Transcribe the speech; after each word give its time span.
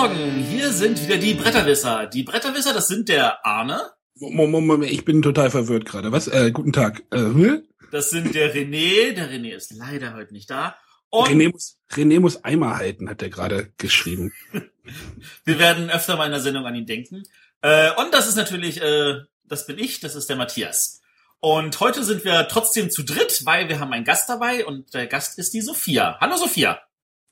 Morgen, 0.00 0.44
hier 0.48 0.70
sind 0.70 1.02
wieder 1.02 1.16
die 1.16 1.34
Bretterwisser. 1.34 2.06
Die 2.06 2.22
Bretterwisser, 2.22 2.72
das 2.72 2.86
sind 2.86 3.08
der 3.08 3.44
Arne. 3.44 3.80
Moment, 4.14 4.64
Moment, 4.64 4.92
ich 4.92 5.04
bin 5.04 5.22
total 5.22 5.50
verwirrt 5.50 5.86
gerade. 5.86 6.12
Was? 6.12 6.28
Äh, 6.28 6.52
guten 6.52 6.72
Tag. 6.72 7.02
Äh, 7.10 7.62
das 7.90 8.10
sind 8.10 8.32
der 8.32 8.54
René. 8.54 9.12
Der 9.14 9.28
René 9.28 9.56
ist 9.56 9.72
leider 9.72 10.14
heute 10.14 10.34
nicht 10.34 10.48
da. 10.50 10.76
Und 11.10 11.28
René 11.28 11.50
muss, 11.50 11.78
René 11.90 12.20
muss 12.20 12.44
Eimer 12.44 12.76
halten, 12.76 13.10
hat 13.10 13.22
er 13.22 13.28
gerade 13.28 13.72
geschrieben. 13.76 14.32
wir 15.44 15.58
werden 15.58 15.90
öfter 15.90 16.16
mal 16.16 16.26
in 16.26 16.30
der 16.30 16.42
Sendung 16.42 16.64
an 16.64 16.76
ihn 16.76 16.86
denken. 16.86 17.24
Äh, 17.62 17.90
und 18.00 18.14
das 18.14 18.28
ist 18.28 18.36
natürlich, 18.36 18.80
äh, 18.80 19.22
das 19.46 19.66
bin 19.66 19.80
ich, 19.80 19.98
das 19.98 20.14
ist 20.14 20.28
der 20.28 20.36
Matthias. 20.36 21.02
Und 21.40 21.80
heute 21.80 22.04
sind 22.04 22.24
wir 22.24 22.46
trotzdem 22.46 22.92
zu 22.92 23.02
dritt, 23.02 23.44
weil 23.46 23.68
wir 23.68 23.80
haben 23.80 23.92
einen 23.92 24.04
Gast 24.04 24.28
dabei 24.28 24.64
und 24.64 24.94
der 24.94 25.08
Gast 25.08 25.40
ist 25.40 25.54
die 25.54 25.60
Sophia. 25.60 26.18
Hallo 26.20 26.36
Sophia. 26.36 26.80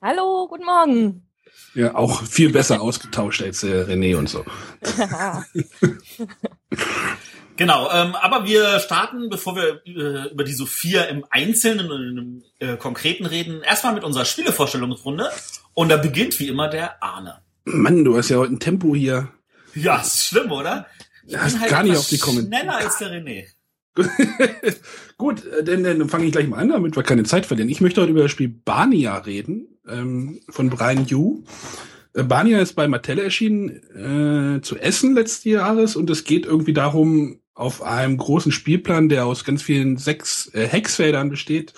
Hallo, 0.02 0.48
guten 0.48 0.64
Morgen. 0.64 1.25
Ja, 1.74 1.94
auch 1.94 2.22
viel 2.22 2.50
besser 2.50 2.80
ausgetauscht 2.80 3.42
als 3.42 3.62
äh, 3.62 3.84
René 3.84 4.16
und 4.16 4.30
so. 4.30 4.44
genau, 7.56 7.90
ähm, 7.92 8.14
aber 8.14 8.46
wir 8.46 8.80
starten, 8.80 9.28
bevor 9.28 9.56
wir 9.56 9.82
äh, 9.84 10.32
über 10.32 10.42
die 10.42 10.54
Sophia 10.54 11.02
im 11.04 11.26
Einzelnen 11.28 11.90
und 11.90 12.18
im 12.18 12.42
äh, 12.60 12.76
Konkreten 12.78 13.26
reden, 13.26 13.60
erstmal 13.62 13.92
mit 13.92 14.04
unserer 14.04 14.24
Spielevorstellungsrunde. 14.24 15.30
Und 15.74 15.90
da 15.90 15.98
beginnt 15.98 16.40
wie 16.40 16.48
immer 16.48 16.68
der 16.68 17.02
Arne. 17.02 17.42
Mann, 17.64 18.04
du 18.04 18.16
hast 18.16 18.30
ja 18.30 18.38
heute 18.38 18.54
ein 18.54 18.60
Tempo 18.60 18.94
hier. 18.94 19.28
Ja, 19.74 20.00
ist 20.00 20.24
schlimm, 20.28 20.50
oder? 20.50 20.86
Ich 21.26 21.34
ja, 21.34 21.44
bin 21.44 21.60
halt 21.60 21.70
gar 21.70 21.82
nicht 21.82 21.96
auf 21.96 22.08
die 22.08 22.18
Kommentare. 22.18 22.62
Schneller 22.62 22.76
als 22.78 22.98
der 22.98 23.10
René. 23.10 23.44
Gut, 25.18 25.44
äh, 25.44 25.62
denn 25.62 25.84
dann 25.84 26.08
fange 26.08 26.24
ich 26.24 26.32
gleich 26.32 26.48
mal 26.48 26.58
an, 26.58 26.70
damit 26.70 26.96
wir 26.96 27.02
keine 27.02 27.24
Zeit 27.24 27.44
verlieren. 27.44 27.68
Ich 27.68 27.82
möchte 27.82 28.00
heute 28.00 28.12
über 28.12 28.22
das 28.22 28.30
Spiel 28.30 28.48
Bania 28.48 29.18
reden 29.18 29.75
ähm, 29.88 30.40
von 30.48 30.70
Brian 30.70 31.06
Yu. 31.06 31.44
Äh, 32.14 32.22
Bania 32.22 32.60
ist 32.60 32.74
bei 32.74 32.88
Mattel 32.88 33.18
erschienen 33.18 34.56
äh, 34.58 34.60
zu 34.62 34.76
Essen 34.76 35.14
letzten 35.14 35.50
Jahres 35.50 35.96
und 35.96 36.10
es 36.10 36.24
geht 36.24 36.46
irgendwie 36.46 36.72
darum, 36.72 37.40
auf 37.54 37.82
einem 37.82 38.18
großen 38.18 38.52
Spielplan, 38.52 39.08
der 39.08 39.24
aus 39.24 39.44
ganz 39.44 39.62
vielen 39.62 39.96
sechs 39.96 40.50
äh, 40.54 40.66
Hexfeldern 40.66 41.30
besteht, 41.30 41.72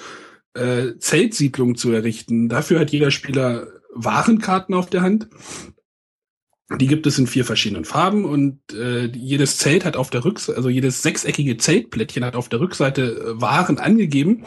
äh, 0.55 0.99
Zeltsiedlungen 0.99 1.77
zu 1.77 1.93
errichten. 1.93 2.49
Dafür 2.49 2.81
hat 2.81 2.91
jeder 2.91 3.13
Spieler 3.13 3.69
Warenkarten 3.95 4.75
auf 4.75 4.91
der 4.91 5.03
Hand. 5.03 5.29
Die 6.79 6.87
gibt 6.87 7.07
es 7.07 7.19
in 7.19 7.27
vier 7.27 7.45
verschiedenen 7.45 7.87
Farben 7.87 8.25
und 8.25 8.61
äh, 8.75 9.07
jedes 9.07 9.57
Zelt 9.57 9.87
hat 9.87 9.97
auf 9.97 10.11
der 10.11 10.25
Rückseite, 10.25 10.57
also 10.57 10.69
jedes 10.69 11.03
sechseckige 11.03 11.57
Zeltplättchen 11.57 12.25
hat 12.25 12.37
auf 12.37 12.51
der 12.51 12.61
Rückseite 12.61 13.03
äh, 13.03 13.41
Waren 13.41 13.79
angegeben 13.79 14.45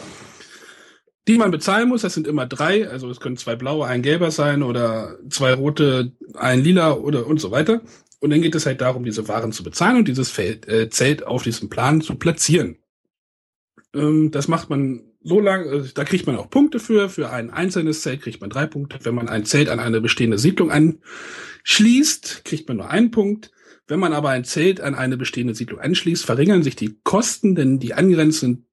die 1.28 1.38
man 1.38 1.52
bezahlen 1.52 1.90
muss. 1.90 2.02
Das 2.02 2.14
sind 2.14 2.28
immer 2.28 2.46
drei, 2.46 2.90
also 2.90 3.10
es 3.10 3.20
können 3.20 3.38
zwei 3.38 3.56
blaue, 3.56 3.86
ein 3.86 4.02
gelber 4.02 4.32
sein 4.32 4.64
oder 4.64 5.18
zwei 5.30 5.54
rote, 5.54 6.14
ein 6.36 6.64
lila 6.64 6.94
oder 6.94 7.28
und 7.28 7.40
so 7.40 7.52
weiter. 7.52 7.82
Und 8.20 8.30
dann 8.30 8.42
geht 8.42 8.56
es 8.56 8.66
halt 8.66 8.82
darum, 8.82 9.04
diese 9.04 9.28
Waren 9.28 9.52
zu 9.52 9.64
bezahlen 9.64 9.98
und 9.98 10.08
dieses 10.08 10.30
Feld, 10.30 10.68
äh, 10.68 10.90
Zelt 10.90 11.26
auf 11.26 11.44
diesem 11.44 11.70
Plan 11.70 12.02
zu 12.02 12.16
platzieren. 12.16 12.78
Ähm, 13.94 14.32
das 14.32 14.48
macht 14.48 14.70
man 14.70 15.02
so 15.24 15.40
lang, 15.40 15.68
also 15.68 15.90
da 15.94 16.04
kriegt 16.04 16.28
man 16.28 16.36
auch 16.36 16.50
Punkte 16.50 16.80
für. 16.80 17.10
Für 17.10 17.30
ein 17.30 17.50
einzelnes 17.52 18.02
Zelt 18.02 18.22
kriegt 18.22 18.42
man 18.42 18.50
drei 18.50 18.66
Punkte. 18.66 19.00
Wenn 19.04 19.16
man 19.16 19.30
ein 19.30 19.46
Zelt 19.46 19.70
an 19.70 19.80
eine 19.80 20.02
bestehende 20.02 20.38
Siedlung 20.38 20.72
anschließt, 20.72 22.46
kriegt 22.46 22.68
man 22.68 22.78
nur 22.78 22.90
einen 22.90 23.12
Punkt. 23.12 23.52
Wenn 23.88 24.00
man 24.00 24.14
aber 24.14 24.30
ein 24.30 24.46
Zelt 24.46 24.82
an 24.82 24.96
eine 24.96 25.18
bestehende 25.18 25.54
Siedlung 25.54 25.80
anschließt, 25.80 26.26
verringern 26.26 26.64
sich 26.64 26.76
die 26.76 27.00
Kosten, 27.04 27.56
denn 27.56 27.80
die 27.80 27.94
angrenzenden 27.94 28.66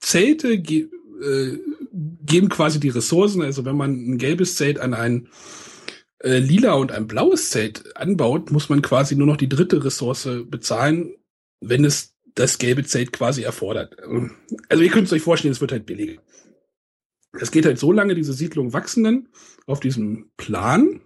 Zelte 0.00 0.54
äh, 0.54 1.58
geben 1.94 2.48
quasi 2.48 2.80
die 2.80 2.88
Ressourcen. 2.88 3.42
Also 3.42 3.64
wenn 3.64 3.76
man 3.76 3.92
ein 3.92 4.18
gelbes 4.18 4.56
Zelt 4.56 4.78
an 4.78 4.94
ein 4.94 5.28
äh, 6.18 6.38
lila 6.38 6.74
und 6.74 6.92
ein 6.92 7.06
blaues 7.06 7.50
Zelt 7.50 7.96
anbaut, 7.96 8.50
muss 8.50 8.68
man 8.68 8.82
quasi 8.82 9.16
nur 9.16 9.26
noch 9.26 9.36
die 9.36 9.48
dritte 9.48 9.84
Ressource 9.84 10.28
bezahlen, 10.46 11.14
wenn 11.60 11.84
es 11.84 12.14
das 12.34 12.58
gelbe 12.58 12.84
Zelt 12.84 13.12
quasi 13.12 13.42
erfordert. 13.42 13.96
Also 14.68 14.82
ihr 14.82 14.90
könnt 14.90 15.06
es 15.06 15.12
euch 15.12 15.22
vorstellen, 15.22 15.52
es 15.52 15.60
wird 15.60 15.72
halt 15.72 15.86
billiger. 15.86 16.20
Es 17.32 17.50
geht 17.50 17.66
halt 17.66 17.78
so 17.78 17.92
lange, 17.92 18.14
diese 18.14 18.32
Siedlungen 18.32 18.72
wachsen 18.72 19.04
dann 19.04 19.28
auf 19.66 19.80
diesem 19.80 20.30
Plan, 20.36 21.00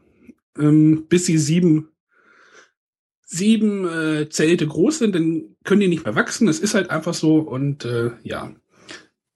ähm, 0.59 1.07
bis 1.09 1.27
sie 1.27 1.39
sieben 1.39 1.91
sieben 3.31 3.87
äh, 3.87 4.29
Zelte 4.31 4.67
groß 4.67 5.01
sind, 5.01 5.15
dann 5.15 5.55
können 5.63 5.83
die 5.83 5.89
nicht 5.89 6.05
mehr 6.05 6.15
wachsen. 6.15 6.47
Das 6.47 6.61
ist 6.61 6.75
halt 6.75 6.89
einfach 6.89 7.13
so 7.13 7.39
und 7.41 7.85
äh, 7.85 8.13
ja. 8.23 8.55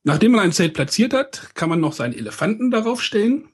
Nachdem 0.05 0.33
man 0.33 0.41
ein 0.41 0.53
Zelt 0.53 0.75
platziert 0.75 1.15
hat, 1.15 1.55
kann 1.55 1.69
man 1.69 1.81
noch 1.81 1.93
seinen 1.93 2.15
Elefanten 2.15 2.71
darauf 2.71 3.03
stellen. 3.03 3.49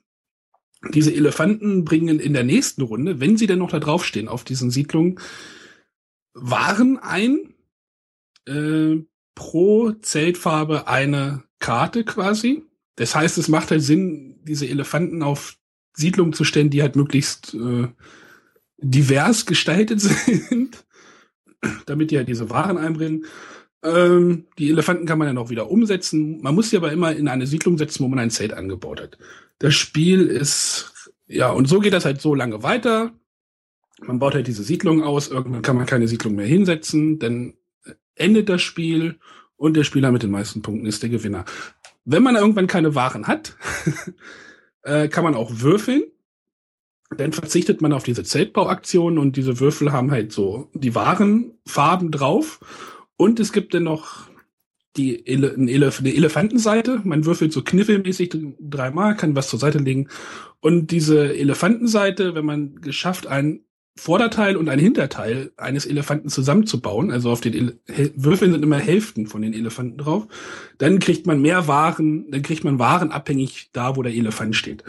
Diese 0.95 1.13
Elefanten 1.13 1.85
bringen 1.85 2.21
in 2.21 2.33
der 2.33 2.45
nächsten 2.45 2.83
Runde, 2.83 3.21
wenn 3.21 3.37
sie 3.37 3.47
denn 3.47 3.59
noch 3.59 3.71
da 3.71 3.81
draufstehen 3.81 4.29
auf 4.29 4.45
diesen 4.45 4.71
Siedlungen, 4.71 5.21
Waren 6.35 6.99
ein. 6.99 7.55
Äh, 8.47 9.05
pro 9.39 9.93
Zeltfarbe 9.93 10.89
eine 10.89 11.45
Karte 11.61 12.05
quasi. 12.05 12.65
Das 12.97 13.15
heißt, 13.15 13.39
es 13.39 13.47
macht 13.47 13.71
halt 13.71 13.83
Sinn, 13.83 14.41
diese 14.43 14.67
Elefanten 14.67 15.23
auf 15.23 15.57
Siedlungen 15.93 16.33
zu 16.33 16.43
stellen, 16.43 16.71
die 16.71 16.83
halt 16.83 16.97
möglichst 16.97 17.55
äh, 17.55 17.87
divers 18.79 19.47
gestaltet 19.47 20.01
sind, 20.01 20.85
damit 21.87 22.11
die 22.11 22.17
halt 22.17 22.27
diese 22.27 22.51
Waren 22.51 22.79
einbringen. 22.79 23.27
Ähm, 23.83 24.47
die 24.59 24.71
Elefanten 24.71 25.07
kann 25.07 25.19
man 25.19 25.29
ja 25.29 25.35
noch 25.35 25.51
wieder 25.51 25.71
umsetzen. 25.71 26.41
Man 26.43 26.55
muss 26.55 26.71
sie 26.71 26.77
aber 26.77 26.93
immer 26.93 27.15
in 27.15 27.29
eine 27.29 27.47
Siedlung 27.47 27.79
setzen, 27.79 28.03
wo 28.03 28.09
man 28.09 28.19
ein 28.19 28.31
Zelt 28.31 28.53
angebaut 28.53 29.01
hat. 29.01 29.19
Das 29.59 29.75
Spiel 29.75 30.27
ist, 30.27 31.13
ja, 31.27 31.51
und 31.51 31.67
so 31.67 31.81
geht 31.81 31.93
das 31.93 32.05
halt 32.05 32.21
so 32.21 32.35
lange 32.35 32.63
weiter. 32.63 33.13
Man 34.01 34.19
baut 34.19 34.35
halt 34.35 34.47
diese 34.47 34.63
Siedlung 34.63 35.03
aus, 35.03 35.29
irgendwann 35.29 35.63
kann 35.63 35.77
man 35.77 35.87
keine 35.87 36.09
Siedlung 36.09 36.35
mehr 36.35 36.47
hinsetzen, 36.47 37.19
dann 37.19 37.55
endet 38.15 38.49
das 38.49 38.63
Spiel 38.63 39.19
und 39.57 39.77
der 39.77 39.85
Spieler 39.85 40.13
mit 40.13 40.23
den 40.23 40.31
meisten 40.31 40.63
Punkten 40.63 40.87
ist 40.87 41.03
der 41.03 41.11
Gewinner. 41.11 41.45
Wenn 42.05 42.23
man 42.23 42.37
irgendwann 42.37 42.67
keine 42.67 42.95
Waren 42.95 43.27
hat, 43.27 43.57
äh, 44.83 45.09
kann 45.09 45.25
man 45.25 45.35
auch 45.35 45.51
würfeln. 45.55 46.05
Dann 47.17 47.33
verzichtet 47.33 47.81
man 47.81 47.93
auf 47.93 48.03
diese 48.03 48.23
Zeltbauaktionen 48.23 49.19
und 49.19 49.37
diese 49.37 49.61
Würfel 49.61 49.93
haben 49.93 50.11
halt 50.11 50.31
so 50.33 50.71
die 50.75 50.95
Warenfarben 50.95 52.11
drauf 52.11 52.61
und 53.19 53.41
es 53.41 53.53
gibt 53.53 53.75
dann 53.75 53.83
noch 53.83 54.31
die 54.97 55.27
Ele 55.27 55.55
Elef 55.57 55.99
eine 55.99 56.15
Elefantenseite. 56.15 57.03
Man 57.05 57.27
würfelt 57.27 57.53
so 57.53 57.63
kniffelmäßig 57.63 58.35
dreimal, 58.61 59.17
kann 59.17 59.37
was 59.37 59.49
zur 59.49 59.59
Seite 59.59 59.79
legen. 59.79 60.09
Und 60.61 60.93
diese 60.93 61.37
Elefantenseite, 61.37 62.35
wenn 62.35 62.47
man 62.47 62.81
geschafft, 62.81 63.27
ein 63.27 63.61
Vorderteil 63.97 64.57
und 64.57 64.69
ein 64.69 64.79
Hinterteil 64.79 65.51
eines 65.57 65.85
Elefanten 65.85 66.29
zusammenzubauen, 66.29 67.11
also 67.11 67.31
auf 67.31 67.41
den 67.41 67.55
Ele 67.55 67.79
Würfeln 68.15 68.53
sind 68.53 68.63
immer 68.63 68.79
Hälften 68.79 69.27
von 69.27 69.43
den 69.43 69.53
Elefanten 69.53 69.99
drauf, 69.99 70.29
dann 70.79 71.01
kriegt 71.01 71.27
man 71.27 71.43
mehr 71.43 71.67
Waren, 71.67 72.31
dann 72.31 72.43
kriegt 72.43 72.63
man 72.63 72.79
Waren 72.79 73.11
abhängig 73.11 73.71
da, 73.73 73.97
wo 73.97 74.03
der 74.03 74.15
Elefant 74.15 74.55
steht. 74.55 74.85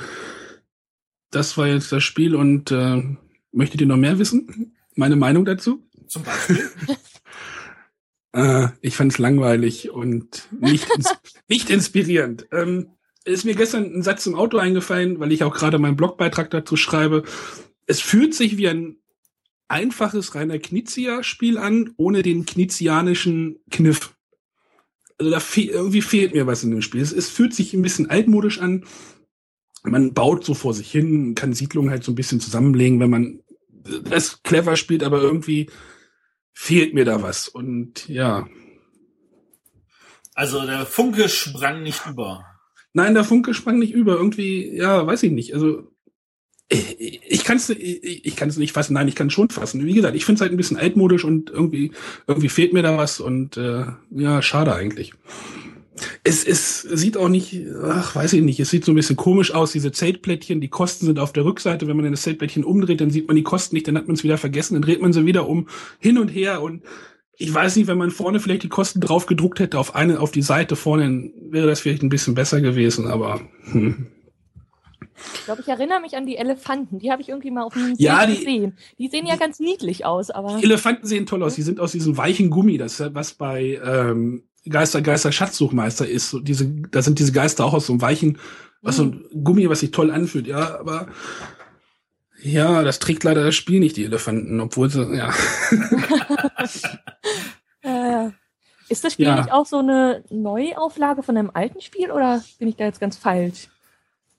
Das 1.32 1.58
war 1.58 1.68
jetzt 1.68 1.92
das 1.92 2.04
Spiel 2.04 2.36
und 2.36 2.72
äh, 2.72 3.02
möchtet 3.52 3.82
ihr 3.82 3.88
noch 3.88 3.98
mehr 3.98 4.20
wissen? 4.20 4.76
Meine 4.96 5.16
Meinung 5.16 5.46
dazu? 5.46 5.84
Zum 6.08 6.24
Beispiel? 6.24 6.70
Äh, 8.34 8.68
ich 8.82 8.96
fand 8.96 9.12
es 9.12 9.18
langweilig 9.18 9.90
und 9.92 10.48
nicht, 10.60 10.90
ins 10.96 11.14
nicht 11.48 11.70
inspirierend. 11.70 12.48
Ähm, 12.52 12.92
ist 13.26 13.46
mir 13.46 13.56
gestern 13.56 13.94
ein 13.94 14.04
Satz 14.04 14.26
im 14.26 14.36
Auto 14.36 14.58
eingefallen, 14.58 15.20
weil 15.20 15.32
ich 15.32 15.44
auch 15.44 15.54
gerade 15.54 15.78
meinen 15.78 15.98
Blogbeitrag 15.98 16.50
dazu 16.50 16.76
schreibe. 16.76 17.24
Es 17.86 18.02
fühlt 18.02 18.34
sich 18.34 18.58
wie 18.58 18.70
ein 18.70 18.98
einfaches 19.68 20.36
reiner 20.36 20.58
Knizia-Spiel 20.58 21.58
an, 21.58 21.94
ohne 21.98 22.24
den 22.24 22.46
knizianischen 22.46 23.60
Kniff. 23.70 24.16
Also 25.18 25.32
da 25.32 25.40
fe 25.40 25.62
irgendwie 25.62 26.02
fehlt 26.02 26.34
mir 26.34 26.48
was 26.48 26.64
in 26.64 26.72
dem 26.72 26.82
Spiel. 26.82 27.02
Es, 27.02 27.12
es 27.12 27.30
fühlt 27.30 27.54
sich 27.54 27.74
ein 27.74 27.82
bisschen 27.82 28.10
altmodisch 28.10 28.60
an. 28.60 28.86
Man 29.84 30.14
baut 30.14 30.44
so 30.44 30.54
vor 30.54 30.74
sich 30.74 30.92
hin, 30.92 31.36
kann 31.36 31.54
Siedlungen 31.54 31.92
halt 31.92 32.04
so 32.04 32.12
ein 32.12 32.16
bisschen 32.16 32.40
zusammenlegen, 32.40 33.00
wenn 33.00 33.10
man 33.10 33.40
das 34.04 34.44
clever 34.44 34.76
spielt, 34.76 35.04
aber 35.04 35.22
irgendwie 35.22 35.70
fehlt 36.60 36.94
mir 36.94 37.06
da 37.06 37.24
was. 37.24 37.48
Und 37.48 38.10
ja. 38.10 38.46
Also 40.36 40.66
der 40.66 40.86
Funke 40.86 41.30
sprang 41.30 41.84
nicht 41.84 42.02
über. 42.06 42.44
Nein, 42.92 43.14
der 43.14 43.24
Funke 43.24 43.54
sprang 43.54 43.80
nicht 43.80 43.94
über. 43.94 44.18
Irgendwie, 44.18 44.76
ja, 44.76 45.08
weiß 45.08 45.24
ich 45.24 45.32
nicht. 45.32 45.54
Also 45.54 45.90
ich, 46.68 47.22
ich 47.26 47.44
kann 47.46 47.56
es 47.56 47.70
ich, 47.70 48.26
ich 48.26 48.36
kann's 48.36 48.58
nicht 48.58 48.74
fassen. 48.74 48.94
Nein, 48.94 49.08
ich 49.08 49.16
kann 49.16 49.28
es 49.28 49.34
schon 49.34 49.50
fassen. 49.50 49.86
Wie 49.86 49.94
gesagt, 49.94 50.18
ich 50.18 50.26
finde 50.26 50.36
es 50.36 50.42
halt 50.42 50.52
ein 50.52 50.58
bisschen 50.58 50.76
altmodisch 50.76 51.24
und 51.24 51.50
irgendwie 51.50 51.94
irgendwie 52.28 52.50
fehlt 52.50 52.74
mir 52.74 52.84
da 52.84 52.98
was 52.98 53.22
und 53.22 53.56
äh, 53.56 53.86
ja, 54.12 54.42
schade 54.42 54.76
eigentlich. 54.76 55.14
Es, 56.24 56.46
es 56.46 56.82
sieht 56.82 57.18
auch 57.18 57.30
nicht, 57.30 57.62
ach, 57.84 58.16
weiß 58.16 58.34
ich 58.34 58.42
nicht, 58.42 58.60
es 58.60 58.70
sieht 58.70 58.86
so 58.86 58.92
ein 58.92 58.96
bisschen 58.96 59.16
komisch 59.16 59.54
aus, 59.54 59.72
diese 59.72 59.92
Zeltplättchen, 59.92 60.62
die 60.62 60.68
Kosten 60.70 61.06
sind 61.06 61.20
auf 61.20 61.34
der 61.34 61.46
Rückseite, 61.46 61.88
wenn 61.88 61.98
man 61.98 62.10
das 62.12 62.22
Zeltplättchen 62.22 62.64
umdreht, 62.64 63.02
dann 63.02 63.10
sieht 63.12 63.28
man 63.28 63.36
die 63.36 63.44
Kosten 63.44 63.76
nicht, 63.76 63.88
dann 63.88 63.98
hat 63.98 64.08
man 64.08 64.16
es 64.16 64.24
wieder 64.24 64.38
vergessen, 64.38 64.76
dann 64.76 64.82
dreht 64.84 65.02
man 65.02 65.14
sie 65.14 65.26
wieder 65.26 65.48
um, 65.48 65.68
hin 66.00 66.18
und 66.18 66.30
her 66.30 66.62
und 66.62 66.84
ich 67.42 67.54
weiß 67.54 67.78
nicht, 67.78 67.88
wenn 67.88 67.98
man 67.98 68.12
vorne 68.12 68.40
vielleicht 68.42 68.64
die 68.64 68.70
Kosten 68.70 69.00
drauf 69.00 69.26
gedruckt 69.26 69.60
hätte 69.60 69.80
auf 69.80 69.96
eine, 69.96 70.20
auf 70.20 70.32
die 70.32 70.42
Seite 70.42 70.76
vorne, 70.76 71.04
dann 71.04 71.34
wäre 71.52 71.68
das 71.68 71.80
vielleicht 71.80 72.04
ein 72.04 72.10
bisschen 72.10 72.36
besser 72.36 72.60
gewesen, 72.62 73.08
aber 73.08 73.42
hm. 73.72 74.08
Ich 75.36 75.44
glaube, 75.46 75.62
ich 75.62 75.68
erinnere 75.68 76.00
mich 76.00 76.16
an 76.16 76.26
die 76.26 76.38
Elefanten. 76.38 77.00
Die 77.00 77.12
habe 77.12 77.22
ich 77.22 77.28
irgendwie 77.28 77.52
mal 77.52 77.64
auf 77.64 77.74
dem 77.74 77.94
Ja, 77.98 78.26
Bild 78.26 78.40
die- 78.40 78.46
gesehen. 78.46 78.78
Die 78.98 79.08
sehen 79.10 79.26
ja 79.26 79.36
ganz 79.36 79.60
niedlich 79.60 80.06
aus, 80.06 80.30
aber 80.32 80.58
Die 80.58 80.64
Elefanten 80.64 81.06
sehen 81.08 81.26
toll 81.26 81.44
aus. 81.44 81.56
Die 81.56 81.62
sind 81.62 81.82
aus 81.82 81.92
diesem 81.92 82.16
weichen 82.16 82.50
Gummi, 82.50 82.78
das 82.78 83.04
was 83.14 83.34
bei 83.34 83.82
ähm, 83.84 84.44
Geister, 84.68 85.02
Geister, 85.02 85.32
Schatzsuchmeister 85.32 86.08
ist. 86.08 86.30
So 86.30 86.40
diese, 86.40 86.68
da 86.68 87.02
sind 87.02 87.20
diese 87.20 87.32
Geister 87.32 87.66
auch 87.66 87.74
aus 87.74 87.88
so 87.88 87.94
einem 87.94 88.02
weichen, 88.02 88.38
was 88.82 88.98
so 88.98 89.04
ein 89.04 89.26
Gummi, 89.44 89.70
was 89.70 89.80
sich 89.82 89.92
toll 89.92 90.12
anfühlt. 90.12 90.48
Ja, 90.48 90.80
aber 90.80 91.08
ja, 92.42 92.84
das 92.84 93.00
trägt 93.00 93.24
leider 93.24 93.44
das 93.44 93.56
Spiel 93.56 93.80
nicht, 93.80 93.98
die 93.98 94.06
Elefanten, 94.06 94.60
obwohl 94.62 94.90
sie, 94.90 95.04
ja. 95.16 95.34
äh, 97.82 98.30
ist 98.88 99.04
das 99.04 99.14
Spiel 99.14 99.26
Ja. 99.26 99.36
nicht 99.36 99.52
auch 99.52 99.66
so 99.66 99.80
eine 99.80 100.24
Neuauflage 100.30 101.22
von 101.24 101.38
einem 101.38 101.52
alten 101.54 101.82
Spiel 101.82 102.12
oder 102.12 102.44
bin 102.58 102.68
ich 102.68 102.76
da 102.78 102.86
jetzt 102.86 103.00
ganz 103.02 103.18
falsch? 103.18 103.68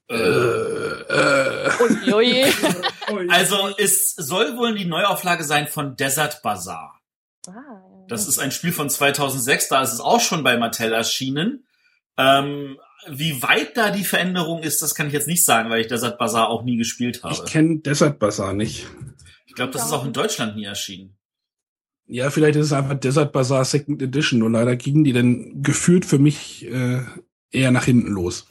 Äh, 0.09 0.15
äh. 0.17 1.71
Also 3.29 3.57
es 3.77 4.15
soll 4.15 4.57
wohl 4.57 4.77
die 4.77 4.85
Neuauflage 4.85 5.43
sein 5.45 5.67
von 5.67 5.97
Desert 5.97 6.43
Bazaar. 6.43 7.01
ah, 7.49 7.90
Das 8.11 8.27
ist 8.27 8.41
ein 8.41 8.51
Spiel 8.51 8.73
von 8.73 8.91
2006, 8.91 9.69
da 9.69 9.83
ist 9.83 9.93
es 9.93 10.01
auch 10.01 10.21
schon 10.21 10.43
bei 10.43 10.57
Mattel 10.57 10.93
erschienen. 10.93 11.65
Ähm, 12.19 12.77
wie 13.09 13.41
weit 13.41 13.77
da 13.77 13.91
die 13.91 14.05
Veränderung 14.05 14.65
ist, 14.65 14.83
das 14.83 14.97
kann 14.97 15.07
ich 15.07 15.13
jetzt 15.13 15.29
nicht 15.29 15.45
sagen, 15.45 15.71
weil 15.71 15.83
ich 15.83 15.87
Desert 15.87 16.19
Bazaar 16.19 16.49
auch 16.49 16.65
nie 16.65 16.77
gespielt 16.77 17.23
habe. 17.23 17.35
ich 17.35 17.45
kenne 17.45 17.79
Desert 17.79 18.19
Bazaar 18.19 18.53
nicht. 18.53 18.89
Ich 19.47 19.55
glaube, 19.55 19.73
das 19.73 19.87
ist 19.87 19.93
auch 19.93 20.05
in 20.05 20.13
Deutschland 20.13 20.57
nie 20.57 20.65
erschienen. 20.65 21.17
Ja, 22.07 22.31
vielleicht 22.31 22.57
ist 22.57 22.67
es 22.67 22.73
einfach 22.73 22.99
Desert 22.99 23.31
Bazaar 23.31 23.65
Second 23.65 24.03
Edition 24.03 24.43
und 24.43 24.55
leider 24.55 24.75
gingen 24.75 25.05
die 25.05 25.13
dann 25.13 25.63
gefühlt 25.63 26.05
für 26.05 26.19
mich 26.19 26.67
äh, 26.67 27.03
eher 27.53 27.71
nach 27.71 27.85
hinten 27.85 28.11
los. 28.11 28.49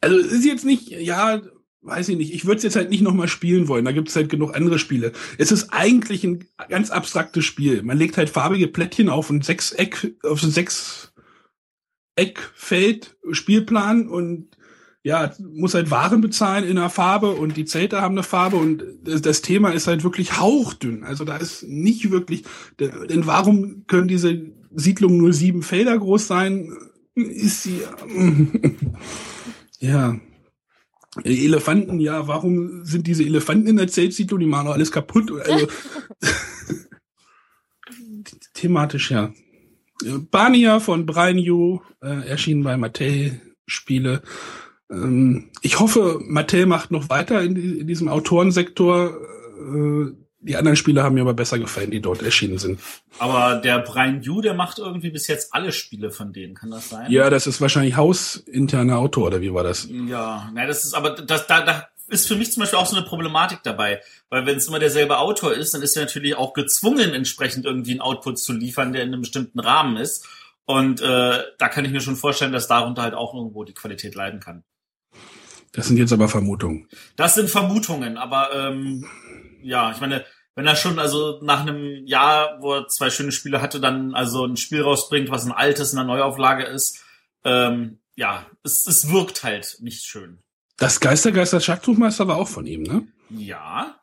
Also 0.00 0.16
ist 0.16 0.46
jetzt 0.46 0.64
nicht, 0.64 0.88
ja, 0.88 1.42
weiß 1.82 2.08
ich 2.10 2.16
nicht, 2.16 2.32
ich 2.32 2.44
würde 2.44 2.58
es 2.58 2.62
jetzt 2.62 2.76
halt 2.76 2.90
nicht 2.90 3.02
nochmal 3.02 3.28
spielen 3.28 3.68
wollen, 3.68 3.84
da 3.84 3.92
gibt 3.92 4.08
es 4.08 4.16
halt 4.16 4.28
genug 4.28 4.54
andere 4.56 4.78
Spiele. 4.78 5.12
Es 5.38 5.52
ist 5.52 5.72
eigentlich 5.72 6.24
ein 6.24 6.44
ganz 6.68 6.90
abstraktes 6.90 7.44
Spiel. 7.44 7.82
Man 7.82 7.98
legt 7.98 8.16
halt 8.16 8.30
farbige 8.30 8.68
Plättchen 8.68 9.08
auf 9.08 9.30
ein 9.30 9.42
Sechseck, 9.42 10.14
auf 10.22 10.42
ein 10.42 10.50
sechs 10.50 11.12
Eckfeld 12.14 13.16
Spielplan 13.32 14.08
und 14.08 14.56
ja, 15.04 15.32
muss 15.40 15.74
halt 15.74 15.90
Waren 15.90 16.20
bezahlen 16.20 16.64
in 16.64 16.78
einer 16.78 16.90
Farbe 16.90 17.32
und 17.32 17.56
die 17.56 17.64
Zelte 17.64 18.00
haben 18.00 18.14
eine 18.14 18.22
Farbe 18.22 18.56
und 18.56 18.84
das 19.02 19.42
Thema 19.42 19.70
ist 19.70 19.88
halt 19.88 20.04
wirklich 20.04 20.38
hauchdünn. 20.38 21.02
Also 21.02 21.24
da 21.24 21.36
ist 21.36 21.64
nicht 21.64 22.12
wirklich, 22.12 22.44
denn 22.78 23.26
warum 23.26 23.84
können 23.88 24.06
diese 24.06 24.40
Siedlungen 24.72 25.18
nur 25.18 25.32
sieben 25.32 25.62
Felder 25.62 25.98
groß 25.98 26.28
sein? 26.28 26.72
Ist 27.14 27.64
sie, 27.64 27.80
ja. 29.80 30.20
Elefanten, 31.24 32.00
ja, 32.00 32.26
warum 32.26 32.84
sind 32.84 33.06
diese 33.06 33.22
Elefanten 33.22 33.68
in 33.68 33.76
der 33.76 33.88
Zeltsiedlung? 33.88 34.40
Die 34.40 34.46
machen 34.46 34.66
doch 34.66 34.74
alles 34.74 34.90
kaputt. 34.90 35.30
Also, 35.30 35.68
thematisch, 38.54 39.10
ja. 39.10 39.32
Bania 40.30 40.80
von 40.80 41.06
Brian 41.06 41.38
Yu, 41.38 41.80
äh, 42.00 42.26
erschienen 42.26 42.64
bei 42.64 42.76
Mattel 42.76 43.40
Spiele. 43.66 44.22
Ähm, 44.90 45.50
ich 45.60 45.80
hoffe, 45.80 46.20
Mattel 46.24 46.66
macht 46.66 46.90
noch 46.90 47.08
weiter 47.08 47.42
in, 47.42 47.56
in 47.56 47.86
diesem 47.86 48.08
Autorensektor. 48.08 49.16
Äh, 49.58 50.12
die 50.42 50.56
anderen 50.56 50.76
Spiele 50.76 51.02
haben 51.02 51.14
mir 51.14 51.22
aber 51.22 51.34
besser 51.34 51.58
gefallen, 51.58 51.90
die 51.90 52.00
dort 52.00 52.22
erschienen 52.22 52.58
sind. 52.58 52.80
Aber 53.18 53.56
der 53.56 53.78
Brian 53.78 54.22
Yu, 54.22 54.40
der 54.40 54.54
macht 54.54 54.78
irgendwie 54.78 55.10
bis 55.10 55.28
jetzt 55.28 55.54
alle 55.54 55.72
Spiele 55.72 56.10
von 56.10 56.32
denen, 56.32 56.54
kann 56.54 56.70
das 56.70 56.88
sein? 56.88 57.10
Ja, 57.10 57.30
das 57.30 57.46
ist 57.46 57.60
wahrscheinlich 57.60 57.96
hausinterner 57.96 58.98
Autor, 58.98 59.28
oder 59.28 59.40
wie 59.40 59.54
war 59.54 59.62
das? 59.62 59.88
Ja, 59.90 60.50
na, 60.52 60.66
das 60.66 60.84
ist 60.84 60.94
aber 60.94 61.10
das 61.10 61.46
da, 61.46 61.60
da 61.62 61.88
ist 62.08 62.28
für 62.28 62.36
mich 62.36 62.52
zum 62.52 62.60
Beispiel 62.60 62.78
auch 62.78 62.86
so 62.86 62.96
eine 62.96 63.06
Problematik 63.06 63.60
dabei, 63.62 64.00
weil 64.28 64.44
wenn 64.44 64.58
es 64.58 64.68
immer 64.68 64.78
derselbe 64.78 65.18
Autor 65.18 65.54
ist, 65.54 65.72
dann 65.72 65.82
ist 65.82 65.96
er 65.96 66.04
natürlich 66.04 66.36
auch 66.36 66.52
gezwungen, 66.52 67.14
entsprechend 67.14 67.64
irgendwie 67.64 67.92
einen 67.92 68.00
Output 68.00 68.38
zu 68.38 68.52
liefern, 68.52 68.92
der 68.92 69.02
in 69.02 69.08
einem 69.08 69.22
bestimmten 69.22 69.60
Rahmen 69.60 69.96
ist. 69.96 70.26
Und 70.64 71.00
äh, 71.00 71.38
da 71.58 71.68
kann 71.68 71.84
ich 71.84 71.90
mir 71.90 72.00
schon 72.00 72.16
vorstellen, 72.16 72.52
dass 72.52 72.68
darunter 72.68 73.02
halt 73.02 73.14
auch 73.14 73.34
irgendwo 73.34 73.64
die 73.64 73.74
Qualität 73.74 74.14
leiden 74.14 74.40
kann. 74.40 74.62
Das 75.72 75.88
sind 75.88 75.96
jetzt 75.96 76.12
aber 76.12 76.28
Vermutungen. 76.28 76.86
Das 77.16 77.34
sind 77.34 77.48
Vermutungen, 77.48 78.18
aber 78.18 78.54
ähm, 78.54 79.06
ja, 79.62 79.92
ich 79.92 80.00
meine, 80.00 80.24
wenn 80.54 80.66
er 80.66 80.76
schon 80.76 80.98
also 80.98 81.40
nach 81.42 81.60
einem 81.62 82.06
Jahr, 82.06 82.58
wo 82.60 82.74
er 82.74 82.88
zwei 82.88 83.10
schöne 83.10 83.32
Spiele 83.32 83.62
hatte, 83.62 83.80
dann 83.80 84.14
also 84.14 84.44
ein 84.44 84.56
Spiel 84.56 84.82
rausbringt, 84.82 85.30
was 85.30 85.46
ein 85.46 85.52
altes 85.52 85.92
in 85.92 85.98
einer 85.98 86.08
Neuauflage 86.08 86.64
ist, 86.64 87.02
ähm, 87.44 87.98
ja, 88.14 88.46
es, 88.62 88.86
es 88.86 89.10
wirkt 89.10 89.42
halt 89.44 89.78
nicht 89.80 90.04
schön. 90.04 90.38
Das 90.76 91.00
Geistergeister 91.00 91.60
Schatzsuchmeister 91.60 92.28
war 92.28 92.36
auch 92.36 92.48
von 92.48 92.66
ihm, 92.66 92.82
ne? 92.82 93.06
Ja, 93.30 93.96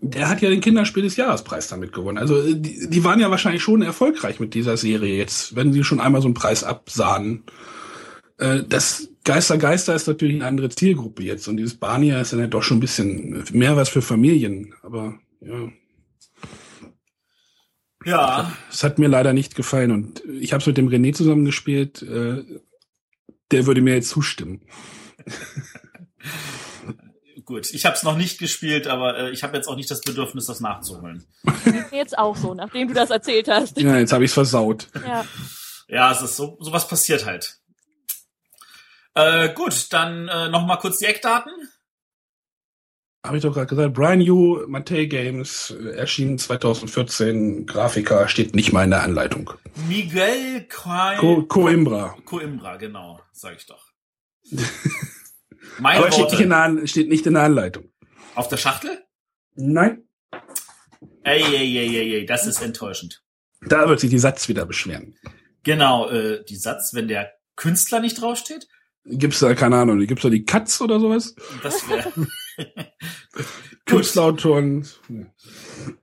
Der 0.00 0.28
hat 0.28 0.40
ja 0.40 0.48
den 0.48 0.60
Kinderspiel 0.62 1.02
des 1.02 1.16
Jahrespreis 1.16 1.68
damit 1.68 1.92
gewonnen. 1.92 2.16
Also 2.16 2.40
äh, 2.40 2.54
die, 2.56 2.88
die 2.88 3.04
waren 3.04 3.20
ja 3.20 3.30
wahrscheinlich 3.30 3.62
schon 3.62 3.82
erfolgreich 3.82 4.40
mit 4.40 4.54
dieser 4.54 4.76
Serie 4.78 5.16
jetzt, 5.16 5.54
wenn 5.54 5.72
sie 5.72 5.84
schon 5.84 6.00
einmal 6.00 6.22
so 6.22 6.28
einen 6.28 6.34
Preis 6.34 6.64
absahen. 6.64 7.44
Äh, 8.38 8.62
Das 8.66 9.08
Geister 9.24 9.58
Geister 9.58 9.94
ist 9.94 10.08
natürlich 10.08 10.36
eine 10.36 10.46
andere 10.46 10.68
Zielgruppe 10.68 11.22
jetzt 11.22 11.46
und 11.48 11.56
dieses 11.56 11.76
Barnia 11.78 12.20
ist 12.20 12.32
dann 12.32 12.40
ja 12.40 12.46
doch 12.48 12.62
schon 12.62 12.78
ein 12.78 12.80
bisschen 12.80 13.44
mehr 13.52 13.76
was 13.76 13.88
für 13.88 14.02
Familien. 14.02 14.74
Aber 14.82 15.18
ja, 15.40 15.68
ja, 18.04 18.52
es 18.70 18.82
hat 18.82 18.98
mir 18.98 19.08
leider 19.08 19.32
nicht 19.32 19.54
gefallen 19.54 19.92
und 19.92 20.22
ich 20.40 20.52
habe 20.52 20.60
es 20.60 20.66
mit 20.66 20.76
dem 20.76 20.88
René 20.88 21.14
zusammengespielt. 21.14 22.02
Äh, 22.02 22.42
Der 23.52 23.66
würde 23.66 23.80
mir 23.80 23.94
jetzt 23.94 24.08
zustimmen. 24.08 24.62
gut. 27.44 27.72
Ich 27.72 27.84
habe 27.84 27.94
es 27.94 28.02
noch 28.02 28.16
nicht 28.16 28.38
gespielt, 28.38 28.86
aber 28.86 29.18
äh, 29.18 29.30
ich 29.30 29.42
habe 29.42 29.56
jetzt 29.56 29.68
auch 29.68 29.76
nicht 29.76 29.90
das 29.90 30.00
Bedürfnis, 30.00 30.46
das 30.46 30.60
nachzuholen. 30.60 31.26
Jetzt 31.92 32.18
auch 32.18 32.36
so, 32.36 32.54
nachdem 32.54 32.88
du 32.88 32.94
das 32.94 33.10
erzählt 33.10 33.48
hast. 33.48 33.78
Ja, 33.78 33.98
jetzt 33.98 34.12
habe 34.12 34.24
ich 34.24 34.30
es 34.30 34.34
versaut. 34.34 34.88
Ja. 34.94 35.24
Ja, 35.88 36.10
es 36.10 36.22
ist 36.22 36.36
so, 36.36 36.56
sowas 36.60 36.88
passiert 36.88 37.26
halt. 37.26 37.58
Äh, 39.14 39.52
gut, 39.54 39.92
dann 39.92 40.28
äh, 40.28 40.48
noch 40.48 40.66
mal 40.66 40.76
kurz 40.76 40.98
die 40.98 41.06
Eckdaten. 41.06 41.52
Habe 43.24 43.36
ich 43.36 43.42
doch 43.42 43.52
gerade 43.52 43.66
gesagt. 43.68 43.94
Brian 43.94 44.20
Yu, 44.20 44.66
Mattel 44.66 45.06
Games, 45.06 45.70
äh, 45.70 45.90
erschienen 45.90 46.38
2014. 46.38 47.66
Grafiker 47.66 48.26
steht 48.26 48.54
nicht 48.54 48.72
mal 48.72 48.84
in 48.84 48.90
der 48.90 49.02
Anleitung. 49.02 49.52
Miguel 49.88 50.66
Coim 50.68 51.18
Co 51.18 51.42
Coimbra. 51.44 52.16
Coimbra, 52.24 52.76
genau, 52.76 53.20
sag 53.32 53.56
ich 53.56 53.66
doch. 53.66 53.86
Meine 55.78 56.00
Aber 56.00 56.12
steht 56.12 56.30
nicht, 56.30 56.40
in 56.40 56.50
der, 56.50 56.86
steht 56.86 57.08
nicht 57.08 57.26
in 57.26 57.34
der 57.34 57.44
Anleitung. 57.44 57.92
Auf 58.34 58.48
der 58.48 58.56
Schachtel? 58.56 59.04
Nein. 59.54 60.08
Ey, 61.22 61.42
ey, 61.42 61.78
ey, 61.78 61.96
ey, 61.96 62.14
ey, 62.16 62.26
das 62.26 62.46
ist 62.46 62.60
enttäuschend. 62.60 63.22
Da 63.60 63.88
wird 63.88 64.00
sich 64.00 64.10
die 64.10 64.18
Satz 64.18 64.48
wieder 64.48 64.66
beschweren. 64.66 65.14
Genau, 65.62 66.10
äh, 66.10 66.44
die 66.44 66.56
Satz, 66.56 66.94
wenn 66.94 67.06
der 67.06 67.32
Künstler 67.54 68.00
nicht 68.00 68.20
draufsteht, 68.20 68.66
Gibt's 69.04 69.40
da, 69.40 69.54
keine 69.54 69.78
Ahnung, 69.78 69.98
gibt's 70.06 70.22
da 70.22 70.28
die 70.30 70.44
Katz 70.44 70.80
oder 70.80 71.00
sowas? 71.00 71.34
das 71.62 71.88
wäre. 71.88 72.12
Gut. 73.32 73.46
Künstlerautoren. 73.86 74.86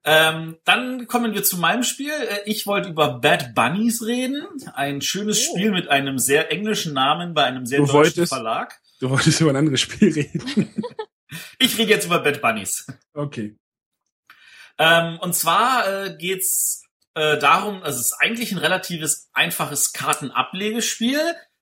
Ähm, 0.04 0.58
dann 0.66 1.08
kommen 1.08 1.34
wir 1.34 1.44
zu 1.44 1.58
meinem 1.58 1.84
Spiel. 1.84 2.12
Äh, 2.12 2.40
Ich 2.46 2.68
wollte 2.68 2.90
über 2.90 3.20
Bad 3.20 3.54
Bunnies 3.56 4.04
reden. 4.06 4.46
Ein 4.74 5.02
schönes 5.02 5.48
Oh. 5.48 5.56
Spiel 5.56 5.72
mit 5.72 5.88
einem 5.88 6.20
sehr 6.20 6.52
englischen 6.52 6.94
Namen 6.94 7.34
bei 7.34 7.44
einem 7.46 7.66
sehr 7.66 7.80
Du 7.80 7.86
deutschen 7.86 7.96
wolltest- 8.18 8.34
Verlag. 8.34 8.80
Du 9.00 9.10
wolltest 9.10 9.40
über 9.40 9.52
ein 9.52 9.56
anderes 9.56 9.82
Spiel 9.82 10.12
reden. 10.14 10.74
Ich 11.60 11.78
rede 11.78 11.92
jetzt 11.92 12.06
über 12.08 12.20
Bad 12.24 12.42
Bunnies. 12.42 12.88
Okay. 13.14 13.56
Ähm, 14.80 15.20
und 15.22 15.36
zwar 15.36 15.88
äh, 16.08 16.18
geht's 16.18 16.84
äh, 17.14 17.38
darum, 17.38 17.84
also 17.84 18.00
es 18.00 18.08
ist 18.08 18.14
eigentlich 18.20 18.52
ein 18.52 18.58
relatives 18.58 19.30
einfaches 19.34 19.94
Kartenablegespiel. 19.94 21.20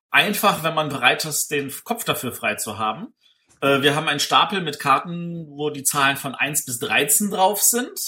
Einfach, 0.10 0.64
wenn 0.64 0.74
man 0.74 0.90
bereit 0.90 1.26
ist, 1.26 1.52
den 1.52 1.74
Kopf 1.84 2.04
dafür 2.04 2.32
frei 2.32 2.56
zu 2.56 2.78
haben. 2.78 3.14
Äh, 3.62 3.82
wir 3.82 3.96
haben 3.96 4.08
einen 4.08 4.20
Stapel 4.20 4.62
mit 4.62 4.80
Karten, 4.80 5.48
wo 5.50 5.70
die 5.70 5.84
Zahlen 5.84 6.18
von 6.18 6.36
1 6.36 6.66
bis 6.66 6.80
13 6.80 7.32
drauf 7.32 7.62
sind. 7.62 8.00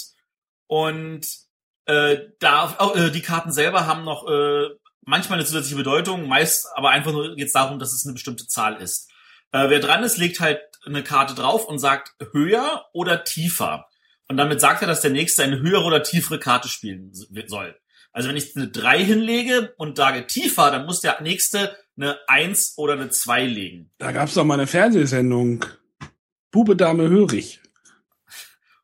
Und 0.66 1.26
äh, 1.86 2.18
da, 2.38 2.76
oh, 2.78 2.96
äh, 2.96 3.10
die 3.10 3.22
Karten 3.22 3.52
selber 3.52 3.86
haben 3.86 4.04
noch 4.04 4.26
äh, 4.28 4.68
manchmal 5.02 5.38
eine 5.38 5.46
zusätzliche 5.46 5.76
Bedeutung, 5.76 6.28
meist 6.28 6.68
aber 6.74 6.90
einfach 6.90 7.12
nur 7.12 7.34
geht's 7.34 7.52
darum, 7.52 7.78
dass 7.78 7.92
es 7.92 8.04
eine 8.04 8.14
bestimmte 8.14 8.46
Zahl 8.46 8.80
ist. 8.80 9.10
Äh, 9.52 9.68
wer 9.68 9.80
dran 9.80 10.04
ist, 10.04 10.16
legt 10.16 10.40
halt 10.40 10.60
eine 10.86 11.02
Karte 11.02 11.34
drauf 11.34 11.66
und 11.66 11.78
sagt 11.78 12.14
höher 12.32 12.86
oder 12.92 13.24
tiefer. 13.24 13.86
Und 14.28 14.36
damit 14.36 14.60
sagt 14.60 14.82
er, 14.82 14.88
dass 14.88 15.00
der 15.00 15.10
nächste 15.10 15.42
eine 15.42 15.58
höhere 15.58 15.84
oder 15.84 16.02
tiefere 16.02 16.38
Karte 16.38 16.68
spielen 16.68 17.12
soll. 17.46 17.76
Also 18.12 18.28
wenn 18.28 18.36
ich 18.36 18.56
eine 18.56 18.68
3 18.68 19.04
hinlege 19.04 19.74
und 19.76 19.96
sage 19.96 20.26
tiefer, 20.26 20.70
dann 20.70 20.86
muss 20.86 21.00
der 21.00 21.20
nächste 21.20 21.76
eine 21.96 22.18
1 22.26 22.74
oder 22.76 22.94
eine 22.94 23.10
2 23.10 23.44
legen. 23.44 23.90
Da 23.98 24.12
gab's 24.12 24.34
doch 24.34 24.44
mal 24.44 24.54
eine 24.54 24.66
Fernsehsendung. 24.66 25.64
Bube, 26.50 26.74
Dame, 26.74 27.08
Hörig. 27.08 27.60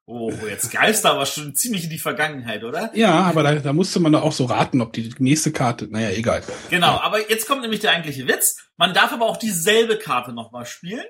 Oh, 0.08 0.32
jetzt 0.48 0.70
greifst 0.70 1.04
du 1.04 1.08
aber 1.08 1.26
schon 1.26 1.56
ziemlich 1.56 1.82
in 1.82 1.90
die 1.90 1.98
Vergangenheit, 1.98 2.62
oder? 2.62 2.92
Ja, 2.94 3.22
aber 3.22 3.42
da, 3.42 3.56
da 3.56 3.72
musste 3.72 3.98
man 3.98 4.12
doch 4.12 4.22
auch 4.22 4.32
so 4.32 4.44
raten, 4.44 4.80
ob 4.80 4.92
die 4.92 5.12
nächste 5.18 5.50
Karte, 5.50 5.88
naja, 5.90 6.10
egal. 6.10 6.44
Genau, 6.70 7.00
aber 7.00 7.28
jetzt 7.28 7.48
kommt 7.48 7.62
nämlich 7.62 7.80
der 7.80 7.90
eigentliche 7.90 8.28
Witz. 8.28 8.56
Man 8.76 8.94
darf 8.94 9.12
aber 9.12 9.26
auch 9.26 9.36
dieselbe 9.36 9.98
Karte 9.98 10.32
nochmal 10.32 10.64
spielen. 10.64 11.04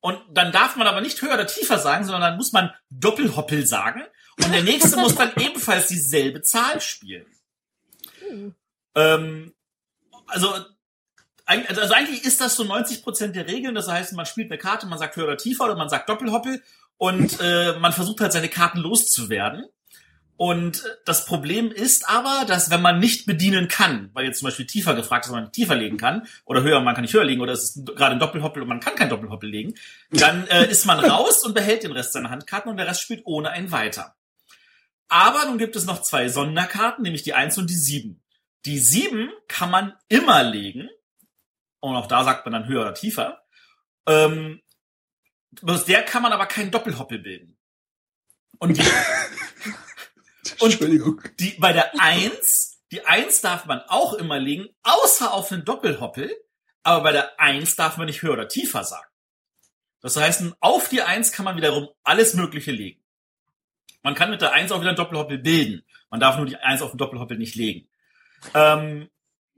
Und 0.00 0.20
dann 0.30 0.52
darf 0.52 0.76
man 0.76 0.86
aber 0.86 1.00
nicht 1.00 1.20
höher 1.22 1.32
oder 1.32 1.46
tiefer 1.46 1.78
sagen, 1.78 2.04
sondern 2.04 2.20
dann 2.20 2.36
muss 2.36 2.52
man 2.52 2.70
Doppelhoppel 2.90 3.66
sagen. 3.66 4.02
Und 4.44 4.52
der 4.52 4.62
nächste 4.62 4.96
muss 5.00 5.14
dann 5.14 5.32
ebenfalls 5.40 5.88
dieselbe 5.88 6.42
Zahl 6.42 6.82
spielen. 6.82 7.24
Hm. 8.28 8.54
Ähm, 8.94 9.52
also, 10.26 10.52
eig- 11.46 11.66
also 11.68 11.94
eigentlich 11.94 12.24
ist 12.24 12.40
das 12.40 12.56
so 12.56 12.64
90 12.64 13.02
Prozent 13.02 13.36
der 13.36 13.46
Regeln. 13.46 13.74
Das 13.74 13.88
heißt, 13.88 14.12
man 14.14 14.26
spielt 14.26 14.50
eine 14.50 14.58
Karte, 14.58 14.86
man 14.86 14.98
sagt 14.98 15.16
höher 15.16 15.24
oder 15.24 15.36
tiefer 15.36 15.64
oder 15.64 15.76
man 15.76 15.88
sagt 15.88 16.08
Doppelhoppel 16.08 16.62
und 16.98 17.38
äh, 17.40 17.78
man 17.78 17.92
versucht 17.92 18.20
halt 18.20 18.32
seine 18.32 18.48
Karten 18.48 18.78
loszuwerden. 18.78 19.66
Und 20.38 20.84
das 21.06 21.24
Problem 21.24 21.70
ist 21.72 22.10
aber, 22.10 22.44
dass 22.46 22.70
wenn 22.70 22.82
man 22.82 22.98
nicht 22.98 23.24
bedienen 23.24 23.68
kann, 23.68 24.10
weil 24.12 24.26
jetzt 24.26 24.40
zum 24.40 24.46
Beispiel 24.48 24.66
tiefer 24.66 24.94
gefragt 24.94 25.24
ist, 25.24 25.30
ob 25.30 25.36
man 25.36 25.50
tiefer 25.50 25.74
legen 25.74 25.96
kann, 25.96 26.26
oder 26.44 26.62
höher, 26.62 26.78
man 26.80 26.94
kann 26.94 27.00
nicht 27.02 27.14
höher 27.14 27.24
legen, 27.24 27.40
oder 27.40 27.54
es 27.54 27.74
ist 27.76 27.86
gerade 27.96 28.16
ein 28.16 28.18
Doppelhoppel 28.18 28.60
und 28.60 28.68
man 28.68 28.80
kann 28.80 28.94
kein 28.96 29.08
Doppelhoppel 29.08 29.48
legen, 29.48 29.74
dann 30.10 30.46
äh, 30.48 30.66
ist 30.70 30.84
man 30.84 31.00
raus 31.00 31.42
und 31.42 31.54
behält 31.54 31.84
den 31.84 31.92
Rest 31.92 32.12
seiner 32.12 32.28
Handkarten 32.28 32.70
und 32.70 32.76
der 32.76 32.86
Rest 32.86 33.00
spielt 33.00 33.22
ohne 33.24 33.48
einen 33.48 33.72
weiter. 33.72 34.14
Aber 35.08 35.44
nun 35.46 35.58
gibt 35.58 35.76
es 35.76 35.84
noch 35.86 36.02
zwei 36.02 36.28
Sonderkarten, 36.28 37.02
nämlich 37.02 37.22
die 37.22 37.34
1 37.34 37.58
und 37.58 37.70
die 37.70 37.74
7. 37.76 38.22
Die 38.64 38.78
7 38.78 39.30
kann 39.48 39.70
man 39.70 39.94
immer 40.08 40.42
legen, 40.42 40.88
und 41.80 41.94
auch 41.94 42.08
da 42.08 42.24
sagt 42.24 42.44
man 42.46 42.52
dann 42.52 42.66
höher 42.68 42.82
oder 42.82 42.94
tiefer. 42.94 43.42
Ähm, 44.06 44.60
aus 45.62 45.84
der 45.84 46.02
kann 46.02 46.22
man 46.22 46.32
aber 46.32 46.46
keinen 46.46 46.70
Doppelhoppel 46.72 47.18
bilden. 47.20 47.56
Und 48.58 48.76
die, 48.76 48.82
Und- 50.60 50.72
Entschuldigung. 50.72 51.20
die, 51.38 51.50
bei 51.58 51.72
der 51.72 51.92
Eins, 52.00 52.80
die 52.90 53.04
Eins 53.04 53.40
darf 53.40 53.66
man 53.66 53.80
auch 53.82 54.14
immer 54.14 54.38
legen, 54.38 54.68
außer 54.82 55.32
auf 55.32 55.52
einen 55.52 55.64
Doppelhoppel, 55.64 56.34
aber 56.82 57.02
bei 57.04 57.12
der 57.12 57.38
Eins 57.38 57.76
darf 57.76 57.96
man 57.98 58.06
nicht 58.06 58.22
höher 58.22 58.32
oder 58.32 58.48
tiefer 58.48 58.82
sagen. 58.84 59.06
Das 60.00 60.16
heißt, 60.16 60.44
auf 60.60 60.88
die 60.88 61.02
Eins 61.02 61.30
kann 61.32 61.44
man 61.44 61.56
wiederum 61.56 61.88
alles 62.04 62.34
Mögliche 62.34 62.70
legen. 62.72 63.02
Man 64.06 64.14
kann 64.14 64.30
mit 64.30 64.40
der 64.40 64.52
Eins 64.52 64.70
auch 64.70 64.78
wieder 64.78 64.90
einen 64.90 64.96
Doppelhoppel 64.96 65.38
bilden. 65.38 65.82
Man 66.10 66.20
darf 66.20 66.36
nur 66.36 66.46
die 66.46 66.54
Eins 66.54 66.80
auf 66.80 66.92
den 66.92 66.98
Doppelhoppel 66.98 67.36
nicht 67.36 67.56
legen. 67.56 67.88
Ähm, 68.54 69.08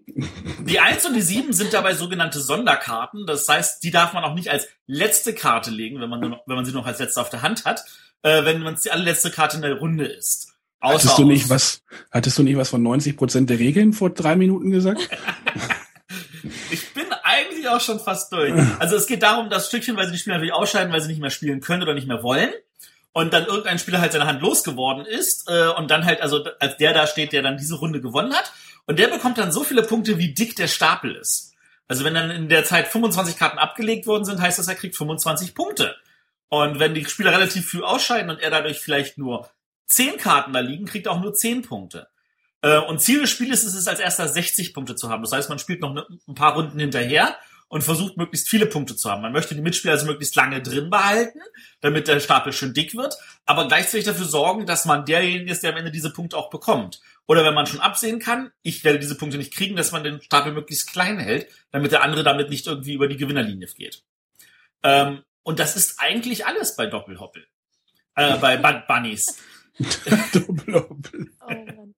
die 0.06 0.80
Eins 0.80 1.04
und 1.04 1.12
die 1.12 1.20
Sieben 1.20 1.52
sind 1.52 1.74
dabei 1.74 1.92
sogenannte 1.92 2.40
Sonderkarten. 2.40 3.26
Das 3.26 3.46
heißt, 3.46 3.82
die 3.82 3.90
darf 3.90 4.14
man 4.14 4.24
auch 4.24 4.32
nicht 4.32 4.48
als 4.48 4.66
letzte 4.86 5.34
Karte 5.34 5.70
legen, 5.70 6.00
wenn 6.00 6.08
man, 6.08 6.20
noch, 6.20 6.44
wenn 6.46 6.56
man 6.56 6.64
sie 6.64 6.72
noch 6.72 6.86
als 6.86 6.98
letzte 6.98 7.20
auf 7.20 7.28
der 7.28 7.42
Hand 7.42 7.66
hat, 7.66 7.84
äh, 8.22 8.46
wenn 8.46 8.62
man 8.62 8.78
die 8.82 8.90
allerletzte 8.90 9.30
Karte 9.30 9.56
in 9.56 9.62
der 9.64 9.74
Runde 9.74 10.06
ist. 10.06 10.54
Außer 10.80 10.94
Hattest 10.94 11.18
du 11.18 11.26
nicht 11.26 11.50
was, 11.50 11.82
hattest 12.10 12.38
du 12.38 12.42
nicht 12.42 12.56
was 12.56 12.70
von 12.70 12.82
90 12.82 13.18
Prozent 13.18 13.50
der 13.50 13.58
Regeln 13.58 13.92
vor 13.92 14.08
drei 14.08 14.34
Minuten 14.34 14.70
gesagt? 14.70 15.10
Ich 16.70 16.94
bin 16.94 17.04
eigentlich 17.24 17.68
auch 17.68 17.80
schon 17.80 18.00
fast 18.00 18.32
durch. 18.32 18.54
Also 18.78 18.96
es 18.96 19.06
geht 19.06 19.22
darum, 19.22 19.50
dass 19.50 19.68
stückchenweise 19.68 20.12
die 20.12 20.18
Spieler 20.18 20.36
natürlich 20.36 20.54
ausscheiden, 20.54 20.92
weil 20.92 21.00
sie 21.02 21.08
nicht 21.08 21.20
mehr 21.20 21.30
spielen 21.30 21.60
können 21.60 21.82
oder 21.82 21.92
nicht 21.92 22.06
mehr 22.06 22.22
wollen. 22.22 22.50
Und 23.18 23.32
dann 23.32 23.46
irgendein 23.46 23.80
Spieler 23.80 24.00
halt 24.00 24.12
seine 24.12 24.26
Hand 24.26 24.40
losgeworden 24.42 25.04
ist 25.04 25.50
äh, 25.50 25.66
und 25.76 25.90
dann 25.90 26.04
halt, 26.04 26.20
also 26.20 26.44
als 26.60 26.76
der 26.76 26.92
da 26.94 27.08
steht, 27.08 27.32
der 27.32 27.42
dann 27.42 27.56
diese 27.56 27.74
Runde 27.74 28.00
gewonnen 28.00 28.32
hat. 28.32 28.52
Und 28.86 29.00
der 29.00 29.08
bekommt 29.08 29.38
dann 29.38 29.50
so 29.50 29.64
viele 29.64 29.82
Punkte, 29.82 30.18
wie 30.18 30.34
dick 30.34 30.54
der 30.54 30.68
Stapel 30.68 31.16
ist. 31.16 31.52
Also 31.88 32.04
wenn 32.04 32.14
dann 32.14 32.30
in 32.30 32.48
der 32.48 32.64
Zeit 32.64 32.86
25 32.86 33.36
Karten 33.36 33.58
abgelegt 33.58 34.06
worden 34.06 34.24
sind, 34.24 34.40
heißt 34.40 34.60
das, 34.60 34.68
er 34.68 34.76
kriegt 34.76 34.96
25 34.96 35.56
Punkte. 35.56 35.96
Und 36.48 36.78
wenn 36.78 36.94
die 36.94 37.04
Spieler 37.06 37.32
relativ 37.32 37.68
früh 37.68 37.82
ausscheiden 37.82 38.30
und 38.30 38.38
er 38.40 38.50
dadurch 38.50 38.78
vielleicht 38.78 39.18
nur 39.18 39.50
10 39.86 40.18
Karten 40.18 40.52
da 40.52 40.60
liegen, 40.60 40.86
kriegt 40.86 41.06
er 41.06 41.12
auch 41.12 41.20
nur 41.20 41.34
10 41.34 41.62
Punkte. 41.62 42.06
Äh, 42.62 42.78
Und 42.78 43.00
Ziel 43.00 43.20
des 43.22 43.30
Spieles 43.30 43.64
ist 43.64 43.74
es, 43.74 43.88
als 43.88 43.98
erster 43.98 44.28
60 44.28 44.74
Punkte 44.74 44.94
zu 44.94 45.08
haben. 45.08 45.24
Das 45.24 45.32
heißt, 45.32 45.48
man 45.48 45.58
spielt 45.58 45.80
noch 45.80 45.92
ne- 45.92 46.06
ein 46.28 46.36
paar 46.36 46.54
Runden 46.54 46.78
hinterher 46.78 47.36
und 47.68 47.82
versucht, 47.82 48.16
möglichst 48.16 48.48
viele 48.48 48.66
Punkte 48.66 48.96
zu 48.96 49.10
haben. 49.10 49.22
Man 49.22 49.32
möchte 49.32 49.54
die 49.54 49.60
Mitspieler 49.60 49.92
also 49.92 50.06
möglichst 50.06 50.34
lange 50.36 50.62
drin 50.62 50.90
behalten, 50.90 51.40
damit 51.80 52.08
der 52.08 52.20
Stapel 52.20 52.52
schön 52.52 52.74
dick 52.74 52.94
wird, 52.96 53.16
aber 53.44 53.68
gleichzeitig 53.68 54.06
dafür 54.06 54.24
sorgen, 54.24 54.66
dass 54.66 54.86
man 54.86 55.04
derjenige 55.04 55.52
ist, 55.52 55.62
der 55.62 55.72
am 55.72 55.76
Ende 55.76 55.90
diese 55.90 56.12
Punkte 56.12 56.36
auch 56.36 56.50
bekommt. 56.50 57.00
Oder 57.26 57.44
wenn 57.44 57.54
man 57.54 57.66
schon 57.66 57.80
absehen 57.80 58.20
kann, 58.20 58.50
ich 58.62 58.84
werde 58.84 58.98
diese 58.98 59.16
Punkte 59.16 59.36
nicht 59.36 59.52
kriegen, 59.52 59.76
dass 59.76 59.92
man 59.92 60.02
den 60.02 60.22
Stapel 60.22 60.52
möglichst 60.52 60.90
klein 60.90 61.18
hält, 61.18 61.46
damit 61.70 61.92
der 61.92 62.02
andere 62.02 62.24
damit 62.24 62.48
nicht 62.48 62.66
irgendwie 62.66 62.94
über 62.94 63.06
die 63.06 63.18
Gewinnerlinie 63.18 63.68
geht. 63.68 64.02
Ähm, 64.82 65.22
und 65.42 65.58
das 65.58 65.76
ist 65.76 66.00
eigentlich 66.00 66.46
alles 66.46 66.74
bei 66.74 66.86
Doppelhoppel. 66.86 67.46
Äh, 68.14 68.36
bei 68.38 68.56
Bun 68.56 68.82
Bunnies. 68.88 69.38
Doppelhoppel. 70.32 71.30
Oh 71.40 71.50
Mann. 71.50 71.94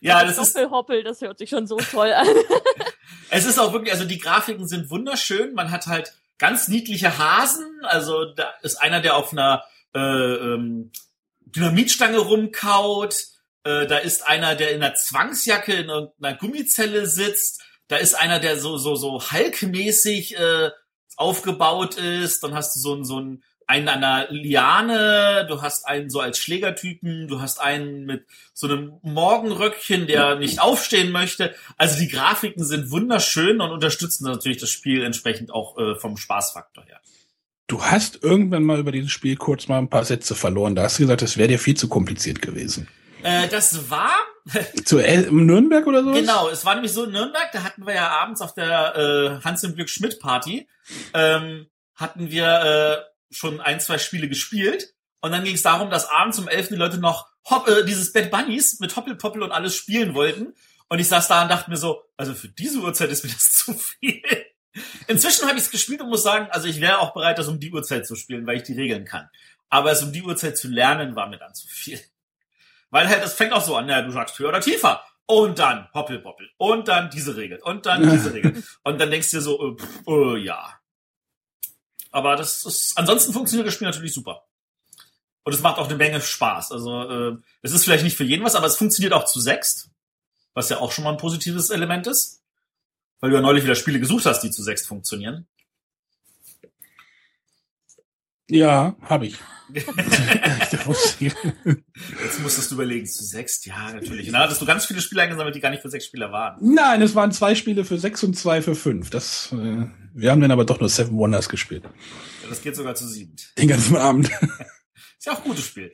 Ja, 0.00 0.24
das 0.24 0.38
ist 0.38 0.54
Doppelhoppel, 0.54 1.02
das 1.02 1.20
hört 1.20 1.38
sich 1.38 1.50
schon 1.50 1.66
so 1.66 1.76
toll 1.76 2.12
an. 2.12 2.26
Es 3.30 3.44
ist 3.44 3.58
auch 3.58 3.72
wirklich, 3.72 3.92
also 3.92 4.06
die 4.06 4.18
Grafiken 4.18 4.66
sind 4.66 4.90
wunderschön. 4.90 5.52
Man 5.54 5.70
hat 5.70 5.86
halt 5.86 6.14
ganz 6.38 6.68
niedliche 6.68 7.18
Hasen. 7.18 7.66
Also 7.82 8.24
da 8.24 8.54
ist 8.62 8.76
einer, 8.76 9.00
der 9.00 9.16
auf 9.16 9.32
einer 9.32 9.64
äh, 9.94 9.98
ähm, 10.00 10.92
Dynamitstange 11.40 12.18
rumkaut. 12.18 13.26
Äh, 13.64 13.86
da 13.86 13.98
ist 13.98 14.26
einer, 14.26 14.54
der 14.54 14.70
in 14.72 14.82
einer 14.82 14.94
Zwangsjacke 14.94 15.74
in 15.74 15.88
irgendeiner 15.88 16.38
Gummizelle 16.38 17.06
sitzt. 17.06 17.62
Da 17.88 17.96
ist 17.96 18.14
einer, 18.14 18.40
der 18.40 18.58
so 18.58 18.76
so 18.76 18.94
so 18.94 19.20
Hulk-mäßig 19.20 20.38
äh, 20.38 20.70
aufgebaut 21.16 21.96
ist. 21.96 22.42
Dann 22.42 22.54
hast 22.54 22.76
du 22.76 22.80
so 22.80 22.94
ein 22.94 23.04
so 23.04 23.20
ein 23.20 23.42
einen 23.68 23.88
an 23.88 24.02
einer 24.02 24.26
Liane, 24.30 25.46
du 25.48 25.62
hast 25.62 25.86
einen 25.86 26.10
so 26.10 26.20
als 26.20 26.38
Schlägertypen, 26.38 27.28
du 27.28 27.40
hast 27.40 27.60
einen 27.60 28.06
mit 28.06 28.24
so 28.54 28.66
einem 28.66 28.94
Morgenröckchen, 29.02 30.06
der 30.06 30.36
nicht 30.36 30.60
aufstehen 30.60 31.12
möchte. 31.12 31.54
Also 31.76 31.98
die 32.00 32.08
Grafiken 32.08 32.64
sind 32.64 32.90
wunderschön 32.90 33.60
und 33.60 33.70
unterstützen 33.70 34.24
natürlich 34.24 34.58
das 34.58 34.70
Spiel 34.70 35.04
entsprechend 35.04 35.52
auch 35.52 35.78
äh, 35.78 35.94
vom 35.96 36.16
Spaßfaktor 36.16 36.84
her. 36.84 37.00
Du 37.66 37.82
hast 37.82 38.24
irgendwann 38.24 38.64
mal 38.64 38.78
über 38.78 38.90
dieses 38.90 39.10
Spiel 39.10 39.36
kurz 39.36 39.68
mal 39.68 39.78
ein 39.78 39.90
paar 39.90 40.04
Sätze 40.04 40.34
verloren. 40.34 40.74
Da 40.74 40.84
hast 40.84 40.98
du 40.98 41.02
gesagt, 41.02 41.20
das 41.20 41.36
wäre 41.36 41.48
dir 41.48 41.58
viel 41.58 41.76
zu 41.76 41.88
kompliziert 41.88 42.40
gewesen. 42.40 42.88
Äh, 43.22 43.48
das 43.48 43.90
war 43.90 44.14
Zu 44.84 44.98
El 44.98 45.30
Nürnberg 45.30 45.86
oder 45.86 46.02
so? 46.02 46.12
Genau, 46.12 46.48
es 46.48 46.64
war 46.64 46.74
nämlich 46.74 46.92
so 46.92 47.04
in 47.04 47.12
Nürnberg, 47.12 47.50
da 47.52 47.62
hatten 47.62 47.86
wir 47.86 47.94
ja 47.94 48.08
abends 48.08 48.40
auf 48.40 48.54
der 48.54 48.96
äh, 48.96 49.44
Hans 49.44 49.62
im 49.62 49.74
Glück 49.74 49.90
Schmidt 49.90 50.20
Party, 50.20 50.66
ähm, 51.12 51.66
hatten 51.94 52.30
wir 52.30 52.46
äh, 52.46 53.17
schon 53.30 53.60
ein, 53.60 53.80
zwei 53.80 53.98
Spiele 53.98 54.28
gespielt 54.28 54.94
und 55.20 55.32
dann 55.32 55.44
ging 55.44 55.54
es 55.54 55.62
darum, 55.62 55.90
dass 55.90 56.08
abends 56.08 56.38
um 56.38 56.48
elf 56.48 56.68
die 56.68 56.76
Leute 56.76 56.98
noch 56.98 57.28
Hop, 57.50 57.66
äh, 57.68 57.84
dieses 57.84 58.12
Bad 58.12 58.30
Bunnies 58.30 58.78
mit 58.80 58.94
Hoppelpoppel 58.94 59.42
und 59.42 59.52
alles 59.52 59.74
spielen 59.74 60.14
wollten 60.14 60.54
und 60.88 60.98
ich 60.98 61.08
saß 61.08 61.28
da 61.28 61.42
und 61.42 61.50
dachte 61.50 61.70
mir 61.70 61.76
so, 61.76 62.04
also 62.16 62.34
für 62.34 62.48
diese 62.48 62.80
Uhrzeit 62.80 63.10
ist 63.10 63.24
mir 63.24 63.30
das 63.32 63.52
zu 63.52 63.74
viel. 63.74 64.22
Inzwischen 65.06 65.46
habe 65.48 65.58
ich 65.58 65.64
es 65.64 65.70
gespielt 65.70 66.00
und 66.00 66.08
muss 66.08 66.22
sagen, 66.22 66.48
also 66.50 66.68
ich 66.68 66.80
wäre 66.80 66.98
auch 66.98 67.12
bereit, 67.12 67.38
das 67.38 67.48
um 67.48 67.58
die 67.58 67.72
Uhrzeit 67.72 68.06
zu 68.06 68.14
spielen, 68.14 68.46
weil 68.46 68.58
ich 68.58 68.62
die 68.62 68.74
Regeln 68.74 69.04
kann. 69.04 69.28
Aber 69.70 69.90
es 69.90 70.02
um 70.02 70.12
die 70.12 70.22
Uhrzeit 70.22 70.56
zu 70.56 70.68
lernen, 70.68 71.16
war 71.16 71.28
mir 71.28 71.38
dann 71.38 71.54
zu 71.54 71.66
viel. 71.68 72.00
Weil 72.90 73.08
halt, 73.08 73.22
das 73.22 73.34
fängt 73.34 73.52
auch 73.52 73.64
so 73.64 73.76
an, 73.76 73.88
ja, 73.88 74.02
du 74.02 74.10
sagst 74.10 74.38
höher 74.38 74.48
oder 74.48 74.60
tiefer. 74.60 75.04
Und 75.26 75.58
dann 75.58 75.88
Hoppelpoppel. 75.92 76.48
Und 76.56 76.88
dann 76.88 77.10
diese 77.10 77.36
Regel. 77.36 77.58
Und 77.62 77.84
dann 77.84 78.08
diese 78.08 78.32
Regel. 78.34 78.62
Und 78.82 78.98
dann 78.98 79.10
denkst 79.10 79.30
du 79.30 79.38
dir 79.38 79.42
so, 79.42 79.72
äh, 79.72 79.76
pff, 79.76 80.06
äh, 80.06 80.38
ja. 80.38 80.77
Aber 82.10 82.36
das 82.36 82.64
ist, 82.64 82.96
ansonsten 82.96 83.32
funktioniert 83.32 83.66
das 83.66 83.74
Spiel 83.74 83.86
natürlich 83.86 84.14
super. 84.14 84.44
Und 85.44 85.54
es 85.54 85.62
macht 85.62 85.78
auch 85.78 85.88
eine 85.88 85.96
Menge 85.96 86.20
Spaß. 86.20 86.72
Also, 86.72 87.02
äh, 87.08 87.36
es 87.62 87.72
ist 87.72 87.84
vielleicht 87.84 88.04
nicht 88.04 88.16
für 88.16 88.24
jeden 88.24 88.44
was, 88.44 88.54
aber 88.54 88.66
es 88.66 88.76
funktioniert 88.76 89.12
auch 89.12 89.24
zu 89.24 89.40
sechst. 89.40 89.90
Was 90.54 90.68
ja 90.68 90.78
auch 90.78 90.92
schon 90.92 91.04
mal 91.04 91.10
ein 91.12 91.18
positives 91.18 91.70
Element 91.70 92.06
ist. 92.06 92.42
Weil 93.20 93.30
du 93.30 93.36
ja 93.36 93.42
neulich 93.42 93.64
wieder 93.64 93.74
Spiele 93.74 94.00
gesucht 94.00 94.26
hast, 94.26 94.40
die 94.40 94.50
zu 94.50 94.62
sechst 94.62 94.86
funktionieren. 94.86 95.46
Ja, 98.50 98.96
habe 99.02 99.26
ich. 99.26 99.36
Jetzt 99.74 99.86
musstest 102.42 102.70
du 102.70 102.76
überlegen, 102.76 103.06
zu 103.06 103.22
sechst? 103.22 103.66
Ja, 103.66 103.92
natürlich. 103.92 104.28
Und 104.28 104.32
dann 104.32 104.42
hattest 104.42 104.62
du 104.62 104.66
ganz 104.66 104.86
viele 104.86 105.02
Spiele 105.02 105.22
eingesammelt, 105.22 105.54
die 105.54 105.60
gar 105.60 105.68
nicht 105.70 105.82
für 105.82 105.90
sechs 105.90 106.06
Spieler 106.06 106.32
waren. 106.32 106.56
Nein, 106.60 107.02
es 107.02 107.14
waren 107.14 107.32
zwei 107.32 107.54
Spiele 107.54 107.84
für 107.84 107.98
sechs 107.98 108.24
und 108.24 108.34
zwei 108.34 108.62
für 108.62 108.74
fünf. 108.74 109.10
Das, 109.10 109.52
äh, 109.52 109.86
wir 110.14 110.30
haben 110.30 110.40
dann 110.40 110.50
aber 110.50 110.64
doch 110.64 110.80
nur 110.80 110.88
Seven 110.88 111.18
Wonders 111.18 111.50
gespielt. 111.50 111.84
Ja, 111.84 111.90
Das 112.48 112.62
geht 112.62 112.76
sogar 112.76 112.94
zu 112.94 113.06
sieben. 113.06 113.36
Den 113.58 113.68
ganzen 113.68 113.96
Abend. 113.96 114.28
Ist 115.18 115.26
ja 115.26 115.32
auch 115.32 115.38
ein 115.38 115.44
gutes 115.48 115.66
Spiel. 115.66 115.92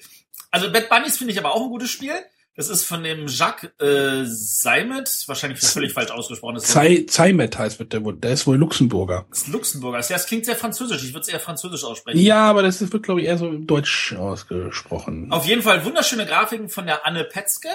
Also 0.53 0.71
Bad 0.71 0.89
Bunnies 0.89 1.17
finde 1.17 1.33
ich 1.33 1.39
aber 1.39 1.53
auch 1.53 1.65
ein 1.65 1.71
gutes 1.71 1.91
Spiel. 1.91 2.13
Das 2.57 2.69
ist 2.69 2.85
von 2.85 3.03
dem 3.03 3.27
Jacques 3.27 3.71
äh, 3.81 4.25
Seimet, 4.27 5.25
wahrscheinlich 5.27 5.61
völlig 5.61 5.93
falsch 5.93 6.13
ausgesprochen. 6.13 6.61
Zeimet 6.61 7.59
heißt 7.59 7.81
wird 7.81 7.93
der 7.93 8.05
wohl. 8.05 8.17
Der 8.17 8.33
ist 8.33 8.47
wohl 8.47 8.57
Luxemburger. 8.57 9.27
das 9.29 9.43
ist 9.43 9.49
Luxemburger. 9.49 9.99
Ja, 9.99 10.09
das 10.09 10.27
klingt 10.27 10.45
sehr 10.45 10.55
französisch. 10.55 11.03
Ich 11.03 11.13
würde 11.13 11.23
es 11.23 11.29
eher 11.29 11.41
französisch 11.41 11.83
aussprechen. 11.83 12.19
Ja, 12.21 12.49
aber 12.49 12.63
das 12.63 12.81
wird, 12.81 13.03
glaube 13.03 13.21
ich, 13.21 13.27
eher 13.27 13.39
so 13.39 13.49
im 13.49 13.67
Deutsch 13.67 14.13
ausgesprochen. 14.13 15.33
Auf 15.33 15.47
jeden 15.47 15.63
Fall 15.63 15.85
wunderschöne 15.85 16.27
Grafiken 16.27 16.69
von 16.69 16.87
der 16.87 17.05
Anne 17.05 17.25
Petzke. 17.25 17.69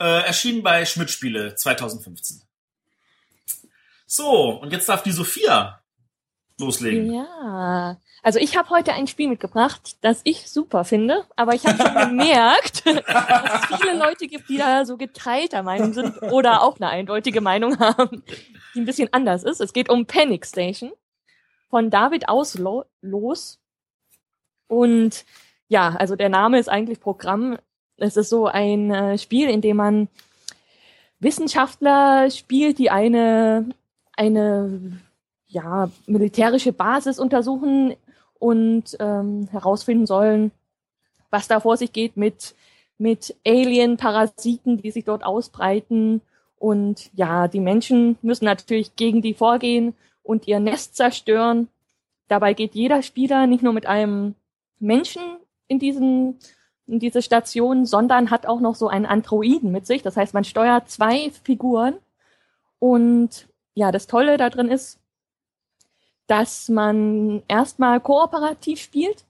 Äh, 0.00 0.24
erschienen 0.24 0.62
bei 0.62 0.86
Schmidt 0.86 1.10
Spiele 1.10 1.54
2015. 1.56 2.42
So, 4.06 4.52
und 4.52 4.72
jetzt 4.72 4.88
darf 4.88 5.02
die 5.02 5.10
Sophia 5.12 5.77
loslegen. 6.58 7.12
Ja, 7.12 7.98
also 8.22 8.38
ich 8.38 8.56
habe 8.56 8.70
heute 8.70 8.92
ein 8.92 9.06
Spiel 9.06 9.28
mitgebracht, 9.28 9.96
das 10.00 10.20
ich 10.24 10.50
super 10.50 10.84
finde, 10.84 11.24
aber 11.36 11.54
ich 11.54 11.66
habe 11.66 11.82
schon 11.82 11.94
gemerkt, 12.08 12.86
dass 12.86 13.70
es 13.70 13.80
viele 13.80 13.98
Leute 13.98 14.26
gibt, 14.26 14.48
die 14.48 14.58
da 14.58 14.84
so 14.84 14.96
geteilter 14.96 15.62
Meinung 15.62 15.92
sind 15.92 16.20
oder 16.22 16.62
auch 16.62 16.76
eine 16.76 16.88
eindeutige 16.88 17.40
Meinung 17.40 17.78
haben, 17.78 18.22
die 18.74 18.80
ein 18.80 18.86
bisschen 18.86 19.12
anders 19.12 19.44
ist. 19.44 19.60
Es 19.60 19.72
geht 19.72 19.88
um 19.88 20.06
Panic 20.06 20.46
Station 20.46 20.92
von 21.70 21.90
David 21.90 22.28
Auslo 22.28 22.84
los. 23.02 23.58
Und 24.66 25.24
ja, 25.68 25.94
also 25.96 26.16
der 26.16 26.28
Name 26.28 26.58
ist 26.58 26.68
eigentlich 26.68 27.00
Programm. 27.00 27.58
Es 27.96 28.16
ist 28.16 28.30
so 28.30 28.46
ein 28.46 28.90
äh, 28.90 29.18
Spiel, 29.18 29.48
in 29.48 29.60
dem 29.60 29.76
man 29.76 30.08
Wissenschaftler 31.20 32.30
spielt, 32.30 32.78
die 32.78 32.90
eine, 32.90 33.68
eine 34.16 35.00
ja, 35.48 35.90
militärische 36.06 36.72
Basis 36.72 37.18
untersuchen 37.18 37.94
und 38.38 38.96
ähm, 39.00 39.48
herausfinden 39.50 40.06
sollen, 40.06 40.52
was 41.30 41.48
da 41.48 41.60
vor 41.60 41.76
sich 41.76 41.92
geht 41.92 42.16
mit, 42.16 42.54
mit 42.98 43.34
Alien-Parasiten, 43.46 44.78
die 44.78 44.90
sich 44.90 45.04
dort 45.04 45.24
ausbreiten. 45.24 46.20
Und 46.58 47.10
ja, 47.14 47.48
die 47.48 47.60
Menschen 47.60 48.18
müssen 48.22 48.44
natürlich 48.44 48.94
gegen 48.96 49.22
die 49.22 49.34
vorgehen 49.34 49.94
und 50.22 50.46
ihr 50.46 50.60
Nest 50.60 50.96
zerstören. 50.96 51.68
Dabei 52.28 52.52
geht 52.52 52.74
jeder 52.74 53.02
Spieler 53.02 53.46
nicht 53.46 53.62
nur 53.62 53.72
mit 53.72 53.86
einem 53.86 54.34
Menschen 54.78 55.22
in 55.66 55.78
diesen 55.78 56.38
in 56.88 56.98
diese 56.98 57.20
Station, 57.20 57.84
sondern 57.84 58.30
hat 58.30 58.46
auch 58.46 58.60
noch 58.60 58.74
so 58.74 58.88
einen 58.88 59.04
Androiden 59.04 59.70
mit 59.70 59.86
sich. 59.86 60.02
Das 60.02 60.16
heißt, 60.16 60.32
man 60.32 60.44
steuert 60.44 60.88
zwei 60.88 61.30
Figuren. 61.44 61.98
Und 62.78 63.46
ja, 63.74 63.92
das 63.92 64.06
Tolle 64.06 64.38
da 64.38 64.48
drin 64.48 64.70
ist, 64.70 64.97
dass 66.28 66.68
man 66.68 67.42
erstmal 67.48 68.00
kooperativ 68.00 68.80
spielt, 68.80 69.24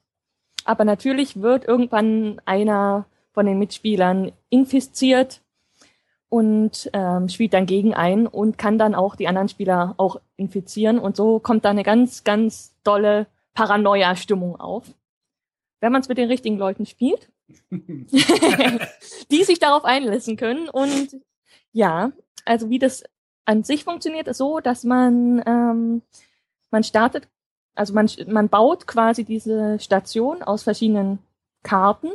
aber 0.64 0.84
natürlich 0.84 1.40
wird 1.40 1.64
irgendwann 1.64 2.42
einer 2.44 3.06
von 3.32 3.46
den 3.46 3.58
Mitspielern 3.58 4.32
infiziert 4.50 5.40
und 6.28 6.90
ähm, 6.92 7.28
spielt 7.28 7.54
dann 7.54 7.66
gegen 7.66 7.94
ein 7.94 8.26
und 8.26 8.58
kann 8.58 8.78
dann 8.78 8.94
auch 8.94 9.16
die 9.16 9.28
anderen 9.28 9.48
Spieler 9.48 9.94
auch 9.96 10.20
infizieren 10.36 10.98
und 10.98 11.16
so 11.16 11.38
kommt 11.38 11.64
da 11.64 11.70
eine 11.70 11.84
ganz, 11.84 12.24
ganz 12.24 12.76
dolle 12.84 13.28
Paranoia-Stimmung 13.54 14.60
auf. 14.60 14.84
Wenn 15.80 15.92
man 15.92 16.02
es 16.02 16.08
mit 16.08 16.18
den 16.18 16.28
richtigen 16.28 16.58
Leuten 16.58 16.84
spielt, 16.84 17.30
die 17.70 19.44
sich 19.44 19.60
darauf 19.60 19.84
einlassen 19.84 20.36
können 20.36 20.68
und 20.68 21.16
ja, 21.72 22.10
also 22.44 22.70
wie 22.70 22.80
das 22.80 23.04
an 23.44 23.62
sich 23.62 23.84
funktioniert, 23.84 24.26
ist 24.28 24.38
so, 24.38 24.60
dass 24.60 24.84
man 24.84 25.42
ähm, 25.46 26.02
man 26.70 26.82
startet, 26.82 27.28
also 27.74 27.94
man, 27.94 28.08
man 28.26 28.48
baut 28.48 28.86
quasi 28.86 29.24
diese 29.24 29.78
Station 29.78 30.42
aus 30.42 30.62
verschiedenen 30.64 31.20
Karten. 31.62 32.10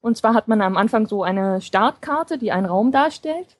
Und 0.00 0.16
zwar 0.16 0.34
hat 0.34 0.48
man 0.48 0.60
am 0.60 0.76
Anfang 0.76 1.06
so 1.06 1.22
eine 1.22 1.60
Startkarte, 1.60 2.38
die 2.38 2.52
einen 2.52 2.66
Raum 2.66 2.92
darstellt. 2.92 3.56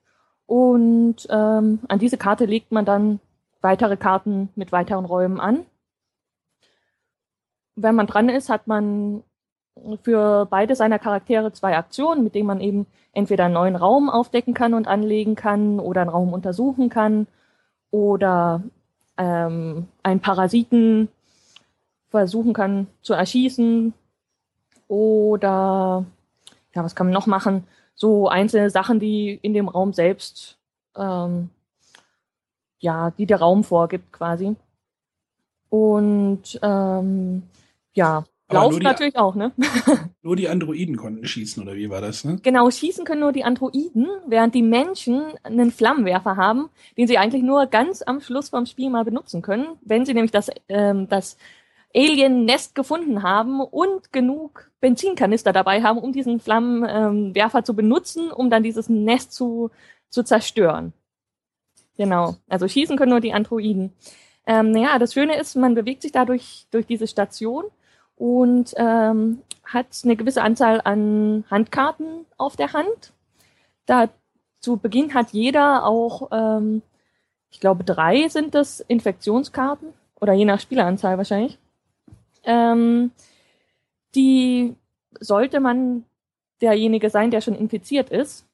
Und 0.46 1.26
ähm, 1.30 1.80
an 1.88 1.98
diese 1.98 2.18
Karte 2.18 2.44
legt 2.44 2.70
man 2.70 2.84
dann 2.84 3.20
weitere 3.62 3.96
Karten 3.96 4.50
mit 4.54 4.72
weiteren 4.72 5.06
Räumen 5.06 5.40
an. 5.40 5.64
Wenn 7.76 7.94
man 7.94 8.06
dran 8.06 8.28
ist, 8.28 8.50
hat 8.50 8.66
man 8.66 9.24
für 10.02 10.46
beide 10.46 10.76
seiner 10.76 10.98
Charaktere 10.98 11.52
zwei 11.52 11.76
Aktionen, 11.76 12.22
mit 12.22 12.34
denen 12.34 12.46
man 12.46 12.60
eben 12.60 12.86
entweder 13.12 13.46
einen 13.46 13.54
neuen 13.54 13.76
Raum 13.76 14.10
aufdecken 14.10 14.54
kann 14.54 14.74
und 14.74 14.86
anlegen 14.86 15.34
kann 15.34 15.80
oder 15.80 16.02
einen 16.02 16.10
Raum 16.10 16.32
untersuchen 16.32 16.90
kann 16.90 17.26
oder 17.90 18.62
ähm, 19.16 19.88
einen 20.02 20.20
Parasiten 20.20 21.08
versuchen 22.08 22.52
kann 22.52 22.86
zu 23.02 23.14
erschießen 23.14 23.92
oder 24.88 26.04
ja, 26.74 26.84
was 26.84 26.94
kann 26.94 27.06
man 27.06 27.14
noch 27.14 27.26
machen? 27.26 27.66
So 27.94 28.28
einzelne 28.28 28.70
Sachen, 28.70 29.00
die 29.00 29.38
in 29.42 29.54
dem 29.54 29.68
Raum 29.68 29.92
selbst 29.92 30.58
ähm, 30.96 31.50
ja, 32.84 33.10
die 33.10 33.26
der 33.26 33.38
Raum 33.38 33.64
vorgibt 33.64 34.12
quasi. 34.12 34.56
Und 35.70 36.58
ähm, 36.62 37.42
ja, 37.94 38.24
Laufen 38.50 38.82
natürlich 38.82 39.16
auch, 39.16 39.34
ne? 39.34 39.52
nur 40.22 40.36
die 40.36 40.48
Androiden 40.48 40.96
konnten 40.96 41.26
schießen, 41.26 41.62
oder 41.62 41.74
wie 41.76 41.88
war 41.88 42.02
das, 42.02 42.24
ne? 42.24 42.38
Genau, 42.42 42.70
schießen 42.70 43.04
können 43.04 43.20
nur 43.20 43.32
die 43.32 43.44
Androiden, 43.44 44.06
während 44.26 44.54
die 44.54 44.62
Menschen 44.62 45.24
einen 45.42 45.70
Flammenwerfer 45.70 46.36
haben, 46.36 46.68
den 46.98 47.06
sie 47.06 47.16
eigentlich 47.16 47.42
nur 47.42 47.66
ganz 47.66 48.02
am 48.02 48.20
Schluss 48.20 48.50
vom 48.50 48.66
Spiel 48.66 48.90
mal 48.90 49.04
benutzen 49.04 49.40
können, 49.40 49.66
wenn 49.80 50.04
sie 50.04 50.12
nämlich 50.12 50.30
das, 50.30 50.50
ähm, 50.68 51.08
das 51.08 51.38
Alien-Nest 51.94 52.74
gefunden 52.74 53.22
haben 53.22 53.60
und 53.60 54.12
genug 54.12 54.70
Benzinkanister 54.80 55.52
dabei 55.52 55.82
haben, 55.82 55.98
um 55.98 56.12
diesen 56.12 56.38
Flammenwerfer 56.38 57.58
ähm, 57.58 57.64
zu 57.64 57.74
benutzen, 57.74 58.30
um 58.30 58.50
dann 58.50 58.62
dieses 58.62 58.90
Nest 58.90 59.32
zu, 59.32 59.70
zu 60.10 60.22
zerstören. 60.22 60.92
Genau. 61.96 62.36
Also 62.48 62.68
schießen 62.68 62.96
können 62.96 63.10
nur 63.10 63.20
die 63.20 63.32
Androiden. 63.32 63.92
Ähm, 64.46 64.72
naja, 64.72 64.98
das 64.98 65.14
Schöne 65.14 65.38
ist, 65.38 65.54
man 65.54 65.74
bewegt 65.74 66.02
sich 66.02 66.12
dadurch 66.12 66.66
durch 66.70 66.86
diese 66.86 67.06
Station 67.06 67.64
und 68.16 68.74
ähm, 68.76 69.42
hat 69.64 69.86
eine 70.04 70.16
gewisse 70.16 70.42
Anzahl 70.42 70.80
an 70.84 71.44
Handkarten 71.50 72.26
auf 72.36 72.56
der 72.56 72.72
Hand. 72.72 73.12
Da 73.86 74.08
zu 74.60 74.76
Beginn 74.76 75.14
hat 75.14 75.30
jeder 75.32 75.86
auch, 75.86 76.28
ähm, 76.32 76.82
ich 77.50 77.60
glaube, 77.60 77.84
drei 77.84 78.28
sind 78.28 78.54
das 78.54 78.80
Infektionskarten 78.80 79.88
oder 80.20 80.32
je 80.32 80.44
nach 80.44 80.60
Spieleranzahl 80.60 81.18
wahrscheinlich. 81.18 81.58
Ähm, 82.44 83.10
die 84.14 84.74
sollte 85.20 85.60
man 85.60 86.04
derjenige 86.60 87.10
sein, 87.10 87.30
der 87.30 87.40
schon 87.40 87.54
infiziert 87.54 88.10
ist, 88.10 88.46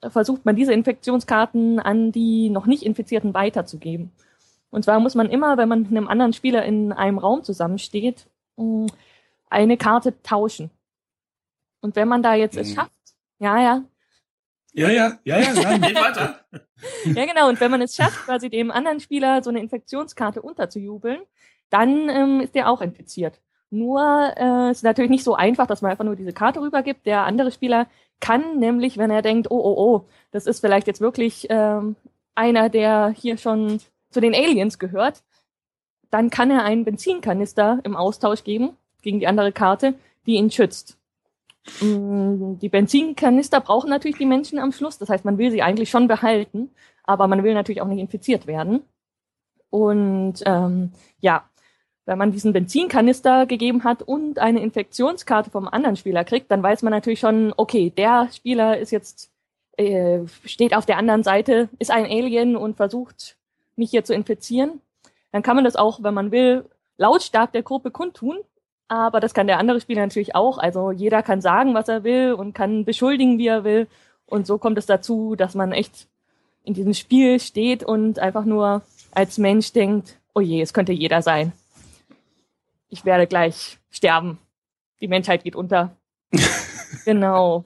versucht 0.00 0.44
man 0.44 0.54
diese 0.54 0.72
Infektionskarten 0.72 1.80
an 1.80 2.12
die 2.12 2.50
noch 2.50 2.66
nicht 2.66 2.84
Infizierten 2.84 3.34
weiterzugeben. 3.34 4.12
Und 4.70 4.84
zwar 4.84 5.00
muss 5.00 5.14
man 5.14 5.30
immer, 5.30 5.56
wenn 5.56 5.68
man 5.68 5.82
mit 5.82 5.90
einem 5.90 6.08
anderen 6.08 6.32
Spieler 6.32 6.64
in 6.64 6.92
einem 6.92 7.18
Raum 7.18 7.42
zusammensteht, 7.42 8.26
eine 9.50 9.76
Karte 9.76 10.20
tauschen. 10.22 10.70
Und 11.80 11.96
wenn 11.96 12.08
man 12.08 12.22
da 12.22 12.34
jetzt 12.34 12.54
mhm. 12.54 12.60
es 12.62 12.74
schafft, 12.74 12.92
ja, 13.38 13.60
ja. 13.60 13.84
Ja, 14.72 14.90
ja, 14.90 15.18
ja, 15.24 15.38
ja, 15.38 15.52
nein, 15.54 15.80
geht 15.82 15.96
weiter. 15.96 16.40
ja, 17.04 17.24
genau. 17.24 17.48
Und 17.48 17.60
wenn 17.60 17.70
man 17.70 17.80
es 17.82 17.94
schafft, 17.94 18.24
quasi 18.24 18.50
dem 18.50 18.70
anderen 18.70 19.00
Spieler 19.00 19.42
so 19.42 19.50
eine 19.50 19.60
Infektionskarte 19.60 20.42
unterzujubeln, 20.42 21.20
dann 21.70 22.08
ähm, 22.08 22.40
ist 22.40 22.54
der 22.54 22.68
auch 22.68 22.80
infiziert. 22.80 23.40
Nur 23.70 24.32
äh, 24.36 24.70
ist 24.70 24.84
natürlich 24.84 25.10
nicht 25.10 25.24
so 25.24 25.34
einfach, 25.34 25.66
dass 25.66 25.82
man 25.82 25.90
einfach 25.90 26.04
nur 26.04 26.16
diese 26.16 26.32
Karte 26.32 26.60
rübergibt. 26.60 27.04
Der 27.06 27.24
andere 27.24 27.50
Spieler 27.50 27.86
kann 28.20 28.58
nämlich, 28.58 28.96
wenn 28.96 29.10
er 29.10 29.22
denkt, 29.22 29.50
oh, 29.50 29.58
oh, 29.58 29.74
oh, 29.76 30.08
das 30.30 30.46
ist 30.46 30.60
vielleicht 30.60 30.86
jetzt 30.86 31.00
wirklich 31.00 31.46
ähm, 31.50 31.96
einer, 32.34 32.70
der 32.70 33.08
hier 33.08 33.36
schon 33.36 33.80
zu 34.10 34.20
den 34.20 34.34
Aliens 34.34 34.78
gehört, 34.78 35.22
dann 36.10 36.30
kann 36.30 36.50
er 36.50 36.64
einen 36.64 36.84
Benzinkanister 36.84 37.80
im 37.84 37.96
Austausch 37.96 38.44
geben 38.44 38.76
gegen 39.02 39.20
die 39.20 39.26
andere 39.26 39.52
Karte, 39.52 39.94
die 40.26 40.34
ihn 40.34 40.50
schützt. 40.50 40.98
Mm, 41.80 42.58
die 42.60 42.68
Benzinkanister 42.68 43.60
brauchen 43.60 43.90
natürlich 43.90 44.18
die 44.18 44.26
Menschen 44.26 44.58
am 44.58 44.72
Schluss. 44.72 44.98
Das 44.98 45.08
heißt, 45.08 45.24
man 45.24 45.38
will 45.38 45.50
sie 45.50 45.62
eigentlich 45.62 45.90
schon 45.90 46.08
behalten, 46.08 46.70
aber 47.04 47.28
man 47.28 47.44
will 47.44 47.54
natürlich 47.54 47.82
auch 47.82 47.88
nicht 47.88 48.00
infiziert 48.00 48.46
werden. 48.46 48.82
Und 49.70 50.42
ähm, 50.46 50.92
ja, 51.20 51.44
wenn 52.06 52.16
man 52.16 52.32
diesen 52.32 52.54
Benzinkanister 52.54 53.44
gegeben 53.44 53.84
hat 53.84 54.02
und 54.02 54.38
eine 54.38 54.62
Infektionskarte 54.62 55.50
vom 55.50 55.68
anderen 55.68 55.96
Spieler 55.96 56.24
kriegt, 56.24 56.50
dann 56.50 56.62
weiß 56.62 56.82
man 56.82 56.90
natürlich 56.90 57.20
schon, 57.20 57.52
okay, 57.58 57.90
der 57.90 58.28
Spieler 58.32 58.78
ist 58.78 58.92
jetzt 58.92 59.30
äh, 59.76 60.26
steht 60.44 60.74
auf 60.74 60.86
der 60.86 60.96
anderen 60.96 61.22
Seite, 61.22 61.68
ist 61.78 61.90
ein 61.90 62.06
Alien 62.06 62.56
und 62.56 62.76
versucht 62.76 63.36
mich 63.76 63.90
hier 63.90 64.04
zu 64.04 64.14
infizieren 64.14 64.80
dann 65.32 65.42
kann 65.42 65.56
man 65.56 65.64
das 65.64 65.76
auch, 65.76 66.02
wenn 66.02 66.14
man 66.14 66.30
will, 66.30 66.64
lautstark 66.96 67.52
der 67.52 67.62
Gruppe 67.62 67.90
kundtun. 67.90 68.38
Aber 68.88 69.20
das 69.20 69.34
kann 69.34 69.46
der 69.46 69.58
andere 69.58 69.80
Spieler 69.80 70.02
natürlich 70.02 70.34
auch. 70.34 70.58
Also 70.58 70.90
jeder 70.90 71.22
kann 71.22 71.42
sagen, 71.42 71.74
was 71.74 71.88
er 71.88 72.04
will 72.04 72.32
und 72.32 72.54
kann 72.54 72.84
beschuldigen, 72.84 73.38
wie 73.38 73.46
er 73.46 73.64
will. 73.64 73.86
Und 74.24 74.46
so 74.46 74.58
kommt 74.58 74.78
es 74.78 74.86
dazu, 74.86 75.34
dass 75.36 75.54
man 75.54 75.72
echt 75.72 76.08
in 76.64 76.74
diesem 76.74 76.94
Spiel 76.94 77.38
steht 77.40 77.84
und 77.84 78.18
einfach 78.18 78.44
nur 78.44 78.82
als 79.12 79.38
Mensch 79.38 79.72
denkt, 79.72 80.18
oh 80.34 80.40
je, 80.40 80.60
es 80.62 80.72
könnte 80.72 80.92
jeder 80.92 81.22
sein. 81.22 81.52
Ich 82.88 83.04
werde 83.04 83.26
gleich 83.26 83.78
sterben. 83.90 84.38
Die 85.00 85.08
Menschheit 85.08 85.44
geht 85.44 85.56
unter. 85.56 85.96
genau. 87.04 87.64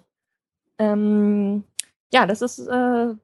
Ähm, 0.79 1.65
ja, 2.13 2.27
das 2.27 2.43
ist 2.43 2.59
äh, 2.61 3.15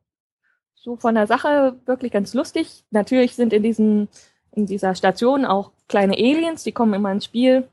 so 0.80 0.96
von 0.96 1.14
der 1.14 1.26
Sache 1.26 1.76
wirklich 1.86 2.12
ganz 2.12 2.34
lustig. 2.34 2.84
Natürlich 2.90 3.34
sind 3.34 3.52
in 3.52 3.62
diesen 3.62 4.08
in 4.52 4.66
dieser 4.66 4.94
Station 4.94 5.44
auch 5.44 5.70
kleine 5.88 6.14
Aliens, 6.14 6.64
die 6.64 6.72
kommen 6.72 6.94
immer 6.94 7.12
ins 7.12 7.24
Spiel. 7.24 7.68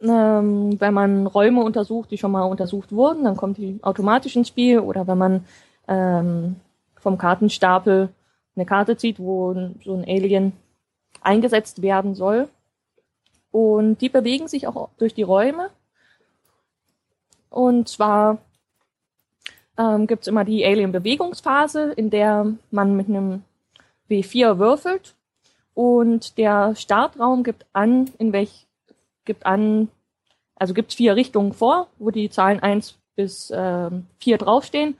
Ähm, 0.00 0.80
wenn 0.80 0.94
man 0.94 1.26
Räume 1.26 1.62
untersucht, 1.62 2.10
die 2.10 2.18
schon 2.18 2.30
mal 2.30 2.44
untersucht 2.44 2.92
wurden, 2.92 3.24
dann 3.24 3.36
kommt 3.36 3.58
die 3.58 3.80
automatisch 3.82 4.36
ins 4.36 4.48
Spiel. 4.48 4.78
Oder 4.78 5.06
wenn 5.06 5.18
man 5.18 5.44
ähm, 5.88 6.56
vom 6.96 7.18
Kartenstapel 7.18 8.10
eine 8.54 8.66
Karte 8.66 8.96
zieht, 8.96 9.18
wo 9.18 9.54
so 9.84 9.94
ein 9.94 10.04
Alien 10.04 10.52
eingesetzt 11.20 11.82
werden 11.82 12.14
soll. 12.14 12.48
Und 13.50 14.00
die 14.00 14.08
bewegen 14.08 14.46
sich 14.46 14.66
auch 14.66 14.90
durch 14.98 15.14
die 15.14 15.22
Räume. 15.22 15.70
Und 17.50 17.88
zwar 17.88 18.38
ähm, 19.78 20.06
gibt 20.06 20.22
es 20.22 20.28
immer 20.28 20.44
die 20.44 20.64
Alien-Bewegungsphase, 20.64 21.92
in 21.92 22.10
der 22.10 22.52
man 22.70 22.96
mit 22.96 23.08
einem 23.08 23.42
W4 24.10 24.58
würfelt 24.58 25.14
und 25.74 26.38
der 26.38 26.74
Startraum 26.74 27.44
gibt 27.44 27.64
an, 27.72 28.10
in 28.18 28.32
welch 28.32 28.66
gibt 29.24 29.46
an, 29.46 29.88
also 30.56 30.74
gibt 30.74 30.92
vier 30.92 31.14
Richtungen 31.14 31.52
vor, 31.52 31.86
wo 31.98 32.10
die 32.10 32.30
Zahlen 32.30 32.60
eins 32.60 32.98
bis 33.14 33.50
äh, 33.50 33.90
4 34.18 34.38
draufstehen. 34.38 34.96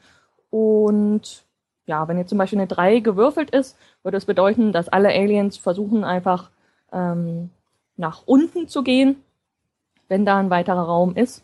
Und 0.51 1.45
ja, 1.87 2.07
wenn 2.07 2.19
jetzt 2.19 2.29
zum 2.29 2.39
Beispiel 2.39 2.61
eine 2.61 2.69
3 2.69 3.01
gewürfelt 3.01 3.51
ist, 3.51 3.77
würde 4.05 4.17
das 4.17 4.27
bedeuten, 4.27 4.73
dass 4.73 4.89
alle 4.89 5.09
Aliens 5.09 5.57
versuchen 5.57 6.05
einfach 6.05 6.51
ähm, 6.93 7.51
nach 7.97 8.23
unten 8.27 8.69
zu 8.69 8.85
gehen, 8.85 9.17
wenn 10.07 10.25
da 10.25 10.39
ein 10.39 10.51
weiterer 10.51 10.83
Raum 10.83 11.17
ist. 11.17 11.43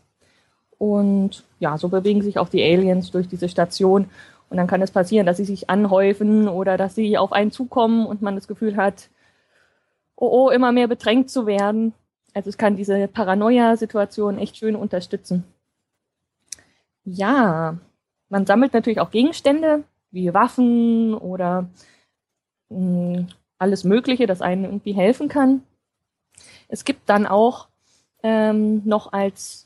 Und 0.84 1.44
ja, 1.60 1.78
so 1.78 1.88
bewegen 1.88 2.20
sich 2.20 2.38
auch 2.38 2.50
die 2.50 2.62
Aliens 2.62 3.10
durch 3.10 3.26
diese 3.26 3.48
Station. 3.48 4.10
Und 4.50 4.58
dann 4.58 4.66
kann 4.66 4.82
es 4.82 4.90
passieren, 4.90 5.24
dass 5.24 5.38
sie 5.38 5.46
sich 5.46 5.70
anhäufen 5.70 6.46
oder 6.46 6.76
dass 6.76 6.94
sie 6.94 7.16
auf 7.16 7.32
einen 7.32 7.50
zukommen 7.50 8.04
und 8.04 8.20
man 8.20 8.34
das 8.34 8.48
Gefühl 8.48 8.76
hat, 8.76 9.08
oh, 10.14 10.28
oh, 10.28 10.50
immer 10.50 10.72
mehr 10.72 10.86
bedrängt 10.86 11.30
zu 11.30 11.46
werden. 11.46 11.94
Also 12.34 12.50
es 12.50 12.58
kann 12.58 12.76
diese 12.76 13.08
Paranoia-Situation 13.08 14.36
echt 14.36 14.58
schön 14.58 14.76
unterstützen. 14.76 15.44
Ja, 17.06 17.78
man 18.28 18.44
sammelt 18.44 18.74
natürlich 18.74 19.00
auch 19.00 19.10
Gegenstände 19.10 19.84
wie 20.10 20.34
Waffen 20.34 21.14
oder 21.14 21.70
mh, 22.68 23.16
hm, 23.16 23.26
alles 23.56 23.84
Mögliche, 23.84 24.26
das 24.26 24.42
einem 24.42 24.64
irgendwie 24.64 24.92
helfen 24.92 25.28
kann. 25.28 25.62
Es 26.68 26.84
gibt 26.84 27.08
dann 27.08 27.26
auch 27.26 27.68
ähm, 28.22 28.82
noch 28.84 29.14
als 29.14 29.63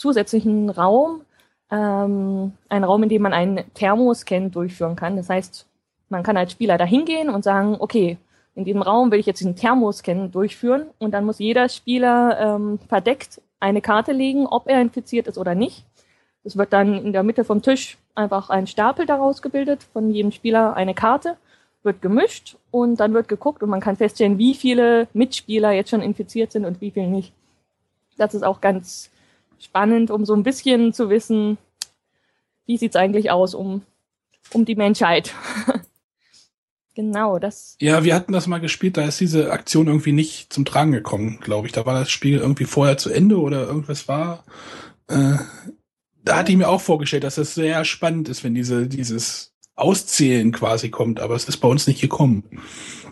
zusätzlichen 0.00 0.70
Raum 0.70 1.22
ähm, 1.70 2.52
einen 2.68 2.84
Raum, 2.84 3.02
in 3.02 3.08
dem 3.08 3.22
man 3.22 3.32
einen 3.32 3.62
Thermoscan 3.74 4.50
durchführen 4.50 4.96
kann. 4.96 5.16
Das 5.16 5.28
heißt, 5.28 5.66
man 6.08 6.22
kann 6.22 6.36
als 6.36 6.52
Spieler 6.52 6.78
da 6.78 6.84
hingehen 6.84 7.30
und 7.30 7.44
sagen, 7.44 7.76
okay, 7.78 8.16
in 8.54 8.64
diesem 8.64 8.82
Raum 8.82 9.12
will 9.12 9.20
ich 9.20 9.26
jetzt 9.26 9.40
diesen 9.40 9.56
Thermoscan 9.56 10.32
durchführen 10.32 10.86
und 10.98 11.12
dann 11.12 11.24
muss 11.24 11.38
jeder 11.38 11.68
Spieler 11.68 12.38
ähm, 12.40 12.78
verdeckt 12.88 13.40
eine 13.60 13.80
Karte 13.80 14.12
legen, 14.12 14.46
ob 14.46 14.66
er 14.66 14.80
infiziert 14.80 15.28
ist 15.28 15.38
oder 15.38 15.54
nicht. 15.54 15.84
Es 16.42 16.56
wird 16.56 16.72
dann 16.72 16.94
in 16.94 17.12
der 17.12 17.22
Mitte 17.22 17.44
vom 17.44 17.62
Tisch 17.62 17.98
einfach 18.14 18.48
ein 18.48 18.66
Stapel 18.66 19.04
daraus 19.06 19.42
gebildet, 19.42 19.82
von 19.92 20.10
jedem 20.10 20.32
Spieler 20.32 20.74
eine 20.74 20.94
Karte, 20.94 21.36
wird 21.82 22.02
gemischt 22.02 22.56
und 22.70 22.98
dann 22.98 23.12
wird 23.14 23.28
geguckt 23.28 23.62
und 23.62 23.70
man 23.70 23.80
kann 23.80 23.96
feststellen, 23.96 24.38
wie 24.38 24.54
viele 24.54 25.08
Mitspieler 25.12 25.72
jetzt 25.72 25.90
schon 25.90 26.02
infiziert 26.02 26.52
sind 26.52 26.64
und 26.64 26.80
wie 26.80 26.90
viele 26.90 27.08
nicht. 27.08 27.32
Das 28.16 28.34
ist 28.34 28.42
auch 28.42 28.60
ganz 28.60 29.10
spannend, 29.60 30.10
um 30.10 30.24
so 30.24 30.34
ein 30.34 30.42
bisschen 30.42 30.92
zu 30.92 31.10
wissen, 31.10 31.58
wie 32.66 32.76
sieht's 32.76 32.96
eigentlich 32.96 33.30
aus 33.30 33.54
um, 33.54 33.82
um 34.52 34.64
die 34.64 34.74
Menschheit. 34.74 35.34
genau, 36.94 37.38
das. 37.38 37.76
Ja, 37.80 38.02
wir 38.04 38.14
hatten 38.14 38.32
das 38.32 38.46
mal 38.46 38.58
gespielt, 38.58 38.96
da 38.96 39.04
ist 39.04 39.20
diese 39.20 39.52
Aktion 39.52 39.86
irgendwie 39.86 40.12
nicht 40.12 40.52
zum 40.52 40.64
Tragen 40.64 40.92
gekommen, 40.92 41.38
glaube 41.40 41.66
ich. 41.66 41.72
Da 41.72 41.86
war 41.86 41.94
das 41.94 42.10
Spiel 42.10 42.38
irgendwie 42.38 42.64
vorher 42.64 42.96
zu 42.96 43.10
Ende 43.10 43.38
oder 43.40 43.66
irgendwas 43.66 44.08
war. 44.08 44.44
Äh, 45.08 45.36
da 46.24 46.36
hatte 46.36 46.52
ich 46.52 46.58
mir 46.58 46.68
auch 46.68 46.80
vorgestellt, 46.80 47.24
dass 47.24 47.36
das 47.36 47.54
sehr 47.54 47.84
spannend 47.84 48.28
ist, 48.28 48.44
wenn 48.44 48.54
diese, 48.54 48.86
dieses 48.86 49.54
Auszählen 49.74 50.52
quasi 50.52 50.90
kommt, 50.90 51.20
aber 51.20 51.34
es 51.34 51.48
ist 51.48 51.58
bei 51.58 51.68
uns 51.68 51.86
nicht 51.86 52.00
gekommen. 52.00 52.44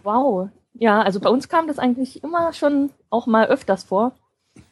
Wow. 0.03 0.51
Ja, 0.75 1.03
also 1.03 1.19
bei 1.19 1.31
uns 1.31 1.49
kam 1.49 1.67
das 1.67 1.79
eigentlich 1.79 2.23
immer 2.23 2.53
schon 2.53 2.91
auch 3.11 3.27
mal 3.27 3.47
öfters 3.47 3.85
vor. 3.85 4.15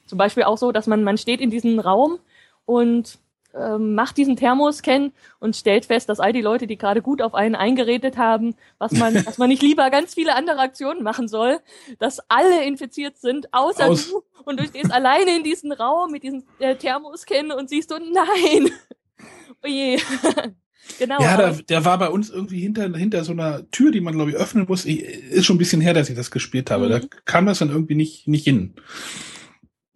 Zum 0.07 0.19
Beispiel 0.19 0.45
auch 0.45 0.59
so, 0.59 0.73
dass 0.73 0.87
man, 0.87 1.05
man 1.05 1.19
steht 1.19 1.40
in 1.40 1.51
diesem 1.51 1.79
Raum 1.79 2.19
und 2.64 3.19
ähm, 3.59 3.95
macht 3.95 4.16
diesen 4.16 4.37
Thermoscan 4.37 5.12
und 5.38 5.57
stellt 5.57 5.87
fest, 5.87 6.09
dass 6.09 6.21
all 6.21 6.33
die 6.33 6.42
Leute, 6.42 6.66
die 6.66 6.77
gerade 6.77 7.03
gut 7.03 7.23
auf 7.23 7.35
einen 7.35 7.55
eingeredet 7.55 8.16
haben, 8.16 8.55
was 8.79 8.92
man, 8.92 9.14
dass 9.25 9.38
man 9.38 9.49
nicht 9.49 9.62
lieber 9.62 9.88
ganz 9.90 10.14
viele 10.14 10.35
andere 10.35 10.59
Aktionen 10.59 11.03
machen 11.03 11.29
soll, 11.29 11.59
dass 11.99 12.21
alle 12.29 12.64
infiziert 12.64 13.19
sind, 13.19 13.53
außer 13.53 13.88
Aus. 13.88 14.11
du. 14.11 14.23
Und 14.45 14.61
du 14.61 14.66
stehst 14.66 14.92
alleine 14.92 15.37
in 15.37 15.42
diesem 15.42 15.73
Raum 15.73 16.12
mit 16.12 16.23
diesem 16.23 16.45
äh, 16.59 16.77
Thermoscan 16.77 17.51
und 17.51 17.69
siehst 17.69 17.88
so, 17.88 17.97
nein. 17.97 18.71
Oje. 19.64 19.99
Genau. 21.01 21.21
Ja, 21.21 21.37
der, 21.37 21.53
der 21.62 21.85
war 21.85 21.99
bei 21.99 22.09
uns 22.09 22.31
irgendwie 22.31 22.61
hinter, 22.61 22.88
hinter 22.97 23.25
so 23.25 23.33
einer 23.33 23.69
Tür, 23.73 23.90
die 23.90 24.01
man, 24.01 24.14
glaube 24.14 24.31
ich, 24.31 24.37
öffnen 24.37 24.66
muss. 24.69 24.85
Ich, 24.85 25.03
ist 25.03 25.45
schon 25.45 25.57
ein 25.57 25.59
bisschen 25.59 25.81
her, 25.81 25.95
dass 25.95 26.09
ich 26.09 26.14
das 26.14 26.31
gespielt 26.31 26.71
habe. 26.71 26.87
Mhm. 26.87 26.90
Da 26.90 27.01
kam 27.25 27.45
das 27.47 27.59
dann 27.59 27.71
irgendwie 27.71 27.97
nicht, 27.97 28.29
nicht 28.29 28.45
hin. 28.45 28.75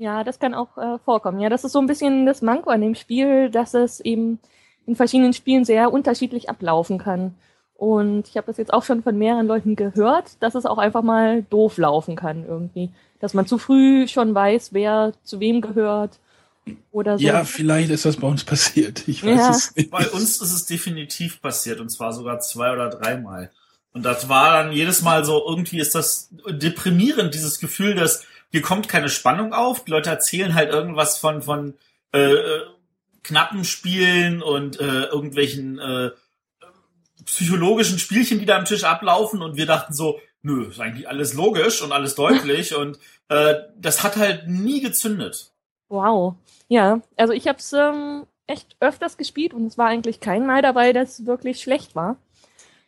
Ja, 0.00 0.24
das 0.24 0.38
kann 0.38 0.54
auch 0.54 0.78
äh, 0.78 0.98
vorkommen. 1.04 1.40
Ja, 1.40 1.50
das 1.50 1.62
ist 1.62 1.72
so 1.72 1.78
ein 1.78 1.86
bisschen 1.86 2.24
das 2.24 2.40
Manko 2.40 2.70
an 2.70 2.80
dem 2.80 2.94
Spiel, 2.94 3.50
dass 3.50 3.74
es 3.74 4.00
eben 4.00 4.38
in 4.86 4.96
verschiedenen 4.96 5.34
Spielen 5.34 5.66
sehr 5.66 5.92
unterschiedlich 5.92 6.48
ablaufen 6.48 6.96
kann. 6.96 7.34
Und 7.74 8.26
ich 8.26 8.38
habe 8.38 8.46
das 8.46 8.56
jetzt 8.56 8.72
auch 8.72 8.82
schon 8.82 9.02
von 9.02 9.18
mehreren 9.18 9.46
Leuten 9.46 9.76
gehört, 9.76 10.42
dass 10.42 10.54
es 10.54 10.64
auch 10.64 10.78
einfach 10.78 11.02
mal 11.02 11.42
doof 11.50 11.76
laufen 11.76 12.16
kann 12.16 12.46
irgendwie. 12.48 12.88
Dass 13.20 13.34
man 13.34 13.46
zu 13.46 13.58
früh 13.58 14.08
schon 14.08 14.34
weiß, 14.34 14.72
wer 14.72 15.12
zu 15.22 15.38
wem 15.38 15.60
gehört 15.60 16.18
oder 16.92 17.18
so. 17.18 17.24
Ja, 17.26 17.44
vielleicht 17.44 17.90
ist 17.90 18.06
das 18.06 18.16
bei 18.16 18.26
uns 18.26 18.42
passiert. 18.44 19.06
Ich 19.06 19.22
weiß 19.22 19.38
ja. 19.38 19.50
es 19.50 19.76
nicht. 19.76 19.90
Bei 19.90 20.08
uns 20.08 20.40
ist 20.40 20.50
es 20.50 20.64
definitiv 20.64 21.42
passiert 21.42 21.78
und 21.78 21.90
zwar 21.90 22.14
sogar 22.14 22.40
zwei 22.40 22.72
oder 22.72 22.88
dreimal. 22.88 23.50
Und 23.92 24.04
das 24.04 24.30
war 24.30 24.62
dann 24.62 24.72
jedes 24.72 25.02
Mal 25.02 25.26
so, 25.26 25.44
irgendwie 25.46 25.78
ist 25.78 25.94
das 25.94 26.30
deprimierend, 26.48 27.34
dieses 27.34 27.58
Gefühl, 27.58 27.94
dass 27.94 28.24
hier 28.50 28.62
kommt 28.62 28.88
keine 28.88 29.08
Spannung 29.08 29.52
auf. 29.52 29.84
Die 29.84 29.90
Leute 29.90 30.10
erzählen 30.10 30.54
halt 30.54 30.72
irgendwas 30.72 31.18
von, 31.18 31.42
von 31.42 31.74
äh, 32.12 32.32
äh, 32.32 32.62
knappen 33.22 33.64
Spielen 33.64 34.42
und 34.42 34.80
äh, 34.80 35.04
irgendwelchen 35.04 35.78
äh, 35.78 36.10
psychologischen 37.24 37.98
Spielchen, 37.98 38.38
die 38.38 38.46
da 38.46 38.56
am 38.56 38.64
Tisch 38.64 38.84
ablaufen. 38.84 39.42
Und 39.42 39.56
wir 39.56 39.66
dachten 39.66 39.94
so, 39.94 40.18
nö, 40.42 40.66
ist 40.66 40.80
eigentlich 40.80 41.08
alles 41.08 41.34
logisch 41.34 41.82
und 41.82 41.92
alles 41.92 42.14
deutlich. 42.14 42.74
und 42.76 42.98
äh, 43.28 43.54
das 43.76 44.02
hat 44.02 44.16
halt 44.16 44.48
nie 44.48 44.80
gezündet. 44.80 45.52
Wow. 45.88 46.34
Ja, 46.68 47.00
also 47.16 47.32
ich 47.32 47.46
habe 47.48 47.58
es 47.58 47.72
ähm, 47.72 48.26
echt 48.46 48.76
öfters 48.80 49.16
gespielt 49.16 49.54
und 49.54 49.66
es 49.66 49.78
war 49.78 49.86
eigentlich 49.86 50.20
kein 50.20 50.46
Mal 50.46 50.62
dabei, 50.62 50.92
das 50.92 51.26
wirklich 51.26 51.60
schlecht 51.60 51.94
war, 51.94 52.16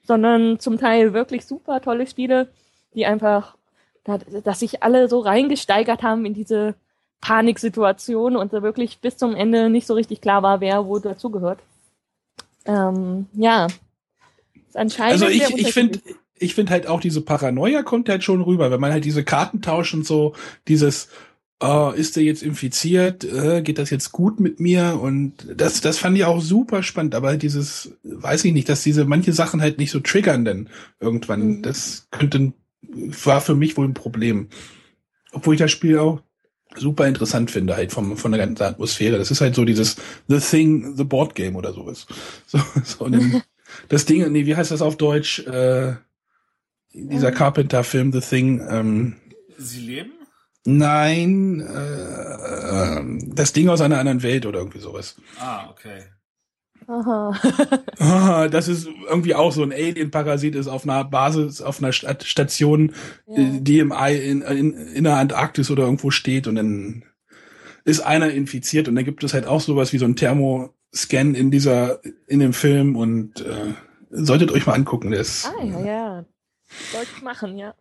sondern 0.05 0.59
zum 0.59 0.79
Teil 0.79 1.13
wirklich 1.13 1.47
super 1.47 1.81
tolle 1.81 2.07
Spiele, 2.07 2.53
die 2.95 3.07
einfach 3.07 3.57
dass 4.05 4.61
sich 4.61 4.83
alle 4.83 5.09
so 5.09 5.21
reingesteigert 5.21 6.03
haben 6.03 6.25
in 6.25 6.35
diese 6.35 6.75
Paniksituation 7.21 8.37
und 8.37 8.53
da 8.53 8.63
wirklich 8.63 8.99
bis 9.01 9.17
zum 9.17 9.35
Ende 9.35 9.71
nicht 9.71 9.87
so 9.87 9.95
richtig 9.95 10.21
klar 10.21 10.43
war, 10.43 10.61
wer 10.61 10.87
wo 10.87 10.99
dazugehört. 10.99 11.61
Ähm, 12.65 13.27
ja, 13.35 13.67
ist 14.69 14.77
anscheinend. 14.77 15.23
Also 15.23 15.29
ich, 15.29 15.49
ich 15.57 15.73
finde, 15.73 16.01
ich 16.37 16.55
finde 16.55 16.73
halt 16.73 16.87
auch 16.87 17.01
diese 17.01 17.21
Paranoia 17.21 17.83
kommt 17.83 18.09
halt 18.09 18.25
schon 18.25 18.43
rüber, 18.43 18.71
wenn 18.71 18.81
man 18.81 18.93
halt 18.93 19.05
diese 19.05 19.25
Karten 19.25 19.63
tauscht 19.63 19.95
und 19.95 20.05
so 20.05 20.35
dieses 20.67 21.09
oh, 21.63 21.93
ist 21.95 22.17
der 22.17 22.25
jetzt 22.25 22.43
infiziert? 22.43 23.25
Äh, 23.25 23.63
geht 23.63 23.79
das 23.79 23.91
jetzt 23.91 24.13
gut 24.13 24.41
mit 24.41 24.59
mir? 24.61 24.99
Und 25.01 25.35
das, 25.57 25.81
das 25.81 25.99
fand 25.99 26.17
ich 26.17 26.25
auch 26.25 26.41
super 26.41 26.83
spannend. 26.83 27.15
Aber 27.15 27.37
dieses, 27.37 27.93
weiß 28.03 28.45
ich 28.45 28.53
nicht, 28.53 28.69
dass 28.69 28.83
diese 28.83 29.05
manche 29.05 29.33
Sachen 29.33 29.63
halt 29.63 29.79
nicht 29.79 29.93
so 29.93 30.01
triggern 30.01 30.45
denn 30.45 30.69
irgendwann. 31.01 31.59
Mhm. 31.59 31.63
Das 31.63 32.09
könnte 32.11 32.53
war 32.83 33.41
für 33.41 33.55
mich 33.55 33.77
wohl 33.77 33.87
ein 33.87 33.95
Problem. 33.95 34.49
Obwohl 35.33 35.55
ich 35.55 35.61
das 35.61 35.71
Spiel 35.71 35.99
auch 35.99 36.21
super 36.77 37.07
interessant 37.07 37.51
finde, 37.51 37.77
halt 37.77 37.93
vom, 37.93 38.17
von 38.17 38.33
der 38.33 38.47
ganzen 38.47 38.63
Atmosphäre. 38.63 39.19
Das 39.19 39.31
ist 39.31 39.41
halt 39.41 39.55
so 39.55 39.65
dieses 39.65 39.97
The 40.29 40.39
Thing, 40.39 40.97
The 40.97 41.05
Board 41.05 41.35
Game 41.35 41.57
oder 41.57 41.73
sowas. 41.73 42.07
So, 42.47 42.59
so 42.85 43.05
ein, 43.05 43.43
das 43.89 44.05
Ding, 44.05 44.31
nee, 44.33 44.47
wie 44.47 44.57
heißt 44.57 44.71
das 44.71 44.83
auf 44.83 44.97
Deutsch? 44.97 45.41
Äh, 45.41 45.95
dieser 46.93 47.33
Carpenter-Film, 47.33 48.13
The 48.13 48.21
Thing. 48.21 48.67
Ähm, 48.69 49.17
Sie 49.57 49.81
leben? 49.81 50.13
Nein, 50.65 51.61
äh, 51.61 52.99
äh, 52.99 53.19
das 53.35 53.53
Ding 53.53 53.69
aus 53.69 53.81
einer 53.81 53.99
anderen 53.99 54.23
Welt 54.23 54.47
oder 54.47 54.61
irgendwie 54.61 54.81
sowas. 54.81 55.17
Ah, 55.39 55.69
okay. 55.71 56.05
Aha. 56.87 57.41
ah, 57.99 58.49
das 58.49 58.69
ist 58.69 58.89
irgendwie 59.09 59.35
auch 59.35 59.53
so 59.53 59.63
ein 59.63 59.73
Alien-Parasit 59.73 60.55
ist 60.55 60.69
auf 60.69 60.85
einer 60.85 61.05
Basis, 61.05 61.61
auf 61.61 61.83
einer 61.83 61.93
Station, 61.93 62.93
ja. 63.27 63.39
Äh, 63.39 63.61
die 63.61 63.79
im 63.79 63.93
Ei 63.93 64.17
in, 64.17 64.43
in, 64.43 64.73
in 64.73 65.05
der 65.05 65.17
Antarktis 65.17 65.71
oder 65.71 65.85
irgendwo 65.85 66.11
steht 66.11 66.47
und 66.47 66.57
dann 66.57 67.05
ist 67.85 68.01
einer 68.01 68.31
infiziert 68.31 68.89
und 68.89 68.95
dann 68.95 69.05
gibt 69.05 69.25
es 69.25 69.35
halt 69.35 69.47
auch 69.47 69.61
sowas 69.61 69.93
wie 69.93 69.99
so 69.99 70.05
ein 70.05 70.17
Thermoscan 70.17 71.35
in 71.35 71.51
dieser, 71.51 72.01
in 72.27 72.41
dem 72.41 72.53
Film 72.53 72.97
und 72.97 73.41
äh, 73.41 73.75
solltet 74.11 74.53
euch 74.53 74.67
mal 74.67 74.75
angucken. 74.75 75.11
Das, 75.11 75.47
ah, 75.47 75.65
ja, 75.65 75.85
ja. 75.85 76.25
Sollte 76.93 77.09
ich 77.17 77.23
machen, 77.23 77.59
ja. 77.59 77.75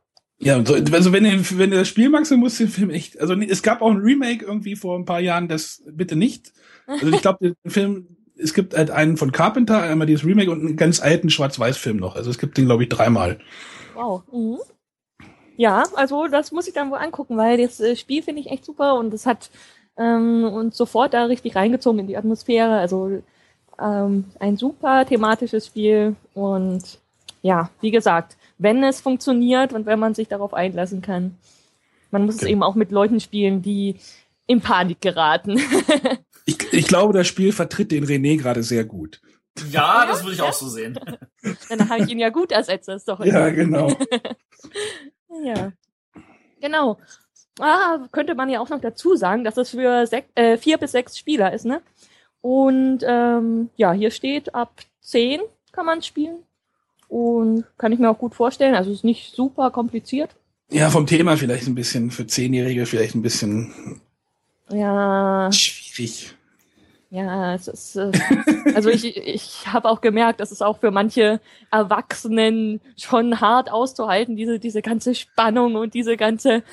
Ja, 0.43 0.55
also 0.57 1.13
wenn 1.13 1.23
ihr, 1.23 1.39
wenn 1.57 1.71
ihr 1.71 1.79
das 1.79 1.87
Spiel 1.87 2.09
magst, 2.09 2.31
dann 2.31 2.39
muss 2.39 2.57
den 2.57 2.67
Film 2.67 2.89
echt, 2.89 3.19
also 3.21 3.35
es 3.35 3.61
gab 3.61 3.83
auch 3.83 3.91
ein 3.91 3.97
Remake 3.97 4.43
irgendwie 4.43 4.75
vor 4.75 4.97
ein 4.97 5.05
paar 5.05 5.19
Jahren, 5.19 5.47
das 5.47 5.83
bitte 5.85 6.15
nicht. 6.15 6.51
Also 6.87 7.09
ich 7.09 7.21
glaube, 7.21 7.53
den 7.63 7.71
Film 7.71 8.17
es 8.41 8.53
gibt 8.53 8.75
halt 8.75 8.91
einen 8.91 9.17
von 9.17 9.31
Carpenter, 9.31 9.81
einmal 9.81 10.07
dieses 10.07 10.25
Remake 10.25 10.51
und 10.51 10.59
einen 10.59 10.75
ganz 10.75 11.01
alten 11.01 11.29
Schwarz-Weiß-Film 11.29 11.97
noch. 11.97 12.15
Also 12.15 12.29
es 12.29 12.37
gibt 12.37 12.57
den, 12.57 12.65
glaube 12.65 12.83
ich, 12.83 12.89
dreimal. 12.89 13.39
Wow. 13.93 14.23
Mhm. 14.31 14.57
Ja, 15.57 15.83
also 15.95 16.27
das 16.27 16.51
muss 16.51 16.67
ich 16.67 16.73
dann 16.73 16.89
wohl 16.91 16.97
angucken, 16.97 17.37
weil 17.37 17.57
das 17.57 17.79
äh, 17.79 17.95
Spiel 17.95 18.23
finde 18.23 18.41
ich 18.41 18.49
echt 18.49 18.65
super 18.65 18.95
und 18.95 19.13
es 19.13 19.25
hat 19.25 19.49
ähm, 19.97 20.45
uns 20.45 20.77
sofort 20.77 21.13
da 21.13 21.25
richtig 21.25 21.55
reingezogen 21.55 21.99
in 21.99 22.07
die 22.07 22.17
Atmosphäre. 22.17 22.79
Also 22.79 23.21
ähm, 23.79 24.25
ein 24.39 24.57
super 24.57 25.05
thematisches 25.05 25.67
Spiel 25.67 26.15
und 26.33 26.99
ja, 27.41 27.69
wie 27.81 27.91
gesagt, 27.91 28.37
wenn 28.57 28.83
es 28.83 29.01
funktioniert 29.01 29.73
und 29.73 29.85
wenn 29.85 29.99
man 29.99 30.13
sich 30.13 30.27
darauf 30.27 30.53
einlassen 30.53 31.01
kann. 31.01 31.37
Man 32.11 32.25
muss 32.25 32.35
okay. 32.35 32.45
es 32.45 32.51
eben 32.51 32.63
auch 32.63 32.75
mit 32.75 32.91
Leuten 32.91 33.19
spielen, 33.19 33.61
die 33.61 33.95
in 34.47 34.61
Panik 34.61 35.01
geraten. 35.01 35.59
ich, 36.45 36.73
ich 36.73 36.87
glaube, 36.87 37.13
das 37.13 37.27
Spiel 37.27 37.51
vertritt 37.51 37.91
den 37.91 38.05
René 38.05 38.37
gerade 38.37 38.63
sehr 38.63 38.85
gut. 38.85 39.21
Ja, 39.69 40.05
das 40.05 40.23
würde 40.23 40.35
ich 40.35 40.41
auch 40.41 40.53
so 40.53 40.67
sehen. 40.67 40.97
Dann 41.69 41.89
habe 41.89 42.03
ich 42.03 42.09
ihn 42.09 42.19
ja 42.19 42.29
gut 42.29 42.51
ersetzt, 42.51 42.87
das 42.87 43.01
ist 43.01 43.07
doch. 43.07 43.23
Ja, 43.23 43.49
genau. 43.49 43.95
ja. 45.43 45.73
Genau. 46.61 46.97
Ah, 47.59 47.99
könnte 48.11 48.33
man 48.33 48.49
ja 48.49 48.61
auch 48.61 48.69
noch 48.69 48.79
dazu 48.79 49.15
sagen, 49.15 49.43
dass 49.43 49.57
es 49.57 49.71
für 49.71 50.07
sech, 50.07 50.23
äh, 50.35 50.57
vier 50.57 50.77
bis 50.77 50.93
sechs 50.93 51.17
Spieler 51.17 51.51
ist, 51.53 51.65
ne? 51.65 51.81
Und 52.39 52.99
ähm, 53.05 53.69
ja, 53.75 53.91
hier 53.91 54.09
steht, 54.09 54.55
ab 54.55 54.73
zehn 55.01 55.41
kann 55.71 55.85
man 55.85 56.01
spielen. 56.01 56.37
Und 57.07 57.65
kann 57.77 57.91
ich 57.91 57.99
mir 57.99 58.09
auch 58.09 58.17
gut 58.17 58.35
vorstellen. 58.35 58.73
Also 58.73 58.89
es 58.89 58.99
ist 58.99 59.03
nicht 59.03 59.35
super 59.35 59.69
kompliziert. 59.69 60.35
Ja, 60.71 60.89
vom 60.89 61.05
Thema 61.05 61.35
vielleicht 61.35 61.67
ein 61.67 61.75
bisschen, 61.75 62.09
für 62.09 62.25
Zehnjährige 62.25 62.85
vielleicht 62.85 63.15
ein 63.15 63.21
bisschen 63.21 64.01
ja. 64.71 65.49
Schwierig. 65.91 66.35
Ja, 67.09 67.55
es 67.55 67.67
ist, 67.67 67.97
äh, 67.97 68.11
also 68.73 68.89
ich, 68.89 69.17
ich 69.17 69.67
habe 69.67 69.89
auch 69.89 69.99
gemerkt, 69.99 70.39
dass 70.39 70.51
es 70.51 70.61
auch 70.61 70.79
für 70.79 70.91
manche 70.91 71.41
Erwachsenen 71.69 72.79
schon 72.95 73.41
hart 73.41 73.69
auszuhalten, 73.69 74.37
diese, 74.37 74.59
diese 74.59 74.81
ganze 74.81 75.13
Spannung 75.13 75.75
und 75.75 75.93
diese 75.93 76.15
ganze 76.15 76.63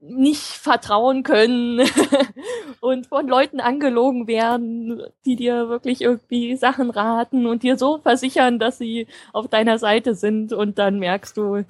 nicht 0.00 0.42
vertrauen 0.42 1.22
können 1.22 1.88
und 2.80 3.06
von 3.06 3.28
Leuten 3.28 3.60
angelogen 3.60 4.26
werden, 4.26 5.02
die 5.24 5.36
dir 5.36 5.68
wirklich 5.68 6.02
irgendwie 6.02 6.56
Sachen 6.56 6.90
raten 6.90 7.46
und 7.46 7.62
dir 7.62 7.78
so 7.78 7.98
versichern, 7.98 8.58
dass 8.58 8.78
sie 8.78 9.06
auf 9.32 9.48
deiner 9.48 9.78
Seite 9.78 10.14
sind 10.14 10.52
und 10.52 10.78
dann 10.78 10.98
merkst 10.98 11.36
du, 11.36 11.64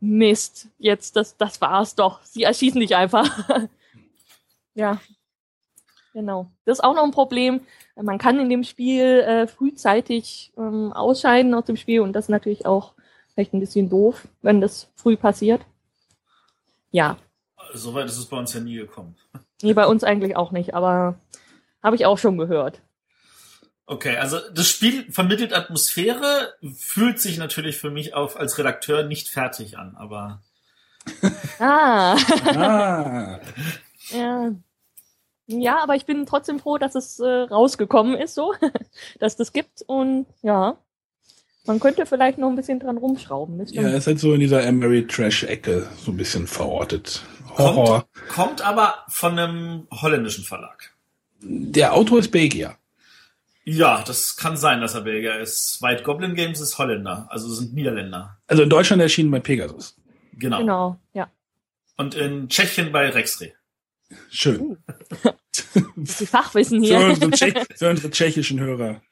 Mist, 0.00 0.68
jetzt, 0.78 1.16
das, 1.16 1.36
das 1.36 1.60
war's 1.60 1.94
doch. 1.94 2.22
Sie 2.24 2.42
erschießen 2.42 2.80
dich 2.80 2.96
einfach. 2.96 3.48
ja. 4.74 5.00
Genau. 6.12 6.50
Das 6.64 6.78
ist 6.78 6.84
auch 6.84 6.94
noch 6.94 7.04
ein 7.04 7.10
Problem. 7.10 7.60
Man 7.96 8.18
kann 8.18 8.38
in 8.38 8.50
dem 8.50 8.64
Spiel 8.64 9.20
äh, 9.20 9.46
frühzeitig 9.46 10.52
ähm, 10.58 10.92
ausscheiden 10.92 11.54
aus 11.54 11.64
dem 11.64 11.76
Spiel 11.76 12.00
und 12.00 12.12
das 12.12 12.26
ist 12.26 12.30
natürlich 12.30 12.66
auch 12.66 12.92
vielleicht 13.32 13.54
ein 13.54 13.60
bisschen 13.60 13.88
doof, 13.88 14.28
wenn 14.42 14.60
das 14.60 14.90
früh 14.96 15.16
passiert. 15.16 15.62
Ja, 16.90 17.16
Soweit 17.74 18.06
ist 18.06 18.18
es 18.18 18.26
bei 18.26 18.36
uns 18.36 18.52
ja 18.52 18.60
nie 18.60 18.76
gekommen. 18.76 19.16
Nee, 19.64 19.74
bei 19.74 19.86
uns 19.86 20.02
eigentlich 20.02 20.34
auch 20.34 20.50
nicht, 20.50 20.74
aber 20.74 21.20
habe 21.84 21.94
ich 21.94 22.04
auch 22.04 22.18
schon 22.18 22.36
gehört. 22.36 22.82
Okay, 23.86 24.16
also 24.16 24.40
das 24.52 24.68
Spiel 24.68 25.04
vermittelt 25.12 25.52
Atmosphäre, 25.52 26.54
fühlt 26.74 27.20
sich 27.20 27.38
natürlich 27.38 27.78
für 27.78 27.92
mich 27.92 28.12
auch 28.12 28.34
als 28.34 28.58
Redakteur 28.58 29.04
nicht 29.04 29.28
fertig 29.28 29.78
an, 29.78 29.94
aber. 29.94 30.42
Ah. 31.60 32.16
ah. 32.56 33.38
ja. 34.10 34.50
Ja, 35.60 35.82
aber 35.82 35.94
ich 35.94 36.06
bin 36.06 36.26
trotzdem 36.26 36.58
froh, 36.58 36.78
dass 36.78 36.94
es 36.94 37.18
äh, 37.20 37.26
rausgekommen 37.26 38.16
ist, 38.16 38.34
so, 38.34 38.54
dass 39.20 39.36
das 39.36 39.52
gibt 39.52 39.82
und 39.86 40.26
ja, 40.42 40.76
man 41.64 41.78
könnte 41.78 42.06
vielleicht 42.06 42.38
noch 42.38 42.48
ein 42.48 42.56
bisschen 42.56 42.80
dran 42.80 42.98
rumschrauben. 42.98 43.64
Ja, 43.68 43.82
es 43.88 43.98
ist 43.98 44.06
halt 44.08 44.18
so 44.18 44.34
in 44.34 44.40
dieser 44.40 44.64
Emery 44.64 45.06
Trash 45.06 45.44
Ecke 45.44 45.86
so 46.04 46.10
ein 46.10 46.16
bisschen 46.16 46.46
verortet. 46.46 47.22
Horror. 47.56 48.06
Kommt, 48.28 48.28
kommt 48.28 48.60
aber 48.62 49.04
von 49.08 49.38
einem 49.38 49.86
holländischen 49.90 50.44
Verlag. 50.44 50.92
Der 51.40 51.94
Autor 51.94 52.18
ist 52.18 52.30
Belgier. 52.30 52.76
Ja, 53.64 54.02
das 54.04 54.36
kann 54.36 54.56
sein, 54.56 54.80
dass 54.80 54.94
er 54.94 55.02
Belgier 55.02 55.38
ist. 55.38 55.80
White 55.82 56.02
Goblin 56.02 56.34
Games 56.34 56.60
ist 56.60 56.78
Holländer, 56.78 57.28
also 57.30 57.48
sind 57.48 57.74
Niederländer. 57.74 58.38
Also 58.48 58.64
in 58.64 58.70
Deutschland 58.70 59.00
erschienen 59.00 59.30
bei 59.30 59.38
Pegasus. 59.38 59.96
Genau. 60.32 60.58
Genau, 60.58 61.00
ja. 61.12 61.30
Und 61.96 62.14
in 62.14 62.48
Tschechien 62.48 62.90
bei 62.90 63.08
Rexre. 63.10 63.52
Schön. 64.30 64.60
Uh. 64.60 64.76
Die 65.96 66.26
Fachwissen 66.26 66.82
hier. 66.82 66.98
Für 66.98 67.06
unsere, 67.06 67.30
Tschech 67.30 67.54
für 67.76 67.90
unsere 67.90 68.10
tschechischen 68.10 68.60
Hörer. 68.60 69.02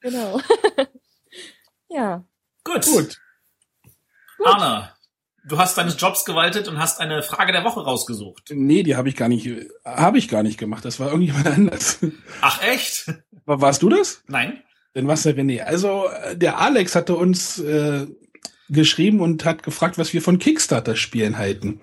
Genau. 0.00 0.40
ja. 1.88 2.24
Gut. 2.64 2.84
Gut. 2.84 3.18
Anna, 4.44 4.94
du 5.46 5.58
hast 5.58 5.78
deines 5.78 5.98
Jobs 5.98 6.24
gewaltet 6.24 6.68
und 6.68 6.78
hast 6.78 7.00
eine 7.00 7.22
Frage 7.22 7.52
der 7.52 7.64
Woche 7.64 7.80
rausgesucht. 7.80 8.50
Nee, 8.50 8.82
die 8.82 8.96
habe 8.96 9.08
ich 9.08 9.16
gar 9.16 9.28
nicht, 9.28 9.48
habe 9.84 10.18
ich 10.18 10.28
gar 10.28 10.42
nicht 10.42 10.58
gemacht. 10.58 10.84
Das 10.84 11.00
war 11.00 11.08
irgendjemand 11.08 11.46
anders. 11.46 11.98
Ach 12.40 12.62
echt? 12.62 13.06
Warst 13.46 13.82
du 13.82 13.88
das? 13.88 14.22
Nein. 14.26 14.62
Dann 14.92 15.08
war's 15.08 15.22
der 15.22 15.36
René. 15.36 15.60
Also 15.60 16.08
der 16.34 16.58
Alex 16.58 16.94
hatte 16.94 17.16
uns 17.16 17.58
äh, 17.58 18.06
geschrieben 18.68 19.20
und 19.20 19.44
hat 19.44 19.62
gefragt, 19.62 19.98
was 19.98 20.12
wir 20.12 20.22
von 20.22 20.38
Kickstarter-Spielen 20.38 21.38
halten. 21.38 21.80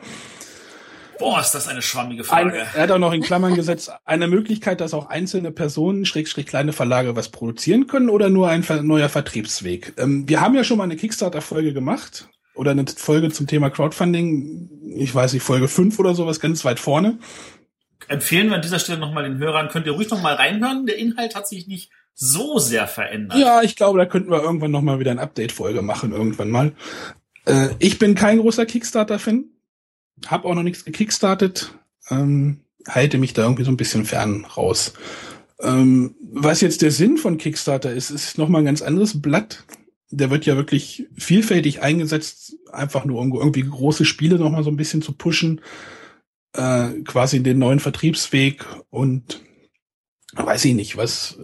Boah, 1.22 1.40
ist 1.40 1.52
das 1.52 1.68
eine 1.68 1.84
schwammige 1.84 2.24
Frage. 2.24 2.52
Ein, 2.52 2.68
er 2.74 2.82
hat 2.82 2.90
auch 2.90 2.98
noch 2.98 3.14
in 3.14 3.22
Klammern 3.22 3.54
gesetzt, 3.54 3.92
eine 4.06 4.28
Möglichkeit, 4.28 4.82
dass 4.82 4.96
auch 4.96 5.08
einzelne 5.08 5.52
Personen, 5.52 6.06
Schrägstrich 6.06 6.48
kleine 6.48 6.74
Verlage, 6.74 7.16
was 7.16 7.30
produzieren 7.30 7.86
können 7.86 8.10
oder 8.10 8.30
nur 8.30 8.50
ein 8.50 8.66
neuer 8.82 9.08
Vertriebsweg. 9.08 9.94
Ähm, 9.98 10.28
wir 10.28 10.42
haben 10.42 10.56
ja 10.56 10.64
schon 10.64 10.80
mal 10.80 10.86
eine 10.86 10.96
Kickstarter-Folge 10.96 11.74
gemacht 11.74 12.28
oder 12.56 12.72
eine 12.72 12.88
Folge 12.88 13.30
zum 13.30 13.46
Thema 13.46 13.70
Crowdfunding, 13.70 14.96
ich 14.98 15.14
weiß 15.14 15.34
nicht, 15.34 15.44
Folge 15.44 15.68
5 15.68 16.00
oder 16.00 16.16
sowas, 16.16 16.40
ganz 16.40 16.66
weit 16.66 16.80
vorne. 16.80 17.20
Empfehlen 18.08 18.50
wir 18.50 18.56
an 18.56 18.64
dieser 18.64 18.80
Stelle 18.80 18.98
nochmal 18.98 19.24
den 19.24 19.38
Hörern, 19.38 19.70
könnt 19.70 19.86
ihr 19.86 19.94
ruhig 19.94 20.10
nochmal 20.10 20.34
reinhören. 20.34 20.88
Der 20.88 20.98
Inhalt 20.98 21.36
hat 21.36 21.48
sich 21.48 21.68
nicht 21.68 21.92
so 22.16 22.58
sehr 22.58 22.88
verändert. 22.88 23.38
Ja, 23.38 23.62
ich 23.62 23.76
glaube, 23.76 24.00
da 24.00 24.08
könnten 24.08 24.32
wir 24.32 24.42
irgendwann 24.42 24.72
nochmal 24.72 25.00
wieder 25.00 25.12
eine 25.12 25.22
Update-Folge 25.22 25.84
machen, 25.84 26.14
irgendwann 26.14 26.50
mal. 26.50 26.72
Äh, 27.46 27.70
ich 27.78 28.00
bin 28.00 28.16
kein 28.16 28.40
großer 28.40 28.66
Kickstarter-Fan. 28.66 29.46
Hab 30.28 30.46
auch 30.46 30.56
noch 30.56 30.64
nichts 30.64 30.86
gekickstartet. 30.86 31.74
Ähm, 32.10 32.62
halte 32.88 33.18
mich 33.18 33.34
da 33.34 33.44
irgendwie 33.44 33.64
so 33.64 33.72
ein 33.72 33.78
bisschen 33.78 34.06
fern 34.06 34.46
raus. 34.46 34.94
Ähm, 35.60 36.16
was 36.34 36.62
jetzt 36.62 36.82
der 36.82 36.92
Sinn 36.92 37.18
von 37.18 37.38
Kickstarter 37.38 37.94
ist, 37.94 38.10
ist 38.10 38.38
nochmal 38.38 38.62
ein 38.62 38.66
ganz 38.66 38.82
anderes 38.82 39.22
Blatt 39.22 39.64
der 40.12 40.30
wird 40.30 40.46
ja 40.46 40.56
wirklich 40.56 41.08
vielfältig 41.18 41.82
eingesetzt, 41.82 42.58
einfach 42.72 43.06
nur 43.06 43.20
um 43.20 43.34
irgendwie 43.34 43.64
große 43.64 44.06
Spiele 44.06 44.38
noch 44.38 44.52
mal 44.52 44.64
so 44.64 44.70
ein 44.70 44.78
bisschen 44.78 45.02
zu 45.02 45.14
pushen, 45.14 45.62
äh, 46.54 46.90
quasi 47.06 47.42
den 47.42 47.60
neuen 47.60 47.80
Vertriebsweg 47.80 48.66
und 48.90 49.42
weiß 50.34 50.66
ich 50.66 50.76
nicht, 50.76 50.98
was. 50.98 51.40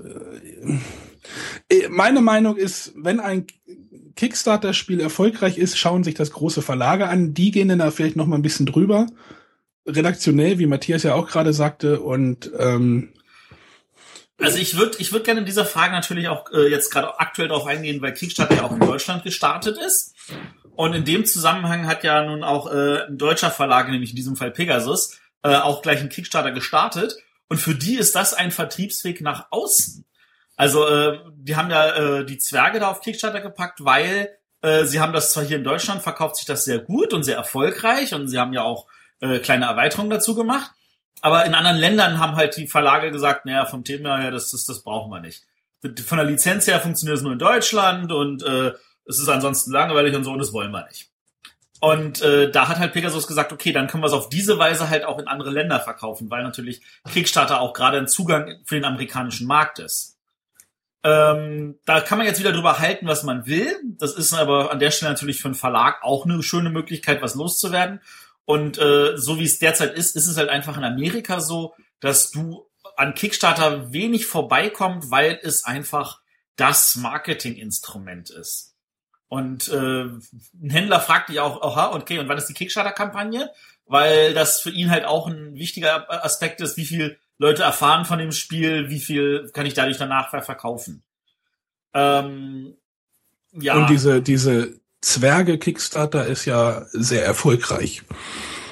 Äh, 1.70 1.88
meine 1.90 2.22
Meinung 2.22 2.56
ist, 2.58 2.94
wenn 2.96 3.20
ein 3.20 3.48
Kickstarter-Spiel 4.18 5.00
erfolgreich 5.00 5.58
ist, 5.58 5.78
schauen 5.78 6.04
sich 6.04 6.16
das 6.16 6.32
große 6.32 6.62
Verlage 6.62 7.08
an, 7.08 7.34
die 7.34 7.52
gehen 7.52 7.70
dann 7.70 7.80
da 7.80 7.92
vielleicht 7.92 8.18
noch 8.18 8.26
mal 8.26 8.36
ein 8.36 8.42
bisschen 8.42 8.66
drüber, 8.66 9.08
redaktionell, 9.88 10.60
wie 10.60 10.66
Matthias 10.66 11.04
ja 11.04 11.14
auch 11.14 11.30
gerade 11.30 11.54
sagte, 11.54 12.02
und 12.02 12.52
ähm, 12.60 13.14
also 14.40 14.60
ich 14.60 14.78
würde 14.78 14.98
ich 15.00 15.12
würd 15.14 15.24
gerne 15.24 15.40
in 15.40 15.46
dieser 15.46 15.66
Frage 15.66 15.94
natürlich 15.94 16.28
auch 16.28 16.52
äh, 16.52 16.70
jetzt 16.70 16.92
gerade 16.92 17.20
aktuell 17.20 17.48
darauf 17.48 17.66
eingehen, 17.66 18.02
weil 18.02 18.14
Kickstarter 18.14 18.56
ja 18.56 18.64
auch 18.64 18.72
in 18.72 18.80
Deutschland 18.80 19.24
gestartet 19.24 19.78
ist. 19.80 20.14
Und 20.76 20.94
in 20.94 21.06
dem 21.06 21.26
Zusammenhang 21.26 21.88
hat 21.88 22.04
ja 22.04 22.24
nun 22.24 22.44
auch 22.44 22.72
äh, 22.72 23.08
ein 23.08 23.18
deutscher 23.18 23.50
Verlag, 23.50 23.90
nämlich 23.90 24.12
in 24.12 24.16
diesem 24.16 24.36
Fall 24.36 24.52
Pegasus, 24.52 25.18
äh, 25.42 25.56
auch 25.56 25.82
gleich 25.82 26.02
einen 26.02 26.10
Kickstarter 26.10 26.52
gestartet. 26.52 27.18
Und 27.50 27.58
für 27.58 27.74
die 27.74 27.96
ist 27.96 28.16
das 28.16 28.36
ein 28.36 28.52
Vertriebsweg 28.52 29.22
nach 29.22 29.48
außen. 29.50 30.06
Also 30.58 30.88
äh, 30.88 31.20
die 31.36 31.56
haben 31.56 31.70
ja 31.70 31.96
äh, 31.96 32.26
die 32.26 32.40
Zwerge 32.40 32.80
da 32.80 32.90
auf 32.90 33.02
Kickstarter 33.02 33.40
gepackt, 33.42 33.86
weil 33.86 34.38
äh, 34.62 34.84
sie 34.86 35.00
haben 35.00 35.14
das 35.14 35.32
zwar 35.32 35.46
hier 35.46 35.58
in 35.58 35.64
Deutschland, 35.64 36.02
verkauft 36.02 36.36
sich 36.36 36.46
das 36.46 36.66
sehr 36.66 36.80
gut 36.80 37.14
und 37.14 37.24
sehr 37.24 37.38
erfolgreich 37.38 38.14
und 38.14 38.28
sie 38.28 38.40
haben 38.40 38.54
ja 38.54 38.64
auch 38.64 38.88
äh, 39.22 39.38
kleine 39.40 39.66
Erweiterungen 39.66 40.10
dazu 40.10 40.36
gemacht. 40.36 40.72
Aber 41.22 41.46
in 41.46 41.54
anderen 41.54 41.78
Ländern 41.78 42.20
haben 42.20 42.36
halt 42.36 42.58
die 42.58 42.68
Verlage 42.68 43.12
gesagt, 43.12 43.46
naja, 43.46 43.66
vom 43.66 43.84
Thema 43.84 44.20
her, 44.20 44.32
das, 44.32 44.52
das, 44.52 44.66
das 44.66 44.84
brauchen 44.84 45.12
wir 45.12 45.20
nicht. 45.20 45.44
Von 46.06 46.18
der 46.18 46.26
Lizenz 46.26 46.68
her 46.68 46.80
funktioniert 46.80 47.18
es 47.18 47.24
nur 47.24 47.34
in 47.34 47.40
Deutschland 47.40 48.12
und 48.12 48.44
äh, 48.44 48.74
es 49.06 49.20
ist 49.20 49.30
ansonsten 49.30 49.72
langweilig 49.72 50.16
und 50.16 50.24
so 50.24 50.32
und 50.32 50.40
das 50.40 50.54
wollen 50.54 50.72
wir 50.72 50.86
nicht. 50.86 51.12
Und 51.80 52.22
äh, 52.24 52.50
da 52.50 52.68
hat 52.68 52.80
halt 52.80 52.94
Pegasus 52.94 53.28
gesagt, 53.28 53.54
okay, 53.54 53.72
dann 53.72 53.88
können 53.88 54.02
wir 54.02 54.08
es 54.08 54.14
auf 54.14 54.30
diese 54.30 54.58
Weise 54.58 54.90
halt 54.90 55.06
auch 55.06 55.20
in 55.20 55.28
andere 55.28 55.52
Länder 55.52 55.80
verkaufen, 55.80 56.30
weil 56.32 56.42
natürlich 56.42 56.82
Kickstarter 57.12 57.62
auch 57.62 57.74
gerade 57.74 57.98
ein 58.00 58.08
Zugang 58.08 58.60
für 58.66 58.76
den 58.76 58.86
amerikanischen 58.86 59.46
Markt 59.46 59.78
ist. 59.78 60.17
Ähm, 61.08 61.80
da 61.86 62.02
kann 62.02 62.18
man 62.18 62.28
jetzt 62.28 62.40
wieder 62.42 62.52
drüber 62.52 62.80
halten, 62.80 63.08
was 63.08 63.24
man 63.24 63.46
will. 63.46 63.74
Das 63.98 64.14
ist 64.14 64.34
aber 64.34 64.72
an 64.72 64.80
der 64.80 64.92
Stelle 64.92 65.12
natürlich 65.12 65.40
für 65.40 65.48
einen 65.48 65.56
Verlag 65.56 66.04
auch 66.04 66.26
eine 66.26 66.44
schöne 66.44 66.70
Möglichkeit, 66.70 67.22
was 67.22 67.36
loszuwerden. 67.36 68.02
Und 68.44 68.78
äh, 68.78 69.18
so 69.18 69.40
wie 69.40 69.46
es 69.46 69.58
derzeit 69.58 69.94
ist, 69.94 70.18
ist 70.18 70.28
es 70.28 70.36
halt 70.36 70.50
einfach 70.50 70.78
in 70.78 70.84
Amerika 70.84 71.40
so, 71.40 71.76
dass 72.02 72.32
du 72.32 72.68
an 72.98 73.14
Kickstarter 73.14 73.94
wenig 73.94 74.26
vorbeikommt, 74.26 75.10
weil 75.10 75.40
es 75.42 75.64
einfach 75.64 76.20
das 76.58 76.98
Marketinginstrument 76.98 78.30
ist. 78.30 78.76
Und 79.30 79.70
äh, 79.70 80.04
ein 80.04 80.70
Händler 80.70 81.00
fragt 81.00 81.30
dich 81.30 81.40
auch, 81.40 81.62
aha, 81.62 81.96
okay, 81.96 82.20
und 82.20 82.28
wann 82.28 82.38
ist 82.38 82.48
die 82.48 82.54
Kickstarter-Kampagne? 82.54 83.50
Weil 83.86 84.34
das 84.34 84.60
für 84.60 84.72
ihn 84.72 84.92
halt 84.92 85.06
auch 85.06 85.28
ein 85.28 85.56
wichtiger 85.56 86.26
Aspekt 86.26 86.60
ist, 86.60 86.76
wie 86.76 86.86
viel 86.86 87.18
Leute 87.38 87.64
erfahren 87.64 88.06
von 88.06 88.20
dem 88.20 88.32
Spiel, 88.32 88.90
wie 88.90 89.00
viel 89.00 89.50
kann 89.54 89.66
ich 89.66 89.74
dadurch 89.74 89.98
danach 89.98 90.30
verkaufen. 90.30 91.04
Ähm, 91.94 92.76
ja. 93.52 93.76
Und 93.76 93.90
diese, 93.90 94.22
diese 94.22 94.80
Zwerge-Kickstarter 95.02 96.26
ist 96.26 96.46
ja 96.46 96.86
sehr 96.92 97.26
erfolgreich. 97.26 98.04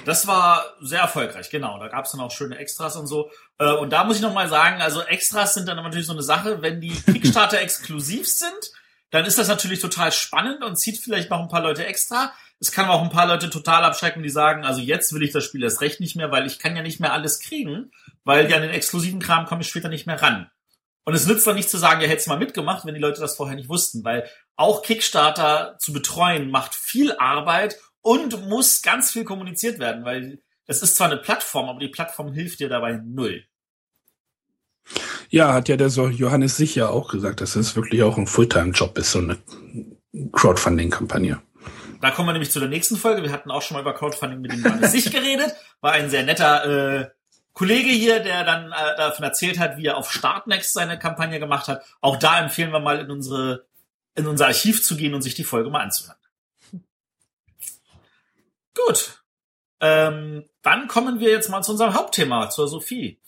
Das 0.06 0.28
war 0.28 0.65
sehr 0.82 0.99
erfolgreich, 0.99 1.49
genau. 1.49 1.80
Da 1.80 1.88
gab 1.88 2.06
es 2.06 2.12
dann 2.12 2.21
auch 2.21 2.32
schöne 2.32 2.58
Extras 2.58 2.95
und 2.95 3.08
so. 3.08 3.32
Äh, 3.58 3.71
und 3.71 3.91
da 3.91 4.04
muss 4.04 4.17
ich 4.17 4.21
nochmal 4.21 4.49
sagen, 4.49 4.82
also 4.82 5.01
Extras 5.01 5.56
sind 5.56 5.67
dann 5.67 5.78
natürlich 5.78 6.06
so 6.06 6.13
eine 6.13 6.21
Sache, 6.21 6.62
wenn 6.62 6.80
die 6.80 6.89
Kickstarter 7.06 7.60
exklusiv 7.60 8.28
sind, 8.28 8.71
dann 9.10 9.25
ist 9.25 9.39
das 9.39 9.47
natürlich 9.47 9.80
total 9.80 10.12
spannend 10.12 10.63
und 10.63 10.78
zieht 10.78 10.97
vielleicht 10.97 11.30
noch 11.30 11.39
ein 11.39 11.47
paar 11.47 11.62
Leute 11.62 11.86
extra. 11.86 12.34
Es 12.60 12.71
kann 12.71 12.88
auch 12.88 13.01
ein 13.01 13.10
paar 13.10 13.28
Leute 13.28 13.49
total 13.49 13.84
abschrecken, 13.84 14.23
die 14.23 14.30
sagen, 14.30 14.63
also 14.63 14.82
jetzt 14.82 15.13
will 15.13 15.23
ich 15.23 15.32
das 15.32 15.43
Spiel 15.43 15.63
erst 15.63 15.82
recht 15.82 15.99
nicht 15.99 16.15
mehr, 16.15 16.32
weil 16.32 16.45
ich 16.45 16.60
kann 16.60 16.75
ja 16.75 16.82
nicht 16.82 16.99
mehr 16.99 17.13
alles 17.13 17.39
kriegen, 17.39 17.91
weil 18.25 18.49
ja 18.49 18.57
an 18.57 18.63
den 18.63 18.71
exklusiven 18.71 19.21
Kram 19.21 19.45
komme 19.45 19.61
ich 19.61 19.69
später 19.69 19.88
nicht 19.88 20.07
mehr 20.07 20.21
ran. 20.21 20.49
Und 21.05 21.13
es 21.13 21.27
nützt 21.27 21.45
dann 21.45 21.55
nicht 21.55 21.69
zu 21.69 21.77
sagen, 21.77 22.01
ja, 22.01 22.07
hättest 22.07 22.27
mal 22.27 22.39
mitgemacht, 22.39 22.85
wenn 22.85 22.95
die 22.95 22.99
Leute 22.99 23.21
das 23.21 23.35
vorher 23.35 23.55
nicht 23.55 23.69
wussten, 23.69 24.03
weil 24.03 24.27
auch 24.55 24.81
Kickstarter 24.81 25.77
zu 25.79 25.93
betreuen 25.93 26.49
macht 26.49 26.73
viel 26.73 27.13
Arbeit 27.17 27.77
und 28.01 28.47
muss 28.49 28.81
ganz 28.81 29.11
viel 29.11 29.23
kommuniziert 29.23 29.79
werden, 29.79 30.03
weil 30.03 30.39
das 30.65 30.81
ist 30.81 30.95
zwar 30.95 31.07
eine 31.07 31.17
Plattform, 31.17 31.69
aber 31.69 31.79
die 31.79 31.89
Plattform 31.89 32.33
hilft 32.33 32.59
dir 32.59 32.69
dabei 32.69 32.99
null. 33.05 33.45
Ja, 35.29 35.53
hat 35.53 35.69
ja 35.69 35.77
der 35.77 35.89
so 35.89 36.07
Johannes 36.07 36.57
Sicher 36.57 36.91
auch 36.91 37.11
gesagt, 37.11 37.41
dass 37.41 37.55
es 37.55 37.75
wirklich 37.75 38.01
auch 38.03 38.17
ein 38.17 38.27
Fulltime-Job 38.27 38.97
ist, 38.97 39.11
so 39.11 39.19
eine 39.19 39.38
Crowdfunding-Kampagne. 40.31 41.41
Da 42.01 42.11
kommen 42.11 42.29
wir 42.29 42.33
nämlich 42.33 42.51
zu 42.51 42.59
der 42.59 42.69
nächsten 42.69 42.97
Folge. 42.97 43.23
Wir 43.23 43.31
hatten 43.31 43.51
auch 43.51 43.61
schon 43.61 43.75
mal 43.75 43.81
über 43.81 43.93
Crowdfunding 43.93 44.41
mit 44.41 44.51
dem 44.51 44.63
Johannes 44.63 44.91
Sich 44.91 45.11
geredet. 45.11 45.55
War 45.81 45.93
ein 45.93 46.09
sehr 46.09 46.23
netter 46.23 46.99
äh, 46.99 47.09
Kollege 47.55 47.89
hier, 47.89 48.19
der 48.19 48.43
dann 48.43 48.71
äh, 48.71 48.97
davon 48.97 49.23
erzählt 49.23 49.57
hat, 49.59 49.77
wie 49.77 49.87
er 49.87 49.97
auf 49.97 50.11
Startnext 50.11 50.73
seine 50.73 50.99
Kampagne 50.99 51.39
gemacht 51.39 51.69
hat. 51.69 51.83
Auch 52.01 52.17
da 52.17 52.39
empfehlen 52.39 52.71
wir 52.71 52.81
mal 52.81 52.99
in 52.99 53.09
unsere 53.09 53.65
in 54.13 54.27
unser 54.27 54.47
Archiv 54.47 54.83
zu 54.83 54.95
gehen 54.95 55.13
und 55.13 55.21
sich 55.21 55.35
die 55.35 55.43
Folge 55.43 55.69
mal 55.69 55.81
anzuhören. 55.81 56.19
Gut. 58.73 59.23
Ähm, 59.79 60.49
dann 60.61 60.87
kommen 60.87 61.19
wir 61.19 61.31
jetzt 61.31 61.49
mal 61.49 61.61
zu 61.61 61.71
unserem 61.71 61.93
Hauptthema, 61.93 62.49
zur 62.49 62.67
Sophie. 62.67 63.19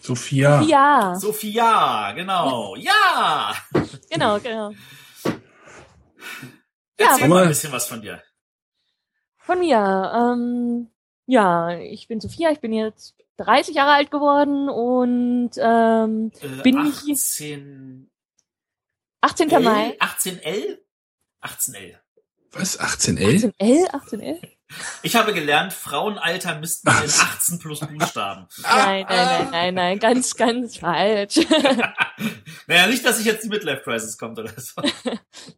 Sophia. 0.00 0.62
Ja. 0.62 1.14
Sophia, 1.16 2.12
genau. 2.12 2.76
Ja. 2.76 3.54
Genau, 4.10 4.38
genau. 4.38 4.72
Erzähl 6.96 7.20
Ja, 7.22 7.28
mal 7.28 7.42
ein 7.42 7.48
bisschen 7.48 7.72
was 7.72 7.86
von 7.86 8.02
dir. 8.02 8.22
Von 9.38 9.60
mir. 9.60 10.12
Ähm, 10.14 10.90
ja, 11.26 11.78
ich 11.78 12.08
bin 12.08 12.20
Sophia, 12.20 12.50
ich 12.50 12.60
bin 12.60 12.72
jetzt 12.72 13.14
30 13.38 13.74
Jahre 13.74 13.92
alt 13.92 14.10
geworden 14.10 14.68
und 14.68 15.50
ähm, 15.58 16.30
Äh, 16.40 16.62
Bin 16.62 16.86
ich- 16.86 17.12
18 17.12 18.10
18. 19.20 19.50
L? 19.50 19.60
Mai. 19.60 19.96
18L? 20.00 20.78
18L. 21.42 21.94
Was? 22.50 22.78
18L? 22.78 23.52
18L? 23.58 23.88
18L? 23.90 24.40
Ich 25.02 25.16
habe 25.16 25.34
gelernt, 25.34 25.72
Frauenalter 25.72 26.58
misst 26.58 26.84
man 26.84 27.04
in 27.04 27.10
18 27.10 27.58
plus 27.58 27.80
Buchstaben. 27.80 28.46
Nein, 28.62 29.04
nein, 29.08 29.26
nein, 29.26 29.50
nein, 29.50 29.74
nein, 29.74 29.98
ganz, 29.98 30.34
ganz 30.34 30.78
falsch. 30.78 31.36
naja, 32.66 32.86
nicht, 32.86 33.04
dass 33.04 33.18
sich 33.18 33.26
jetzt 33.26 33.44
die 33.44 33.48
Midlife 33.48 33.82
Crisis 33.82 34.16
kommt 34.16 34.38
oder 34.38 34.52
so. 34.58 34.80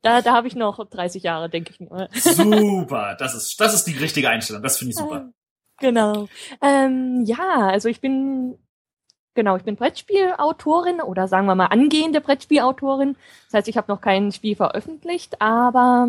da 0.03 0.21
da 0.21 0.33
habe 0.33 0.49
ich 0.49 0.57
noch 0.57 0.85
30 0.89 1.23
Jahre, 1.23 1.49
denke 1.49 1.73
ich 1.73 1.81
nur. 1.81 2.09
Super, 2.13 3.17
das 3.19 3.35
ist, 3.35 3.61
das 3.61 3.73
ist 3.75 3.85
die 3.85 3.97
richtige 3.97 4.29
Einstellung. 4.29 4.63
Das 4.63 4.79
finde 4.79 4.91
ich 4.91 4.97
super. 4.99 5.31
Genau. 5.79 6.29
Ähm, 6.63 7.25
ja, 7.25 7.69
also 7.69 7.89
ich 7.89 8.01
bin 8.01 8.59
genau, 9.35 9.57
ich 9.57 9.65
bin 9.65 9.77
Brettspielautorin 9.77 11.01
oder 11.01 11.29
sagen 11.29 11.47
wir 11.47 11.55
mal 11.55 11.67
angehende 11.67 12.21
Brettspielautorin. 12.21 13.17
Das 13.47 13.55
heißt, 13.55 13.69
ich 13.69 13.77
habe 13.77 13.93
noch 13.93 14.01
kein 14.01 14.33
Spiel 14.33 14.57
veröffentlicht, 14.57 15.41
aber 15.41 16.09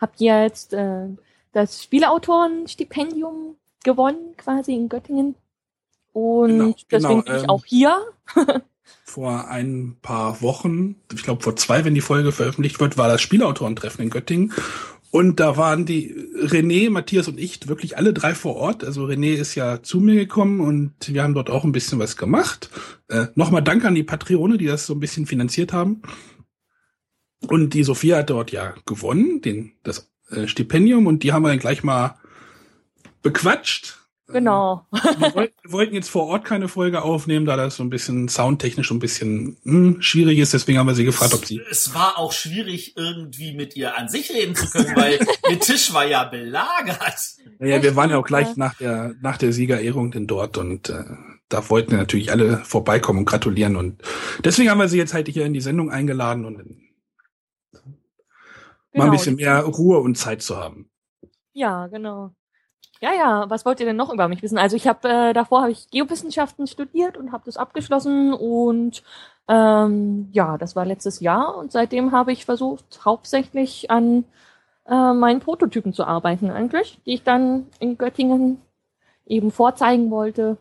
habe 0.00 0.12
jetzt 0.16 0.74
äh, 0.74 1.08
das 1.52 1.82
Spieleautorenstipendium 1.82 3.56
gewonnen, 3.84 4.36
quasi 4.36 4.74
in 4.74 4.88
Göttingen. 4.88 5.36
Und 6.12 6.48
Genau, 6.48 6.74
deswegen 6.90 7.08
genau, 7.08 7.22
bin 7.22 7.36
ich 7.36 7.42
ähm, 7.42 7.50
auch 7.50 7.64
hier. 7.64 8.00
Vor 9.04 9.48
ein 9.48 9.96
paar 10.02 10.42
Wochen, 10.42 10.96
ich 11.12 11.22
glaube 11.22 11.42
vor 11.42 11.56
zwei, 11.56 11.84
wenn 11.84 11.94
die 11.94 12.02
Folge 12.02 12.32
veröffentlicht 12.32 12.80
wird, 12.80 12.98
war 12.98 13.08
das 13.08 13.22
Spielautorentreffen 13.22 14.04
in 14.04 14.10
Göttingen. 14.10 14.52
Und 15.14 15.38
da 15.38 15.56
waren 15.56 15.86
die 15.86 16.12
René, 16.12 16.90
Matthias 16.90 17.28
und 17.28 17.38
ich 17.38 17.68
wirklich 17.68 17.96
alle 17.96 18.12
drei 18.12 18.34
vor 18.34 18.56
Ort. 18.56 18.82
Also 18.82 19.04
René 19.04 19.34
ist 19.34 19.54
ja 19.54 19.80
zu 19.80 20.00
mir 20.00 20.16
gekommen 20.16 20.58
und 20.60 20.92
wir 21.06 21.22
haben 21.22 21.34
dort 21.34 21.50
auch 21.50 21.62
ein 21.62 21.70
bisschen 21.70 22.00
was 22.00 22.16
gemacht. 22.16 22.68
Äh, 23.06 23.26
Nochmal 23.36 23.62
Dank 23.62 23.84
an 23.84 23.94
die 23.94 24.02
Patreone, 24.02 24.58
die 24.58 24.66
das 24.66 24.86
so 24.86 24.92
ein 24.92 24.98
bisschen 24.98 25.26
finanziert 25.26 25.72
haben. 25.72 26.02
Und 27.46 27.74
die 27.74 27.84
Sophia 27.84 28.16
hat 28.16 28.30
dort 28.30 28.50
ja 28.50 28.74
gewonnen, 28.86 29.40
den, 29.40 29.74
das 29.84 30.10
äh, 30.30 30.48
Stipendium, 30.48 31.06
und 31.06 31.22
die 31.22 31.32
haben 31.32 31.44
wir 31.44 31.50
dann 31.50 31.60
gleich 31.60 31.84
mal 31.84 32.16
bequatscht. 33.22 34.03
Genau. 34.26 34.86
Wir 34.90 35.34
wollten, 35.34 35.54
wir 35.62 35.72
wollten 35.72 35.94
jetzt 35.94 36.08
vor 36.08 36.26
Ort 36.26 36.44
keine 36.44 36.68
Folge 36.68 37.02
aufnehmen, 37.02 37.44
da 37.44 37.56
das 37.56 37.76
so 37.76 37.82
ein 37.82 37.90
bisschen 37.90 38.28
soundtechnisch 38.28 38.88
so 38.88 38.94
ein 38.94 38.98
bisschen 38.98 39.58
hm, 39.64 40.00
schwierig 40.00 40.38
ist. 40.38 40.54
Deswegen 40.54 40.78
haben 40.78 40.86
wir 40.86 40.94
sie 40.94 41.04
gefragt, 41.04 41.34
ob 41.34 41.44
sie. 41.44 41.60
Es 41.70 41.94
war 41.94 42.18
auch 42.18 42.32
schwierig, 42.32 42.96
irgendwie 42.96 43.54
mit 43.54 43.76
ihr 43.76 43.98
an 43.98 44.08
sich 44.08 44.30
reden 44.30 44.54
zu 44.54 44.66
können, 44.70 44.96
weil 44.96 45.18
der 45.50 45.60
Tisch 45.60 45.92
war 45.92 46.06
ja 46.06 46.24
belagert. 46.24 46.98
Naja, 47.58 47.82
wir 47.82 47.96
waren 47.96 48.10
ja 48.10 48.18
auch 48.18 48.26
gleich 48.26 48.56
nach 48.56 48.74
der 48.74 49.14
nach 49.20 49.36
der 49.36 49.52
Siegerehrung 49.52 50.10
denn 50.10 50.26
dort 50.26 50.56
und 50.56 50.88
äh, 50.88 51.04
da 51.50 51.68
wollten 51.68 51.90
wir 51.90 51.98
natürlich 51.98 52.30
alle 52.32 52.58
vorbeikommen 52.64 53.20
und 53.20 53.24
gratulieren 53.26 53.76
und 53.76 54.02
deswegen 54.42 54.70
haben 54.70 54.78
wir 54.78 54.88
sie 54.88 54.98
jetzt 54.98 55.12
halt 55.12 55.28
hier 55.28 55.44
in 55.44 55.52
die 55.52 55.60
Sendung 55.60 55.90
eingeladen 55.90 56.46
und 56.46 56.58
dann 56.58 56.80
mal 58.94 59.04
ein 59.04 59.10
Genau. 59.10 59.10
bisschen 59.12 59.36
mehr 59.36 59.60
Ruhe 59.60 59.98
und 59.98 60.16
Zeit 60.16 60.40
zu 60.40 60.56
haben. 60.56 60.88
Ja, 61.52 61.88
genau. 61.88 62.34
Ja, 63.04 63.12
ja, 63.12 63.50
was 63.50 63.66
wollt 63.66 63.80
ihr 63.80 63.86
denn 63.86 63.96
noch 63.96 64.10
über 64.10 64.28
mich 64.28 64.42
wissen? 64.42 64.56
Also 64.56 64.76
ich 64.76 64.86
habe 64.86 65.06
äh, 65.06 65.32
davor 65.34 65.60
habe 65.60 65.72
ich 65.72 65.90
Geowissenschaften 65.90 66.66
studiert 66.66 67.18
und 67.18 67.32
habe 67.32 67.42
das 67.44 67.58
abgeschlossen 67.58 68.32
und 68.32 69.02
ähm, 69.46 70.30
ja, 70.32 70.56
das 70.56 70.74
war 70.74 70.86
letztes 70.86 71.20
Jahr 71.20 71.54
und 71.54 71.70
seitdem 71.70 72.12
habe 72.12 72.32
ich 72.32 72.46
versucht 72.46 73.00
hauptsächlich 73.04 73.90
an 73.90 74.24
äh, 74.88 75.12
meinen 75.12 75.40
Prototypen 75.40 75.92
zu 75.92 76.04
arbeiten 76.04 76.50
eigentlich, 76.50 76.98
die 77.04 77.12
ich 77.12 77.22
dann 77.22 77.66
in 77.78 77.98
Göttingen 77.98 78.62
eben 79.26 79.50
vorzeigen 79.50 80.10
wollte. 80.10 80.56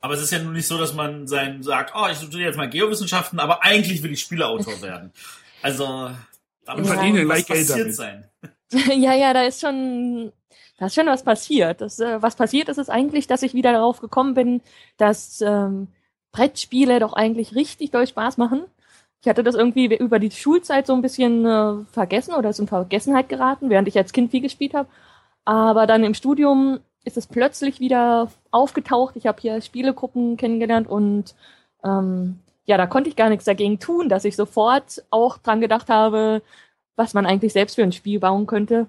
Aber 0.00 0.14
es 0.14 0.22
ist 0.22 0.30
ja 0.30 0.38
nun 0.38 0.52
nicht 0.52 0.68
so, 0.68 0.78
dass 0.78 0.94
man 0.94 1.26
sein 1.26 1.64
sagt, 1.64 1.92
oh, 1.96 2.06
ich 2.08 2.18
studiere 2.18 2.44
jetzt 2.44 2.56
mal 2.56 2.70
Geowissenschaften, 2.70 3.40
aber 3.40 3.64
eigentlich 3.64 4.00
will 4.04 4.12
ich 4.12 4.20
Spieleautor 4.20 4.80
werden. 4.82 5.12
Also, 5.60 6.08
da 6.64 6.76
muss 6.76 6.86
Ja. 6.86 6.94
Verdienen 6.94 7.28
was 7.28 7.38
like 7.38 7.46
Geld 7.48 7.66
passiert 7.66 7.78
damit. 7.80 7.96
sein. 7.96 8.24
ja, 9.02 9.12
ja, 9.12 9.34
da 9.34 9.42
ist 9.42 9.60
schon, 9.60 10.32
da 10.80 10.86
ist 10.86 10.94
schon 10.94 11.06
was 11.06 11.22
passiert. 11.22 11.82
Das, 11.82 12.00
äh, 12.00 12.22
was 12.22 12.36
passiert 12.36 12.70
ist, 12.70 12.78
ist 12.78 12.88
eigentlich, 12.88 13.26
dass 13.26 13.42
ich 13.42 13.52
wieder 13.54 13.72
darauf 13.72 14.00
gekommen 14.00 14.32
bin, 14.34 14.62
dass 14.96 15.42
ähm, 15.42 15.88
Brettspiele 16.32 16.98
doch 17.00 17.12
eigentlich 17.12 17.54
richtig 17.54 17.90
doll 17.90 18.06
Spaß 18.06 18.38
machen. 18.38 18.64
Ich 19.20 19.28
hatte 19.28 19.42
das 19.44 19.54
irgendwie 19.54 19.94
über 19.94 20.18
die 20.18 20.30
Schulzeit 20.30 20.86
so 20.86 20.94
ein 20.94 21.02
bisschen 21.02 21.44
äh, 21.44 21.84
vergessen 21.92 22.34
oder 22.34 22.48
ist 22.48 22.60
in 22.60 22.66
Vergessenheit 22.66 23.28
geraten, 23.28 23.68
während 23.68 23.88
ich 23.88 23.98
als 23.98 24.14
Kind 24.14 24.30
viel 24.30 24.40
gespielt 24.40 24.72
habe. 24.72 24.88
Aber 25.44 25.86
dann 25.86 26.02
im 26.02 26.14
Studium 26.14 26.80
ist 27.04 27.18
es 27.18 27.26
plötzlich 27.26 27.78
wieder 27.80 28.30
aufgetaucht. 28.50 29.16
Ich 29.16 29.26
habe 29.26 29.40
hier 29.40 29.60
Spielegruppen 29.60 30.38
kennengelernt 30.38 30.88
und 30.88 31.34
ähm, 31.84 32.38
ja, 32.64 32.78
da 32.78 32.86
konnte 32.86 33.10
ich 33.10 33.16
gar 33.16 33.28
nichts 33.28 33.44
dagegen 33.44 33.80
tun, 33.80 34.08
dass 34.08 34.24
ich 34.24 34.34
sofort 34.34 35.04
auch 35.10 35.36
dran 35.36 35.60
gedacht 35.60 35.90
habe, 35.90 36.40
was 36.96 37.12
man 37.12 37.26
eigentlich 37.26 37.52
selbst 37.52 37.74
für 37.74 37.82
ein 37.82 37.92
Spiel 37.92 38.18
bauen 38.18 38.46
könnte. 38.46 38.88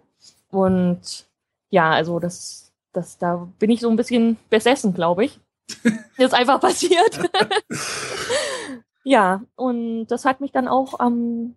Und 0.51 1.25
ja, 1.71 1.89
also 1.89 2.19
das, 2.19 2.71
das, 2.93 3.17
da 3.17 3.49
bin 3.57 3.71
ich 3.71 3.79
so 3.79 3.89
ein 3.89 3.95
bisschen 3.95 4.37
besessen, 4.49 4.93
glaube 4.93 5.25
ich. 5.25 5.39
Ist 6.17 6.33
einfach 6.33 6.59
passiert. 6.59 7.19
ja, 9.03 9.41
und 9.55 10.07
das 10.07 10.25
hat 10.25 10.41
mich 10.41 10.51
dann 10.51 10.67
auch 10.67 10.99
ähm, 10.99 11.55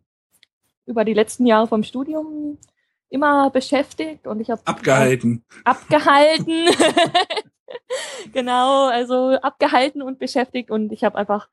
über 0.86 1.05
die 1.05 1.14
letzten 1.14 1.47
Jahre 1.47 1.66
vom 1.66 1.82
Studium 1.82 2.59
immer 3.11 3.51
beschäftigt 3.51 4.26
und 4.26 4.41
ich 4.41 4.51
habe 4.51 4.62
Abgehalten. 4.64 5.45
abgehalten. 5.64 6.68
genau, 8.32 8.86
also 8.89 9.36
abgehalten 9.41 10.01
und 10.01 10.18
beschäftigt 10.18 10.70
und 10.70 10.93
ich 10.93 11.05
habe 11.05 11.18
einfach 11.18 11.49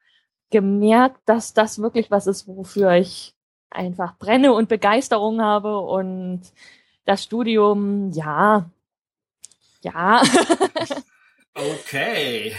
gemerkt, 0.51 1.19
dass 1.25 1.53
das 1.53 1.81
wirklich 1.81 2.11
was 2.11 2.27
ist, 2.27 2.47
wofür 2.47 2.93
ich 2.93 3.33
einfach 3.69 4.17
brenne 4.17 4.53
und 4.53 4.69
Begeisterung 4.69 5.41
habe 5.41 5.79
und 5.79 6.41
das 7.05 7.23
Studium, 7.23 8.11
ja, 8.11 8.69
ja, 9.81 10.21
Okay. 11.53 12.53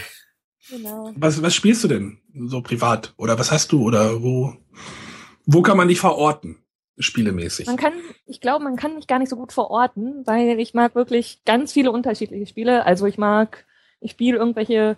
genau. 0.69 1.11
Was, 1.15 1.41
was 1.41 1.55
spielst 1.55 1.83
du 1.83 1.87
denn 1.87 2.19
so 2.47 2.61
privat? 2.61 3.13
Oder 3.17 3.39
was 3.39 3.51
hast 3.51 3.71
du? 3.71 3.83
Oder 3.83 4.21
wo, 4.21 4.53
wo 5.45 5.61
kann 5.61 5.77
man 5.77 5.87
dich 5.87 5.99
verorten? 5.99 6.59
spielemäßig? 6.97 7.65
Man 7.65 7.77
kann, 7.77 7.93
ich 8.25 8.39
glaube, 8.39 8.63
man 8.63 8.75
kann 8.75 8.95
mich 8.95 9.07
gar 9.07 9.19
nicht 9.19 9.29
so 9.29 9.35
gut 9.35 9.51
verorten, 9.51 10.21
weil 10.25 10.59
ich 10.59 10.73
mag 10.75 10.93
wirklich 10.95 11.43
ganz 11.43 11.73
viele 11.73 11.91
unterschiedliche 11.91 12.45
Spiele. 12.45 12.85
Also 12.85 13.05
ich 13.07 13.17
mag, 13.17 13.65
ich 13.99 14.11
spiele 14.11 14.37
irgendwelche 14.37 14.97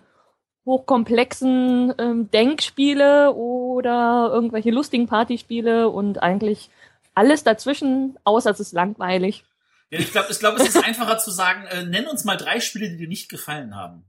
hochkomplexen 0.66 1.94
ähm, 1.96 2.30
Denkspiele 2.30 3.32
oder 3.32 4.30
irgendwelche 4.32 4.70
lustigen 4.70 5.06
Partyspiele 5.06 5.88
und 5.88 6.22
eigentlich 6.22 6.70
alles 7.16 7.42
dazwischen, 7.42 8.18
außer 8.24 8.50
es 8.50 8.60
ist 8.60 8.72
langweilig. 8.72 9.44
Ja, 9.90 9.98
ich 9.98 10.12
glaube, 10.12 10.28
ich 10.30 10.38
glaub, 10.38 10.56
es 10.58 10.68
ist 10.68 10.84
einfacher 10.84 11.18
zu 11.18 11.30
sagen, 11.30 11.66
äh, 11.66 11.84
nenn 11.84 12.06
uns 12.06 12.24
mal 12.24 12.36
drei 12.36 12.60
Spiele, 12.60 12.90
die 12.90 12.96
dir 12.96 13.08
nicht 13.08 13.28
gefallen 13.28 13.74
haben. 13.74 14.04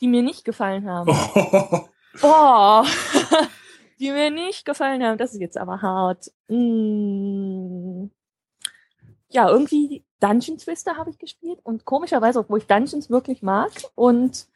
Die 0.00 0.08
mir 0.08 0.22
nicht 0.22 0.44
gefallen 0.44 0.88
haben. 0.88 1.10
Oh, 1.10 1.88
Boah. 2.20 2.86
die 3.98 4.10
mir 4.10 4.30
nicht 4.30 4.64
gefallen 4.64 5.02
haben. 5.02 5.18
Das 5.18 5.32
ist 5.32 5.40
jetzt 5.40 5.56
aber 5.56 5.80
hart. 5.80 6.30
Mm. 6.48 8.06
Ja, 9.30 9.48
irgendwie 9.48 10.04
Dungeon 10.20 10.58
Twister 10.58 10.96
habe 10.96 11.10
ich 11.10 11.18
gespielt 11.18 11.58
und 11.62 11.84
komischerweise, 11.86 12.40
obwohl 12.40 12.58
ich 12.58 12.66
Dungeons 12.66 13.08
wirklich 13.08 13.42
mag 13.42 13.70
und 13.94 14.46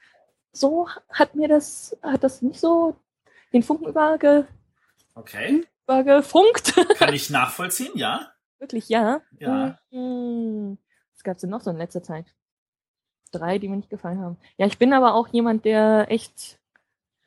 so 0.52 0.88
hat 1.08 1.34
mir 1.34 1.48
das, 1.48 1.96
hat 2.02 2.22
das 2.22 2.42
nicht 2.42 2.60
so 2.60 2.96
den 3.52 3.62
Funken 3.62 3.88
überge, 3.88 4.46
Okay. 5.16 5.64
Übergefunkt. 5.86 6.74
Kann 6.98 7.14
ich 7.14 7.30
nachvollziehen, 7.30 7.92
ja? 7.96 8.32
wirklich, 8.58 8.88
ja. 8.88 9.20
Ja. 9.38 9.78
Mm. 9.90 10.78
Was 11.14 11.22
gab's 11.22 11.40
denn 11.42 11.50
noch 11.50 11.60
so 11.60 11.70
in 11.70 11.76
letzter 11.76 12.02
Zeit? 12.02 12.26
Drei, 13.32 13.58
die 13.58 13.68
mir 13.68 13.76
nicht 13.76 13.90
gefallen 13.90 14.20
haben. 14.20 14.38
Ja, 14.56 14.66
ich 14.66 14.78
bin 14.78 14.92
aber 14.92 15.14
auch 15.14 15.28
jemand, 15.28 15.64
der 15.64 16.10
echt 16.10 16.58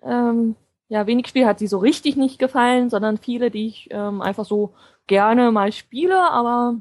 ähm, 0.02 0.56
ja, 0.88 1.06
wenig 1.08 1.28
Spiele 1.28 1.46
hat, 1.46 1.60
die 1.60 1.68
so 1.68 1.78
richtig 1.78 2.16
nicht 2.16 2.40
gefallen, 2.40 2.90
sondern 2.90 3.18
viele, 3.18 3.52
die 3.52 3.68
ich 3.68 3.90
ähm, 3.92 4.22
einfach 4.22 4.46
so 4.46 4.74
gerne 5.08 5.52
mal 5.52 5.72
spiele, 5.72 6.20
aber 6.32 6.76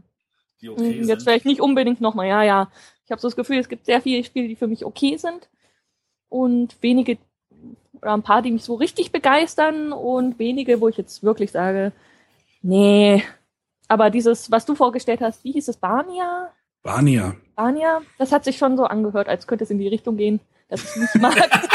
Die 0.63 0.69
mh, 0.69 0.73
okay 0.73 1.03
jetzt 1.03 1.07
sind. 1.07 1.23
vielleicht 1.23 1.45
nicht 1.45 1.61
unbedingt 1.61 2.01
nochmal. 2.01 2.27
Ja, 2.29 2.43
ja. 2.43 2.71
Ich 3.05 3.11
habe 3.11 3.21
so 3.21 3.29
das 3.29 3.37
Gefühl, 3.37 3.59
es 3.59 3.69
gibt 3.69 3.87
sehr 3.87 4.01
viele 4.01 4.25
Spiele, 4.25 4.49
die 4.49 4.57
für 4.57 4.67
mich 4.67 4.85
okay 4.85 5.17
sind 5.17 5.49
und 6.29 6.83
wenige 6.83 7.19
oder 8.03 8.13
ein 8.15 8.23
paar, 8.23 8.43
die 8.43 8.51
mich 8.51 8.65
so 8.65 8.75
richtig 8.75 9.13
begeistern 9.13 9.93
und 9.93 10.39
wenige, 10.39 10.81
wo 10.81 10.89
ich 10.89 10.97
jetzt 10.97 11.23
wirklich 11.23 11.51
sage, 11.53 11.93
nee. 12.63 13.23
Aber 13.89 14.11
dieses, 14.11 14.51
was 14.51 14.67
du 14.67 14.75
vorgestellt 14.75 15.21
hast, 15.21 15.45
wie 15.45 15.53
hieß 15.53 15.69
es, 15.69 15.77
Barnia? 15.77 16.53
Bania. 16.83 17.35
Barnia, 17.57 18.03
das 18.19 18.33
hat 18.33 18.45
sich 18.45 18.57
schon 18.59 18.77
so 18.77 18.85
angehört, 18.85 19.29
als 19.29 19.47
könnte 19.47 19.65
es 19.65 19.71
in 19.71 19.79
die 19.79 19.89
Richtung 19.89 20.17
gehen, 20.17 20.41
dass 20.69 20.85
ich 20.85 21.01
nicht 21.01 21.15
mag. 21.17 21.35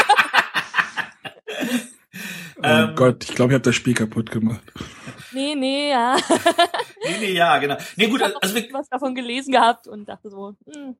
Oh 2.56 2.60
Ähm, 2.62 2.94
Gott, 2.94 3.24
ich 3.24 3.34
glaube, 3.34 3.52
ich 3.52 3.54
habe 3.54 3.64
das 3.64 3.74
Spiel 3.74 3.94
kaputt 3.94 4.30
gemacht. 4.30 4.62
nee, 5.32 5.54
nee, 5.54 5.90
ja. 5.90 6.16
Nee, 7.04 7.16
nee, 7.20 7.32
ja, 7.32 7.58
genau. 7.58 7.76
Nee, 7.96 8.06
gut, 8.06 8.20
Ich 8.20 8.26
habe 8.26 8.36
also 8.40 8.56
was 8.72 8.88
davon 8.88 9.14
gelesen 9.14 9.52
gehabt 9.52 9.86
und 9.86 10.08
dachte 10.08 10.30
so, 10.30 10.54
hm, 10.64 10.96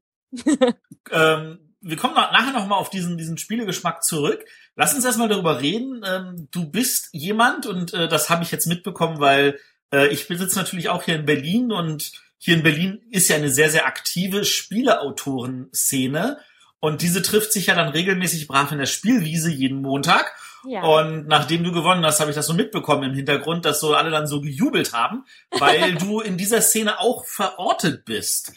ähm, 1.13 1.74
wir 1.85 1.97
kommen 1.97 2.15
nachher 2.15 2.53
noch 2.53 2.67
mal 2.67 2.77
auf 2.77 2.91
diesen, 2.91 3.19
diesen 3.19 3.39
Spielegeschmack 3.39 4.03
zurück. 4.03 4.45
Lass 4.75 4.95
uns 4.95 5.05
erstmal 5.05 5.29
darüber 5.29 5.61
reden. 5.61 6.03
Ähm, 6.07 6.49
du 6.51 6.71
bist 6.71 7.11
jemand, 7.13 7.67
und 7.67 7.93
äh, 7.95 8.09
das 8.09 8.31
habe 8.31 8.43
ich 8.43 8.51
jetzt 8.51 8.67
mitbekommen, 8.67 9.21
weil 9.21 9.59
äh, 9.93 10.09
ich 10.09 10.27
besitze 10.27 10.59
natürlich 10.59 10.89
auch 10.89 11.03
hier 11.03 11.17
in 11.17 11.27
Berlin 11.27 11.71
und 11.73 12.13
hier 12.39 12.55
in 12.55 12.63
Berlin 12.63 13.03
ist 13.11 13.29
ja 13.29 13.37
eine 13.37 13.51
sehr, 13.51 13.71
sehr 13.71 13.87
aktive 13.87 14.45
Spieleautoren-Szene. 14.45 16.39
Und 16.81 17.03
diese 17.03 17.23
trifft 17.23 17.53
sich 17.53 17.67
ja 17.67 17.75
dann 17.75 17.89
regelmäßig 17.89 18.47
brav 18.47 18.73
in 18.73 18.79
der 18.79 18.87
Spielwiese 18.87 19.51
jeden 19.51 19.81
Montag. 19.81 20.35
ja. 20.67 20.83
Und 20.83 21.27
nachdem 21.29 21.65
du 21.65 21.73
gewonnen 21.73 22.05
hast, 22.05 22.21
habe 22.21 22.31
ich 22.31 22.37
das 22.37 22.47
so 22.47 22.55
mitbekommen 22.55 23.11
im 23.11 23.15
Hintergrund, 23.15 23.65
dass 23.65 23.81
so 23.81 23.95
alle 23.95 24.11
dann 24.11 24.27
so 24.27 24.41
gejubelt 24.41 24.93
haben, 24.93 25.25
weil 25.51 25.95
du 25.99 26.21
in 26.21 26.37
dieser 26.37 26.61
Szene 26.61 27.01
auch 27.01 27.25
verortet 27.25 28.05
bist. 28.05 28.53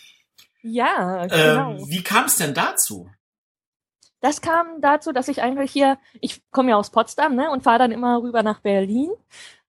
ja, 0.61 1.25
genau. 1.27 1.71
Ähm, 1.77 1.89
wie 1.89 2.03
kam 2.03 2.25
es 2.25 2.35
denn 2.35 2.53
dazu? 2.53 3.09
Das 4.21 4.41
kam 4.41 4.81
dazu, 4.81 5.11
dass 5.11 5.27
ich 5.27 5.41
eigentlich 5.41 5.71
hier, 5.71 5.97
ich 6.21 6.41
komme 6.51 6.71
ja 6.71 6.77
aus 6.77 6.89
Potsdam, 6.89 7.35
ne, 7.35 7.51
und 7.51 7.63
fahre 7.63 7.79
dann 7.79 7.91
immer 7.91 8.21
rüber 8.21 8.43
nach 8.43 8.61
Berlin. 8.61 9.11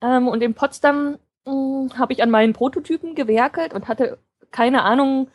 Ähm, 0.00 0.28
und 0.28 0.42
in 0.42 0.54
Potsdam 0.54 1.18
habe 1.46 2.12
ich 2.12 2.22
an 2.22 2.30
meinen 2.30 2.52
Prototypen 2.52 3.14
gewerkelt 3.14 3.72
und 3.72 3.88
hatte 3.88 4.18
keine 4.50 4.82
Ahnung, 4.82 5.28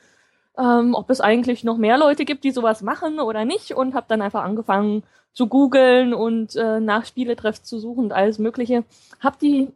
ähm, 0.57 0.93
ob 0.93 1.09
es 1.09 1.22
eigentlich 1.22 1.64
noch 1.64 1.78
mehr 1.78 1.97
Leute 1.97 2.26
gibt, 2.26 2.43
die 2.43 2.51
sowas 2.51 2.82
machen 2.82 3.20
oder 3.20 3.45
nicht. 3.45 3.72
Und 3.72 3.95
habe 3.95 4.05
dann 4.09 4.22
einfach 4.22 4.43
angefangen 4.43 5.03
zu 5.34 5.47
googeln 5.47 6.14
und 6.14 6.55
äh, 6.55 6.80
nach 6.80 7.05
Spieletreffs 7.05 7.64
zu 7.64 7.80
suchen 7.80 8.05
und 8.05 8.14
alles 8.14 8.39
Mögliche. 8.39 8.84
Hab 9.20 9.39
die, 9.39 9.72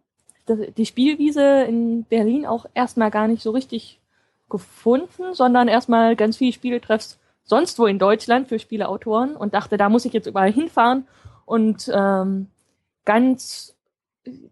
die 0.48 0.72
die 0.72 0.86
Spielwiese 0.86 1.64
in 1.64 2.04
Berlin 2.04 2.46
auch 2.46 2.66
erstmal 2.74 3.12
gar 3.12 3.28
nicht 3.28 3.42
so 3.42 3.52
richtig 3.52 4.00
gefunden, 4.50 5.34
sondern 5.34 5.68
erstmal 5.68 6.16
ganz 6.16 6.38
viele 6.38 6.54
Spieletreffs 6.54 7.20
sonst 7.48 7.80
wo 7.80 7.88
in 7.88 7.98
Deutschland 7.98 8.48
für 8.48 8.60
Spieleautoren 8.60 9.36
und 9.36 9.56
dachte, 9.56 9.78
da 9.78 9.90
muss 9.90 10.06
ich 10.06 10.14
jetzt 10.14 10.28
überall 10.28 10.52
hinfahren. 10.52 11.08
Und 11.46 11.90
ähm, 11.94 12.48
ganz 13.06 13.78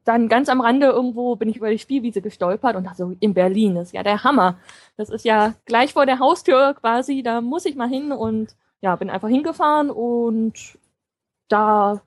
dann 0.04 0.30
ganz 0.30 0.50
am 0.50 0.62
Rande 0.62 0.88
irgendwo 0.88 1.36
bin 1.36 1.50
ich 1.50 1.58
über 1.58 1.70
die 1.70 1.80
Spielwiese 1.80 2.22
gestolpert 2.22 2.76
und 2.76 2.86
dachte 2.86 2.98
so, 2.98 3.16
in 3.20 3.34
Berlin 3.34 3.76
ist 3.76 3.94
ja 3.94 4.04
der 4.04 4.24
Hammer. 4.24 4.58
Das 4.98 5.10
ist 5.10 5.26
ja 5.26 5.54
gleich 5.66 5.94
vor 5.94 6.06
der 6.06 6.20
Haustür 6.20 6.76
quasi, 6.76 7.24
da 7.24 7.42
muss 7.42 7.66
ich 7.66 7.76
mal 7.76 7.90
hin 7.90 8.12
und 8.12 8.56
ja, 8.82 8.96
bin 8.96 9.10
einfach 9.10 9.30
hingefahren 9.30 9.90
und 9.90 10.78
da, 11.50 12.02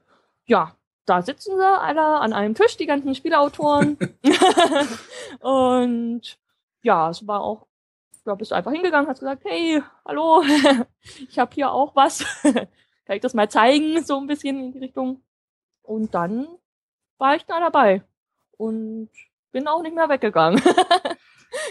ja, 0.46 0.74
da 1.04 1.22
sitzen 1.22 1.56
sie 1.56 1.80
alle 1.80 2.20
an 2.20 2.32
einem 2.32 2.54
Tisch, 2.54 2.76
die 2.76 2.86
ganzen 2.86 3.14
Spieleautoren. 3.14 3.98
und 5.40 6.38
ja, 6.82 7.10
es 7.10 7.26
war 7.26 7.42
auch, 7.42 7.66
da 8.28 8.34
bist 8.34 8.50
du 8.50 8.54
einfach 8.54 8.72
hingegangen, 8.72 9.08
hast 9.08 9.20
gesagt, 9.20 9.42
hey, 9.44 9.82
hallo, 10.04 10.42
ich 11.28 11.38
habe 11.38 11.54
hier 11.54 11.72
auch 11.72 11.96
was. 11.96 12.24
Kann 12.42 13.16
ich 13.16 13.22
das 13.22 13.34
mal 13.34 13.50
zeigen, 13.50 14.04
so 14.04 14.18
ein 14.18 14.26
bisschen 14.26 14.60
in 14.60 14.72
die 14.72 14.78
Richtung. 14.80 15.22
Und 15.82 16.14
dann 16.14 16.46
war 17.16 17.36
ich 17.36 17.44
da 17.46 17.58
dabei 17.58 18.02
und 18.58 19.08
bin 19.50 19.66
auch 19.66 19.82
nicht 19.82 19.94
mehr 19.94 20.08
weggegangen. 20.08 20.62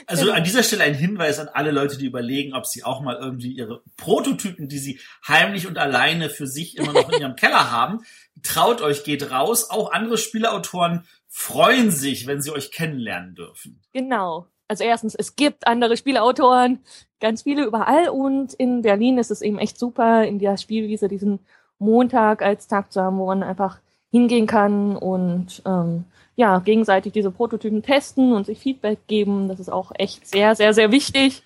Also 0.08 0.26
Genau. 0.26 0.38
an 0.38 0.43
dieser 0.43 0.64
Stelle 0.64 0.86
ein 0.86 0.95
Hinweis 0.95 1.38
an 1.38 1.49
alle 1.49 1.70
Leute, 1.70 1.99
die 1.99 2.08
überlegen, 2.08 2.55
ob 2.55 2.66
sie 2.66 2.84
auch 2.84 2.99
mal 3.01 3.16
irgendwie 3.16 3.51
ihre 3.51 3.84
Prototypen, 3.95 4.68
die 4.68 4.80
sie 4.80 4.99
heimlich 5.28 5.68
und 5.68 5.78
alleine 5.78 6.32
für 6.32 6.47
sich 6.47 6.78
immer 6.78 6.93
noch 6.93 7.12
in 7.12 7.22
ihrem 7.22 7.36
Keller 7.36 7.70
haben, 7.70 8.03
traut 8.41 8.82
euch, 8.82 9.03
geht 9.03 9.30
raus. 9.30 9.70
Auch 9.70 9.91
andere 9.91 10.18
Spieleautoren 10.18 11.05
freuen 11.28 11.91
sich, 11.91 12.26
wenn 12.26 12.41
sie 12.41 12.49
euch 12.49 12.72
kennenlernen 12.72 13.36
dürfen. 13.36 13.84
Genau. 13.93 14.47
Also 14.68 14.84
erstens, 14.84 15.15
es 15.15 15.36
gibt 15.36 15.68
andere 15.68 15.95
Spieleautoren, 15.97 16.80
ganz 17.20 17.43
viele 17.43 17.63
überall 17.63 18.09
und 18.09 18.53
in 18.53 18.82
Berlin 18.82 19.18
ist 19.18 19.32
es 19.32 19.41
eben 19.41 19.59
echt 19.59 19.80
super, 19.80 20.26
in 20.26 20.39
der 20.39 20.57
Spielwiese 20.57 21.07
diesen 21.07 21.39
Montag 21.80 22.41
als 22.41 22.68
Tag 22.68 22.91
zu 22.91 23.01
haben, 23.01 23.18
wo 23.18 23.28
man 23.28 23.43
einfach 23.43 23.80
hingehen 24.11 24.47
kann 24.47 24.95
und 24.95 25.61
ähm, 25.65 26.05
ja, 26.36 26.59
gegenseitig 26.59 27.13
diese 27.13 27.32
Prototypen 27.32 27.82
testen 27.82 28.32
und 28.34 28.45
sich 28.45 28.59
Feedback 28.59 29.07
geben. 29.07 29.47
Das 29.47 29.59
ist 29.59 29.70
auch 29.70 29.91
echt 29.95 30.28
sehr, 30.28 30.55
sehr, 30.55 30.74
sehr 30.74 30.91
wichtig. 30.91 31.43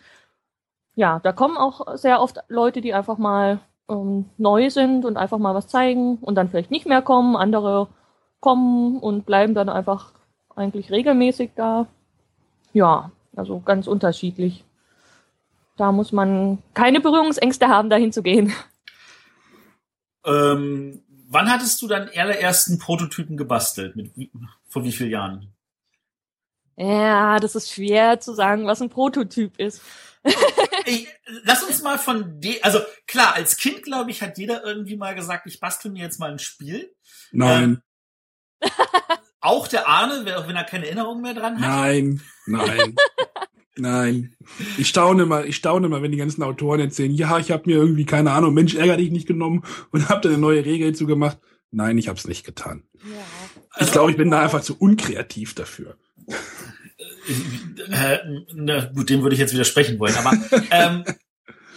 Ja, 0.95 1.19
da 1.23 1.31
kommen 1.31 1.57
auch 1.57 1.97
sehr 1.97 2.21
oft 2.21 2.39
Leute, 2.49 2.81
die 2.81 2.93
einfach 2.93 3.17
mal 3.17 3.59
ähm, 3.89 4.25
neu 4.37 4.69
sind 4.69 5.05
und 5.05 5.17
einfach 5.17 5.37
mal 5.37 5.55
was 5.55 5.67
zeigen 5.67 6.17
und 6.17 6.35
dann 6.35 6.49
vielleicht 6.49 6.71
nicht 6.71 6.85
mehr 6.85 7.01
kommen. 7.01 7.35
Andere 7.37 7.87
kommen 8.41 8.99
und 8.99 9.25
bleiben 9.25 9.53
dann 9.53 9.69
einfach 9.69 10.11
eigentlich 10.55 10.91
regelmäßig 10.91 11.51
da. 11.55 11.87
Ja, 12.73 13.11
also 13.35 13.59
ganz 13.59 13.87
unterschiedlich. 13.87 14.63
Da 15.77 15.91
muss 15.91 16.11
man 16.11 16.59
keine 16.73 16.99
Berührungsängste 16.99 17.67
haben, 17.67 17.89
dahin 17.89 18.11
zu 18.11 18.21
gehen. 18.21 18.53
Ähm, 20.25 21.01
wann 21.27 21.51
hattest 21.51 21.81
du 21.81 21.87
deinen 21.87 22.09
allerersten 22.15 22.77
Prototypen 22.77 23.37
gebastelt? 23.37 23.95
Mit 23.95 24.11
vor 24.67 24.83
wie 24.83 24.91
vielen 24.91 25.11
Jahren? 25.11 25.53
Ja, 26.77 27.39
das 27.39 27.55
ist 27.55 27.71
schwer 27.71 28.19
zu 28.19 28.33
sagen, 28.33 28.65
was 28.67 28.81
ein 28.81 28.89
Prototyp 28.89 29.59
ist. 29.59 29.81
Ich, 30.87 31.07
lass 31.43 31.61
uns 31.61 31.83
mal 31.83 31.99
von 31.99 32.41
de, 32.41 32.59
also 32.63 32.79
klar, 33.05 33.35
als 33.35 33.57
Kind 33.57 33.83
glaube 33.83 34.09
ich, 34.09 34.23
hat 34.23 34.39
jeder 34.39 34.63
irgendwie 34.63 34.97
mal 34.97 35.13
gesagt, 35.13 35.45
ich 35.45 35.59
bastel 35.59 35.91
mir 35.91 36.01
jetzt 36.01 36.19
mal 36.19 36.31
ein 36.31 36.39
Spiel. 36.39 36.91
Nein, 37.31 37.83
Auch 39.41 39.67
der 39.67 39.87
Arne, 39.87 40.37
auch 40.37 40.47
wenn 40.47 40.55
er 40.55 40.63
keine 40.63 40.85
Erinnerung 40.85 41.21
mehr 41.21 41.33
dran 41.33 41.59
hat. 41.59 41.61
nein, 41.61 42.21
nein, 42.45 42.95
nein. 43.75 44.35
Ich 44.77 44.87
staune 44.87 45.25
mal, 45.25 45.45
ich 45.45 45.55
staune 45.55 45.89
mal, 45.89 46.01
wenn 46.03 46.11
die 46.11 46.17
ganzen 46.17 46.43
Autoren 46.43 46.79
erzählen, 46.79 47.11
ja, 47.11 47.39
ich 47.39 47.51
habe 47.51 47.63
mir 47.65 47.77
irgendwie, 47.77 48.05
keine 48.05 48.31
Ahnung, 48.31 48.53
Mensch, 48.53 48.75
ärger 48.75 48.97
dich 48.97 49.11
nicht 49.11 49.27
genommen 49.27 49.63
und 49.91 50.09
habe 50.09 50.21
da 50.21 50.29
eine 50.29 50.37
neue 50.37 50.63
Regel 50.63 50.93
zu 50.93 51.07
gemacht. 51.07 51.39
Nein, 51.71 51.97
ich 51.97 52.07
habe 52.07 52.19
es 52.19 52.27
nicht 52.27 52.45
getan. 52.45 52.83
Ja. 52.93 53.83
Ich 53.83 53.91
glaube, 53.91 54.11
ich 54.11 54.17
bin 54.17 54.29
da 54.29 54.41
einfach 54.41 54.61
zu 54.61 54.77
unkreativ 54.77 55.55
dafür. 55.55 55.97
Äh, 57.89 58.17
na, 58.53 58.85
gut, 58.85 59.09
dem 59.09 59.21
würde 59.21 59.33
ich 59.33 59.39
jetzt 59.39 59.53
widersprechen 59.53 59.97
wollen, 59.99 60.15
aber 60.15 60.37
ähm, 60.71 61.03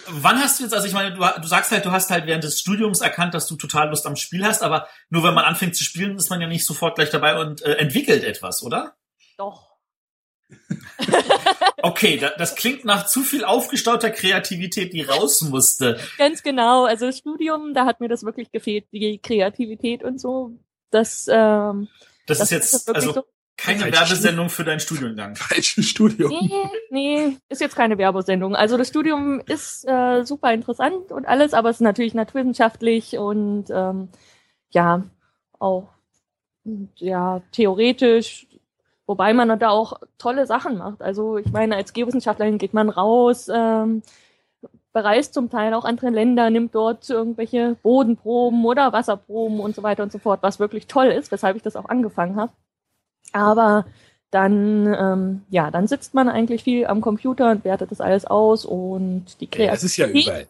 wann 0.09 0.41
hast 0.41 0.59
du 0.59 0.65
jetzt, 0.65 0.75
also 0.75 0.87
ich 0.87 0.93
meine, 0.93 1.15
du, 1.15 1.25
du 1.41 1.47
sagst 1.47 1.71
halt, 1.71 1.85
du 1.85 1.93
hast 1.93 2.11
halt 2.11 2.27
während 2.27 2.45
des 2.45 2.61
Studiums 2.61 3.01
erkannt, 3.01 3.35
dass 3.35 3.47
du 3.47 3.57
total 3.57 3.89
Lust 3.89 4.07
am 4.07 4.17
Spiel 4.17 4.45
hast, 4.45 4.63
aber 4.63 4.89
nur 5.11 5.23
wenn 5.23 5.35
man 5.35 5.45
anfängt 5.45 5.77
zu 5.77 5.85
spielen, 5.85 6.17
ist 6.17 6.31
man 6.31 6.41
ja 6.41 6.47
nicht 6.47 6.67
sofort 6.67 6.97
gleich 6.97 7.11
dabei 7.11 7.39
und 7.39 7.63
äh, 7.63 7.75
entwickelt 7.75 8.25
etwas, 8.25 8.63
oder? 8.63 8.97
Doch. 9.37 9.71
Okay, 11.85 12.17
da, 12.17 12.31
das 12.39 12.55
klingt 12.55 12.87
nach 12.87 13.05
zu 13.05 13.21
viel 13.21 13.45
aufgestauter 13.45 14.09
Kreativität, 14.11 14.95
die 14.95 15.03
raus 15.03 15.43
musste. 15.43 16.01
Ganz 16.17 16.43
genau. 16.43 16.87
Also 16.87 17.13
Studium, 17.13 17.75
da 17.75 17.85
hat 17.85 18.01
mir 18.01 18.09
das 18.09 18.23
wirklich 18.23 18.51
gefehlt, 18.51 18.87
die 18.91 19.19
Kreativität 19.19 20.03
und 20.03 20.19
so. 20.19 20.53
Das, 20.91 21.27
ähm, 21.31 21.89
das, 22.27 22.39
das 22.39 22.51
ist 22.51 22.51
jetzt 22.53 22.95
also 22.95 23.13
so 23.13 23.25
keine 23.57 23.81
Falsche 23.81 24.01
Werbesendung 24.01 24.49
für 24.49 24.65
deinen 24.65 24.81
Studiengang. 24.81 25.37
Falsches 25.37 25.89
Studium. 25.89 26.31
Nee, 26.31 26.71
nee, 26.91 27.37
ist 27.49 27.61
jetzt 27.61 27.77
keine 27.77 27.99
Werbesendung. 27.99 28.57
Also 28.57 28.77
das 28.77 28.89
Studium 28.89 29.41
ist 29.41 29.87
äh, 29.87 30.25
super 30.25 30.53
interessant 30.53 31.13
und 31.13 31.27
alles, 31.27 31.55
aber 31.55 31.71
es 31.71 31.77
ist 31.77 31.83
natürlich 31.83 32.15
naturwissenschaftlich 32.15 33.17
und 33.17 33.67
ähm, 33.71 34.09
ja, 34.71 35.05
auch 35.59 35.89
ja, 36.97 37.43
theoretisch, 37.53 38.47
wobei 39.07 39.33
man 39.35 39.59
da 39.59 39.71
auch 39.71 40.01
tolle 40.19 40.47
Sachen 40.47 40.79
macht. 40.79 41.03
Also 41.03 41.39
ich 41.39 41.51
meine, 41.53 41.77
als 41.77 41.93
Geowissenschaftlerin 41.93 42.59
geht 42.59 42.75
man 42.75 42.89
raus, 42.89 43.49
ähm, 43.53 44.03
bereist 44.93 45.35
zum 45.35 45.51
Teil 45.51 45.75
auch 45.75 45.85
andere 45.85 46.11
Länder, 46.11 46.51
nimmt 46.51 46.75
dort 46.75 47.09
irgendwelche 47.11 47.77
Bodenproben 47.83 48.65
oder 48.65 48.93
Wasserproben 48.93 49.61
und 49.61 49.75
so 49.75 49.83
weiter 49.83 50.03
und 50.03 50.13
so 50.13 50.19
fort, 50.19 50.43
was 50.43 50.61
wirklich 50.61 50.87
toll 50.87 51.07
ist, 51.07 51.33
weshalb 51.33 51.57
ich 51.57 51.63
das 51.63 51.77
auch 51.77 51.89
angefangen 51.89 52.37
habe. 52.37 52.53
Aber 53.35 53.85
dann, 54.31 54.87
ähm, 54.87 55.43
ja, 55.51 55.71
dann 55.71 55.87
sitzt 55.87 56.15
man 56.15 56.29
eigentlich 56.29 56.63
viel 56.63 56.87
am 56.87 57.01
Computer 57.01 57.51
und 57.51 57.65
wertet 57.65 57.91
das 57.91 58.01
alles 58.01 58.25
aus 58.25 58.65
und 58.65 59.27
die 59.41 59.47
Kreativität. 59.47 59.67
Ja, 59.67 59.73
das 59.73 59.85
ist 59.85 59.97
ja 59.97 60.07
überall. 60.07 60.47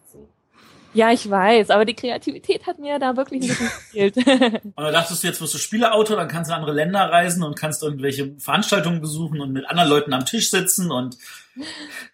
Ja, 0.93 1.11
ich 1.11 1.29
weiß, 1.29 1.71
aber 1.71 1.83
die 1.83 1.93
Kreativität 1.93 2.67
hat 2.67 2.79
mir 2.79 2.99
da 2.99 3.17
wirklich 3.17 3.41
ein 3.41 3.47
bisschen 3.49 3.67
gefehlt. 3.67 4.17
und 4.63 4.77
da 4.77 4.91
dachtest 4.91 5.23
du, 5.23 5.27
jetzt 5.27 5.41
wirst 5.41 5.53
du 5.53 5.57
Spieleautor, 5.57 6.15
dann 6.15 6.29
kannst 6.29 6.49
du 6.49 6.53
in 6.53 6.59
andere 6.59 6.73
Länder 6.73 7.11
reisen 7.11 7.43
und 7.43 7.59
kannst 7.59 7.83
irgendwelche 7.83 8.33
Veranstaltungen 8.39 9.01
besuchen 9.01 9.41
und 9.41 9.51
mit 9.51 9.67
anderen 9.69 9.89
Leuten 9.89 10.13
am 10.13 10.25
Tisch 10.25 10.49
sitzen 10.49 10.91
und 10.91 11.17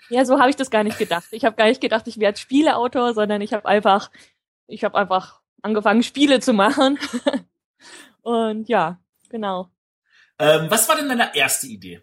Ja, 0.09 0.25
so 0.25 0.39
habe 0.39 0.49
ich 0.49 0.55
das 0.55 0.71
gar 0.71 0.83
nicht 0.83 0.97
gedacht. 0.97 1.27
Ich 1.31 1.45
habe 1.45 1.55
gar 1.57 1.67
nicht 1.67 1.79
gedacht, 1.79 2.07
ich 2.07 2.19
werde 2.19 2.39
Spieleautor, 2.39 3.13
sondern 3.13 3.41
ich 3.41 3.53
habe 3.53 3.67
einfach, 3.67 4.09
ich 4.67 4.83
habe 4.83 4.97
einfach 4.97 5.41
angefangen, 5.61 6.01
Spiele 6.01 6.39
zu 6.39 6.53
machen. 6.53 6.97
und 8.23 8.67
ja, 8.67 8.99
genau. 9.29 9.69
Ähm, 10.41 10.71
was 10.71 10.89
war 10.89 10.95
denn 10.95 11.07
deine 11.07 11.35
erste 11.35 11.67
Idee? 11.67 12.01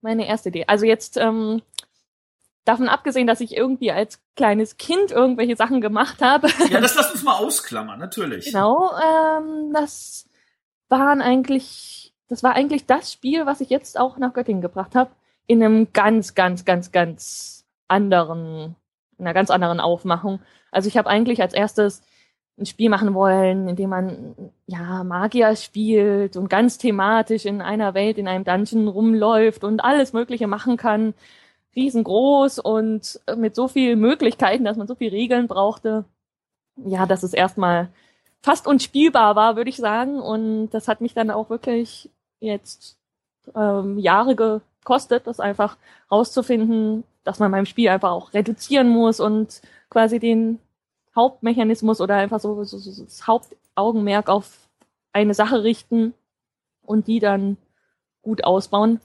Meine 0.00 0.26
erste 0.26 0.48
Idee. 0.48 0.64
Also 0.66 0.84
jetzt 0.84 1.16
ähm, 1.16 1.62
davon 2.64 2.88
abgesehen, 2.88 3.26
dass 3.26 3.40
ich 3.40 3.56
irgendwie 3.56 3.92
als 3.92 4.20
kleines 4.36 4.76
Kind 4.76 5.12
irgendwelche 5.12 5.56
Sachen 5.56 5.80
gemacht 5.80 6.20
habe. 6.20 6.48
Ja, 6.70 6.80
das 6.80 6.96
lass 6.96 7.12
uns 7.12 7.22
mal 7.22 7.36
ausklammern, 7.36 7.98
natürlich. 7.98 8.46
Genau, 8.46 8.90
ähm, 8.96 9.72
das 9.72 10.28
waren 10.88 11.22
eigentlich, 11.22 12.12
das 12.28 12.42
war 12.42 12.54
eigentlich 12.54 12.86
das 12.86 13.12
Spiel, 13.12 13.46
was 13.46 13.60
ich 13.60 13.70
jetzt 13.70 13.98
auch 13.98 14.18
nach 14.18 14.34
Göttingen 14.34 14.62
gebracht 14.62 14.94
habe, 14.94 15.12
in 15.46 15.62
einem 15.62 15.92
ganz, 15.92 16.34
ganz, 16.34 16.64
ganz, 16.64 16.92
ganz 16.92 17.64
anderen, 17.88 18.76
in 19.18 19.26
einer 19.26 19.34
ganz 19.34 19.50
anderen 19.50 19.80
Aufmachung. 19.80 20.40
Also 20.70 20.88
ich 20.88 20.96
habe 20.96 21.08
eigentlich 21.08 21.40
als 21.40 21.54
erstes 21.54 22.02
ein 22.58 22.66
Spiel 22.66 22.90
machen 22.90 23.14
wollen, 23.14 23.68
in 23.68 23.76
dem 23.76 23.90
man 23.90 24.34
ja 24.66 25.04
Magier 25.04 25.56
spielt 25.56 26.36
und 26.36 26.48
ganz 26.48 26.78
thematisch 26.78 27.46
in 27.46 27.62
einer 27.62 27.94
Welt, 27.94 28.18
in 28.18 28.28
einem 28.28 28.44
Dungeon 28.44 28.88
rumläuft 28.88 29.64
und 29.64 29.80
alles 29.80 30.12
Mögliche 30.12 30.46
machen 30.46 30.76
kann. 30.76 31.14
Riesengroß 31.74 32.58
und 32.58 33.20
mit 33.36 33.54
so 33.54 33.68
vielen 33.68 34.00
Möglichkeiten, 34.00 34.64
dass 34.64 34.76
man 34.76 34.86
so 34.86 34.94
viele 34.94 35.12
Regeln 35.12 35.48
brauchte. 35.48 36.04
Ja, 36.76 37.06
dass 37.06 37.22
es 37.22 37.32
erstmal 37.32 37.88
fast 38.42 38.66
unspielbar 38.66 39.36
war, 39.36 39.56
würde 39.56 39.70
ich 39.70 39.76
sagen. 39.76 40.20
Und 40.20 40.70
das 40.70 40.88
hat 40.88 41.00
mich 41.00 41.14
dann 41.14 41.30
auch 41.30 41.48
wirklich 41.48 42.10
jetzt 42.40 42.98
ähm, 43.54 43.98
Jahre 43.98 44.36
gekostet, 44.36 45.26
das 45.26 45.40
einfach 45.40 45.76
rauszufinden, 46.10 47.04
dass 47.24 47.38
man 47.38 47.50
beim 47.52 47.66
Spiel 47.66 47.88
einfach 47.88 48.10
auch 48.10 48.34
reduzieren 48.34 48.88
muss 48.88 49.20
und 49.20 49.62
quasi 49.88 50.18
den 50.18 50.58
Hauptmechanismus 51.14 52.00
oder 52.00 52.16
einfach 52.16 52.40
so, 52.40 52.64
so, 52.64 52.78
so 52.78 53.04
das 53.04 53.26
Hauptaugenmerk 53.26 54.28
auf 54.28 54.68
eine 55.12 55.34
Sache 55.34 55.62
richten 55.62 56.14
und 56.82 57.06
die 57.06 57.20
dann 57.20 57.56
gut 58.22 58.44
ausbauen. 58.44 59.00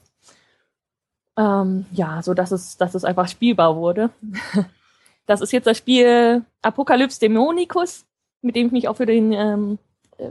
Ähm, 1.36 1.86
ja, 1.92 2.22
so 2.22 2.34
dass 2.34 2.50
es, 2.50 2.76
dass 2.76 2.94
es 2.94 3.04
einfach 3.04 3.28
spielbar 3.28 3.76
wurde. 3.76 4.10
das 5.26 5.40
ist 5.40 5.52
jetzt 5.52 5.66
das 5.66 5.78
Spiel 5.78 6.44
Apocalypse 6.62 7.20
Dämonicus, 7.20 8.04
mit 8.42 8.56
dem 8.56 8.66
ich 8.66 8.72
mich 8.72 8.88
auch 8.88 8.96
für 8.96 9.06
den 9.06 9.32
ähm, 9.32 9.78
äh, 10.16 10.30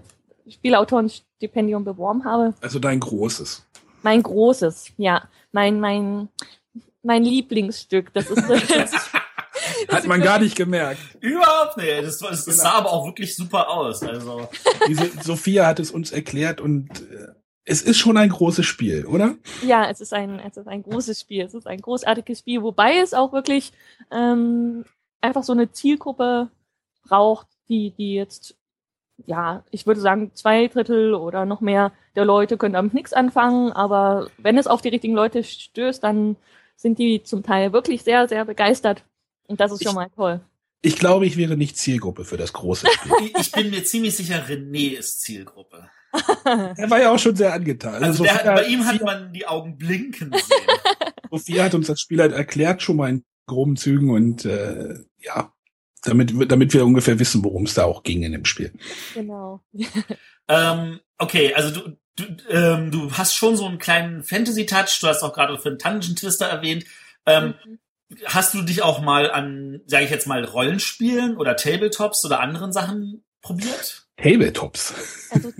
Spielautorenstipendium 0.50 1.84
beworben 1.84 2.26
habe. 2.26 2.54
Also 2.62 2.80
dein 2.80 3.00
großes. 3.00 3.66
Mein 4.04 4.24
großes, 4.24 4.92
ja. 4.98 5.28
Mein, 5.52 5.80
mein, 5.80 6.30
mein 7.04 7.24
Lieblingsstück. 7.24 8.14
Das 8.14 8.30
ist, 8.30 8.50
das 8.50 9.12
Hat 9.92 10.06
man 10.06 10.22
gar 10.22 10.40
nicht 10.40 10.56
gemerkt. 10.56 11.00
Überhaupt 11.22 11.78
nicht. 11.78 12.04
Das, 12.04 12.20
das, 12.20 12.46
das 12.46 12.58
sah 12.58 12.74
aber 12.74 12.92
auch 12.92 13.06
wirklich 13.06 13.36
super 13.36 13.70
aus. 13.70 14.04
Also. 14.04 14.50
Diese 14.88 15.10
Sophia 15.22 15.66
hat 15.66 15.80
es 15.80 15.92
uns 15.92 16.12
erklärt 16.12 16.60
und 16.60 16.90
äh, 17.12 17.28
es 17.64 17.82
ist 17.82 17.98
schon 17.98 18.18
ein 18.18 18.30
großes 18.30 18.66
Spiel, 18.66 19.06
oder? 19.06 19.36
Ja, 19.62 19.90
es 19.90 20.02
ist 20.02 20.14
ein, 20.14 20.40
es 20.40 20.58
ist 20.58 20.68
ein 20.68 20.84
großes 20.84 21.20
Spiel. 21.20 21.44
Es 21.44 21.54
ist 21.54 21.68
ein 21.68 21.82
großartiges 21.82 22.40
Spiel, 22.40 22.64
wobei 22.64 22.98
es 22.98 23.14
auch 23.14 23.34
wirklich 23.34 23.72
ähm, 24.12 24.86
einfach 25.22 25.44
so 25.44 25.54
eine 25.54 25.72
Zielgruppe 25.72 26.50
braucht, 27.04 27.48
die, 27.70 27.92
die 27.92 28.14
jetzt, 28.14 28.56
ja, 29.26 29.64
ich 29.72 29.86
würde 29.86 30.00
sagen, 30.00 30.32
zwei 30.34 30.68
Drittel 30.68 31.14
oder 31.14 31.46
noch 31.46 31.62
mehr 31.62 31.92
der 32.16 32.26
Leute 32.26 32.58
können 32.58 32.74
damit 32.74 32.94
nichts 32.94 33.14
anfangen, 33.14 33.72
aber 33.72 34.30
wenn 34.38 34.58
es 34.58 34.68
auf 34.68 34.82
die 34.82 34.90
richtigen 34.90 35.14
Leute 35.14 35.44
stößt, 35.44 36.04
dann 36.04 36.36
sind 36.76 37.00
die 37.00 37.24
zum 37.24 37.44
Teil 37.44 37.74
wirklich 37.74 38.04
sehr, 38.04 38.28
sehr 38.28 38.46
begeistert 38.46 39.04
und 39.48 39.60
das 39.60 39.72
ist 39.72 39.84
schon 39.84 39.96
mal 39.96 40.10
toll. 40.16 40.42
Ich 40.82 40.98
glaube, 40.98 41.26
ich 41.26 41.38
wäre 41.38 41.58
nicht 41.58 41.78
Zielgruppe 41.78 42.24
für 42.24 42.38
das 42.38 42.54
große 42.54 42.88
Spiel. 42.92 43.32
ich 43.40 43.52
bin 43.52 43.72
mir 43.72 43.84
ziemlich 43.84 44.16
sicher, 44.16 44.46
René 44.48 44.98
ist 44.98 45.22
Zielgruppe. 45.22 45.90
er 46.46 46.90
war 46.90 47.02
ja 47.02 47.12
auch 47.12 47.20
schon 47.20 47.36
sehr 47.36 47.54
angetan. 47.54 48.04
Also, 48.04 48.24
also 48.24 48.44
der, 48.44 48.54
bei 48.54 48.66
ihm 48.66 48.86
hat 48.86 49.02
man 49.02 49.34
die 49.34 49.46
Augen 49.48 49.78
blinken 49.78 50.32
sehen. 50.32 50.68
Sophia 51.32 51.66
hat 51.66 51.74
uns 51.74 51.88
das 51.88 52.00
Spiel 52.00 52.22
halt 52.22 52.32
erklärt, 52.32 52.82
schon 52.82 52.96
mal 52.96 53.10
in 53.10 53.26
groben 53.46 53.76
Zügen 53.76 54.10
und 54.10 54.46
äh, 54.46 54.96
ja, 55.20 55.54
damit, 56.04 56.52
damit 56.52 56.74
wir 56.74 56.86
ungefähr 56.86 57.20
wissen, 57.20 57.44
worum 57.44 57.66
es 57.66 57.74
da 57.74 57.84
auch 57.84 58.04
ging 58.04 58.24
in 58.24 58.32
dem 58.32 58.46
Spiel. 58.46 58.72
Genau. 59.14 59.62
ähm, 60.48 61.00
okay, 61.18 61.54
also 61.54 61.72
du, 61.72 61.98
du, 62.16 62.24
ähm, 62.50 62.92
du 62.92 63.12
hast 63.12 63.34
schon 63.34 63.58
so 63.58 63.66
einen 63.66 63.80
kleinen 63.80 64.24
Fantasy-Touch, 64.24 65.00
du 65.02 65.08
hast 65.08 65.24
auch 65.24 65.34
gerade 65.34 65.58
für 65.60 65.70
einen 65.70 65.78
Dungeon 65.78 66.16
Twister 66.16 66.48
erwähnt. 66.48 66.86
Ähm, 67.26 67.56
mhm. 67.66 67.80
Hast 68.26 68.54
du 68.54 68.62
dich 68.62 68.84
auch 68.84 69.02
mal 69.02 69.30
an, 69.32 69.82
sage 69.86 70.06
ich 70.06 70.12
jetzt 70.12 70.28
mal, 70.28 70.44
Rollenspielen 70.46 71.38
oder 71.38 71.56
Tabletops 71.56 72.24
oder 72.26 72.40
anderen 72.40 72.72
Sachen 72.72 73.24
probiert? 73.42 74.08
Tabletops. 74.16 75.30
Also 75.32 75.52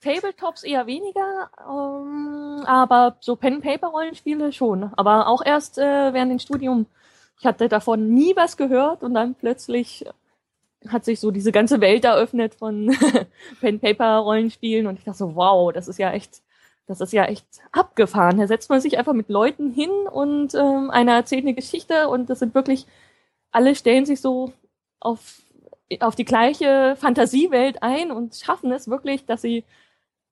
Tabletops 0.00 0.62
eher 0.62 0.86
weniger, 0.86 1.50
ähm, 1.58 2.64
aber 2.66 3.16
so 3.20 3.34
Pen-Paper-Rollenspiele 3.34 4.52
schon. 4.52 4.92
Aber 4.94 5.26
auch 5.26 5.44
erst 5.44 5.78
äh, 5.78 6.12
während 6.12 6.30
dem 6.30 6.38
Studium. 6.38 6.86
Ich 7.40 7.46
hatte 7.46 7.68
davon 7.68 8.14
nie 8.14 8.34
was 8.36 8.56
gehört 8.56 9.02
und 9.02 9.14
dann 9.14 9.34
plötzlich 9.34 10.04
hat 10.88 11.04
sich 11.04 11.18
so 11.18 11.30
diese 11.30 11.52
ganze 11.52 11.80
Welt 11.80 12.04
eröffnet 12.04 12.54
von 12.54 12.96
Pen-Paper-Rollenspielen 13.60 14.86
und 14.86 14.98
ich 14.98 15.04
dachte 15.04 15.18
so, 15.18 15.34
wow, 15.34 15.72
das 15.72 15.88
ist 15.88 15.98
ja 15.98 16.12
echt 16.12 16.42
das 16.88 17.02
ist 17.02 17.12
ja 17.12 17.24
echt 17.26 17.46
abgefahren. 17.70 18.38
Da 18.38 18.46
setzt 18.46 18.70
man 18.70 18.80
sich 18.80 18.98
einfach 18.98 19.12
mit 19.12 19.28
Leuten 19.28 19.70
hin 19.70 19.90
und 20.10 20.54
ähm, 20.54 20.90
einer 20.90 21.12
erzählt 21.12 21.44
eine 21.44 21.54
Geschichte 21.54 22.08
und 22.08 22.30
das 22.30 22.40
sind 22.40 22.54
wirklich, 22.54 22.86
alle 23.52 23.74
stellen 23.74 24.06
sich 24.06 24.20
so 24.20 24.52
auf, 24.98 25.42
auf 26.00 26.16
die 26.16 26.24
gleiche 26.24 26.96
Fantasiewelt 26.96 27.82
ein 27.82 28.10
und 28.10 28.34
schaffen 28.34 28.72
es 28.72 28.88
wirklich, 28.88 29.26
dass 29.26 29.42
sie, 29.42 29.64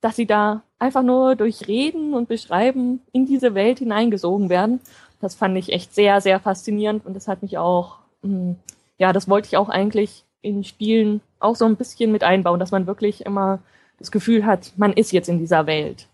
dass 0.00 0.16
sie 0.16 0.26
da 0.26 0.62
einfach 0.78 1.02
nur 1.02 1.36
durch 1.36 1.68
Reden 1.68 2.14
und 2.14 2.28
Beschreiben 2.28 3.02
in 3.12 3.26
diese 3.26 3.54
Welt 3.54 3.78
hineingesogen 3.78 4.48
werden. 4.48 4.80
Das 5.20 5.34
fand 5.34 5.56
ich 5.58 5.72
echt 5.72 5.94
sehr, 5.94 6.22
sehr 6.22 6.40
faszinierend 6.40 7.04
und 7.04 7.14
das 7.14 7.28
hat 7.28 7.42
mich 7.42 7.58
auch, 7.58 7.98
mh, 8.22 8.30
hm, 8.30 8.56
ja, 8.98 9.12
das 9.12 9.28
wollte 9.28 9.48
ich 9.48 9.58
auch 9.58 9.68
eigentlich 9.68 10.24
in 10.40 10.64
Spielen 10.64 11.20
auch 11.38 11.54
so 11.54 11.66
ein 11.66 11.76
bisschen 11.76 12.12
mit 12.12 12.24
einbauen, 12.24 12.58
dass 12.58 12.70
man 12.70 12.86
wirklich 12.86 13.26
immer 13.26 13.58
das 13.98 14.10
Gefühl 14.10 14.46
hat, 14.46 14.72
man 14.76 14.94
ist 14.94 15.12
jetzt 15.12 15.28
in 15.28 15.38
dieser 15.38 15.66
Welt. 15.66 16.08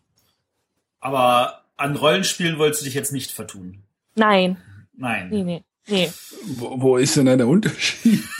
Aber 1.02 1.64
an 1.76 1.96
Rollenspielen 1.96 2.58
wolltest 2.58 2.82
du 2.82 2.84
dich 2.86 2.94
jetzt 2.94 3.12
nicht 3.12 3.32
vertun. 3.32 3.82
Nein. 4.14 4.56
Nein. 4.94 5.28
Nee, 5.30 5.42
nee. 5.42 5.64
nee. 5.88 6.12
Wo, 6.44 6.80
wo 6.80 6.96
ist 6.96 7.16
denn 7.16 7.26
da 7.26 7.36
der 7.36 7.48
Unterschied? 7.48 8.22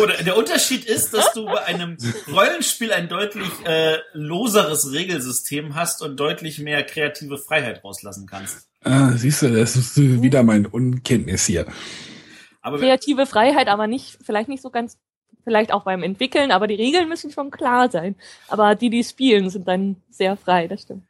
Oh, 0.00 0.06
der 0.06 0.38
Unterschied 0.38 0.86
ist, 0.86 1.12
dass 1.12 1.34
du 1.34 1.44
bei 1.44 1.64
einem 1.64 1.98
Rollenspiel 2.32 2.92
ein 2.92 3.10
deutlich 3.10 3.50
äh, 3.66 3.98
loseres 4.14 4.90
Regelsystem 4.90 5.74
hast 5.74 6.00
und 6.00 6.18
deutlich 6.18 6.58
mehr 6.60 6.82
kreative 6.82 7.36
Freiheit 7.36 7.84
rauslassen 7.84 8.26
kannst. 8.26 8.68
Ah, 8.84 9.12
siehst 9.12 9.42
du, 9.42 9.50
das 9.50 9.76
ist 9.76 9.98
wieder 9.98 10.44
mein 10.44 10.64
Unkenntnis 10.64 11.44
hier. 11.44 11.66
Aber 12.62 12.78
kreative 12.78 13.26
Freiheit, 13.26 13.68
aber 13.68 13.86
nicht, 13.86 14.18
vielleicht 14.24 14.48
nicht 14.48 14.62
so 14.62 14.70
ganz, 14.70 14.96
vielleicht 15.44 15.72
auch 15.72 15.84
beim 15.84 16.02
Entwickeln, 16.02 16.52
aber 16.52 16.68
die 16.68 16.76
Regeln 16.76 17.08
müssen 17.08 17.30
schon 17.30 17.50
klar 17.50 17.90
sein. 17.90 18.14
Aber 18.48 18.74
die, 18.74 18.88
die 18.88 19.04
spielen, 19.04 19.50
sind 19.50 19.68
dann 19.68 19.96
sehr 20.08 20.38
frei, 20.38 20.68
das 20.68 20.82
stimmt. 20.82 21.02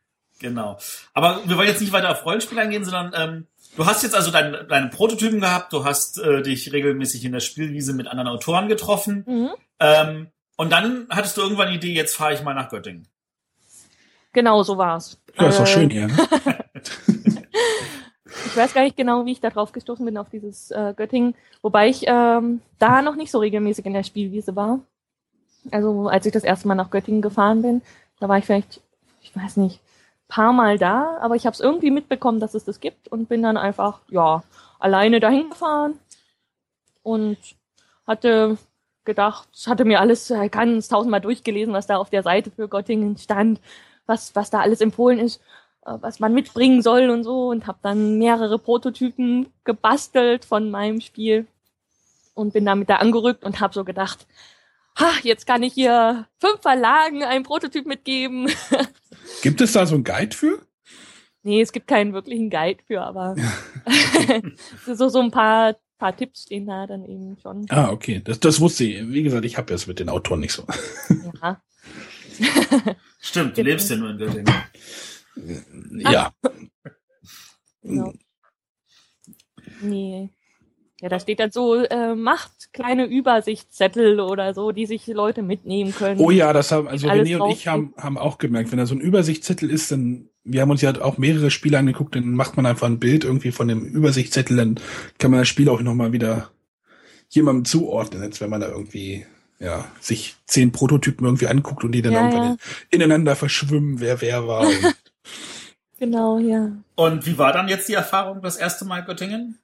Genau. 0.43 0.79
Aber 1.15 1.41
wir 1.47 1.57
wollen 1.57 1.69
jetzt 1.69 1.81
nicht 1.81 1.93
weiter 1.93 2.11
auf 2.11 2.25
Rollenspiel 2.27 2.59
eingehen, 2.59 2.85
sondern 2.85 3.13
ähm, 3.17 3.47
du 3.77 3.87
hast 3.87 4.03
jetzt 4.03 4.15
also 4.15 4.31
dein, 4.31 4.69
deine 4.69 4.89
Prototypen 4.89 5.41
gehabt, 5.41 5.73
du 5.73 5.85
hast 5.85 6.19
äh, 6.19 6.43
dich 6.43 6.73
regelmäßig 6.73 7.25
in 7.25 7.33
der 7.33 7.41
Spielwiese 7.41 7.95
mit 7.95 8.09
anderen 8.09 8.29
Autoren 8.29 8.69
getroffen. 8.69 9.25
Mhm. 9.27 9.51
Ähm, 9.81 10.27
und 10.57 10.71
dann 10.71 11.07
hattest 11.11 11.37
du 11.37 11.41
irgendwann 11.41 11.69
die 11.69 11.77
Idee, 11.77 11.93
jetzt 11.95 12.17
fahre 12.17 12.35
ich 12.35 12.43
mal 12.43 12.55
nach 12.55 12.69
Göttingen. 12.69 13.09
Genau, 14.33 14.63
so 14.63 14.79
war's. 14.79 15.19
Ja, 15.39 15.49
ist 15.49 15.59
doch 15.59 15.65
Äh, 15.65 15.67
schön 15.67 15.91
hier. 15.91 16.09
Ne? 16.09 16.17
Ich 18.47 18.57
weiß 18.57 18.75
gar 18.75 18.83
nicht 18.83 18.97
genau, 18.97 19.25
wie 19.25 19.33
ich 19.33 19.41
da 19.41 19.51
drauf 19.51 19.73
gestoßen 19.73 20.05
bin 20.05 20.19
auf 20.19 20.29
dieses 20.29 20.71
äh, 20.71 20.95
Göttingen, 20.97 21.35
wobei 21.63 21.89
ich 21.89 22.05
ähm, 22.07 22.61
da 22.79 23.01
noch 23.03 23.15
nicht 23.15 23.31
so 23.31 23.39
regelmäßig 23.39 23.87
in 23.87 23.93
der 23.95 24.03
Spielwiese 24.03 24.57
war. 24.57 24.81
Also 25.71 26.09
als 26.09 26.27
ich 26.27 26.33
das 26.33 26.45
erste 26.45 26.69
Mal 26.69 26.75
nach 26.75 26.91
Göttingen 26.91 27.23
gefahren 27.23 27.63
bin, 27.63 27.83
da 28.21 28.29
war 28.29 28.39
ich 28.39 28.45
vielleicht, 28.45 28.81
ich 29.23 29.35
weiß 29.35 29.57
nicht, 29.59 29.81
paar 30.33 30.55
Mal 30.55 30.79
da, 30.79 31.19
aber 31.21 31.37
ich 31.37 31.45
habe 31.45 31.53
es 31.53 31.61
irgendwie 31.61 31.91
mitbekommen, 31.91 32.41
dass 32.41 32.55
es 32.55 32.65
das 32.65 32.81
gibt 32.81 33.07
und 33.09 33.29
bin 33.29 33.43
dann 33.43 33.59
einfach, 33.59 34.01
ja, 34.09 34.43
alleine 34.79 35.21
dahin 35.21 35.51
gefahren 35.51 35.99
und 37.03 37.37
hatte 38.07 38.57
gedacht, 39.05 39.49
hatte 39.67 39.85
mir 39.85 40.01
alles 40.01 40.31
äh, 40.31 40.49
ganz 40.49 40.89
tausendmal 40.89 41.21
durchgelesen, 41.21 41.75
was 41.75 41.87
da 41.87 41.99
auf 41.99 42.09
der 42.09 42.23
Seite 42.23 42.51
für 42.51 42.67
Göttingen 42.67 43.19
stand, 43.19 43.61
was, 44.07 44.35
was 44.35 44.49
da 44.49 44.61
alles 44.61 44.81
empfohlen 44.81 45.19
ist, 45.19 45.43
äh, 45.85 45.99
was 46.01 46.19
man 46.19 46.33
mitbringen 46.33 46.81
soll 46.81 47.11
und 47.11 47.25
so 47.25 47.49
und 47.49 47.67
habe 47.67 47.81
dann 47.83 48.17
mehrere 48.17 48.59
Prototypen 48.59 49.53
gebastelt 49.65 50.47
von 50.47 50.71
meinem 50.71 51.03
Spiel 51.03 51.47
und 52.33 52.55
bin 52.55 52.65
damit 52.65 52.89
da 52.89 52.97
angerückt 52.97 53.45
und 53.45 53.61
habe 53.61 53.75
so 53.75 53.85
gedacht, 53.85 54.27
ha, 54.99 55.11
jetzt 55.25 55.47
kann 55.47 55.63
ich 55.63 55.75
hier 55.75 56.27
fünf 56.39 56.63
Verlagen 56.63 57.23
einen 57.23 57.45
Prototyp 57.45 57.85
mitgeben. 57.85 58.51
Gibt 59.43 59.61
es 59.61 59.73
da 59.73 59.87
so 59.87 59.95
einen 59.95 60.05
Guide 60.05 60.37
für? 60.37 60.67
nee, 61.45 61.61
es 61.61 61.73
gibt 61.73 61.89
keinen 61.89 62.13
wirklichen 62.13 62.51
Guide 62.51 62.83
für, 62.87 63.03
aber 63.03 63.35
so, 64.87 65.09
so 65.09 65.21
ein 65.21 65.31
paar, 65.33 65.77
paar 65.99 66.17
Tipps 66.17 66.43
stehen 66.43 66.67
da 66.67 66.87
dann 66.87 67.05
eben 67.05 67.37
schon. 67.43 67.67
Ah, 67.69 67.91
okay. 67.91 68.21
Das, 68.25 68.39
das 68.39 68.61
wusste 68.61 68.85
ich. 68.85 69.09
Wie 69.09 69.23
gesagt, 69.25 69.45
ich 69.45 69.57
habe 69.59 69.75
es 69.75 69.87
mit 69.89 69.99
den 69.99 70.09
Autoren 70.09 70.39
nicht 70.41 70.53
so. 70.53 70.65
Ja. 71.43 71.61
Stimmt, 73.21 73.53
du 73.53 73.63
Genau. 73.63 73.71
lebst 73.71 73.91
ja 73.91 73.97
nur 73.97 74.11
in 74.11 74.19
Göttingen. 74.19 74.55
Ja. 75.99 76.33
Genau. 77.85 78.13
Nee. 79.81 80.31
Ja, 81.03 81.09
da 81.09 81.19
steht 81.19 81.41
dann 81.41 81.51
so, 81.51 81.75
äh, 81.83 82.15
macht 82.15 82.73
kleine 82.73 83.07
Übersichtszettel 83.07 84.21
oder 84.21 84.55
so, 84.55 84.71
die 84.71 84.87
sich 84.87 85.09
Leute 85.09 85.43
mitnehmen 85.43 85.93
können. 85.93 86.21
Oh 86.21 86.31
ja, 86.31 86.53
das 86.53 86.71
haben, 86.71 86.87
also 86.87 87.09
René 87.09 87.39
und 87.39 87.51
ich 87.51 87.67
haben, 87.67 87.93
haben 87.97 88.17
auch 88.17 88.39
gemerkt, 88.39 88.71
wenn 88.71 88.79
da 88.79 88.87
so 88.87 88.95
ein 88.95 89.01
Übersichtszettel 89.01 89.69
ist, 89.69 89.91
dann, 89.91 90.29
wir 90.45 90.61
haben 90.61 90.71
uns 90.71 90.81
ja 90.81 91.03
auch 91.03 91.19
mehrere 91.19 91.51
Spiele 91.51 91.77
angeguckt, 91.77 92.15
dann 92.15 92.35
macht 92.35 92.57
man 92.57 92.67
einfach 92.67 92.87
ein 92.87 93.01
Bild 93.01 93.25
irgendwie 93.25 93.51
von 93.51 93.67
dem 93.67 93.85
Übersichtszettel, 93.85 94.57
dann 94.57 94.79
kann 95.19 95.33
man 95.33 95.41
das 95.41 95.49
Spiel 95.49 95.69
auch 95.69 95.81
nochmal 95.81 96.13
wieder 96.13 96.51
jemandem 97.31 97.65
zuordnen, 97.65 98.23
als 98.23 98.41
wenn 98.41 98.51
man 98.51 98.61
da 98.61 98.69
irgendwie, 98.69 99.27
ja, 99.59 99.87
sich 99.99 100.37
zehn 100.47 100.71
Prototypen 100.71 101.27
irgendwie 101.27 101.49
anguckt 101.49 101.83
und 101.83 101.91
die 101.91 102.03
dann 102.03 102.13
Ja, 102.13 102.21
irgendwann 102.21 102.45
ja. 102.45 102.57
ineinander 102.91 103.35
verschwimmen, 103.35 103.99
wer 103.99 104.21
wer 104.21 104.47
war. 104.47 104.69
Und 104.69 104.95
Genau, 105.99 106.39
ja. 106.39 106.73
Und 106.97 107.27
wie 107.27 107.39
war 107.39 107.53
dann 107.53 107.69
jetzt 107.69 107.89
die 107.89 107.95
Erfahrung 107.95 108.43
das 108.43 108.57
erste 108.57 108.85
Mal 108.85 109.05
Göttingen? 109.05 109.59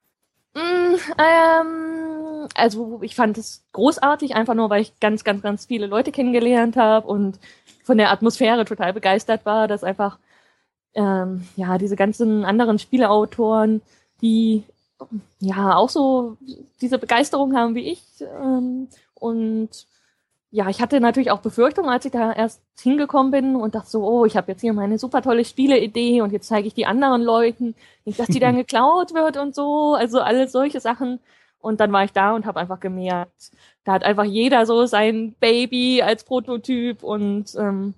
Mm, 0.59 0.97
ähm, 1.19 2.49
also 2.55 3.01
ich 3.03 3.15
fand 3.15 3.39
es 3.39 3.65
großartig, 3.73 4.35
einfach 4.35 4.55
nur, 4.55 4.71
weil 4.71 4.83
ich 4.83 4.99
ganz, 5.01 5.25
ganz, 5.25 5.43
ganz 5.43 5.67
viele 5.67 5.87
Leute 5.87 6.13
kennengelernt 6.13 6.77
habe 6.77 7.07
und 7.07 7.39
von 7.85 7.99
der 7.99 8.11
Atmosphäre 8.11 8.65
total 8.65 8.93
begeistert 8.93 9.47
war, 9.47 9.69
dass 9.69 9.85
einfach 9.85 10.19
ähm, 10.95 11.47
ja 11.57 11.79
diese 11.79 11.97
ganzen 11.97 12.45
anderen 12.45 12.79
Spieleautoren, 12.79 13.83
die 14.21 14.65
ja 15.39 15.77
auch 15.77 15.91
so 15.91 16.37
diese 16.81 16.99
Begeisterung 16.99 17.57
haben 17.57 17.75
wie 17.77 17.93
ich 17.93 18.03
ähm, 18.21 18.89
und 19.15 19.87
ja, 20.51 20.69
ich 20.69 20.81
hatte 20.81 21.01
natürlich 21.01 21.31
auch 21.31 21.41
Befürchtungen, 21.41 21.91
als 21.91 22.07
ich 22.07 22.13
da 22.13 22.33
erst 22.33 22.63
hingekommen 22.81 23.31
bin 23.31 23.57
und 23.57 23.75
dachte 23.75 23.91
so, 23.91 24.03
oh, 24.07 24.25
ich 24.25 24.37
habe 24.37 24.51
jetzt 24.53 24.63
hier 24.63 24.73
meine 24.73 24.99
super 24.99 25.21
tolle 25.21 25.45
Spieleidee 25.45 26.23
und 26.23 26.33
jetzt 26.33 26.49
zeige 26.49 26.67
ich 26.67 26.75
die 26.75 26.87
anderen 26.87 27.23
Leuten, 27.23 27.75
nicht, 28.05 28.19
dass 28.19 28.29
die 28.29 28.41
dann 28.41 28.57
geklaut 28.57 29.13
wird 29.13 29.37
und 29.37 29.55
so, 29.55 29.95
also 29.95 30.21
alles 30.21 30.53
solche 30.53 30.81
Sachen. 30.81 31.21
Und 31.61 31.81
dann 31.81 31.93
war 31.93 32.05
ich 32.05 32.13
da 32.13 32.35
und 32.35 32.47
habe 32.47 32.61
einfach 32.61 32.81
gemerkt, 32.81 33.51
da 33.85 33.93
hat 33.93 34.05
einfach 34.05 34.25
jeder 34.25 34.65
so 34.65 34.87
sein 34.87 35.35
Baby 35.41 36.03
als 36.03 36.25
Prototyp 36.25 37.03
und 37.03 37.55
ähm, 37.57 37.95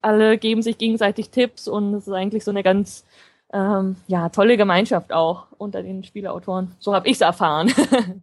alle 0.00 0.38
geben 0.38 0.62
sich 0.62 0.78
gegenseitig 0.78 1.30
Tipps 1.30 1.68
und 1.68 1.92
es 1.94 2.06
ist 2.06 2.12
eigentlich 2.14 2.44
so 2.44 2.50
eine 2.50 2.62
ganz 2.62 3.04
ähm, 3.52 3.96
ja 4.06 4.28
tolle 4.28 4.56
Gemeinschaft 4.56 5.12
auch 5.12 5.48
unter 5.58 5.82
den 5.82 6.04
Spieleautoren. 6.04 6.72
So 6.78 6.94
habe 6.94 7.08
ich 7.08 7.14
es 7.14 7.20
erfahren. 7.20 7.72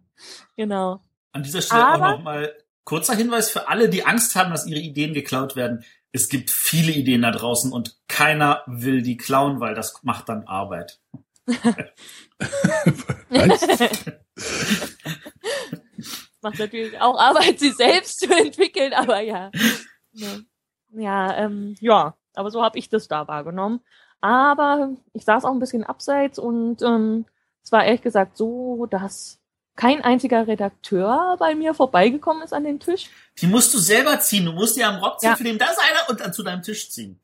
genau. 0.56 1.00
An 1.32 1.42
dieser 1.42 1.60
Stelle 1.60 1.86
Aber- 1.86 2.06
auch 2.06 2.16
nochmal 2.16 2.52
kurzer 2.88 3.14
Hinweis 3.14 3.50
für 3.50 3.68
alle, 3.68 3.90
die 3.90 4.06
Angst 4.06 4.34
haben, 4.34 4.50
dass 4.50 4.66
ihre 4.66 4.80
Ideen 4.80 5.12
geklaut 5.12 5.56
werden. 5.56 5.84
Es 6.10 6.30
gibt 6.30 6.50
viele 6.50 6.90
Ideen 6.90 7.20
da 7.20 7.30
draußen 7.30 7.70
und 7.70 7.98
keiner 8.08 8.62
will 8.66 9.02
die 9.02 9.18
klauen, 9.18 9.60
weil 9.60 9.74
das 9.74 10.02
macht 10.04 10.30
dann 10.30 10.44
Arbeit. 10.46 10.98
Macht 16.40 16.58
natürlich 16.58 16.98
auch 16.98 17.18
Arbeit, 17.18 17.58
sie 17.58 17.72
selbst 17.72 18.20
zu 18.20 18.30
entwickeln, 18.34 18.94
aber 18.94 19.20
ja. 19.20 19.50
Ja, 20.12 20.38
ja, 20.92 21.36
ähm, 21.36 21.76
ja 21.80 22.16
aber 22.34 22.50
so 22.50 22.62
habe 22.62 22.78
ich 22.78 22.88
das 22.88 23.06
da 23.06 23.28
wahrgenommen. 23.28 23.80
Aber 24.22 24.96
ich 25.12 25.26
saß 25.26 25.44
auch 25.44 25.52
ein 25.52 25.60
bisschen 25.60 25.84
abseits 25.84 26.38
und 26.38 26.80
ähm, 26.80 27.26
es 27.62 27.70
war 27.70 27.84
ehrlich 27.84 28.00
gesagt 28.00 28.38
so, 28.38 28.86
dass 28.86 29.37
kein 29.78 30.02
einziger 30.02 30.48
Redakteur 30.48 31.36
bei 31.38 31.54
mir 31.54 31.72
vorbeigekommen 31.72 32.42
ist 32.42 32.52
an 32.52 32.64
den 32.64 32.80
Tisch. 32.80 33.08
Die 33.40 33.46
musst 33.46 33.72
du 33.72 33.78
selber 33.78 34.18
ziehen. 34.18 34.44
Du 34.44 34.52
musst 34.52 34.76
dir 34.76 34.88
am 34.88 34.96
Rockzipfel 34.96 35.38
Ja. 35.38 35.52
nehmen, 35.52 35.58
da 35.60 35.66
ist 35.66 35.78
einer 35.78 36.10
und 36.10 36.20
dann 36.20 36.32
zu 36.32 36.42
deinem 36.42 36.62
Tisch 36.62 36.90
ziehen. 36.90 37.20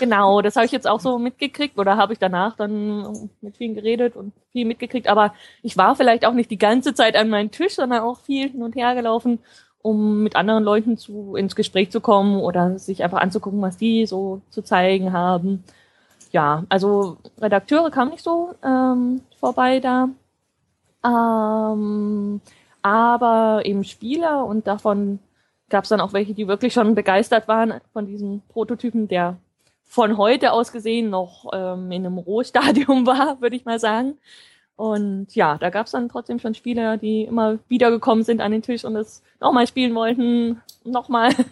Genau, 0.00 0.42
das 0.42 0.56
habe 0.56 0.66
ich 0.66 0.72
jetzt 0.72 0.88
auch 0.88 0.98
so 0.98 1.18
mitgekriegt 1.18 1.78
oder 1.78 1.96
habe 1.96 2.12
ich 2.12 2.18
danach 2.18 2.56
dann 2.56 3.30
mit 3.40 3.56
vielen 3.56 3.74
geredet 3.74 4.16
und 4.16 4.32
viel 4.50 4.66
mitgekriegt. 4.66 5.06
Aber 5.06 5.32
ich 5.62 5.76
war 5.76 5.94
vielleicht 5.94 6.26
auch 6.26 6.34
nicht 6.34 6.50
die 6.50 6.58
ganze 6.58 6.92
Zeit 6.92 7.14
an 7.16 7.30
meinem 7.30 7.52
Tisch, 7.52 7.76
sondern 7.76 8.00
auch 8.00 8.18
viel 8.18 8.50
hin 8.50 8.64
und 8.64 8.74
her 8.74 8.96
gelaufen, 8.96 9.38
um 9.80 10.24
mit 10.24 10.34
anderen 10.34 10.64
Leuten 10.64 10.98
zu, 10.98 11.36
ins 11.36 11.54
Gespräch 11.54 11.90
zu 11.92 12.00
kommen 12.00 12.40
oder 12.40 12.80
sich 12.80 13.04
einfach 13.04 13.20
anzugucken, 13.20 13.62
was 13.62 13.76
die 13.76 14.06
so 14.06 14.42
zu 14.50 14.62
zeigen 14.62 15.12
haben. 15.12 15.62
Ja, 16.32 16.64
also 16.68 17.18
Redakteure 17.40 17.90
kamen 17.92 18.10
nicht 18.10 18.24
so 18.24 18.54
ähm, 18.64 19.20
vorbei 19.38 19.78
da. 19.78 20.08
Ähm, 21.04 22.40
aber 22.82 23.62
eben 23.64 23.84
Spieler 23.84 24.44
und 24.44 24.66
davon 24.66 25.18
gab 25.68 25.84
es 25.84 25.90
dann 25.90 26.00
auch 26.00 26.12
welche, 26.12 26.34
die 26.34 26.48
wirklich 26.48 26.72
schon 26.72 26.94
begeistert 26.94 27.48
waren 27.48 27.74
von 27.92 28.06
diesem 28.06 28.42
Prototypen, 28.48 29.08
der 29.08 29.36
von 29.84 30.16
heute 30.16 30.52
aus 30.52 30.72
gesehen 30.72 31.10
noch 31.10 31.46
ähm, 31.52 31.90
in 31.92 32.04
einem 32.06 32.18
Rohstadium 32.18 33.06
war, 33.06 33.40
würde 33.40 33.56
ich 33.56 33.64
mal 33.64 33.78
sagen. 33.78 34.18
Und 34.76 35.34
ja, 35.34 35.58
da 35.58 35.70
gab 35.70 35.86
es 35.86 35.92
dann 35.92 36.08
trotzdem 36.08 36.38
schon 36.38 36.54
Spieler, 36.54 36.96
die 36.96 37.24
immer 37.24 37.58
wiedergekommen 37.68 38.24
sind 38.24 38.40
an 38.40 38.52
den 38.52 38.62
Tisch 38.62 38.84
und 38.84 38.96
es 38.96 39.22
nochmal 39.40 39.66
spielen 39.66 39.94
wollten, 39.94 40.60
nochmal. 40.84 41.30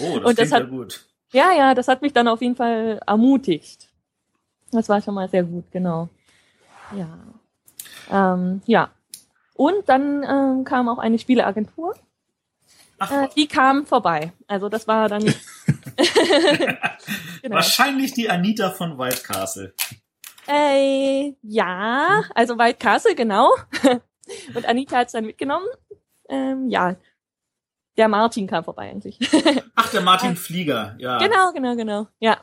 Oh, 0.00 0.18
das 0.18 0.24
Und 0.24 0.24
das 0.24 0.34
klingt 0.34 0.50
ja 0.50 0.56
hat- 0.58 0.68
gut. 0.70 1.04
ja, 1.32 1.50
ja, 1.56 1.74
das 1.74 1.88
hat 1.88 2.02
mich 2.02 2.12
dann 2.12 2.28
auf 2.28 2.42
jeden 2.42 2.56
Fall 2.56 3.00
ermutigt. 3.06 3.88
Das 4.70 4.86
war 4.90 5.00
schon 5.00 5.14
mal 5.14 5.30
sehr 5.30 5.42
gut, 5.44 5.64
genau. 5.70 6.10
Ja. 6.94 7.08
Ähm, 8.10 8.62
ja. 8.66 8.90
Und 9.54 9.88
dann 9.88 10.22
ähm, 10.22 10.64
kam 10.64 10.88
auch 10.88 10.98
eine 10.98 11.18
Spieleagentur. 11.18 11.94
Ach, 12.98 13.10
Äh, 13.10 13.28
die 13.36 13.46
kam 13.46 13.86
vorbei. 13.86 14.32
Also 14.46 14.68
das 14.68 14.86
war 14.88 15.08
dann. 15.08 15.22
genau. 17.42 17.54
wahrscheinlich 17.56 18.12
die 18.12 18.28
Anita 18.28 18.70
von 18.70 18.98
White 18.98 19.22
Castle. 19.22 19.74
Äh, 20.46 21.34
ja, 21.42 22.22
also 22.34 22.58
White 22.58 22.78
Castle, 22.78 23.14
genau. 23.14 23.50
Und 24.54 24.66
Anita 24.66 24.98
hat's 24.98 25.12
dann 25.12 25.26
mitgenommen. 25.26 25.66
Ähm, 26.28 26.68
ja. 26.68 26.96
Der 27.96 28.08
Martin 28.08 28.46
kam 28.46 28.64
vorbei 28.64 28.90
eigentlich. 28.90 29.18
Ach, 29.74 29.90
der 29.90 30.02
Martin 30.02 30.36
Flieger, 30.36 30.94
ja. 30.98 31.18
Genau, 31.18 31.52
genau, 31.52 31.74
genau. 31.74 32.06
Ja. 32.20 32.38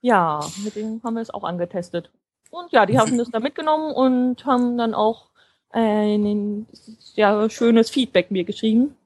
Ja, 0.00 0.40
mit 0.62 0.76
dem 0.76 1.02
haben 1.02 1.14
wir 1.14 1.22
es 1.22 1.30
auch 1.30 1.42
angetestet. 1.42 2.10
Und 2.50 2.72
ja, 2.72 2.86
die 2.86 2.98
haben 2.98 3.18
das 3.18 3.30
da 3.30 3.40
mitgenommen 3.40 3.92
und 3.92 4.46
haben 4.46 4.78
dann 4.78 4.94
auch 4.94 5.28
ein 5.70 6.66
sehr 6.98 7.50
schönes 7.50 7.90
Feedback 7.90 8.30
mir 8.30 8.44
geschrieben, 8.44 8.96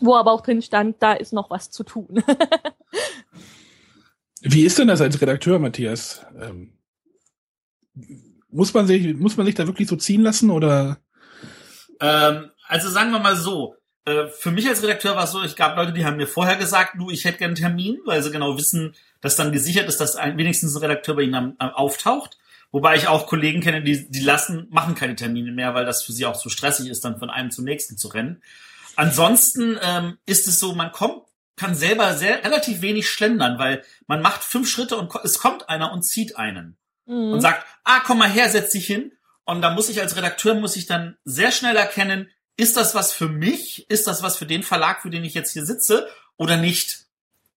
wo 0.00 0.14
aber 0.14 0.32
auch 0.32 0.40
drin 0.40 0.62
stand, 0.62 0.96
da 1.00 1.14
ist 1.14 1.32
noch 1.32 1.50
was 1.50 1.70
zu 1.70 1.84
tun. 1.84 2.22
Wie 4.42 4.64
ist 4.64 4.78
denn 4.78 4.88
das 4.88 5.00
als 5.00 5.20
Redakteur, 5.20 5.58
Matthias? 5.58 6.24
Ähm, 6.40 6.72
muss 8.50 8.72
man 8.72 8.86
sich, 8.86 9.16
muss 9.16 9.36
man 9.36 9.46
sich 9.46 9.56
da 9.56 9.66
wirklich 9.66 9.88
so 9.88 9.96
ziehen 9.96 10.22
lassen 10.22 10.50
oder? 10.50 10.98
Ähm, 12.00 12.50
also 12.68 12.88
sagen 12.88 13.10
wir 13.10 13.18
mal 13.18 13.36
so, 13.36 13.74
äh, 14.04 14.28
für 14.28 14.52
mich 14.52 14.68
als 14.68 14.82
Redakteur 14.82 15.16
war 15.16 15.24
es 15.24 15.32
so, 15.32 15.42
ich 15.42 15.56
gab 15.56 15.76
Leute, 15.76 15.92
die 15.92 16.04
haben 16.04 16.16
mir 16.16 16.28
vorher 16.28 16.56
gesagt, 16.56 16.92
du, 16.96 17.10
ich 17.10 17.24
hätte 17.24 17.38
gern 17.38 17.48
einen 17.48 17.56
Termin, 17.56 17.98
weil 18.04 18.22
sie 18.22 18.30
genau 18.30 18.56
wissen, 18.56 18.94
dass 19.20 19.36
dann 19.36 19.52
gesichert 19.52 19.88
ist, 19.88 20.00
dass 20.00 20.16
ein, 20.16 20.38
wenigstens 20.38 20.76
ein 20.76 20.82
Redakteur 20.82 21.16
bei 21.16 21.22
ihnen 21.22 21.34
am, 21.34 21.54
am, 21.58 21.70
auftaucht. 21.70 22.38
Wobei 22.72 22.96
ich 22.96 23.08
auch 23.08 23.26
Kollegen 23.26 23.60
kenne, 23.60 23.82
die, 23.82 24.10
die 24.10 24.20
lassen, 24.20 24.66
machen 24.70 24.94
keine 24.94 25.16
Termine 25.16 25.52
mehr, 25.52 25.74
weil 25.74 25.84
das 25.84 26.02
für 26.02 26.12
sie 26.12 26.26
auch 26.26 26.36
zu 26.36 26.50
stressig 26.50 26.88
ist, 26.88 27.04
dann 27.04 27.18
von 27.18 27.30
einem 27.30 27.50
zum 27.50 27.64
nächsten 27.64 27.96
zu 27.96 28.08
rennen. 28.08 28.42
Ansonsten 28.96 29.78
ähm, 29.82 30.18
ist 30.26 30.48
es 30.48 30.58
so, 30.58 30.74
man 30.74 30.92
kommt, 30.92 31.22
kann 31.56 31.74
selber 31.74 32.14
sehr 32.14 32.44
relativ 32.44 32.82
wenig 32.82 33.08
schlendern, 33.08 33.58
weil 33.58 33.82
man 34.06 34.20
macht 34.20 34.42
fünf 34.44 34.68
Schritte 34.68 34.96
und 34.96 35.14
es 35.24 35.38
kommt 35.38 35.68
einer 35.68 35.92
und 35.92 36.02
zieht 36.02 36.36
einen 36.36 36.76
mhm. 37.06 37.32
und 37.32 37.40
sagt, 37.40 37.64
ah, 37.84 38.00
komm 38.00 38.18
mal 38.18 38.30
her, 38.30 38.48
setz 38.50 38.72
dich 38.72 38.86
hin. 38.86 39.12
Und 39.44 39.62
da 39.62 39.70
muss 39.70 39.88
ich 39.88 40.00
als 40.00 40.16
Redakteur 40.16 40.54
muss 40.54 40.76
ich 40.76 40.86
dann 40.86 41.16
sehr 41.24 41.52
schnell 41.52 41.76
erkennen, 41.76 42.28
ist 42.56 42.76
das 42.76 42.94
was 42.94 43.12
für 43.12 43.28
mich? 43.28 43.88
Ist 43.90 44.06
das 44.06 44.22
was 44.22 44.36
für 44.36 44.46
den 44.46 44.62
Verlag, 44.62 45.02
für 45.02 45.10
den 45.10 45.24
ich 45.24 45.34
jetzt 45.34 45.52
hier 45.52 45.64
sitze 45.64 46.08
oder 46.36 46.56
nicht? 46.56 47.05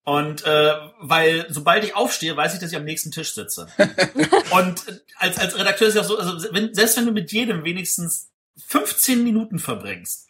Und 0.03 0.43
äh, 0.45 0.73
weil 0.99 1.45
sobald 1.49 1.83
ich 1.83 1.95
aufstehe, 1.95 2.35
weiß 2.35 2.53
ich, 2.53 2.59
dass 2.59 2.71
ich 2.71 2.77
am 2.77 2.85
nächsten 2.85 3.11
Tisch 3.11 3.33
sitze. 3.33 3.67
und 4.51 5.03
als, 5.17 5.37
als 5.37 5.57
Redakteur 5.57 5.87
ist 5.87 5.95
ja 5.95 6.03
so, 6.03 6.17
also 6.17 6.51
wenn, 6.51 6.73
selbst 6.73 6.97
wenn 6.97 7.05
du 7.05 7.11
mit 7.11 7.31
jedem 7.31 7.63
wenigstens 7.63 8.31
15 8.67 9.23
Minuten 9.23 9.59
verbringst, 9.59 10.27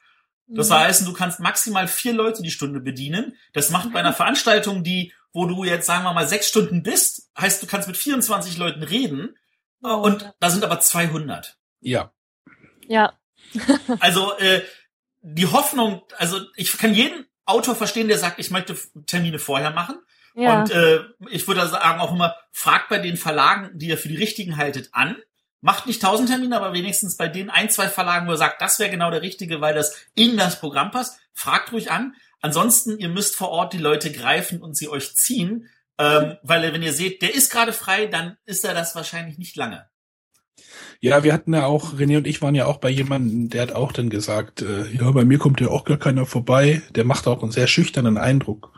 das 0.48 0.70
mhm. 0.70 0.74
heißt, 0.74 1.08
du 1.08 1.14
kannst 1.14 1.40
maximal 1.40 1.88
vier 1.88 2.14
Leute 2.14 2.42
die 2.42 2.52
Stunde 2.52 2.80
bedienen. 2.80 3.38
Das 3.54 3.70
macht 3.70 3.94
bei 3.94 4.00
einer 4.00 4.14
Veranstaltung, 4.14 4.84
die, 4.84 5.14
wo 5.32 5.46
du 5.46 5.64
jetzt 5.64 5.86
sagen 5.86 6.04
wir 6.04 6.14
mal 6.14 6.28
sechs 6.28 6.50
Stunden 6.50 6.82
bist, 6.82 7.30
heißt, 7.38 7.62
du 7.62 7.68
kannst 7.68 7.88
mit 7.88 7.98
24 7.98 8.58
Leuten 8.58 8.82
reden. 8.82 9.38
Und 9.82 10.34
da 10.40 10.50
sind 10.50 10.64
aber 10.64 10.80
200. 10.80 11.58
Ja. 11.82 12.12
Ja. 12.88 13.14
also 14.00 14.38
äh, 14.40 14.62
die 15.22 15.48
Hoffnung, 15.48 16.02
also 16.18 16.40
ich 16.56 16.78
kann 16.78 16.94
jeden 16.94 17.26
Autor 17.50 17.76
verstehen, 17.76 18.08
der 18.08 18.18
sagt, 18.18 18.40
ich 18.40 18.52
möchte 18.52 18.78
Termine 19.06 19.40
vorher 19.40 19.72
machen. 19.72 19.98
Ja. 20.36 20.62
Und 20.62 20.72
äh, 20.72 21.02
ich 21.32 21.48
würde 21.48 21.68
sagen 21.68 22.00
auch 22.00 22.14
immer, 22.14 22.36
fragt 22.52 22.90
bei 22.90 23.00
den 23.00 23.18
Verlagen, 23.18 23.72
die 23.74 23.88
ihr 23.88 23.98
für 23.98 24.08
die 24.08 24.16
richtigen 24.16 24.58
haltet, 24.58 24.90
an. 24.94 25.18
Macht 25.62 25.88
nicht 25.88 26.02
tausend 26.02 26.30
Termine, 26.30 26.56
aber 26.56 26.74
wenigstens 26.74 27.18
bei 27.18 27.28
den 27.28 27.50
ein, 27.50 27.70
zwei 27.70 27.90
Verlagen, 27.90 28.28
wo 28.28 28.32
ihr 28.32 28.38
sagt, 28.38 28.62
das 28.62 28.80
wäre 28.80 28.90
genau 28.90 29.12
der 29.12 29.22
richtige, 29.22 29.60
weil 29.60 29.74
das 29.74 29.98
in 30.16 30.38
das 30.38 30.60
Programm 30.60 30.92
passt. 30.92 31.20
Fragt 31.34 31.74
ruhig 31.74 31.92
an. 31.92 32.16
Ansonsten, 32.42 32.98
ihr 32.98 33.10
müsst 33.10 33.36
vor 33.36 33.50
Ort 33.50 33.74
die 33.74 33.80
Leute 33.80 34.12
greifen 34.12 34.62
und 34.62 34.78
sie 34.78 34.88
euch 34.88 35.16
ziehen. 35.16 35.68
Ähm, 35.98 36.38
weil 36.44 36.72
wenn 36.72 36.82
ihr 36.82 36.94
seht, 36.94 37.22
der 37.22 37.36
ist 37.36 37.52
gerade 37.52 37.74
frei, 37.74 38.06
dann 38.06 38.38
ist 38.46 38.64
er 38.64 38.74
das 38.74 38.96
wahrscheinlich 38.96 39.38
nicht 39.38 39.58
lange. 39.58 39.89
Ja, 41.02 41.24
wir 41.24 41.34
hatten 41.34 41.54
ja 41.54 41.66
auch, 41.66 41.94
René 41.94 42.18
und 42.18 42.28
ich 42.28 42.42
waren 42.42 42.56
ja 42.56 42.66
auch 42.66 42.78
bei 42.78 42.90
jemandem, 42.90 43.50
der 43.50 43.62
hat 43.62 43.72
auch 43.74 43.92
dann 43.92 44.10
gesagt, 44.10 44.62
äh, 44.62 44.88
ja, 44.92 45.10
bei 45.12 45.24
mir 45.24 45.38
kommt 45.38 45.62
ja 45.62 45.70
auch 45.70 45.86
gar 45.86 45.98
keiner 45.98 46.26
vorbei. 46.26 46.82
Der 46.96 47.06
macht 47.06 47.28
auch 47.28 47.42
einen 47.42 47.52
sehr 47.52 47.68
schüchternen 47.68 48.18
Eindruck. 48.18 48.72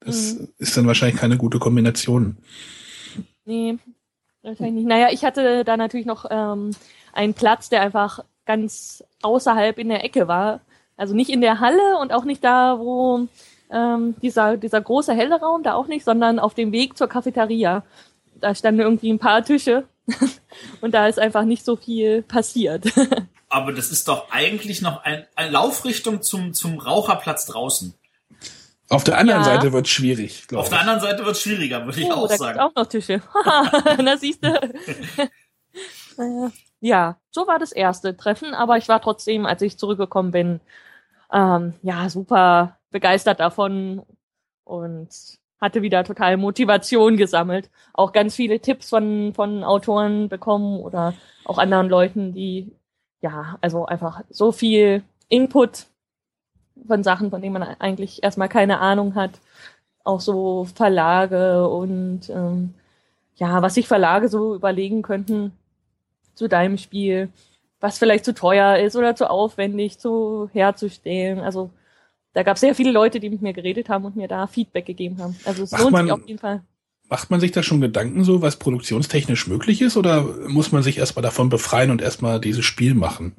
Das 0.00 0.34
mhm. 0.34 0.48
ist 0.58 0.76
dann 0.76 0.86
wahrscheinlich 0.86 1.20
keine 1.20 1.36
gute 1.36 1.58
Kombination. 1.58 2.36
Nee, 3.44 3.78
wahrscheinlich 4.42 4.74
nicht. 4.74 4.86
Naja, 4.86 5.08
ich 5.10 5.24
hatte 5.24 5.64
da 5.64 5.76
natürlich 5.76 6.06
noch 6.06 6.26
ähm, 6.30 6.72
einen 7.12 7.34
Platz, 7.34 7.68
der 7.68 7.82
einfach 7.82 8.20
ganz 8.44 9.04
außerhalb 9.22 9.78
in 9.78 9.88
der 9.88 10.04
Ecke 10.04 10.28
war. 10.28 10.60
Also 10.96 11.14
nicht 11.14 11.30
in 11.30 11.40
der 11.40 11.60
Halle 11.60 11.98
und 12.00 12.12
auch 12.12 12.24
nicht 12.24 12.44
da, 12.44 12.78
wo 12.78 13.28
ähm, 13.70 14.14
dieser, 14.20 14.56
dieser 14.56 14.80
große 14.80 15.14
helle 15.14 15.40
Raum, 15.40 15.62
da 15.62 15.74
auch 15.74 15.86
nicht, 15.86 16.04
sondern 16.04 16.38
auf 16.38 16.54
dem 16.54 16.72
Weg 16.72 16.96
zur 16.96 17.08
Cafeteria. 17.08 17.84
Da 18.40 18.54
standen 18.54 18.80
irgendwie 18.80 19.10
ein 19.10 19.18
paar 19.18 19.44
Tische 19.44 19.84
und 20.80 20.92
da 20.92 21.06
ist 21.06 21.18
einfach 21.18 21.44
nicht 21.44 21.64
so 21.64 21.76
viel 21.76 22.22
passiert. 22.22 22.86
Aber 23.48 23.72
das 23.72 23.90
ist 23.90 24.08
doch 24.08 24.30
eigentlich 24.30 24.80
noch 24.80 25.04
ein, 25.04 25.26
eine 25.36 25.50
Laufrichtung 25.50 26.22
zum, 26.22 26.54
zum 26.54 26.78
Raucherplatz 26.78 27.46
draußen. 27.46 27.94
Auf 28.88 29.04
der 29.04 29.18
anderen 29.18 29.42
ja. 29.42 29.44
Seite 29.44 29.72
wird 29.72 29.86
es 29.86 29.92
schwierig. 29.92 30.46
Auf 30.54 30.68
der 30.68 30.80
anderen 30.80 31.00
Seite 31.00 31.24
wird 31.24 31.36
es 31.36 31.42
schwieriger, 31.42 31.84
würde 31.84 32.00
ich 32.00 32.06
oh, 32.06 32.12
auch 32.12 32.28
da 32.28 32.36
sagen. 32.36 32.60
auch 32.60 32.74
noch 32.74 32.86
Tische. 32.86 33.22
da 33.98 34.16
siehst 34.16 34.44
du. 34.44 35.20
ja, 36.80 37.16
so 37.30 37.46
war 37.46 37.58
das 37.58 37.72
erste 37.72 38.16
Treffen, 38.16 38.54
aber 38.54 38.76
ich 38.76 38.88
war 38.88 39.00
trotzdem, 39.00 39.46
als 39.46 39.62
ich 39.62 39.78
zurückgekommen 39.78 40.30
bin, 40.30 40.60
ähm, 41.32 41.74
ja, 41.82 42.08
super 42.10 42.78
begeistert 42.90 43.40
davon 43.40 44.02
und 44.64 45.08
hatte 45.62 45.80
wieder 45.80 46.02
total 46.02 46.36
Motivation 46.36 47.16
gesammelt. 47.16 47.70
Auch 47.94 48.12
ganz 48.12 48.34
viele 48.34 48.58
Tipps 48.58 48.90
von, 48.90 49.32
von 49.32 49.62
Autoren 49.62 50.28
bekommen 50.28 50.80
oder 50.80 51.14
auch 51.44 51.56
anderen 51.56 51.88
Leuten, 51.88 52.34
die, 52.34 52.72
ja, 53.20 53.56
also 53.60 53.86
einfach 53.86 54.22
so 54.28 54.50
viel 54.50 55.04
Input 55.28 55.86
von 56.86 57.04
Sachen, 57.04 57.30
von 57.30 57.40
denen 57.40 57.52
man 57.52 57.62
eigentlich 57.62 58.24
erstmal 58.24 58.48
keine 58.48 58.80
Ahnung 58.80 59.14
hat. 59.14 59.40
Auch 60.02 60.20
so 60.20 60.66
Verlage 60.74 61.68
und 61.68 62.28
ähm, 62.28 62.74
ja, 63.36 63.62
was 63.62 63.74
sich 63.74 63.86
Verlage 63.86 64.28
so 64.28 64.56
überlegen 64.56 65.02
könnten 65.02 65.52
zu 66.34 66.48
deinem 66.48 66.76
Spiel, 66.76 67.28
was 67.78 67.98
vielleicht 67.98 68.24
zu 68.24 68.34
teuer 68.34 68.78
ist 68.78 68.96
oder 68.96 69.14
zu 69.14 69.30
aufwendig 69.30 70.00
zu 70.00 70.50
herzustellen. 70.52 71.38
Also 71.38 71.70
da 72.34 72.42
gab 72.42 72.56
es 72.56 72.60
sehr 72.60 72.74
viele 72.74 72.92
Leute, 72.92 73.20
die 73.20 73.30
mit 73.30 73.42
mir 73.42 73.52
geredet 73.52 73.88
haben 73.88 74.04
und 74.04 74.16
mir 74.16 74.28
da 74.28 74.46
Feedback 74.46 74.86
gegeben 74.86 75.18
haben. 75.18 75.36
Also 75.44 75.64
es 75.64 75.72
macht 75.72 75.82
lohnt 75.82 75.92
man, 75.92 76.06
sich 76.06 76.12
auf 76.12 76.26
jeden 76.26 76.38
Fall. 76.38 76.62
Macht 77.08 77.30
man 77.30 77.40
sich 77.40 77.52
da 77.52 77.62
schon 77.62 77.80
Gedanken 77.80 78.24
so, 78.24 78.40
was 78.40 78.56
produktionstechnisch 78.56 79.46
möglich 79.46 79.82
ist, 79.82 79.96
oder 79.96 80.22
muss 80.48 80.72
man 80.72 80.82
sich 80.82 80.98
erstmal 80.98 81.22
davon 81.22 81.50
befreien 81.50 81.90
und 81.90 82.00
erstmal 82.00 82.40
dieses 82.40 82.64
Spiel 82.64 82.94
machen? 82.94 83.36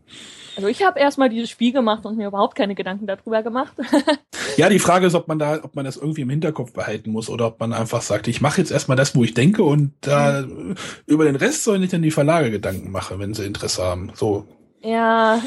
Also 0.56 0.68
ich 0.68 0.84
habe 0.84 1.00
erstmal 1.00 1.30
dieses 1.30 1.50
Spiel 1.50 1.72
gemacht 1.72 2.06
und 2.06 2.18
mir 2.18 2.28
überhaupt 2.28 2.56
keine 2.56 2.76
Gedanken 2.76 3.08
darüber 3.08 3.42
gemacht. 3.42 3.74
ja, 4.58 4.70
die 4.70 4.80
Frage 4.80 5.08
ist, 5.08 5.16
ob 5.16 5.28
man 5.28 5.40
da, 5.40 5.64
ob 5.64 5.76
man 5.76 5.86
das 5.86 5.98
irgendwie 5.98 6.22
im 6.22 6.30
Hinterkopf 6.30 6.74
behalten 6.74 7.12
muss 7.12 7.30
oder 7.30 7.48
ob 7.48 7.60
man 7.60 7.74
einfach 7.74 8.04
sagt, 8.04 8.28
ich 8.28 8.42
mache 8.42 8.62
jetzt 8.62 8.72
erstmal 8.72 8.98
das, 8.98 9.16
wo 9.16 9.24
ich 9.24 9.34
denke 9.34 9.64
und 9.64 9.94
da 10.02 10.44
mhm. 10.44 10.76
über 11.08 11.26
den 11.26 11.36
Rest 11.36 11.64
sollen 11.64 11.82
sich 11.82 11.90
dann 11.90 12.04
die 12.04 12.12
Verlage 12.12 12.52
Gedanken 12.52 12.92
machen, 12.92 13.18
wenn 13.20 13.34
sie 13.34 13.46
Interesse 13.46 13.84
haben. 13.84 14.12
So. 14.14 14.48
Ja, 14.84 15.42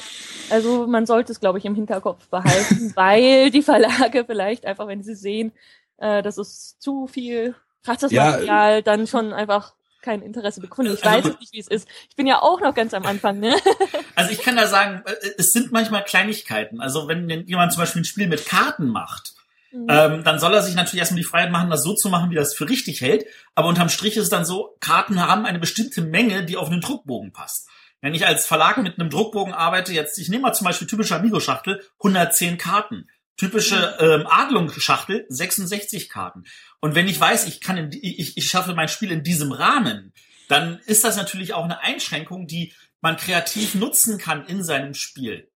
also 0.51 0.87
man 0.87 1.07
sollte 1.07 1.33
es, 1.33 1.41
glaube 1.41 1.59
ich, 1.59 1.65
im 1.65 1.75
Hinterkopf 1.75 2.27
behalten, 2.29 2.93
weil 2.97 3.51
die 3.51 3.63
Verlage 3.63 4.25
vielleicht 4.25 4.65
einfach, 4.65 4.87
wenn 4.89 5.03
sie 5.03 5.15
sehen, 5.15 5.53
äh, 5.99 6.23
dass 6.23 6.39
es 6.39 6.79
zu 6.79 7.07
viel 7.07 7.55
krasses 7.85 8.11
ja, 8.11 8.31
Material, 8.31 8.83
dann 8.83 9.07
schon 9.07 9.33
einfach 9.33 9.75
kein 10.03 10.23
Interesse 10.23 10.61
bekunden. 10.61 10.95
Ich 10.95 11.05
also, 11.05 11.31
weiß 11.31 11.39
nicht, 11.41 11.53
wie 11.53 11.59
es 11.59 11.69
ist. 11.69 11.89
Ich 12.09 12.17
bin 12.17 12.27
ja 12.27 12.41
auch 12.41 12.61
noch 12.61 12.75
ganz 12.75 12.95
am 12.95 13.05
Anfang, 13.07 13.41
ne? 13.41 13.57
Also 14.15 14.31
ich 14.31 14.41
kann 14.41 14.57
da 14.57 14.67
sagen, 14.67 15.03
äh, 15.05 15.13
es 15.37 15.53
sind 15.53 15.73
manchmal 15.73 16.03
Kleinigkeiten. 16.03 16.81
Also 16.81 17.07
wenn 17.07 17.29
jemand 17.47 17.73
zum 17.73 17.83
Beispiel 17.83 18.03
ein 18.03 18.07
Spiel 18.07 18.29
mit 18.29 18.47
Karten 18.47 18.89
macht, 18.89 19.35
mhm. 19.73 19.87
ähm, 19.91 20.25
dann 20.25 20.39
soll 20.39 20.55
er 20.55 20.63
sich 20.63 20.75
natürlich 20.75 21.01
erstmal 21.01 21.21
die 21.21 21.27
Freiheit 21.27 21.51
machen, 21.51 21.69
das 21.69 21.83
so 21.83 21.93
zu 21.93 22.09
machen, 22.09 22.31
wie 22.31 22.37
er 22.37 22.43
es 22.43 22.55
für 22.55 22.69
richtig 22.69 23.03
hält. 23.03 23.27
Aber 23.55 23.69
unterm 23.69 23.91
Strich 23.91 24.17
ist 24.17 24.25
es 24.25 24.31
dann 24.31 24.47
so, 24.47 24.77
Karten 24.81 25.21
haben 25.21 25.45
eine 25.45 25.59
bestimmte 25.59 26.01
Menge, 26.01 26.45
die 26.45 26.57
auf 26.57 26.71
einen 26.71 26.81
Druckbogen 26.81 27.33
passt. 27.33 27.69
Wenn 28.01 28.15
ich 28.15 28.27
als 28.27 28.47
Verlag 28.47 28.79
mit 28.79 28.99
einem 28.99 29.11
Druckbogen 29.11 29.55
arbeite, 29.55 29.93
jetzt, 29.93 30.19
ich 30.19 30.29
nehme 30.29 30.43
mal 30.43 30.53
zum 30.53 30.67
Beispiel 30.67 30.87
typische 30.87 31.17
Amigo-Schachtel, 31.17 31.83
110 31.99 32.59
Karten. 32.59 33.09
Typische 33.37 33.97
ähm, 34.01 34.27
Adlungsschachtel, 34.27 35.27
66 35.29 36.09
Karten. 36.09 36.45
Und 36.81 36.95
wenn 36.95 37.07
ich 37.07 37.21
weiß, 37.21 37.47
ich 37.47 37.61
kann, 37.61 37.77
in, 37.77 37.91
ich, 37.93 38.37
ich 38.37 38.49
schaffe 38.49 38.75
mein 38.75 38.89
Spiel 38.89 39.11
in 39.11 39.23
diesem 39.23 39.53
Rahmen, 39.53 40.15
dann 40.49 40.79
ist 40.87 41.05
das 41.05 41.17
natürlich 41.17 41.53
auch 41.53 41.65
eine 41.65 41.81
Einschränkung, 41.81 42.47
die 42.47 42.73
man 43.01 43.17
kreativ 43.17 43.75
nutzen 43.75 44.19
kann 44.19 44.47
in 44.47 44.63
seinem 44.63 44.95
Spiel. 44.95 45.51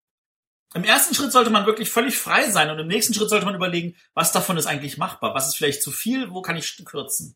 Im 0.73 0.83
ersten 0.83 1.15
Schritt 1.15 1.31
sollte 1.31 1.49
man 1.49 1.65
wirklich 1.65 1.89
völlig 1.89 2.17
frei 2.17 2.49
sein 2.51 2.69
und 2.69 2.79
im 2.79 2.87
nächsten 2.87 3.13
Schritt 3.13 3.29
sollte 3.29 3.45
man 3.45 3.55
überlegen, 3.55 3.95
was 4.13 4.31
davon 4.31 4.57
ist 4.57 4.67
eigentlich 4.67 4.97
machbar, 4.97 5.33
was 5.33 5.47
ist 5.47 5.55
vielleicht 5.55 5.81
zu 5.81 5.91
viel, 5.91 6.29
wo 6.31 6.41
kann 6.41 6.57
ich 6.57 6.85
kürzen. 6.85 7.35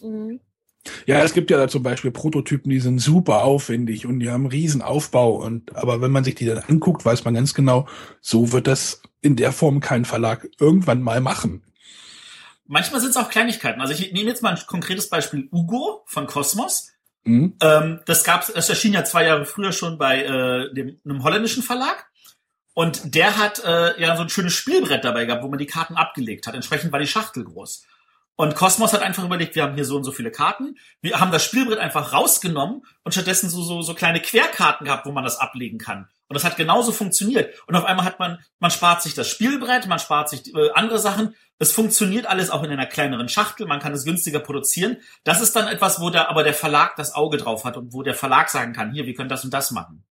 Mhm. 0.00 0.40
Ja, 1.06 1.22
es 1.22 1.34
gibt 1.34 1.50
ja 1.50 1.58
da 1.58 1.68
zum 1.68 1.82
Beispiel 1.82 2.10
Prototypen, 2.10 2.70
die 2.70 2.80
sind 2.80 2.98
super 2.98 3.44
aufwendig 3.44 4.06
und 4.06 4.20
die 4.20 4.30
haben 4.30 4.42
einen 4.42 4.52
riesen 4.52 4.82
Aufbau. 4.82 5.36
Und 5.36 5.74
aber 5.76 6.00
wenn 6.00 6.10
man 6.10 6.24
sich 6.24 6.34
die 6.34 6.46
dann 6.46 6.58
anguckt, 6.58 7.04
weiß 7.04 7.24
man 7.24 7.34
ganz 7.34 7.54
genau, 7.54 7.86
so 8.20 8.52
wird 8.52 8.66
das 8.66 9.02
in 9.20 9.36
der 9.36 9.52
Form 9.52 9.80
kein 9.80 10.04
Verlag 10.04 10.48
irgendwann 10.58 11.02
mal 11.02 11.20
machen. 11.20 11.62
Manchmal 12.66 13.00
sind 13.00 13.10
es 13.10 13.16
auch 13.16 13.30
Kleinigkeiten. 13.30 13.80
Also 13.80 13.92
ich 13.92 14.12
nehme 14.12 14.28
jetzt 14.28 14.42
mal 14.42 14.54
ein 14.54 14.66
konkretes 14.66 15.08
Beispiel 15.08 15.48
Ugo 15.52 16.02
von 16.06 16.26
Cosmos. 16.26 16.92
Mhm. 17.24 17.56
Ähm, 17.60 18.00
das 18.06 18.24
gab, 18.24 18.52
das 18.52 18.68
erschien 18.68 18.92
ja 18.92 19.04
zwei 19.04 19.24
Jahre 19.24 19.44
früher 19.44 19.72
schon 19.72 19.98
bei 19.98 20.22
äh, 20.22 20.74
dem, 20.74 21.00
einem 21.04 21.22
holländischen 21.22 21.62
Verlag. 21.62 22.06
Und 22.74 23.14
der 23.14 23.38
hat 23.38 23.64
äh, 23.64 24.00
ja 24.00 24.16
so 24.16 24.22
ein 24.22 24.28
schönes 24.28 24.52
Spielbrett 24.52 25.04
dabei 25.04 25.24
gehabt, 25.24 25.42
wo 25.42 25.48
man 25.48 25.58
die 25.58 25.66
Karten 25.66 25.96
abgelegt 25.96 26.46
hat. 26.46 26.54
Entsprechend 26.54 26.92
war 26.92 27.00
die 27.00 27.06
Schachtel 27.06 27.44
groß. 27.44 27.86
Und 28.36 28.54
Cosmos 28.54 28.92
hat 28.92 29.00
einfach 29.00 29.24
überlegt, 29.24 29.54
wir 29.54 29.62
haben 29.62 29.74
hier 29.74 29.86
so 29.86 29.96
und 29.96 30.04
so 30.04 30.12
viele 30.12 30.30
Karten. 30.30 30.76
Wir 31.00 31.20
haben 31.20 31.32
das 31.32 31.42
Spielbrett 31.42 31.78
einfach 31.78 32.12
rausgenommen 32.12 32.82
und 33.02 33.12
stattdessen 33.12 33.48
so, 33.48 33.62
so, 33.62 33.80
so 33.80 33.94
kleine 33.94 34.20
Querkarten 34.20 34.84
gehabt, 34.84 35.06
wo 35.06 35.12
man 35.12 35.24
das 35.24 35.38
ablegen 35.38 35.78
kann. 35.78 36.08
Und 36.28 36.34
das 36.34 36.44
hat 36.44 36.56
genauso 36.56 36.92
funktioniert. 36.92 37.54
Und 37.66 37.76
auf 37.76 37.84
einmal 37.84 38.04
hat 38.04 38.18
man, 38.18 38.38
man 38.58 38.70
spart 38.70 39.02
sich 39.02 39.14
das 39.14 39.28
Spielbrett, 39.28 39.86
man 39.86 39.98
spart 39.98 40.28
sich 40.28 40.54
äh, 40.54 40.70
andere 40.74 40.98
Sachen. 40.98 41.34
Es 41.58 41.72
funktioniert 41.72 42.26
alles 42.26 42.50
auch 42.50 42.62
in 42.62 42.70
einer 42.70 42.84
kleineren 42.84 43.30
Schachtel, 43.30 43.66
man 43.66 43.80
kann 43.80 43.94
es 43.94 44.04
günstiger 44.04 44.40
produzieren. 44.40 44.98
Das 45.24 45.40
ist 45.40 45.56
dann 45.56 45.68
etwas, 45.68 46.00
wo 46.00 46.10
der, 46.10 46.28
aber 46.28 46.42
der 46.42 46.52
Verlag 46.52 46.96
das 46.96 47.14
Auge 47.14 47.38
drauf 47.38 47.64
hat 47.64 47.78
und 47.78 47.94
wo 47.94 48.02
der 48.02 48.14
Verlag 48.14 48.50
sagen 48.50 48.74
kann, 48.74 48.92
hier, 48.92 49.06
wir 49.06 49.14
können 49.14 49.30
das 49.30 49.44
und 49.44 49.54
das 49.54 49.70
machen. 49.70 50.04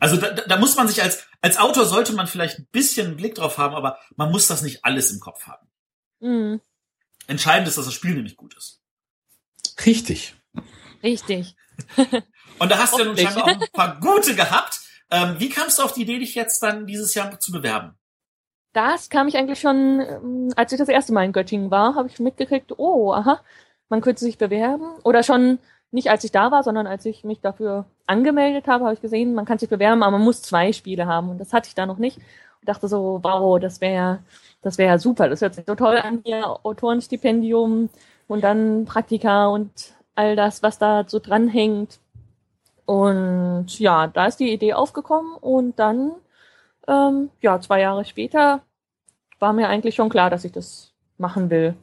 Also 0.00 0.16
da, 0.16 0.32
da 0.32 0.56
muss 0.58 0.76
man 0.76 0.88
sich 0.88 1.02
als, 1.02 1.26
als 1.40 1.56
Autor 1.56 1.86
sollte 1.86 2.12
man 2.12 2.26
vielleicht 2.26 2.58
ein 2.58 2.68
bisschen 2.70 3.06
einen 3.06 3.16
Blick 3.16 3.36
drauf 3.36 3.56
haben, 3.56 3.74
aber 3.74 3.98
man 4.16 4.30
muss 4.30 4.48
das 4.48 4.60
nicht 4.60 4.84
alles 4.84 5.10
im 5.12 5.20
Kopf 5.20 5.46
haben. 5.46 5.66
Mhm. 6.20 6.60
Entscheidend 7.28 7.68
ist, 7.68 7.78
dass 7.78 7.84
das 7.84 7.94
Spiel 7.94 8.14
nämlich 8.14 8.36
gut 8.36 8.56
ist. 8.56 8.82
Richtig. 9.86 10.34
Richtig. 11.02 11.54
Und 12.58 12.70
da 12.70 12.78
hast 12.78 12.94
du 12.94 12.98
ja 12.98 13.04
nun 13.04 13.16
scheinbar 13.16 13.44
auch 13.44 13.48
ein 13.48 13.68
paar 13.72 14.00
gute 14.00 14.34
gehabt. 14.34 14.80
Ähm, 15.10 15.36
wie 15.38 15.48
kamst 15.48 15.78
du 15.78 15.82
auf 15.82 15.92
die 15.92 16.02
Idee, 16.02 16.18
dich 16.18 16.34
jetzt 16.34 16.60
dann 16.62 16.86
dieses 16.86 17.14
Jahr 17.14 17.38
zu 17.38 17.52
bewerben? 17.52 17.96
Das 18.72 19.08
kam 19.08 19.28
ich 19.28 19.36
eigentlich 19.36 19.60
schon, 19.60 20.00
ähm, 20.00 20.52
als 20.56 20.72
ich 20.72 20.78
das 20.78 20.88
erste 20.88 21.12
Mal 21.12 21.24
in 21.24 21.32
Göttingen 21.32 21.70
war, 21.70 21.94
habe 21.94 22.08
ich 22.08 22.18
mitgekriegt, 22.18 22.72
oh, 22.78 23.12
aha, 23.12 23.40
man 23.88 24.00
könnte 24.00 24.24
sich 24.24 24.38
bewerben. 24.38 24.84
Oder 25.04 25.22
schon 25.22 25.58
nicht 25.90 26.10
als 26.10 26.24
ich 26.24 26.32
da 26.32 26.50
war, 26.50 26.62
sondern 26.62 26.86
als 26.86 27.06
ich 27.06 27.24
mich 27.24 27.40
dafür 27.40 27.86
angemeldet 28.06 28.66
habe, 28.66 28.84
habe 28.84 28.94
ich 28.94 29.00
gesehen, 29.00 29.34
man 29.34 29.46
kann 29.46 29.58
sich 29.58 29.68
bewerben, 29.68 30.02
aber 30.02 30.18
man 30.18 30.24
muss 30.24 30.42
zwei 30.42 30.72
Spiele 30.72 31.06
haben. 31.06 31.30
Und 31.30 31.38
das 31.38 31.52
hatte 31.52 31.68
ich 31.68 31.74
da 31.74 31.86
noch 31.86 31.98
nicht. 31.98 32.18
Dachte 32.64 32.88
so, 32.88 33.20
wow, 33.22 33.58
das 33.58 33.80
wäre 33.80 34.20
das 34.62 34.78
wäre 34.78 34.98
super. 34.98 35.28
Das 35.28 35.40
hört 35.40 35.54
sich 35.54 35.66
so 35.66 35.74
toll 35.74 35.98
an, 35.98 36.20
hier 36.24 36.44
Autorenstipendium 36.64 37.90
und 38.26 38.44
dann 38.44 38.84
Praktika 38.84 39.46
und 39.48 39.70
all 40.14 40.36
das, 40.36 40.62
was 40.62 40.78
da 40.78 41.04
so 41.06 41.18
dranhängt. 41.20 42.00
Und 42.84 43.78
ja, 43.78 44.06
da 44.08 44.26
ist 44.26 44.40
die 44.40 44.52
Idee 44.52 44.74
aufgekommen 44.74 45.34
und 45.36 45.78
dann, 45.78 46.12
ähm, 46.88 47.30
ja, 47.40 47.60
zwei 47.60 47.80
Jahre 47.80 48.04
später 48.04 48.62
war 49.38 49.52
mir 49.52 49.68
eigentlich 49.68 49.94
schon 49.94 50.08
klar, 50.08 50.30
dass 50.30 50.44
ich 50.44 50.52
das 50.52 50.92
machen 51.18 51.50
will. 51.50 51.74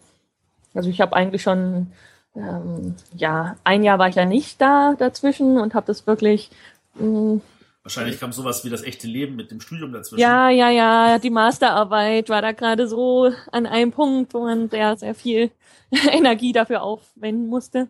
Also 0.73 0.89
ich 0.89 0.99
habe 1.01 1.15
eigentlich 1.15 1.43
schon, 1.43 1.91
ähm, 2.35 2.95
ja, 3.15 3.55
ein 3.63 3.83
Jahr 3.83 3.99
war 3.99 4.09
ich 4.09 4.15
ja 4.15 4.25
nicht 4.25 4.59
da 4.61 4.95
dazwischen 4.97 5.59
und 5.59 5.75
habe 5.75 5.87
das 5.87 6.07
wirklich, 6.07 6.51
mh, 6.95 7.39
Wahrscheinlich 7.85 8.19
kam 8.19 8.33
sowas 8.33 8.65
wie 8.65 8.71
das 8.71 8.83
echte 8.83 9.07
Leben 9.07 9.37
mit 9.37 9.51
dem 9.51 9.61
Studium 9.61 9.93
dazwischen. 9.93 10.19
ja, 10.19 10.49
ja, 10.49 10.69
ja, 10.71 11.19
die 11.19 11.29
Masterarbeit 11.29 12.29
war 12.29 12.41
da 12.41 12.51
gerade 12.53 12.87
so 12.87 13.31
an 13.51 13.65
einem 13.67 13.91
Punkt, 13.91 14.33
wo 14.33 14.41
man 14.45 14.69
sehr, 14.69 14.97
sehr 14.97 15.15
viel 15.15 15.51
Energie 16.11 16.53
dafür 16.53 16.83
aufwenden 16.83 17.47
musste. 17.47 17.89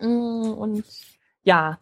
Mm, 0.00 0.52
Und 0.52 0.84
ja, 1.44 1.78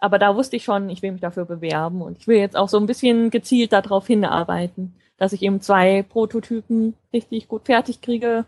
aber 0.00 0.18
da 0.18 0.36
wusste 0.36 0.56
ich 0.56 0.64
schon, 0.64 0.90
ich 0.90 1.02
will 1.02 1.12
mich 1.12 1.22
dafür 1.22 1.46
bewerben 1.46 2.02
und 2.02 2.18
ich 2.18 2.28
will 2.28 2.38
jetzt 2.38 2.56
auch 2.56 2.68
so 2.70 2.78
ein 2.78 2.86
bisschen 2.86 3.30
gezielt 3.30 3.72
darauf 3.72 4.06
hinarbeiten, 4.08 4.94
dass 5.18 5.32
ich 5.34 5.42
eben 5.42 5.60
zwei 5.62 6.02
Prototypen 6.04 6.94
richtig 7.12 7.48
gut 7.48 7.66
fertig 7.66 8.00
kriege. 8.02 8.46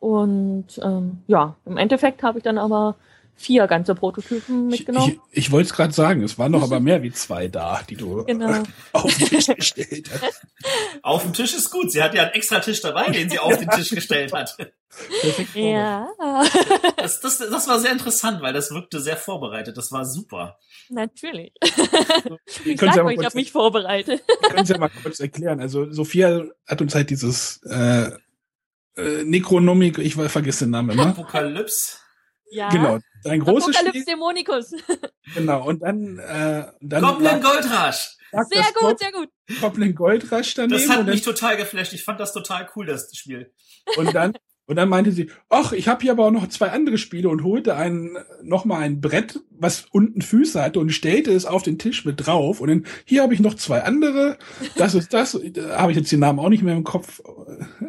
Und 0.00 0.66
ähm, 0.82 1.22
ja, 1.28 1.56
im 1.66 1.78
Endeffekt 1.78 2.22
habe 2.22 2.38
ich 2.38 2.44
dann 2.44 2.58
aber 2.58 2.96
vier 3.36 3.66
ganze 3.66 3.94
Prototypen 3.94 4.70
Ich, 4.70 4.78
mitgenommen. 4.80 5.20
ich, 5.30 5.38
ich 5.46 5.50
wollte 5.50 5.66
es 5.68 5.74
gerade 5.74 5.92
sagen, 5.92 6.22
es 6.22 6.38
waren 6.38 6.52
noch 6.52 6.62
aber 6.62 6.80
mehr 6.80 7.02
wie 7.02 7.12
zwei 7.12 7.48
da, 7.48 7.82
die 7.88 7.96
du 7.96 8.24
Genau. 8.24 8.62
auf 8.92 9.16
den 9.16 9.28
Tisch 9.28 9.46
gestellt 9.46 10.10
hast. 10.12 10.42
Auf 11.02 11.22
dem 11.22 11.32
Tisch 11.32 11.54
ist 11.54 11.70
gut. 11.70 11.90
Sie 11.90 12.02
hat 12.02 12.14
ja 12.14 12.22
einen 12.22 12.32
extra 12.32 12.60
Tisch 12.60 12.80
dabei, 12.80 13.10
den 13.10 13.28
sie 13.28 13.38
auf 13.40 13.56
den 13.58 13.68
Tisch 13.70 13.90
gestellt 13.90 14.32
hat. 14.32 14.56
Perfekt 15.20 15.56
Ja, 15.56 16.06
Das, 16.96 17.20
das, 17.20 17.38
das 17.38 17.66
war 17.66 17.80
sehr 17.80 17.90
interessant, 17.90 18.40
weil 18.42 18.52
das 18.52 18.70
wirkte 18.70 19.00
sehr 19.00 19.16
vorbereitet. 19.16 19.76
Das 19.76 19.90
war 19.90 20.04
super. 20.04 20.56
natürlich. 20.88 21.52
Ich 22.64 22.78
sag 22.80 23.02
mal, 23.02 23.12
ich 23.12 23.24
habe 23.24 23.36
mich 23.36 23.50
vorbereitet. 23.50 24.22
könnt's 24.42 24.70
ja 24.70 24.78
mal 24.78 24.90
kurz 25.02 25.18
erklären. 25.18 25.60
Also 25.60 25.90
Sophia 25.90 26.44
hat 26.66 26.80
uns 26.80 26.94
halt 26.94 27.10
dieses 27.10 27.60
äh, 27.64 28.10
äh, 28.96 29.24
Necronomic, 29.24 29.98
ich 29.98 30.14
vergesse 30.14 30.66
den 30.66 30.70
Namen 30.70 30.90
immer. 30.90 31.08
Apokalypse. 31.08 31.96
Ja. 32.54 32.68
Genau, 32.68 32.98
ein 33.24 33.40
großes 33.40 33.74
Apokalypse 33.74 34.00
Spiel. 34.00 34.14
Dämonicus. 34.14 34.72
Genau, 35.34 35.66
und 35.66 35.80
dann, 35.80 36.18
äh, 36.18 36.66
dann 36.80 37.02
Goblin 37.02 37.40
Goldrush. 37.40 38.16
Sehr 38.30 38.62
das 38.62 38.74
gut, 38.74 38.98
sehr 38.98 39.10
gut. 39.10 39.28
Goblin 39.60 39.94
Goldrush 39.94 40.54
daneben. 40.54 40.72
Das 40.86 40.88
hat 40.88 41.06
mich 41.06 41.22
total 41.22 41.56
geflasht. 41.56 41.94
Ich 41.94 42.04
fand 42.04 42.20
das 42.20 42.32
total 42.32 42.68
cool, 42.76 42.86
das 42.86 43.10
Spiel. 43.16 43.52
Und 43.96 44.14
dann, 44.14 44.34
und 44.66 44.76
dann 44.76 44.88
meinte 44.88 45.12
sie, 45.12 45.30
ach, 45.50 45.72
ich 45.72 45.88
habe 45.88 46.00
hier 46.02 46.12
aber 46.12 46.24
auch 46.26 46.30
noch 46.30 46.48
zwei 46.48 46.70
andere 46.70 46.96
Spiele 46.96 47.28
und 47.28 47.44
holte 47.44 47.76
ein, 47.76 48.16
noch 48.42 48.64
mal 48.64 48.80
ein 48.80 49.00
Brett, 49.00 49.40
was 49.50 49.86
unten 49.90 50.22
Füße 50.22 50.62
hatte 50.62 50.80
und 50.80 50.90
stellte 50.90 51.32
es 51.32 51.44
auf 51.44 51.62
den 51.62 51.78
Tisch 51.78 52.06
mit 52.06 52.26
drauf. 52.26 52.60
Und 52.60 52.68
dann, 52.68 52.86
hier 53.04 53.22
habe 53.22 53.34
ich 53.34 53.40
noch 53.40 53.54
zwei 53.54 53.82
andere. 53.82 54.38
Das 54.76 54.94
ist 54.94 55.12
das. 55.12 55.38
Da 55.52 55.78
habe 55.78 55.92
ich 55.92 55.98
jetzt 55.98 56.10
den 56.10 56.20
Namen 56.20 56.38
auch 56.38 56.48
nicht 56.48 56.62
mehr 56.62 56.76
im 56.76 56.84
Kopf. 56.84 57.20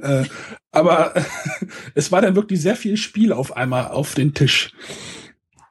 Äh, 0.02 0.26
aber 0.72 1.14
es 1.96 2.12
war 2.12 2.22
dann 2.22 2.36
wirklich 2.36 2.62
sehr 2.62 2.76
viel 2.76 2.98
Spiel 2.98 3.32
auf 3.32 3.56
einmal 3.56 3.88
auf 3.88 4.14
den 4.14 4.34
Tisch. 4.34 4.74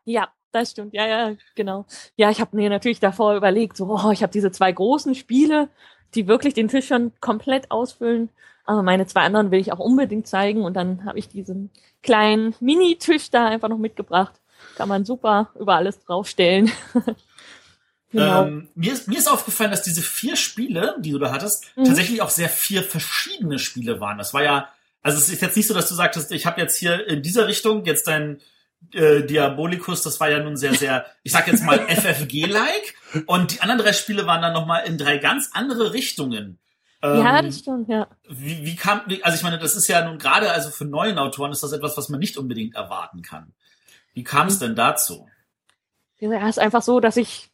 Ja, 0.06 0.28
das 0.52 0.70
stimmt. 0.70 0.94
Ja, 0.94 1.06
ja, 1.06 1.36
genau. 1.54 1.84
Ja, 2.16 2.30
ich 2.30 2.40
habe 2.40 2.56
mir 2.56 2.70
natürlich 2.70 3.00
davor 3.00 3.36
überlegt, 3.36 3.76
so, 3.76 3.90
oh, 3.90 4.10
ich 4.10 4.22
habe 4.22 4.32
diese 4.32 4.52
zwei 4.52 4.72
großen 4.72 5.14
Spiele, 5.14 5.68
die 6.14 6.28
wirklich 6.28 6.54
den 6.54 6.68
Tisch 6.68 6.86
schon 6.86 7.12
komplett 7.20 7.70
ausfüllen. 7.70 8.30
Aber 8.64 8.82
meine 8.82 9.06
zwei 9.06 9.20
anderen 9.22 9.50
will 9.50 9.60
ich 9.60 9.72
auch 9.72 9.78
unbedingt 9.78 10.26
zeigen. 10.26 10.62
Und 10.62 10.74
dann 10.74 11.04
habe 11.04 11.18
ich 11.18 11.28
diesen 11.28 11.70
kleinen 12.02 12.54
Mini-Tisch 12.60 13.30
da 13.30 13.46
einfach 13.46 13.68
noch 13.68 13.78
mitgebracht. 13.78 14.32
Kann 14.76 14.88
man 14.88 15.04
super 15.04 15.50
über 15.58 15.74
alles 15.76 16.00
draufstellen. 16.00 16.70
genau. 18.10 18.44
Ähm, 18.44 18.68
mir, 18.74 18.92
ist, 18.92 19.08
mir 19.08 19.18
ist 19.18 19.30
aufgefallen, 19.30 19.70
dass 19.70 19.82
diese 19.82 20.02
vier 20.02 20.36
Spiele, 20.36 20.96
die 21.00 21.10
du 21.10 21.18
da 21.18 21.32
hattest, 21.32 21.66
Mhm. 21.76 21.84
tatsächlich 21.84 22.22
auch 22.22 22.30
sehr 22.30 22.48
vier 22.48 22.82
verschiedene 22.82 23.58
Spiele 23.58 24.00
waren. 24.00 24.18
Das 24.18 24.32
war 24.34 24.42
ja, 24.42 24.68
also 25.02 25.18
es 25.18 25.28
ist 25.28 25.42
jetzt 25.42 25.56
nicht 25.56 25.66
so, 25.66 25.74
dass 25.74 25.88
du 25.88 25.94
sagtest, 25.94 26.32
ich 26.32 26.46
habe 26.46 26.60
jetzt 26.60 26.76
hier 26.78 27.06
in 27.06 27.22
dieser 27.22 27.46
Richtung 27.46 27.84
jetzt 27.84 28.06
dein 28.06 28.40
äh, 28.92 29.22
Diabolicus, 29.22 30.02
das 30.02 30.20
war 30.20 30.30
ja 30.30 30.38
nun 30.40 30.56
sehr, 30.56 30.74
sehr, 30.74 31.06
ich 31.22 31.32
sag 31.32 31.46
jetzt 31.46 31.64
mal 31.64 31.78
FFG-like. 31.88 32.94
Und 33.26 33.52
die 33.52 33.60
anderen 33.60 33.80
drei 33.80 33.92
Spiele 33.92 34.26
waren 34.26 34.42
dann 34.42 34.52
nochmal 34.52 34.84
in 34.86 34.98
drei 34.98 35.18
ganz 35.18 35.50
andere 35.52 35.92
Richtungen. 35.92 36.58
Ja, 37.04 37.38
Ähm, 37.38 37.46
das 37.46 37.58
stimmt, 37.58 37.88
ja. 37.88 38.06
wie, 38.28 38.64
wie 38.64 38.76
kam, 38.76 39.02
wie, 39.06 39.22
also 39.22 39.36
ich 39.36 39.42
meine, 39.42 39.58
das 39.58 39.76
ist 39.76 39.88
ja 39.88 40.04
nun 40.04 40.18
gerade, 40.18 40.50
also 40.52 40.70
für 40.70 40.84
neuen 40.84 41.18
Autoren 41.18 41.52
ist 41.52 41.62
das 41.62 41.72
etwas, 41.72 41.96
was 41.96 42.08
man 42.08 42.20
nicht 42.20 42.38
unbedingt 42.38 42.74
erwarten 42.74 43.22
kann. 43.22 43.52
Wie 44.14 44.24
kam 44.24 44.46
es 44.46 44.58
denn 44.58 44.74
dazu? 44.74 45.28
Ja, 46.18 46.48
ist 46.48 46.58
einfach 46.58 46.82
so, 46.82 47.00
dass 47.00 47.16
ich, 47.16 47.50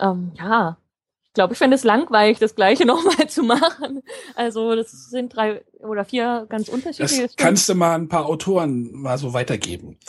ähm, 0.00 0.32
ja, 0.36 0.76
ich 1.24 1.32
glaube, 1.32 1.54
ich 1.54 1.58
fände 1.58 1.76
es 1.76 1.84
langweilig, 1.84 2.38
das 2.38 2.54
Gleiche 2.54 2.84
nochmal 2.86 3.28
zu 3.28 3.42
machen. 3.42 4.02
Also 4.34 4.76
das 4.76 4.90
sind 4.90 5.34
drei 5.34 5.64
oder 5.80 6.04
vier 6.04 6.46
ganz 6.48 6.68
unterschiedliche. 6.68 7.22
Das 7.22 7.32
Stimmen. 7.32 7.48
kannst 7.48 7.68
du 7.68 7.74
mal 7.74 7.94
ein 7.94 8.08
paar 8.08 8.26
Autoren 8.26 8.92
mal 8.92 9.18
so 9.18 9.32
weitergeben. 9.32 9.98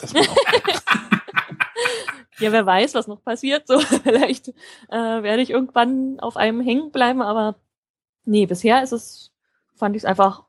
Ja, 2.38 2.52
wer 2.52 2.66
weiß, 2.66 2.94
was 2.94 3.06
noch 3.06 3.22
passiert. 3.22 3.66
So, 3.66 3.78
vielleicht 4.02 4.48
äh, 4.48 5.22
werde 5.22 5.42
ich 5.42 5.50
irgendwann 5.50 6.20
auf 6.20 6.36
einem 6.36 6.60
hängen 6.60 6.90
bleiben, 6.90 7.22
aber 7.22 7.56
nee, 8.26 8.46
bisher 8.46 8.82
ist 8.82 8.92
es, 8.92 9.32
fand 9.74 9.96
ich 9.96 10.02
es 10.02 10.06
einfach 10.06 10.44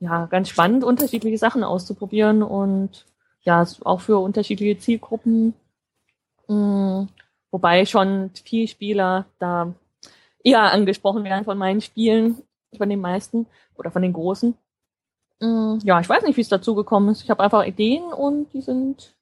ja 0.00 0.26
ganz 0.26 0.48
spannend, 0.48 0.84
unterschiedliche 0.84 1.38
Sachen 1.38 1.64
auszuprobieren 1.64 2.42
und 2.42 3.06
ja, 3.42 3.64
auch 3.84 4.00
für 4.00 4.18
unterschiedliche 4.18 4.78
Zielgruppen. 4.78 5.54
Mm, 6.48 7.04
wobei 7.50 7.86
schon 7.86 8.30
viel 8.44 8.66
Spieler 8.68 9.26
da 9.38 9.72
eher 10.42 10.62
angesprochen 10.72 11.24
werden 11.24 11.44
von 11.44 11.58
meinen 11.58 11.80
Spielen, 11.80 12.42
von 12.76 12.88
den 12.88 13.00
meisten 13.00 13.46
oder 13.76 13.90
von 13.90 14.02
den 14.02 14.12
großen. 14.12 14.54
Mm, 15.40 15.78
ja, 15.84 16.00
ich 16.00 16.08
weiß 16.08 16.24
nicht, 16.24 16.36
wie 16.36 16.42
es 16.42 16.48
dazu 16.48 16.74
gekommen 16.74 17.10
ist. 17.10 17.22
Ich 17.22 17.30
habe 17.30 17.42
einfach 17.42 17.64
Ideen 17.64 18.04
und 18.04 18.52
die 18.52 18.62
sind 18.62 19.14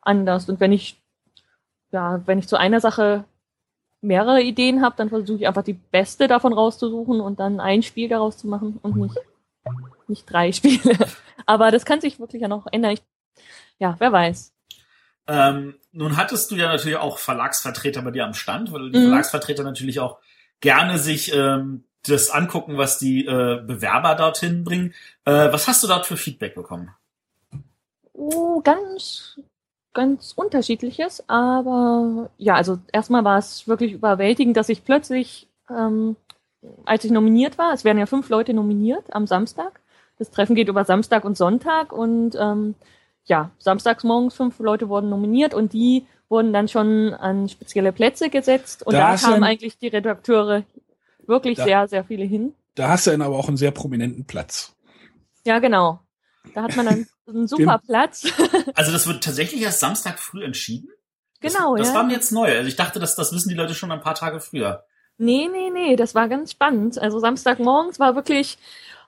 anders. 0.00 0.48
Und 0.48 0.60
wenn 0.60 0.72
ich 0.72 1.00
ja, 1.92 2.20
wenn 2.26 2.38
ich 2.38 2.48
zu 2.48 2.58
einer 2.58 2.80
Sache 2.80 3.24
mehrere 4.00 4.42
Ideen 4.42 4.82
habe, 4.82 4.96
dann 4.96 5.08
versuche 5.08 5.38
ich 5.38 5.48
einfach 5.48 5.64
die 5.64 5.72
beste 5.72 6.28
davon 6.28 6.52
rauszusuchen 6.52 7.20
und 7.20 7.40
dann 7.40 7.60
ein 7.60 7.82
Spiel 7.82 8.08
daraus 8.08 8.36
zu 8.38 8.46
machen 8.46 8.78
und 8.82 8.96
nicht, 8.96 9.16
nicht 10.08 10.30
drei 10.30 10.52
Spiele. 10.52 10.96
Aber 11.46 11.70
das 11.70 11.84
kann 11.84 12.00
sich 12.00 12.18
wirklich 12.20 12.42
ja 12.42 12.48
noch 12.48 12.66
ändern. 12.70 12.92
Ich, 12.92 13.02
ja, 13.78 13.96
wer 13.98 14.12
weiß. 14.12 14.52
Ähm, 15.28 15.74
nun 15.92 16.16
hattest 16.16 16.50
du 16.50 16.56
ja 16.56 16.68
natürlich 16.68 16.98
auch 16.98 17.18
Verlagsvertreter 17.18 18.02
bei 18.02 18.12
dir 18.12 18.24
am 18.24 18.34
Stand, 18.34 18.72
weil 18.72 18.90
die 18.90 18.98
Mhm. 18.98 19.02
Verlagsvertreter 19.02 19.64
natürlich 19.64 19.98
auch 19.98 20.18
gerne 20.60 20.98
sich 20.98 21.32
ähm, 21.34 21.84
das 22.06 22.30
angucken, 22.30 22.78
was 22.78 22.98
die 22.98 23.26
äh, 23.26 23.60
Bewerber 23.66 24.14
dorthin 24.14 24.62
bringen. 24.62 24.94
Äh, 25.24 25.52
was 25.52 25.66
hast 25.66 25.82
du 25.82 25.88
dort 25.88 26.06
für 26.06 26.16
Feedback 26.16 26.54
bekommen? 26.54 26.90
Oh, 28.12 28.60
ganz, 28.60 29.40
ganz 29.96 30.32
unterschiedliches. 30.36 31.28
Aber 31.28 32.30
ja, 32.38 32.54
also 32.54 32.78
erstmal 32.92 33.24
war 33.24 33.38
es 33.38 33.66
wirklich 33.66 33.92
überwältigend, 33.92 34.56
dass 34.56 34.68
ich 34.68 34.84
plötzlich, 34.84 35.48
ähm, 35.68 36.14
als 36.84 37.04
ich 37.04 37.10
nominiert 37.10 37.58
war, 37.58 37.72
es 37.72 37.84
werden 37.84 37.98
ja 37.98 38.06
fünf 38.06 38.28
Leute 38.28 38.54
nominiert 38.54 39.12
am 39.14 39.26
Samstag. 39.26 39.80
Das 40.18 40.30
Treffen 40.30 40.54
geht 40.54 40.68
über 40.68 40.84
Samstag 40.84 41.24
und 41.24 41.36
Sonntag 41.36 41.92
und 41.92 42.36
ähm, 42.38 42.74
ja, 43.24 43.50
samstags 43.58 44.04
morgens 44.04 44.34
fünf 44.34 44.58
Leute 44.60 44.88
wurden 44.88 45.10
nominiert 45.10 45.52
und 45.52 45.72
die 45.72 46.06
wurden 46.28 46.52
dann 46.52 46.68
schon 46.68 47.14
an 47.14 47.48
spezielle 47.48 47.92
Plätze 47.92 48.30
gesetzt 48.30 48.86
und 48.86 48.92
Da 48.92 49.12
da, 49.12 49.16
kamen 49.16 49.44
eigentlich 49.44 49.78
die 49.78 49.88
Redakteure 49.88 50.62
wirklich 51.26 51.56
Da- 51.58 51.64
sehr, 51.64 51.88
sehr 51.88 52.04
viele 52.04 52.24
hin. 52.24 52.54
Da 52.74 52.88
hast 52.88 53.06
du 53.06 53.10
dann 53.10 53.22
aber 53.22 53.36
auch 53.36 53.48
einen 53.48 53.56
sehr 53.56 53.70
prominenten 53.70 54.24
Platz. 54.26 54.74
Ja, 55.44 55.58
genau. 55.60 56.00
Da 56.54 56.62
hat 56.62 56.76
man 56.76 56.86
dann 56.86 57.06
einen 57.28 57.48
super 57.48 57.80
Platz. 57.84 58.26
Also 58.74 58.92
das 58.92 59.06
wird 59.06 59.24
tatsächlich 59.24 59.62
erst 59.62 59.80
Samstag 59.80 60.18
früh 60.18 60.44
entschieden? 60.44 60.88
Genau, 61.40 61.76
das, 61.76 61.86
das 61.86 61.94
ja. 61.94 62.00
war 62.00 62.06
mir 62.06 62.14
jetzt 62.14 62.32
neu. 62.32 62.54
Also 62.54 62.68
ich 62.68 62.76
dachte, 62.76 62.98
dass 62.98 63.16
das 63.16 63.32
wissen 63.32 63.48
die 63.48 63.54
Leute 63.54 63.74
schon 63.74 63.90
ein 63.90 64.00
paar 64.00 64.14
Tage 64.14 64.40
früher. 64.40 64.84
Nee, 65.18 65.48
nee, 65.50 65.70
nee, 65.70 65.96
das 65.96 66.14
war 66.14 66.28
ganz 66.28 66.52
spannend. 66.52 66.98
Also 66.98 67.18
Samstagmorgens 67.18 67.98
war 67.98 68.14
wirklich, 68.14 68.58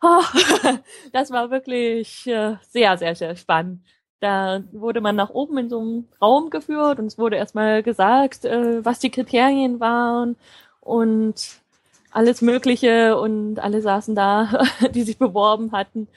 oh, 0.03 0.22
das 1.12 1.30
war 1.30 1.51
wirklich 1.51 2.26
äh, 2.26 2.57
sehr, 2.70 2.97
sehr, 2.97 3.14
sehr 3.14 3.36
spannend. 3.36 3.82
Da 4.20 4.62
wurde 4.72 5.01
man 5.01 5.16
nach 5.16 5.30
oben 5.30 5.59
in 5.59 5.68
so 5.68 5.80
einem 5.80 6.09
Raum 6.20 6.51
geführt 6.51 6.99
und 6.99 7.07
es 7.07 7.18
wurde 7.18 7.36
erstmal 7.36 7.82
gesagt, 7.82 8.45
äh, 8.45 8.84
was 8.84 8.99
die 8.99 9.11
Kriterien 9.11 9.80
waren 9.80 10.36
und 10.80 11.61
alles 12.11 12.43
Mögliche 12.43 13.18
und 13.18 13.61
alle 13.61 13.82
saßen 13.82 14.14
da, 14.14 14.64
die 14.95 15.03
sich 15.03 15.18
beworben 15.18 15.72
hatten. 15.72 16.09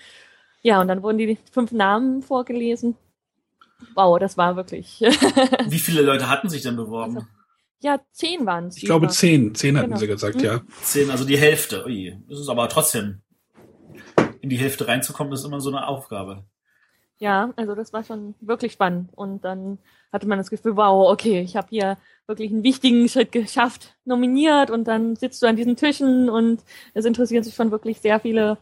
Ja, 0.62 0.80
und 0.82 0.88
dann 0.88 1.02
wurden 1.04 1.18
die 1.18 1.38
fünf 1.52 1.72
Namen 1.72 2.22
vorgelesen. 2.22 2.96
Wow, 3.96 4.20
das 4.20 4.38
war 4.38 4.56
wirklich. 4.56 5.00
Wie 5.68 5.80
viele 5.80 6.02
Leute 6.04 6.30
hatten 6.30 6.50
sich 6.50 6.62
denn 6.62 6.76
beworben? 6.76 7.16
Also, 7.18 7.28
ja, 7.82 8.00
zehn 8.12 8.46
waren 8.46 8.68
es. 8.68 8.78
Ich 8.78 8.84
glaube 8.86 9.08
zehn. 9.08 9.56
Zehn 9.56 9.76
hatten 9.78 9.88
Genau. 9.88 10.00
sie 10.00 10.08
gesagt, 10.08 10.36
Mhm. 10.38 10.44
ja. 10.44 10.62
Zehn, 10.84 11.10
also 11.10 11.26
die 11.26 11.38
Hälfte. 11.38 11.84
Ui, 11.86 12.16
das 12.30 12.40
ist 12.40 12.50
aber 12.50 12.70
trotzdem. 12.70 13.22
In 14.42 14.50
die 14.50 14.58
Hälfte 14.58 14.88
reinzukommen, 14.88 15.34
ist 15.34 15.46
immer 15.46 15.62
so 15.62 15.70
eine 15.70 15.88
Aufgabe. 15.88 16.44
Ja, 17.18 17.54
also 17.56 17.76
das 17.76 17.94
war 17.94 18.04
schon 18.04 18.34
wirklich 18.42 18.72
spannend. 18.74 19.10
Und 19.16 19.46
dann 19.46 19.78
hatte 20.12 20.28
man 20.28 20.38
das 20.40 20.50
Gefühl, 20.50 20.76
wow, 20.78 21.12
okay, 21.12 21.42
ich 21.42 21.56
habe 21.56 21.68
hier 21.70 21.98
wirklich 22.28 22.52
einen 22.52 22.64
wichtigen 22.64 23.08
Schritt 23.10 23.32
geschafft, 23.32 23.96
nominiert 24.06 24.70
und 24.72 24.86
dann 24.88 25.16
sitzt 25.16 25.42
du 25.42 25.48
an 25.48 25.56
diesen 25.56 25.76
Tischen 25.76 26.30
und 26.30 26.64
es 26.96 27.06
interessieren 27.06 27.44
sich 27.44 27.54
schon 27.56 27.70
wirklich 27.72 28.00
sehr 28.02 28.20
viele 28.20 28.58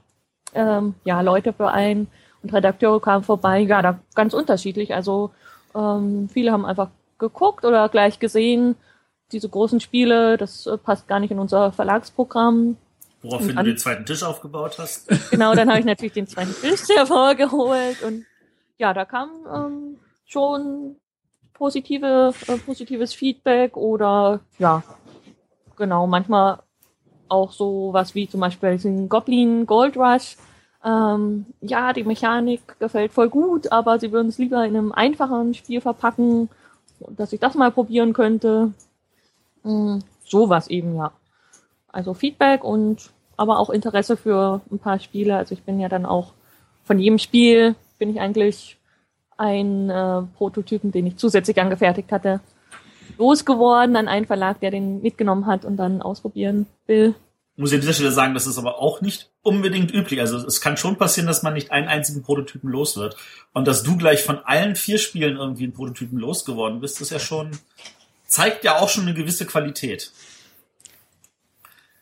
ähm, 0.53 0.95
ja, 1.03 1.21
Leute 1.21 1.53
für 1.53 1.69
einen 1.69 2.07
und 2.41 2.53
Redakteure 2.53 3.01
kamen 3.01 3.23
vorbei, 3.23 3.59
ja, 3.59 3.81
da 3.81 3.99
ganz 4.15 4.33
unterschiedlich. 4.33 4.93
Also 4.93 5.31
ähm, 5.75 6.29
viele 6.31 6.51
haben 6.51 6.65
einfach 6.65 6.89
geguckt 7.17 7.65
oder 7.65 7.89
gleich 7.89 8.19
gesehen, 8.19 8.75
diese 9.31 9.49
großen 9.49 9.79
Spiele, 9.79 10.37
das 10.37 10.65
äh, 10.65 10.77
passt 10.77 11.07
gar 11.07 11.19
nicht 11.19 11.31
in 11.31 11.39
unser 11.39 11.71
Verlagsprogramm. 11.71 12.77
Woraufhin 13.21 13.55
du 13.55 13.63
den 13.63 13.77
zweiten 13.77 14.05
Tisch 14.05 14.23
aufgebaut 14.23 14.77
hast. 14.79 15.09
Genau, 15.31 15.53
dann 15.53 15.69
habe 15.69 15.79
ich 15.79 15.85
natürlich 15.85 16.13
den 16.13 16.27
zweiten 16.27 16.53
Tisch 16.53 16.81
hervorgeholt 16.95 18.01
und 18.03 18.25
ja, 18.77 18.93
da 18.93 19.03
kam 19.05 19.29
ähm, 19.53 19.99
schon 20.25 20.95
positive, 21.53 22.33
äh, 22.47 22.57
positives 22.57 23.13
Feedback 23.13 23.75
oder 23.75 24.39
ja, 24.57 24.81
genau, 25.75 26.07
manchmal 26.07 26.59
auch 27.29 27.51
so 27.51 27.89
was 27.91 28.15
wie 28.15 28.27
zum 28.27 28.39
Beispiel 28.39 28.77
den 28.77 29.09
Goblin 29.09 29.65
Gold 29.65 29.97
Rush. 29.97 30.37
Ähm, 30.83 31.45
ja, 31.61 31.93
die 31.93 32.03
Mechanik 32.03 32.79
gefällt 32.79 33.11
voll 33.11 33.29
gut, 33.29 33.71
aber 33.71 33.99
sie 33.99 34.11
würden 34.11 34.29
es 34.29 34.37
lieber 34.37 34.65
in 34.65 34.75
einem 34.75 34.91
einfacheren 34.91 35.53
Spiel 35.53 35.81
verpacken, 35.81 36.49
dass 37.09 37.33
ich 37.33 37.39
das 37.39 37.55
mal 37.55 37.71
probieren 37.71 38.13
könnte. 38.13 38.71
Mm, 39.63 39.99
sowas 40.25 40.67
eben, 40.69 40.95
ja. 40.95 41.11
Also 41.91 42.13
Feedback 42.13 42.63
und 42.63 43.11
aber 43.35 43.59
auch 43.59 43.69
Interesse 43.69 44.17
für 44.17 44.61
ein 44.71 44.79
paar 44.79 44.99
Spiele. 44.99 45.35
Also 45.35 45.53
ich 45.53 45.63
bin 45.63 45.79
ja 45.79 45.89
dann 45.89 46.05
auch 46.05 46.33
von 46.83 46.99
jedem 46.99 47.19
Spiel 47.19 47.75
bin 47.97 48.09
ich 48.09 48.19
eigentlich 48.19 48.77
ein 49.37 49.89
äh, 49.89 50.21
Prototypen, 50.37 50.91
den 50.91 51.07
ich 51.07 51.17
zusätzlich 51.17 51.59
angefertigt 51.61 52.11
hatte, 52.11 52.41
losgeworden 53.19 53.95
an 53.95 54.07
einen 54.07 54.25
Verlag, 54.25 54.61
der 54.61 54.71
den 54.71 55.01
mitgenommen 55.01 55.45
hat 55.45 55.65
und 55.65 55.77
dann 55.77 56.01
ausprobieren 56.01 56.65
will. 56.87 57.13
Muss 57.57 57.71
ich 57.71 57.75
an 57.75 57.81
dieser 57.81 57.93
Stelle 57.93 58.11
sagen, 58.11 58.33
das 58.33 58.47
ist 58.47 58.57
aber 58.57 58.79
auch 58.79 59.01
nicht 59.01 59.29
unbedingt 59.41 59.93
üblich. 59.93 60.21
Also 60.21 60.37
es 60.37 60.61
kann 60.61 60.77
schon 60.77 60.97
passieren, 60.97 61.27
dass 61.27 61.43
man 61.43 61.53
nicht 61.53 61.71
einen 61.71 61.89
einzigen 61.89 62.23
Prototypen 62.23 62.69
los 62.69 62.95
wird. 62.95 63.17
Und 63.51 63.67
dass 63.67 63.83
du 63.83 63.97
gleich 63.97 64.23
von 64.23 64.39
allen 64.39 64.77
vier 64.77 64.97
Spielen 64.97 65.35
irgendwie 65.35 65.65
einen 65.65 65.73
Prototypen 65.73 66.17
losgeworden 66.17 66.79
bist, 66.79 67.01
ist 67.01 67.11
ja 67.11 67.19
schon, 67.19 67.51
zeigt 68.25 68.63
ja 68.63 68.79
auch 68.79 68.87
schon 68.87 69.03
eine 69.03 69.13
gewisse 69.13 69.45
Qualität. 69.45 70.13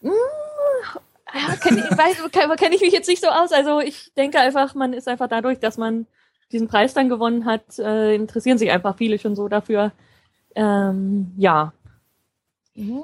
Ja, 0.02 1.56
kenn, 1.56 1.80
ich, 1.80 2.32
kenn 2.58 2.74
ich 2.74 2.82
mich 2.82 2.94
jetzt 2.94 3.10
nicht 3.10 3.24
so 3.24 3.30
aus. 3.30 3.52
Also 3.52 3.80
ich 3.80 4.14
denke 4.16 4.40
einfach, 4.40 4.76
man 4.76 4.94
ist 4.94 5.08
einfach 5.08 5.28
dadurch, 5.28 5.60
dass 5.60 5.78
man 5.78 6.06
diesen 6.52 6.68
Preis 6.68 6.94
dann 6.94 7.10
gewonnen 7.10 7.46
hat, 7.46 7.80
äh, 7.80 8.14
interessieren 8.14 8.60
sich 8.60 8.70
einfach 8.70 8.96
viele 8.96 9.18
schon 9.18 9.36
so 9.36 9.48
dafür. 9.48 9.92
Ähm, 10.58 11.32
ja. 11.38 11.72
Mhm. 12.74 13.04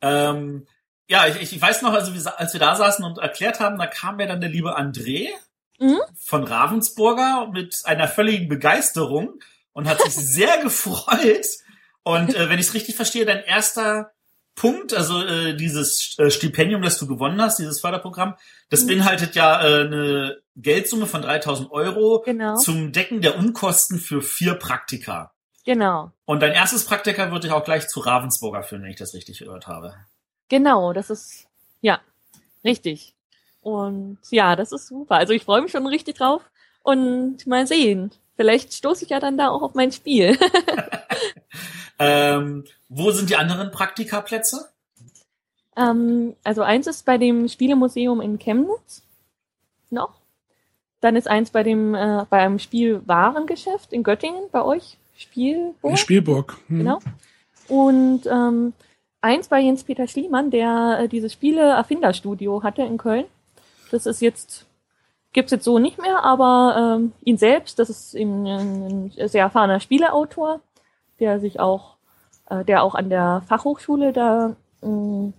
Ähm, 0.00 0.66
ja, 1.08 1.26
ich, 1.26 1.52
ich 1.52 1.60
weiß 1.60 1.82
noch, 1.82 1.92
also 1.92 2.12
als 2.36 2.52
wir 2.52 2.60
da 2.60 2.76
saßen 2.76 3.04
und 3.04 3.18
erklärt 3.18 3.60
haben, 3.60 3.78
da 3.78 3.86
kam 3.86 4.20
ja 4.20 4.26
dann 4.26 4.40
der 4.40 4.50
liebe 4.50 4.78
André 4.78 5.28
Mhm. 5.80 5.98
von 6.16 6.44
Ravensburger 6.44 7.48
mit 7.52 7.82
einer 7.84 8.06
völligen 8.06 8.48
Begeisterung 8.48 9.40
und 9.72 9.88
hat 9.88 10.00
sich 10.02 10.14
sehr 10.14 10.62
gefreut. 10.62 11.46
Und 12.04 12.34
äh, 12.36 12.48
wenn 12.48 12.60
ich 12.60 12.68
es 12.68 12.74
richtig 12.74 12.94
verstehe, 12.94 13.24
dein 13.24 13.42
erster 13.42 14.12
Punkt, 14.54 14.94
also 14.94 15.20
äh, 15.24 15.56
dieses 15.56 16.16
äh, 16.20 16.30
Stipendium, 16.30 16.80
das 16.82 16.96
du 16.98 17.08
gewonnen 17.08 17.42
hast, 17.42 17.58
dieses 17.58 17.80
Förderprogramm, 17.80 18.36
das 18.70 18.82
Mhm. 18.84 18.86
beinhaltet 18.88 19.34
ja 19.34 19.60
äh, 19.66 19.80
eine 19.86 20.36
Geldsumme 20.54 21.06
von 21.06 21.22
3000 21.22 21.72
Euro 21.72 22.22
Genau. 22.24 22.54
zum 22.56 22.92
Decken 22.92 23.20
der 23.20 23.36
Unkosten 23.36 23.98
für 23.98 24.22
vier 24.22 24.54
Praktika. 24.54 25.32
Genau. 25.64 26.10
Und 26.26 26.40
dein 26.40 26.52
erstes 26.52 26.84
Praktika 26.84 27.30
wird 27.30 27.44
dich 27.44 27.52
auch 27.52 27.64
gleich 27.64 27.88
zu 27.88 28.00
Ravensburger 28.00 28.62
führen, 28.62 28.82
wenn 28.82 28.90
ich 28.90 28.98
das 28.98 29.14
richtig 29.14 29.38
gehört 29.38 29.66
habe. 29.66 29.94
Genau, 30.48 30.92
das 30.92 31.10
ist, 31.10 31.46
ja, 31.80 32.00
richtig. 32.64 33.14
Und 33.62 34.18
ja, 34.30 34.56
das 34.56 34.72
ist 34.72 34.88
super. 34.88 35.16
Also 35.16 35.32
ich 35.32 35.44
freue 35.44 35.62
mich 35.62 35.72
schon 35.72 35.86
richtig 35.86 36.16
drauf. 36.16 36.42
Und 36.82 37.46
mal 37.46 37.66
sehen. 37.66 38.10
Vielleicht 38.36 38.74
stoße 38.74 39.04
ich 39.04 39.10
ja 39.10 39.20
dann 39.20 39.38
da 39.38 39.48
auch 39.48 39.62
auf 39.62 39.74
mein 39.74 39.90
Spiel. 39.90 40.38
Ähm, 41.98 42.64
wo 42.88 43.10
sind 43.10 43.30
die 43.30 43.36
anderen 43.36 43.70
Praktikaplätze? 43.70 44.68
ähm, 45.76 46.36
also 46.44 46.62
eins 46.62 46.86
ist 46.86 47.04
bei 47.04 47.18
dem 47.18 47.48
Spielemuseum 47.48 48.20
in 48.20 48.38
Chemnitz. 48.38 49.02
Noch. 49.90 50.20
Dann 51.00 51.16
ist 51.16 51.28
eins 51.28 51.50
bei 51.50 51.62
dem, 51.62 51.94
äh, 51.94 52.24
bei 52.30 52.38
einem 52.38 52.58
Spielwarengeschäft 52.58 53.92
in 53.92 54.02
Göttingen 54.02 54.44
bei 54.50 54.62
euch. 54.62 54.98
Spielburg. 55.16 55.90
In 55.90 55.96
Spielburg. 55.96 56.56
Hm. 56.68 56.78
Genau. 56.78 56.98
Und 57.68 58.26
ähm, 58.26 58.72
eins 59.20 59.48
bei 59.48 59.60
Jens-Peter 59.60 60.06
Schliemann, 60.06 60.50
der 60.50 61.00
äh, 61.00 61.08
dieses 61.08 61.32
Spiele-Erfinderstudio 61.32 62.62
hatte 62.62 62.82
in 62.82 62.98
Köln. 62.98 63.24
Das 63.90 64.06
ist 64.06 64.20
jetzt, 64.20 64.66
gibt's 65.32 65.52
jetzt 65.52 65.64
so 65.64 65.78
nicht 65.78 66.00
mehr, 66.00 66.22
aber 66.24 66.96
ähm, 66.98 67.12
ihn 67.22 67.38
selbst, 67.38 67.78
das 67.78 67.90
ist 67.90 68.14
eben 68.14 68.46
ein, 68.46 69.12
ein 69.18 69.28
sehr 69.28 69.44
erfahrener 69.44 69.80
Spieleautor, 69.80 70.60
der 71.20 71.40
sich 71.40 71.60
auch, 71.60 71.96
äh, 72.50 72.64
der 72.64 72.82
auch 72.82 72.94
an 72.94 73.08
der 73.08 73.42
Fachhochschule 73.46 74.12
da 74.12 74.56
ähm, 74.82 75.32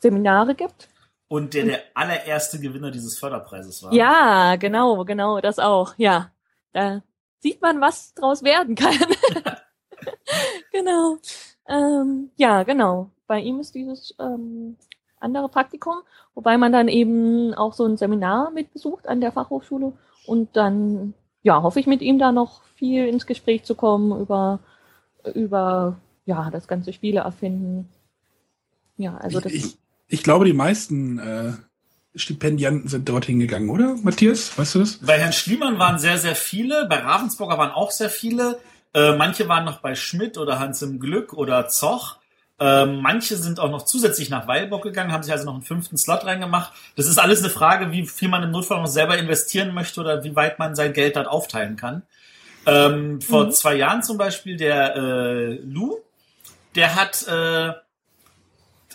Seminare 0.00 0.54
gibt. 0.54 0.88
Und 1.28 1.54
der 1.54 1.64
der 1.64 1.82
allererste 1.94 2.58
Gewinner 2.58 2.90
dieses 2.90 3.16
Förderpreises 3.16 3.84
war. 3.84 3.92
Ja, 3.92 4.56
genau, 4.56 5.04
genau, 5.04 5.40
das 5.40 5.60
auch, 5.60 5.94
ja. 5.96 6.32
Da 6.72 7.02
sieht 7.40 7.60
man, 7.60 7.80
was 7.80 8.14
draus 8.14 8.42
werden 8.42 8.74
kann. 8.74 8.94
genau. 10.72 11.18
Ähm, 11.68 12.30
ja, 12.36 12.62
genau. 12.62 13.10
Bei 13.26 13.40
ihm 13.40 13.60
ist 13.60 13.74
dieses 13.74 14.14
ähm, 14.18 14.76
andere 15.18 15.48
Praktikum, 15.48 15.96
wobei 16.34 16.58
man 16.58 16.72
dann 16.72 16.88
eben 16.88 17.54
auch 17.54 17.72
so 17.72 17.84
ein 17.84 17.96
Seminar 17.96 18.50
mitbesucht 18.50 19.06
an 19.06 19.20
der 19.20 19.32
Fachhochschule 19.32 19.92
und 20.26 20.56
dann, 20.56 21.14
ja, 21.42 21.62
hoffe 21.62 21.80
ich 21.80 21.86
mit 21.86 22.02
ihm 22.02 22.18
da 22.18 22.32
noch 22.32 22.62
viel 22.76 23.06
ins 23.06 23.26
Gespräch 23.26 23.64
zu 23.64 23.74
kommen 23.74 24.18
über, 24.20 24.60
über, 25.34 25.98
ja, 26.24 26.50
das 26.50 26.68
ganze 26.68 26.92
Spiele 26.92 27.20
erfinden. 27.20 27.88
Ja, 28.96 29.16
also 29.16 29.40
das 29.40 29.52
ich, 29.52 29.64
ich, 29.64 29.78
ich 30.08 30.22
glaube, 30.22 30.44
die 30.44 30.52
meisten 30.52 31.18
äh, 31.18 31.52
Stipendianten 32.14 32.88
sind 32.88 33.08
dorthin 33.08 33.38
gegangen, 33.38 33.70
oder? 33.70 33.96
Matthias, 34.02 34.56
weißt 34.58 34.74
du 34.74 34.78
das? 34.80 34.98
Bei 34.98 35.18
Herrn 35.18 35.32
Schliemann 35.32 35.78
waren 35.78 35.98
sehr, 35.98 36.18
sehr 36.18 36.34
viele. 36.34 36.86
Bei 36.86 36.98
Ravensburger 36.98 37.56
waren 37.56 37.70
auch 37.70 37.90
sehr 37.92 38.10
viele. 38.10 38.58
Äh, 38.94 39.16
manche 39.16 39.48
waren 39.48 39.64
noch 39.64 39.78
bei 39.80 39.94
Schmidt 39.94 40.36
oder 40.36 40.58
Hans 40.58 40.82
im 40.82 40.98
Glück 40.98 41.32
oder 41.32 41.68
Zoch. 41.68 42.16
Äh, 42.58 42.84
manche 42.86 43.36
sind 43.36 43.60
auch 43.60 43.70
noch 43.70 43.84
zusätzlich 43.84 44.28
nach 44.28 44.48
Weilbock 44.48 44.82
gegangen, 44.82 45.12
haben 45.12 45.22
sich 45.22 45.32
also 45.32 45.44
noch 45.46 45.54
einen 45.54 45.62
fünften 45.62 45.96
Slot 45.96 46.24
reingemacht. 46.26 46.72
Das 46.96 47.06
ist 47.06 47.18
alles 47.18 47.38
eine 47.40 47.48
Frage, 47.50 47.92
wie 47.92 48.06
viel 48.06 48.28
man 48.28 48.42
im 48.42 48.50
Notfall 48.50 48.80
noch 48.80 48.88
selber 48.88 49.16
investieren 49.16 49.72
möchte 49.72 50.00
oder 50.00 50.24
wie 50.24 50.34
weit 50.34 50.58
man 50.58 50.74
sein 50.74 50.92
Geld 50.92 51.14
dort 51.16 51.28
aufteilen 51.28 51.76
kann. 51.76 52.02
Ähm, 52.66 53.20
vor 53.22 53.46
Mhm. 53.46 53.52
zwei 53.52 53.74
Jahren 53.76 54.02
zum 54.02 54.18
Beispiel 54.18 54.56
der 54.56 54.94
äh, 54.96 55.54
Lou, 55.64 55.98
der 56.74 56.94
hat 56.96 57.26
äh, 57.28 57.72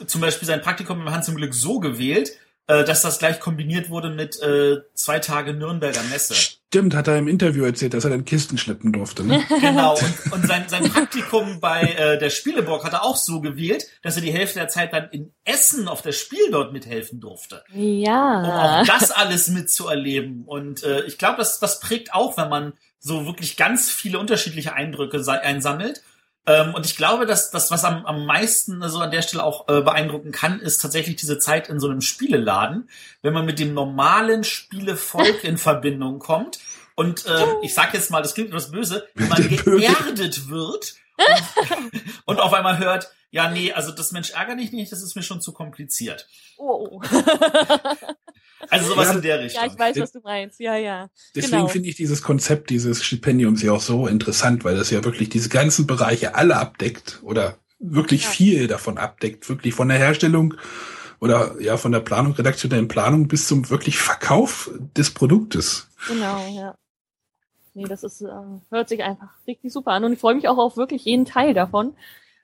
zum 0.05 0.21
Beispiel 0.21 0.47
sein 0.47 0.61
Praktikum 0.61 1.01
im 1.01 1.09
Hans 1.11 1.27
im 1.29 1.35
Glück 1.35 1.53
so 1.53 1.79
gewählt, 1.79 2.31
äh, 2.67 2.83
dass 2.83 3.01
das 3.01 3.19
gleich 3.19 3.39
kombiniert 3.39 3.89
wurde 3.89 4.09
mit 4.09 4.41
äh, 4.41 4.77
zwei 4.93 5.19
Tage 5.19 5.53
Nürnberger 5.53 6.01
Messe. 6.09 6.33
Stimmt, 6.33 6.95
hat 6.95 7.07
er 7.07 7.17
im 7.17 7.27
Interview 7.27 7.63
erzählt, 7.63 7.93
dass 7.93 8.03
er 8.03 8.09
dann 8.09 8.25
Kisten 8.25 8.57
schleppen 8.57 8.91
durfte. 8.91 9.23
Ne? 9.23 9.43
Genau, 9.61 9.93
und, 9.93 10.31
und 10.33 10.47
sein, 10.47 10.65
sein 10.67 10.89
Praktikum 10.89 11.59
bei 11.59 11.81
äh, 11.81 12.17
der 12.17 12.29
Spieleburg 12.29 12.83
hat 12.83 12.93
er 12.93 13.03
auch 13.03 13.17
so 13.17 13.39
gewählt, 13.39 13.85
dass 14.01 14.15
er 14.15 14.21
die 14.21 14.33
Hälfte 14.33 14.59
der 14.59 14.67
Zeit 14.67 14.93
dann 14.93 15.09
in 15.11 15.31
Essen 15.43 15.87
auf 15.87 16.01
das 16.01 16.17
Spiel 16.17 16.51
dort 16.51 16.73
mithelfen 16.73 17.19
durfte. 17.19 17.63
Ja. 17.71 18.39
Um 18.39 18.49
auch 18.49 18.85
das 18.85 19.11
alles 19.11 19.47
mitzuerleben. 19.47 20.43
Und 20.45 20.83
äh, 20.83 21.03
ich 21.03 21.17
glaube, 21.17 21.37
das, 21.37 21.59
das 21.59 21.79
prägt 21.79 22.13
auch, 22.13 22.37
wenn 22.37 22.49
man 22.49 22.73
so 22.99 23.25
wirklich 23.25 23.55
ganz 23.55 23.91
viele 23.91 24.17
unterschiedliche 24.17 24.73
Eindrücke 24.73 25.23
einsammelt. 25.41 26.01
Ähm, 26.47 26.73
und 26.73 26.85
ich 26.85 26.95
glaube, 26.95 27.25
dass 27.25 27.51
das, 27.51 27.71
was 27.71 27.83
am, 27.83 28.05
am 28.05 28.25
meisten 28.25 28.87
so 28.87 28.99
an 28.99 29.11
der 29.11 29.21
Stelle 29.21 29.43
auch 29.43 29.67
äh, 29.67 29.81
beeindrucken 29.81 30.31
kann, 30.31 30.59
ist 30.59 30.79
tatsächlich 30.81 31.15
diese 31.15 31.39
Zeit 31.39 31.69
in 31.69 31.79
so 31.79 31.89
einem 31.89 32.01
Spieleladen, 32.01 32.89
wenn 33.21 33.33
man 33.33 33.45
mit 33.45 33.59
dem 33.59 33.73
normalen 33.73 34.43
Spielevolk 34.43 35.43
in 35.43 35.57
Verbindung 35.57 36.19
kommt. 36.19 36.59
Und 36.95 37.25
äh, 37.25 37.45
ich 37.61 37.73
sag 37.73 37.93
jetzt 37.93 38.11
mal, 38.11 38.21
das 38.21 38.35
klingt 38.35 38.49
etwas 38.49 38.71
böse, 38.71 39.07
wenn 39.15 39.27
man 39.27 39.47
geerdet 39.49 40.49
wird 40.49 40.95
und, 41.17 41.91
und 42.25 42.39
auf 42.39 42.53
einmal 42.53 42.77
hört, 42.77 43.11
ja, 43.35 43.51
nee, 43.51 43.73
also 43.73 43.91
das 43.91 44.13
Mensch 44.13 44.31
ärgere 44.31 44.55
dich 44.55 44.71
nicht, 44.71 44.93
das 44.93 45.03
ist 45.03 45.13
mir 45.13 45.21
schon 45.21 45.41
zu 45.41 45.51
kompliziert. 45.51 46.27
Oh. 46.57 47.01
Also 48.69 48.93
sowas 48.93 49.09
ja, 49.09 49.13
in 49.13 49.21
der 49.21 49.39
Richtung. 49.41 49.61
Ja, 49.61 49.71
ich 49.71 49.77
weiß, 49.77 49.99
was 49.99 50.11
du 50.11 50.21
meinst. 50.21 50.59
Ja, 50.59 50.75
ja. 50.75 51.09
Deswegen 51.35 51.57
genau. 51.57 51.67
finde 51.67 51.89
ich 51.89 51.95
dieses 51.95 52.23
Konzept 52.23 52.71
dieses 52.71 53.03
Stipendiums 53.03 53.61
ja 53.61 53.73
auch 53.73 53.81
so 53.81 54.07
interessant, 54.07 54.63
weil 54.63 54.75
das 54.75 54.89
ja 54.89 55.03
wirklich 55.03 55.29
diese 55.29 55.49
ganzen 55.49 55.85
Bereiche 55.85 56.33
alle 56.33 56.55
abdeckt 56.55 57.19
oder 57.21 57.59
wirklich 57.77 58.23
ja. 58.23 58.29
viel 58.29 58.67
davon 58.67 58.97
abdeckt, 58.97 59.47
wirklich 59.49 59.75
von 59.75 59.89
der 59.89 59.99
Herstellung 59.99 60.55
oder 61.19 61.61
ja 61.61 61.77
von 61.77 61.91
der 61.91 61.99
Planung, 61.99 62.33
redaktionellen 62.33 62.87
Planung 62.87 63.27
bis 63.27 63.47
zum 63.47 63.69
wirklich 63.69 63.99
Verkauf 63.99 64.71
des 64.97 65.13
Produktes. 65.13 65.87
Genau, 66.07 66.47
ja. 66.47 66.75
Nee, 67.75 67.83
das 67.83 68.03
ist, 68.03 68.21
äh, 68.21 68.29
hört 68.71 68.89
sich 68.89 69.03
einfach 69.03 69.29
richtig 69.45 69.71
super 69.71 69.91
an 69.91 70.05
und 70.05 70.13
ich 70.13 70.19
freue 70.19 70.33
mich 70.33 70.47
auch 70.47 70.57
auf 70.57 70.75
wirklich 70.75 71.05
jeden 71.05 71.25
Teil 71.25 71.53
davon. 71.53 71.93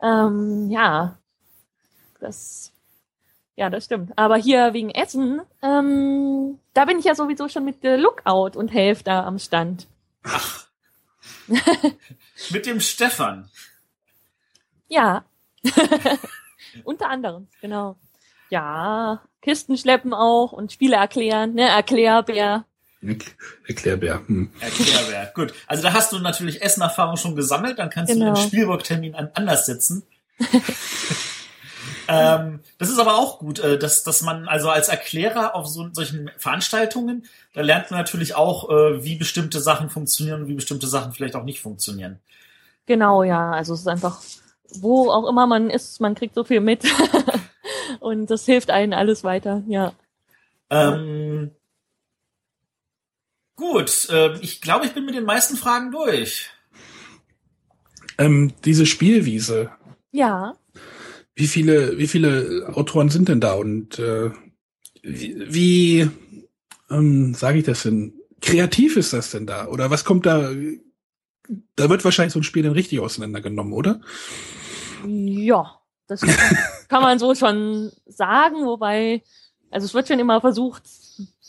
Ähm, 0.02 0.70
ja, 0.70 1.18
das 2.20 2.72
ja, 3.62 3.70
das 3.70 3.86
stimmt. 3.86 4.12
Aber 4.18 4.38
hier 4.38 4.74
wegen 4.74 4.90
Essen, 4.90 5.42
ähm, 5.62 6.60
da 6.74 6.86
bin 6.86 6.98
ich 6.98 7.06
ja 7.06 7.14
sowieso 7.14 7.48
schon 7.48 7.66
mit 7.66 7.84
der 7.84 7.98
Lookout 7.98 8.58
und 8.58 8.70
helfe 8.70 9.04
da 9.04 9.24
am 9.24 9.38
Stand. 9.38 9.88
Ach. 10.24 10.68
mit 12.50 12.66
dem 12.66 12.80
Stefan. 12.80 13.50
Ja. 14.88 15.24
Unter 16.84 17.10
anderem, 17.10 17.48
genau. 17.62 17.96
Ja, 18.50 19.22
Kisten 19.42 19.78
schleppen 19.78 20.14
auch 20.14 20.52
und 20.52 20.74
Spiele 20.74 20.98
erklären, 20.98 21.54
ne, 21.54 21.70
Erklärbär. 21.70 22.66
Erklärbär. 23.68 24.22
Hm. 24.28 24.52
Erklärbär, 24.60 25.32
gut. 25.34 25.54
Also 25.68 25.82
da 25.82 25.94
hast 25.94 26.12
du 26.12 26.20
natürlich 26.20 26.62
Essenerfahrung 26.62 27.18
schon 27.18 27.36
gesammelt, 27.36 27.80
dann 27.80 27.90
kannst 27.90 28.14
genau. 28.14 28.34
du 28.34 28.34
den 28.34 28.48
Spielburgtermin 28.48 29.16
anders 29.16 29.66
setzen. 29.66 30.04
Ähm, 32.08 32.60
das 32.78 32.90
ist 32.90 33.00
aber 33.00 33.18
auch 33.18 33.40
gut, 33.40 33.60
äh, 33.60 33.78
dass, 33.78 34.04
dass 34.04 34.22
man 34.22 34.48
also 34.48 34.70
als 34.70 34.90
Erklärer 34.90 35.56
auf 35.56 35.68
so, 35.68 35.88
solchen 35.94 36.30
Veranstaltungen, 36.38 37.26
da 37.54 37.62
lernt 37.62 37.90
man 37.90 38.02
natürlich 38.02 38.36
auch, 38.36 38.70
äh, 38.70 39.04
wie 39.04 39.16
bestimmte 39.16 39.62
Sachen 39.62 39.90
funktionieren 39.90 40.42
und 40.42 40.48
wie 40.50 40.56
bestimmte 40.56 40.88
Sachen 40.88 41.14
vielleicht 41.14 41.36
auch 41.36 41.44
nicht 41.44 41.62
funktionieren. 41.62 42.20
Genau, 42.86 43.24
ja. 43.24 43.52
Also 43.52 43.74
es 43.74 43.82
ist 43.82 43.88
einfach, 43.88 44.20
wo 44.74 45.10
auch 45.10 45.30
immer 45.30 45.48
man 45.48 45.70
ist, 45.70 46.02
man 46.02 46.16
kriegt 46.16 46.36
so 46.36 46.44
viel 46.44 46.60
mit. 46.60 46.84
und 48.00 48.30
das 48.30 48.46
hilft 48.46 48.72
einen 48.72 48.94
alles 48.94 49.24
weiter, 49.24 49.64
ja. 49.68 49.94
Ähm, 50.70 51.52
gut, 53.62 54.10
äh, 54.10 54.38
ich 54.40 54.60
glaube, 54.60 54.86
ich 54.86 54.94
bin 54.94 55.06
mit 55.06 55.16
den 55.16 55.24
meisten 55.24 55.56
Fragen 55.56 55.92
durch. 55.92 56.50
Ähm, 58.18 58.54
diese 58.66 58.86
Spielwiese. 58.86 59.72
Ja. 60.12 60.56
Wie 61.36 61.48
viele, 61.48 61.98
wie 61.98 62.08
viele 62.08 62.70
Autoren 62.74 63.10
sind 63.10 63.30
denn 63.30 63.40
da 63.40 63.54
und 63.54 64.00
äh, 64.00 64.32
wie, 65.04 65.36
wie 65.48 66.10
ähm, 66.90 67.34
sage 67.34 67.60
ich 67.60 67.66
das 67.66 67.84
denn? 67.84 68.14
Kreativ 68.42 68.98
ist 68.98 69.14
das 69.14 69.32
denn 69.32 69.46
da? 69.46 69.68
Oder 69.68 69.92
was 69.92 70.04
kommt 70.04 70.26
da? 70.26 70.52
Da 71.76 71.90
wird 71.90 72.04
wahrscheinlich 72.04 72.34
so 72.34 72.40
ein 72.40 72.44
Spiel 72.44 72.64
dann 72.64 72.74
richtig 72.74 73.00
auseinandergenommen, 73.00 73.74
oder? 73.74 74.02
Ja, 75.06 75.80
das 76.08 76.22
kann 76.90 77.02
man 77.02 77.20
so 77.20 77.36
schon 77.36 77.92
sagen, 78.08 78.66
wobei, 78.66 79.22
also 79.70 79.86
es 79.86 79.94
wird 79.94 80.08
schon 80.08 80.20
immer 80.20 80.42
versucht, 80.42 80.84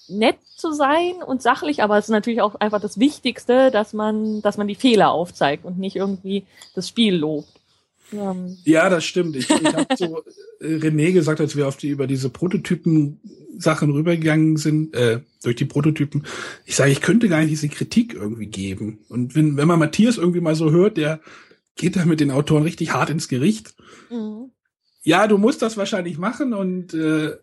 nett 0.09 0.36
zu 0.57 0.72
sein 0.72 1.22
und 1.26 1.42
sachlich, 1.42 1.82
aber 1.82 1.98
es 1.98 2.07
ist 2.07 2.11
natürlich 2.11 2.42
auch 2.42 2.55
einfach 2.57 2.80
das 2.80 2.98
Wichtigste, 2.98 3.70
dass 3.70 3.92
man, 3.92 4.42
dass 4.42 4.59
man 4.59 4.68
die 4.68 4.74
Fehler 4.74 5.11
aufzeigt 5.11 5.64
und 5.64 5.78
nicht 5.78 5.96
irgendwie 5.96 6.44
das 6.74 6.88
Spiel 6.88 7.16
lobt. 7.16 7.48
Ja, 8.64 8.90
das 8.90 9.05
stimmt. 9.05 9.36
Ich, 9.36 9.48
ich 9.48 9.74
habe 9.74 9.96
so 9.96 10.22
äh, 10.61 10.76
René 10.76 11.12
gesagt, 11.12 11.40
als 11.40 11.57
wir 11.57 11.66
auf 11.66 11.76
die 11.76 11.88
über 11.88 12.07
diese 12.07 12.28
Prototypen 12.28 13.20
Sachen 13.59 13.90
rübergegangen 13.90 14.57
sind, 14.57 14.94
äh, 14.94 15.20
durch 15.42 15.57
die 15.57 15.64
Prototypen. 15.64 16.26
Ich 16.64 16.76
sage, 16.76 16.90
ich 16.90 17.00
könnte 17.00 17.28
gar 17.28 17.40
nicht 17.40 17.50
diese 17.50 17.68
Kritik 17.68 18.14
irgendwie 18.14 18.46
geben. 18.46 18.98
Und 19.09 19.34
wenn, 19.34 19.57
wenn 19.57 19.68
man 19.68 19.78
Matthias 19.78 20.18
irgendwie 20.18 20.40
mal 20.40 20.55
so 20.55 20.70
hört, 20.70 20.96
der 20.96 21.20
geht 21.76 21.96
da 21.96 22.05
mit 22.05 22.20
den 22.20 22.30
Autoren 22.30 22.64
richtig 22.64 22.92
hart 22.92 23.11
ins 23.11 23.28
Gericht. 23.28 23.74
Mhm. 24.11 24.50
Ja, 25.03 25.26
du 25.26 25.38
musst 25.38 25.62
das 25.62 25.76
wahrscheinlich 25.76 26.18
machen 26.18 26.53
und 26.53 26.94
äh, 26.94 27.36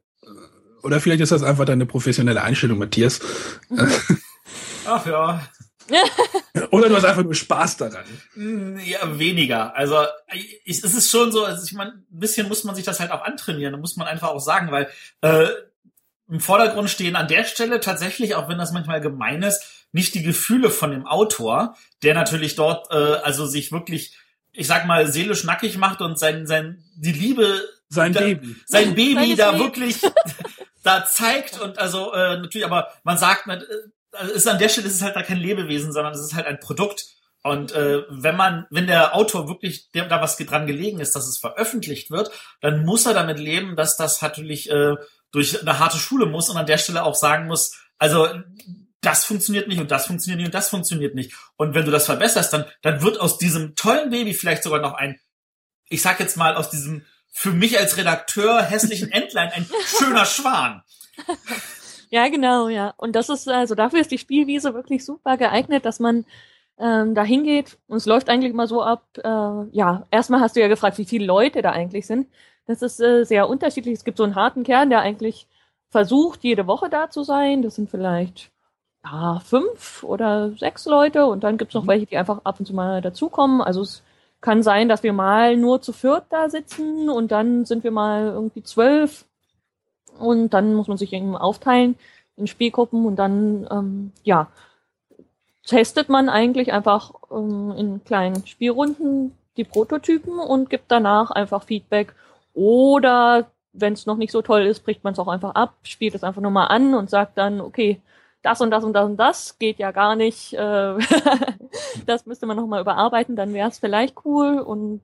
oder 0.84 1.00
vielleicht 1.00 1.22
ist 1.22 1.32
das 1.32 1.44
einfach 1.44 1.66
deine 1.66 1.86
professionelle 1.86 2.42
Einstellung, 2.42 2.78
Matthias. 2.78 3.20
Ach 4.86 5.06
ja. 5.06 5.42
Oder 6.72 6.90
du 6.90 6.96
hast 6.96 7.06
einfach 7.06 7.24
nur 7.24 7.36
Spaß 7.36 7.78
daran. 7.78 8.06
Hm, 8.34 8.80
ja, 8.80 9.18
weniger. 9.18 9.76
Also 9.76 9.98
ich, 10.34 10.84
es 10.84 10.84
ist 10.84 11.10
schon 11.10 11.32
so, 11.32 11.46
also 11.46 11.64
ich 11.64 11.74
meine, 11.74 11.92
ein 11.92 12.20
bisschen 12.20 12.48
muss 12.48 12.64
man 12.64 12.76
sich 12.76 12.86
das 12.86 13.00
halt 13.00 13.12
auch 13.12 13.24
antrainieren, 13.24 13.74
da 13.74 13.80
muss 13.80 13.98
man 13.98 14.08
einfach 14.08 14.30
auch 14.30 14.40
sagen, 14.40 14.72
weil 14.72 14.88
äh, 15.22 15.48
im 16.30 16.40
Vordergrund 16.40 16.90
stehen 16.90 17.16
an 17.16 17.28
der 17.28 17.44
Stelle 17.44 17.80
tatsächlich, 17.80 18.36
auch 18.36 18.48
wenn 18.50 18.60
das 18.60 18.72
manchmal 18.72 19.02
gemein 19.02 19.42
ist, 19.42 19.88
nicht 19.92 20.14
die 20.14 20.22
Gefühle 20.22 20.70
von 20.70 20.92
dem 20.92 21.08
Autor, 21.08 21.76
der 22.04 22.14
natürlich 22.14 22.56
dort 22.56 22.92
äh, 22.92 23.20
also 23.24 23.48
sich 23.48 23.72
wirklich, 23.72 24.16
ich 24.52 24.68
sag 24.68 24.86
mal, 24.86 25.12
seelisch 25.12 25.44
nackig 25.44 25.78
macht 25.78 26.02
und 26.02 26.20
sein, 26.20 26.46
sein 26.46 26.84
die 26.96 27.12
Liebe 27.12 27.64
sein 27.90 28.14
da, 28.14 28.20
Baby 28.20 28.56
sein 28.68 28.94
Baby 28.94 29.36
da 29.36 29.58
wirklich 29.58 30.02
da 30.90 31.06
zeigt 31.06 31.60
und 31.60 31.78
also 31.78 32.14
äh, 32.14 32.38
natürlich, 32.38 32.66
aber 32.66 32.90
man 33.04 33.18
sagt, 33.18 33.48
äh, 33.48 33.60
also 34.12 34.34
ist 34.34 34.48
an 34.48 34.58
der 34.58 34.70
Stelle 34.70 34.88
ist 34.88 34.96
es 34.96 35.02
halt 35.02 35.16
da 35.16 35.22
kein 35.22 35.38
Lebewesen, 35.38 35.94
sondern 35.94 36.14
es 36.14 36.22
ist 36.22 36.34
halt 36.34 36.48
ein 36.48 36.60
Produkt. 36.60 37.06
Und 37.44 37.72
äh, 37.72 38.04
wenn 38.10 38.36
man, 38.36 38.66
wenn 38.70 38.88
der 38.88 39.16
Autor 39.16 39.48
wirklich 39.48 39.92
der, 39.92 40.08
da 40.08 40.22
was 40.22 40.36
dran 40.36 40.68
gelegen 40.68 41.00
ist, 41.00 41.16
dass 41.16 41.28
es 41.28 41.38
veröffentlicht 41.38 42.12
wird, 42.12 42.32
dann 42.60 42.84
muss 42.84 43.06
er 43.06 43.14
damit 43.14 43.40
leben, 43.40 43.76
dass 43.76 43.96
das 43.96 44.22
natürlich 44.22 44.70
äh, 44.70 44.96
durch 45.32 45.62
eine 45.62 45.80
harte 45.80 45.98
Schule 45.98 46.26
muss 46.26 46.50
und 46.50 46.58
an 46.58 46.66
der 46.66 46.78
Stelle 46.78 47.04
auch 47.04 47.16
sagen 47.16 47.48
muss, 47.48 47.78
also 47.98 48.28
das 49.02 49.26
funktioniert 49.26 49.68
nicht 49.68 49.80
und 49.80 49.92
das 49.92 50.08
funktioniert 50.08 50.40
nicht 50.40 50.48
und 50.48 50.56
das 50.56 50.70
funktioniert 50.70 51.16
nicht. 51.16 51.34
Und 51.56 51.76
wenn 51.76 51.86
du 51.86 51.92
das 51.92 52.08
verbesserst, 52.08 52.52
dann, 52.52 52.66
dann 52.82 53.02
wird 53.02 53.20
aus 53.22 53.38
diesem 53.38 53.76
tollen 53.76 54.10
Baby 54.10 54.34
vielleicht 54.34 54.64
sogar 54.64 54.82
noch 54.82 54.94
ein, 54.96 55.18
ich 55.88 56.02
sag 56.02 56.20
jetzt 56.20 56.36
mal, 56.36 56.56
aus 56.56 56.70
diesem 56.70 57.06
für 57.32 57.52
mich 57.52 57.78
als 57.80 57.98
Redakteur 57.98 58.62
hässlichen 58.62 59.12
Entlein 59.12 59.52
ein 59.54 59.70
schöner 59.86 60.26
Schwan. 60.26 60.84
Ja, 62.10 62.28
genau, 62.28 62.70
ja. 62.70 62.94
Und 62.98 63.16
das 63.16 63.30
ist, 63.30 63.48
also 63.48 63.76
dafür 63.76 64.00
ist 64.00 64.12
die 64.12 64.18
Spielwiese 64.18 64.74
wirklich 64.74 65.06
super 65.06 65.38
geeignet, 65.38 65.86
dass 65.86 66.00
man 66.00 66.26
ähm, 66.80 67.14
da 67.14 67.24
hingeht 67.24 67.78
und 67.88 67.98
es 67.98 68.06
läuft 68.06 68.30
eigentlich 68.30 68.52
immer 68.52 68.68
so 68.68 68.82
ab, 68.82 69.04
äh, 69.18 69.28
ja, 69.72 70.08
erstmal 70.12 70.40
hast 70.40 70.56
du 70.56 70.62
ja 70.62 70.68
gefragt, 70.68 70.98
wie 70.98 71.06
viele 71.06 71.26
Leute 71.26 71.62
da 71.62 71.72
eigentlich 71.72 72.08
sind. 72.08 72.28
Das 72.66 72.82
ist 72.82 73.00
äh, 73.00 73.26
sehr 73.26 73.50
unterschiedlich. 73.50 73.96
Es 73.96 74.04
gibt 74.04 74.18
so 74.18 74.24
einen 74.24 74.36
harten 74.36 74.64
Kern, 74.64 74.90
der 74.90 75.02
eigentlich 75.02 75.48
versucht, 75.90 76.44
jede 76.44 76.68
Woche 76.68 76.90
da 76.90 77.10
zu 77.10 77.24
sein. 77.24 77.62
Das 77.62 77.76
sind 77.76 77.90
vielleicht 77.90 78.52
ja, 79.04 79.40
fünf 79.44 80.04
oder 80.04 80.52
sechs 80.58 80.86
Leute 80.86 81.26
und 81.26 81.44
dann 81.44 81.58
gibt's 81.58 81.74
noch 81.74 81.84
mhm. 81.84 81.90
welche, 81.90 82.06
die 82.06 82.18
einfach 82.18 82.42
ab 82.44 82.60
und 82.60 82.66
zu 82.66 82.74
mal 82.74 83.02
dazukommen. 83.02 83.62
Also 83.62 83.82
es 83.82 84.04
kann 84.42 84.64
sein, 84.64 84.90
dass 84.90 85.04
wir 85.04 85.14
mal 85.14 85.58
nur 85.58 85.82
zu 85.82 85.92
viert 85.92 86.26
da 86.30 86.50
sitzen 86.50 87.10
und 87.10 87.32
dann 87.32 87.66
sind 87.66 87.84
wir 87.84 87.92
mal 87.92 88.28
irgendwie 88.28 88.64
zwölf 88.64 89.26
und 90.18 90.54
dann 90.54 90.74
muss 90.76 90.88
man 90.88 90.98
sich 90.98 91.14
irgendwie 91.14 91.38
aufteilen 91.38 91.96
in 92.38 92.48
Spielgruppen 92.48 93.06
und 93.06 93.18
dann, 93.18 93.68
ähm, 93.70 94.12
ja, 94.24 94.48
testet 95.66 96.10
man 96.10 96.30
eigentlich 96.30 96.72
einfach 96.74 97.14
ähm, 97.32 97.74
in 97.78 98.04
kleinen 98.04 98.48
Spielrunden 98.48 99.36
die 99.58 99.66
Prototypen 99.66 100.40
und 100.40 100.70
gibt 100.70 100.86
danach 100.88 101.32
einfach 101.32 101.64
Feedback. 101.64 102.16
Oder 102.54 103.52
wenn 103.74 103.94
es 103.94 104.06
noch 104.06 104.18
nicht 104.18 104.32
so 104.32 104.42
toll 104.42 104.62
ist, 104.62 104.84
bricht 104.84 105.04
man 105.04 105.14
es 105.14 105.20
auch 105.20 105.28
einfach 105.28 105.56
ab, 105.56 105.76
spielt 105.84 106.16
es 106.16 106.24
einfach 106.24 106.42
nur 106.42 106.52
mal 106.52 106.68
an 106.68 106.94
und 106.96 107.10
sagt 107.10 107.38
dann, 107.38 107.62
okay, 107.62 108.02
das 108.42 108.62
und 108.62 108.72
das 108.72 108.84
und 108.84 108.94
das 108.94 109.06
und 109.06 109.18
das 109.18 109.60
geht 109.60 109.80
ja 109.80 109.92
gar 109.92 110.16
nicht. 110.16 110.54
Äh, 110.54 110.96
das 112.06 112.26
müsste 112.26 112.46
man 112.46 112.58
nochmal 112.58 112.82
überarbeiten, 112.82 113.36
dann 113.36 113.54
wäre 113.54 113.70
es 113.70 113.80
vielleicht 113.80 114.16
cool. 114.26 114.60
Und 114.60 115.02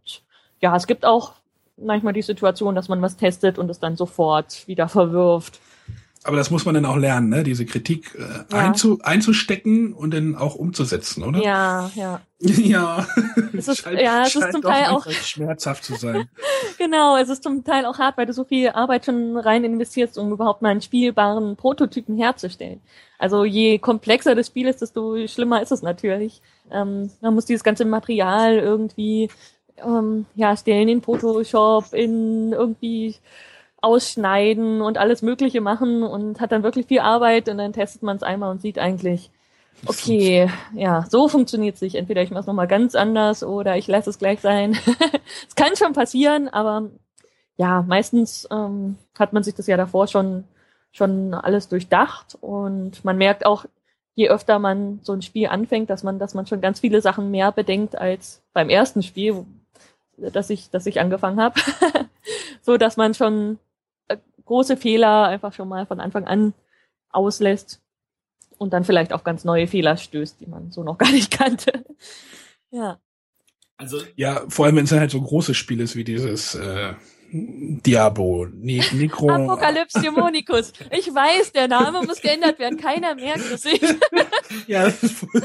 ja, 0.62 0.76
es 0.76 0.88
gibt 0.88 1.06
auch 1.06 1.34
manchmal 1.78 2.14
die 2.14 2.22
Situation, 2.22 2.76
dass 2.76 2.88
man 2.88 3.02
was 3.02 3.18
testet 3.18 3.58
und 3.58 3.70
es 3.70 3.80
dann 3.80 3.96
sofort 3.96 4.68
wieder 4.68 4.88
verwirft. 4.88 5.60
Aber 6.26 6.38
das 6.38 6.50
muss 6.50 6.66
man 6.66 6.74
dann 6.74 6.86
auch 6.86 6.98
lernen, 6.98 7.30
ne? 7.30 7.44
diese 7.44 7.66
Kritik 7.66 8.16
äh, 8.16 8.22
Ja. 8.52 8.58
einzu, 8.58 9.00
einzustecken 9.04 9.94
und 9.94 10.12
dann 10.12 10.36
auch 10.36 10.56
umzusetzen, 10.56 11.24
oder? 11.24 11.40
Ja, 11.40 11.92
ja. 11.96 12.20
ja. 12.40 13.06
Es 13.54 13.68
ist- 13.68 13.86
ja, 13.86 14.24
es 14.24 14.34
ist 14.36 14.42
scheint 14.42 14.52
zum 14.54 14.62
doch 14.62 14.72
Teil 14.72 14.86
auch- 14.88 15.10
schmerzhaft 15.12 15.84
zu 15.84 15.96
sein. 15.96 16.28
Genau, 16.78 17.16
es 17.16 17.30
ist 17.30 17.44
zum 17.44 17.64
Teil 17.64 17.86
auch 17.86 18.00
hart, 18.00 18.18
weil 18.18 18.26
du 18.26 18.34
so 18.34 18.44
viel 18.44 18.70
Arbeit 18.70 19.06
schon 19.06 19.38
rein 19.38 19.64
investierst, 19.64 20.18
um 20.18 20.32
überhaupt 20.32 20.62
mal 20.62 20.70
einen 20.70 20.82
spielbaren 20.82 21.56
Prototypen 21.56 22.18
herzustellen. 22.18 22.82
Also 23.18 23.46
je 23.46 23.78
komplexer 23.80 24.36
das 24.36 24.48
Spiel 24.48 24.68
ist, 24.68 24.82
desto 24.82 25.16
schlimmer 25.28 25.62
ist 25.62 25.72
es 25.72 25.82
natürlich. 25.84 26.42
Ähm, 26.72 27.12
man 27.22 27.34
muss 27.36 27.46
dieses 27.46 27.64
ganze 27.64 27.86
Material 27.86 28.56
irgendwie 28.58 29.30
ähm, 29.78 30.26
ja, 30.36 30.58
stellen 30.58 30.90
in 30.90 31.02
Photoshop, 31.02 31.94
in 31.94 32.52
irgendwie 32.52 33.16
ausschneiden 33.86 34.82
und 34.82 34.98
alles 34.98 35.22
Mögliche 35.22 35.62
machen 35.62 36.02
und 36.04 36.42
hat 36.42 36.52
dann 36.52 36.64
wirklich 36.64 36.88
viel 36.88 37.00
Arbeit 37.00 37.48
und 37.48 37.60
dann 37.60 37.72
testet 37.72 38.02
man 38.02 38.18
es 38.18 38.24
einmal 38.24 38.50
und 38.50 38.62
sieht 38.62 38.80
eigentlich, 38.80 39.30
okay, 39.86 40.50
ja, 40.74 41.06
so 41.08 41.28
funktioniert 41.28 41.76
es 41.76 41.82
nicht. 41.82 41.96
Entweder 41.96 42.24
ich 42.24 42.32
mache 42.32 42.42
es 42.42 42.48
nochmal 42.48 42.68
ganz 42.68 42.96
anders 42.96 43.44
oder 43.44 43.78
ich 43.78 43.88
lasse 43.88 44.10
es 44.10 44.18
gleich 44.18 44.42
sein. 44.42 44.78
Es 45.48 45.56
kann 45.56 45.76
schon 45.76 45.94
passieren, 45.94 46.50
aber 46.50 46.90
ja, 47.58 47.84
meistens 47.84 48.48
ähm, 48.52 48.98
hat 49.18 49.34
man 49.34 49.44
sich 49.44 49.54
das 49.54 49.68
ja 49.68 49.78
davor 49.78 50.08
schon, 50.08 50.46
schon 50.92 51.34
alles 51.34 51.70
durchdacht 51.70 52.38
und 52.42 53.06
man 53.06 53.18
merkt 53.18 53.46
auch, 53.46 53.66
je 54.16 54.30
öfter 54.30 54.60
man 54.60 55.00
so 55.04 55.14
ein 55.14 55.22
Spiel 55.22 55.48
anfängt, 55.48 55.90
dass 55.90 56.04
man, 56.04 56.20
dass 56.20 56.34
man 56.34 56.48
schon 56.48 56.62
ganz 56.62 56.80
viele 56.80 57.02
Sachen 57.02 57.32
mehr 57.32 57.52
bedenkt 57.52 57.98
als 57.98 58.42
beim 58.54 58.70
ersten 58.70 59.04
Spiel, 59.04 59.46
das 60.18 60.50
ich, 60.50 60.70
das 60.70 60.86
ich 60.86 61.00
angefangen 61.00 61.40
habe. 61.42 61.60
so 62.62 62.78
dass 62.78 62.98
man 62.98 63.14
schon 63.14 63.60
große 64.46 64.78
Fehler 64.78 65.26
einfach 65.28 65.54
schon 65.54 65.68
mal 65.68 65.86
von 65.86 66.00
Anfang 66.00 66.26
an 66.26 66.54
auslässt 67.10 67.82
und 68.58 68.74
dann 68.74 68.84
vielleicht 68.84 69.12
auf 69.14 69.24
ganz 69.24 69.44
neue 69.44 69.68
Fehler 69.68 69.98
stößt, 69.98 70.40
die 70.40 70.46
man 70.48 70.72
so 70.72 70.84
noch 70.84 70.98
gar 71.00 71.12
nicht 71.12 71.32
kannte. 71.32 71.84
ja. 72.72 73.00
Also 73.78 74.00
Ja, 74.16 74.44
vor 74.48 74.66
allem 74.66 74.78
wenn 74.78 74.86
es 74.86 74.90
dann 74.92 75.02
halt 75.02 75.12
so 75.12 75.22
große 75.22 75.54
Spiel 75.54 75.82
ist 75.82 75.98
wie 75.98 76.06
dieses 76.06 76.56
äh, 76.56 76.94
Diabo, 77.34 78.46
ne 78.50 78.82
Necro. 78.94 79.30
Apokalypse 79.30 80.00
Demonicus. 80.00 80.72
Ich 80.92 81.08
weiß, 81.14 81.52
der 81.52 81.68
Name 81.68 82.02
muss 82.04 82.22
geändert 82.22 82.58
werden. 82.60 82.80
Keiner 82.80 83.16
merkt 83.16 83.52
es. 83.52 83.66
Ja, 84.68 84.86
das 84.86 85.04
ist 85.04 85.14
voll- 85.18 85.42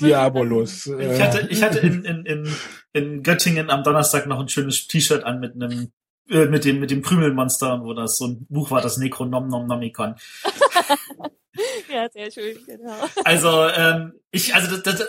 Diabolus. 0.00 0.86
ich 0.86 0.92
äh, 0.98 1.20
hatte, 1.22 1.46
ich 1.50 1.62
hatte 1.62 1.78
in, 1.80 2.04
in, 2.04 2.24
in, 2.26 2.48
in 2.92 3.22
Göttingen 3.22 3.70
am 3.70 3.84
Donnerstag 3.84 4.26
noch 4.26 4.40
ein 4.40 4.48
schönes 4.48 4.86
T-Shirt 4.86 5.22
an 5.24 5.40
mit 5.40 5.54
einem 5.54 5.92
äh, 6.30 6.46
mit 6.46 6.64
dem 6.64 6.80
mit 6.80 6.90
dem 6.90 7.02
Krümelmonster, 7.02 7.82
wo 7.82 7.92
das 7.92 8.16
so 8.16 8.26
ein 8.28 8.46
Buch 8.48 8.70
war, 8.70 8.80
das 8.80 8.96
Necronomnomnomicon. 8.96 10.14
Ja, 11.92 12.08
sehr 12.08 12.30
schön, 12.30 12.56
genau. 12.64 12.94
Also 13.24 13.66
ähm, 13.68 14.12
ich 14.30 14.54
also 14.54 14.76
das, 14.76 14.82
das 14.82 15.08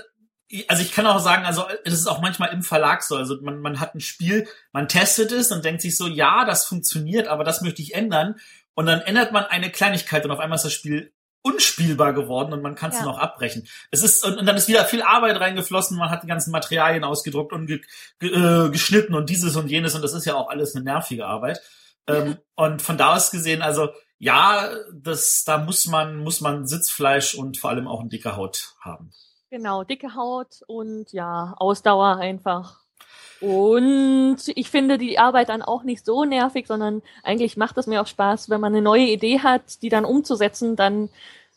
also 0.67 0.81
ich 0.81 0.91
kann 0.91 1.05
auch 1.05 1.19
sagen, 1.19 1.45
also 1.45 1.65
es 1.85 1.93
ist 1.93 2.07
auch 2.07 2.21
manchmal 2.21 2.51
im 2.51 2.61
Verlag 2.61 3.03
so. 3.03 3.15
Also 3.15 3.37
man, 3.41 3.59
man 3.61 3.79
hat 3.79 3.95
ein 3.95 4.01
Spiel, 4.01 4.47
man 4.73 4.87
testet 4.87 5.31
es 5.31 5.51
und 5.51 5.63
denkt 5.63 5.81
sich 5.81 5.95
so, 5.95 6.07
ja, 6.07 6.43
das 6.43 6.65
funktioniert, 6.65 7.27
aber 7.27 7.43
das 7.43 7.61
möchte 7.61 7.81
ich 7.81 7.93
ändern. 7.93 8.35
Und 8.73 8.85
dann 8.85 9.01
ändert 9.01 9.31
man 9.31 9.45
eine 9.45 9.69
Kleinigkeit 9.69 10.25
und 10.25 10.31
auf 10.31 10.39
einmal 10.39 10.57
ist 10.57 10.65
das 10.65 10.73
Spiel 10.73 11.13
unspielbar 11.43 12.13
geworden 12.13 12.53
und 12.53 12.61
man 12.61 12.75
kann 12.75 12.91
es 12.91 12.99
Ja. 12.99 13.05
noch 13.05 13.17
abbrechen. 13.17 13.67
Es 13.89 14.03
ist 14.03 14.23
und, 14.23 14.37
und 14.37 14.45
dann 14.45 14.57
ist 14.57 14.67
wieder 14.67 14.85
viel 14.85 15.01
Arbeit 15.01 15.39
reingeflossen, 15.39 15.97
man 15.97 16.09
hat 16.09 16.23
die 16.23 16.27
ganzen 16.27 16.51
Materialien 16.51 17.03
ausgedruckt 17.03 17.51
und 17.53 17.67
ge, 17.67 17.81
ge, 18.19 18.29
äh, 18.31 18.69
geschnitten 18.69 19.15
und 19.15 19.29
dieses 19.29 19.55
und 19.55 19.67
jenes 19.69 19.95
und 19.95 20.01
das 20.03 20.13
ist 20.13 20.25
ja 20.25 20.35
auch 20.35 20.49
alles 20.49 20.75
eine 20.75 20.83
nervige 20.85 21.25
Arbeit. 21.25 21.61
Ähm, 22.07 22.37
und 22.55 22.81
von 22.81 22.97
da 22.97 23.15
aus 23.15 23.31
gesehen, 23.31 23.61
also 23.61 23.89
ja, 24.19 24.69
das 24.93 25.43
da 25.45 25.57
muss 25.57 25.87
man 25.87 26.17
muss 26.17 26.41
man 26.41 26.67
Sitzfleisch 26.67 27.33
und 27.33 27.57
vor 27.57 27.69
allem 27.71 27.87
auch 27.87 28.01
eine 28.01 28.09
dicke 28.09 28.35
Haut 28.35 28.75
haben. 28.79 29.11
Genau, 29.49 29.83
dicke 29.83 30.15
Haut 30.15 30.61
und 30.67 31.11
ja, 31.11 31.55
Ausdauer 31.57 32.17
einfach. 32.17 32.80
Und 33.41 34.37
ich 34.55 34.69
finde 34.69 34.97
die 34.99 35.17
Arbeit 35.17 35.49
dann 35.49 35.61
auch 35.63 35.81
nicht 35.83 36.05
so 36.05 36.25
nervig, 36.25 36.67
sondern 36.67 37.01
eigentlich 37.23 37.57
macht 37.57 37.77
es 37.77 37.87
mir 37.87 38.01
auch 38.01 38.07
Spaß, 38.07 38.49
wenn 38.51 38.61
man 38.61 38.73
eine 38.73 38.83
neue 38.83 39.05
Idee 39.07 39.39
hat, 39.39 39.81
die 39.81 39.89
dann 39.89 40.05
umzusetzen, 40.05 40.75
dann 40.75 41.09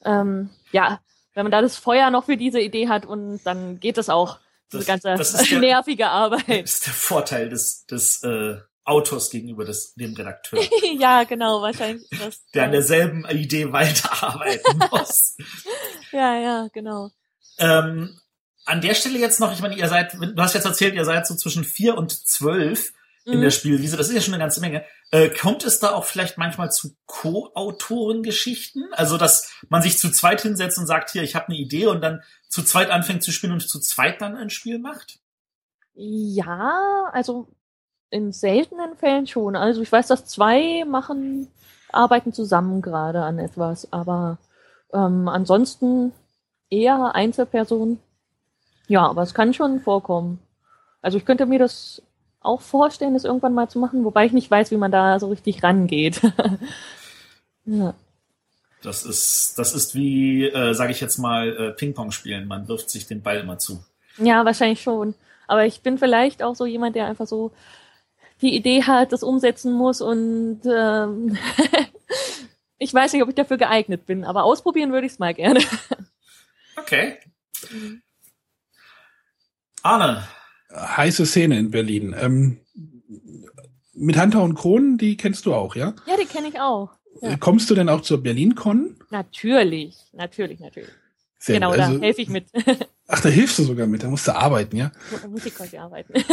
ähm, 0.04 0.50
ja, 0.72 1.00
wenn 1.34 1.44
man 1.44 1.52
da 1.52 1.60
das 1.60 1.76
Feuer 1.76 2.10
noch 2.10 2.24
für 2.24 2.36
diese 2.38 2.60
Idee 2.60 2.88
hat 2.88 3.04
und 3.04 3.40
dann 3.44 3.80
geht 3.80 3.98
es 3.98 4.08
auch, 4.08 4.38
diese 4.72 4.78
Das- 4.78 4.86
ganze 4.86 5.14
das 5.16 5.34
ist 5.34 5.50
der- 5.50 5.58
nervige 5.60 6.08
Arbeit. 6.08 6.62
Das 6.64 6.74
ist 6.74 6.86
der 6.86 6.92
Vorteil 6.94 7.48
des, 7.50 7.84
des 7.86 8.22
äh, 8.22 8.56
Autors 8.86 9.30
gegenüber 9.30 9.64
des, 9.64 9.94
dem 9.94 10.14
Redakteur, 10.14 10.60
ja, 10.98 11.24
genau, 11.24 11.60
wahrscheinlich 11.62 12.10
ist 12.10 12.22
das. 12.22 12.44
der 12.54 12.64
an 12.64 12.72
derselben 12.72 13.24
Idee 13.30 13.72
weiterarbeiten 13.72 14.78
muss. 14.90 15.36
ja, 16.12 16.38
ja, 16.38 16.68
genau. 16.72 17.10
ähm, 17.58 18.18
an 18.64 18.80
der 18.80 18.94
Stelle 18.94 19.18
jetzt 19.18 19.40
noch, 19.40 19.52
ich 19.52 19.60
meine, 19.60 19.76
ihr 19.76 19.88
seid, 19.88 20.14
du 20.14 20.36
hast 20.36 20.54
jetzt 20.54 20.64
erzählt, 20.64 20.94
ihr 20.94 21.04
seid 21.04 21.26
so 21.26 21.34
zwischen 21.34 21.64
vier 21.64 21.96
und 21.96 22.10
zwölf 22.26 22.92
in 23.24 23.38
Mhm. 23.38 23.42
der 23.42 23.50
Spielwiese. 23.50 23.96
Das 23.96 24.08
ist 24.08 24.14
ja 24.14 24.20
schon 24.20 24.34
eine 24.34 24.42
ganze 24.42 24.60
Menge. 24.60 24.84
Äh, 25.10 25.30
kommt 25.30 25.64
es 25.64 25.78
da 25.80 25.92
auch 25.92 26.04
vielleicht 26.04 26.36
manchmal 26.38 26.70
zu 26.70 26.94
Co-Autorengeschichten? 27.06 28.88
Also, 28.92 29.16
dass 29.16 29.50
man 29.68 29.82
sich 29.82 29.98
zu 29.98 30.10
zweit 30.10 30.42
hinsetzt 30.42 30.78
und 30.78 30.86
sagt, 30.86 31.10
hier, 31.10 31.22
ich 31.22 31.34
habe 31.34 31.48
eine 31.48 31.56
Idee 31.56 31.86
und 31.86 32.00
dann 32.02 32.22
zu 32.48 32.62
zweit 32.62 32.90
anfängt 32.90 33.22
zu 33.22 33.32
spielen 33.32 33.52
und 33.52 33.66
zu 33.66 33.80
zweit 33.80 34.20
dann 34.20 34.36
ein 34.36 34.50
Spiel 34.50 34.78
macht? 34.78 35.18
Ja, 35.94 37.08
also 37.12 37.48
in 38.10 38.32
seltenen 38.32 38.96
Fällen 38.96 39.26
schon. 39.26 39.56
Also 39.56 39.82
ich 39.82 39.90
weiß, 39.90 40.06
dass 40.08 40.26
zwei 40.26 40.84
machen, 40.84 41.48
arbeiten 41.90 42.32
zusammen 42.32 42.82
gerade 42.82 43.22
an 43.22 43.38
etwas, 43.38 43.92
aber 43.92 44.38
ähm, 44.92 45.28
ansonsten 45.28 46.12
eher 46.70 47.14
Einzelpersonen. 47.14 48.00
Ja, 48.86 49.06
aber 49.06 49.22
es 49.22 49.34
kann 49.34 49.54
schon 49.54 49.80
vorkommen. 49.80 50.38
Also 51.02 51.18
ich 51.18 51.24
könnte 51.24 51.46
mir 51.46 51.58
das 51.58 52.02
auch 52.40 52.60
vorstellen, 52.60 53.14
das 53.14 53.24
irgendwann 53.24 53.54
mal 53.54 53.68
zu 53.68 53.78
machen, 53.78 54.04
wobei 54.04 54.26
ich 54.26 54.32
nicht 54.32 54.50
weiß, 54.50 54.70
wie 54.70 54.76
man 54.76 54.92
da 54.92 55.18
so 55.18 55.28
richtig 55.28 55.62
rangeht. 55.62 56.20
ja. 57.64 57.94
Das 58.82 59.04
ist, 59.04 59.58
das 59.58 59.74
ist 59.74 59.94
wie, 59.94 60.44
äh, 60.46 60.74
sage 60.74 60.92
ich 60.92 61.00
jetzt 61.00 61.16
mal, 61.16 61.48
äh, 61.56 61.70
Ping-Pong 61.72 62.10
spielen. 62.10 62.46
Man 62.46 62.68
wirft 62.68 62.90
sich 62.90 63.06
den 63.06 63.22
Ball 63.22 63.38
immer 63.38 63.58
zu. 63.58 63.82
ja, 64.18 64.44
wahrscheinlich 64.44 64.82
schon. 64.82 65.14
Aber 65.46 65.64
ich 65.64 65.80
bin 65.80 65.98
vielleicht 65.98 66.42
auch 66.42 66.54
so 66.54 66.66
jemand, 66.66 66.96
der 66.96 67.06
einfach 67.06 67.26
so 67.26 67.52
die 68.40 68.54
Idee 68.54 68.82
hat, 68.82 69.12
das 69.12 69.22
umsetzen 69.22 69.72
muss 69.72 70.00
und 70.00 70.60
ähm, 70.66 71.38
ich 72.78 72.92
weiß 72.92 73.12
nicht, 73.12 73.22
ob 73.22 73.28
ich 73.28 73.34
dafür 73.34 73.56
geeignet 73.56 74.06
bin, 74.06 74.24
aber 74.24 74.44
ausprobieren 74.44 74.92
würde 74.92 75.06
ich 75.06 75.12
es 75.12 75.18
mal 75.18 75.34
gerne. 75.34 75.60
Okay. 76.76 77.18
Arne, 79.84 80.26
heiße 80.74 81.26
Szene 81.26 81.58
in 81.58 81.70
Berlin. 81.70 82.14
Ähm, 82.18 82.58
mit 83.94 84.18
Hunter 84.20 84.42
und 84.42 84.54
Kronen, 84.54 84.96
die 84.98 85.16
kennst 85.16 85.44
du 85.46 85.54
auch, 85.54 85.76
ja? 85.76 85.94
Ja, 86.06 86.14
die 86.20 86.24
kenne 86.26 86.48
ich 86.48 86.58
auch. 86.58 86.90
Ja. 87.20 87.32
Äh, 87.32 87.36
Kommst 87.38 87.68
du 87.70 87.74
denn 87.74 87.88
auch 87.90 88.00
zur 88.00 88.22
BerlinCon? 88.22 88.96
Natürlich, 89.10 89.94
natürlich, 90.14 90.58
natürlich. 90.60 90.88
Sehr 91.38 91.56
genau, 91.56 91.70
gut. 91.70 91.78
da 91.80 91.86
Also- 91.88 92.00
helfe 92.00 92.22
ich 92.22 92.28
mit. 92.30 92.46
Ach, 93.06 93.20
da 93.20 93.28
hilfst 93.28 93.58
du 93.58 93.64
sogar 93.64 93.86
mit, 93.86 94.02
da 94.02 94.08
musst 94.08 94.26
du 94.26 94.34
arbeiten, 94.34 94.76
ja? 94.78 94.90
Da 95.20 95.28
muss 95.28 95.44
ich 95.44 95.54
quasi 95.54 95.76
arbeiten. 95.76 96.12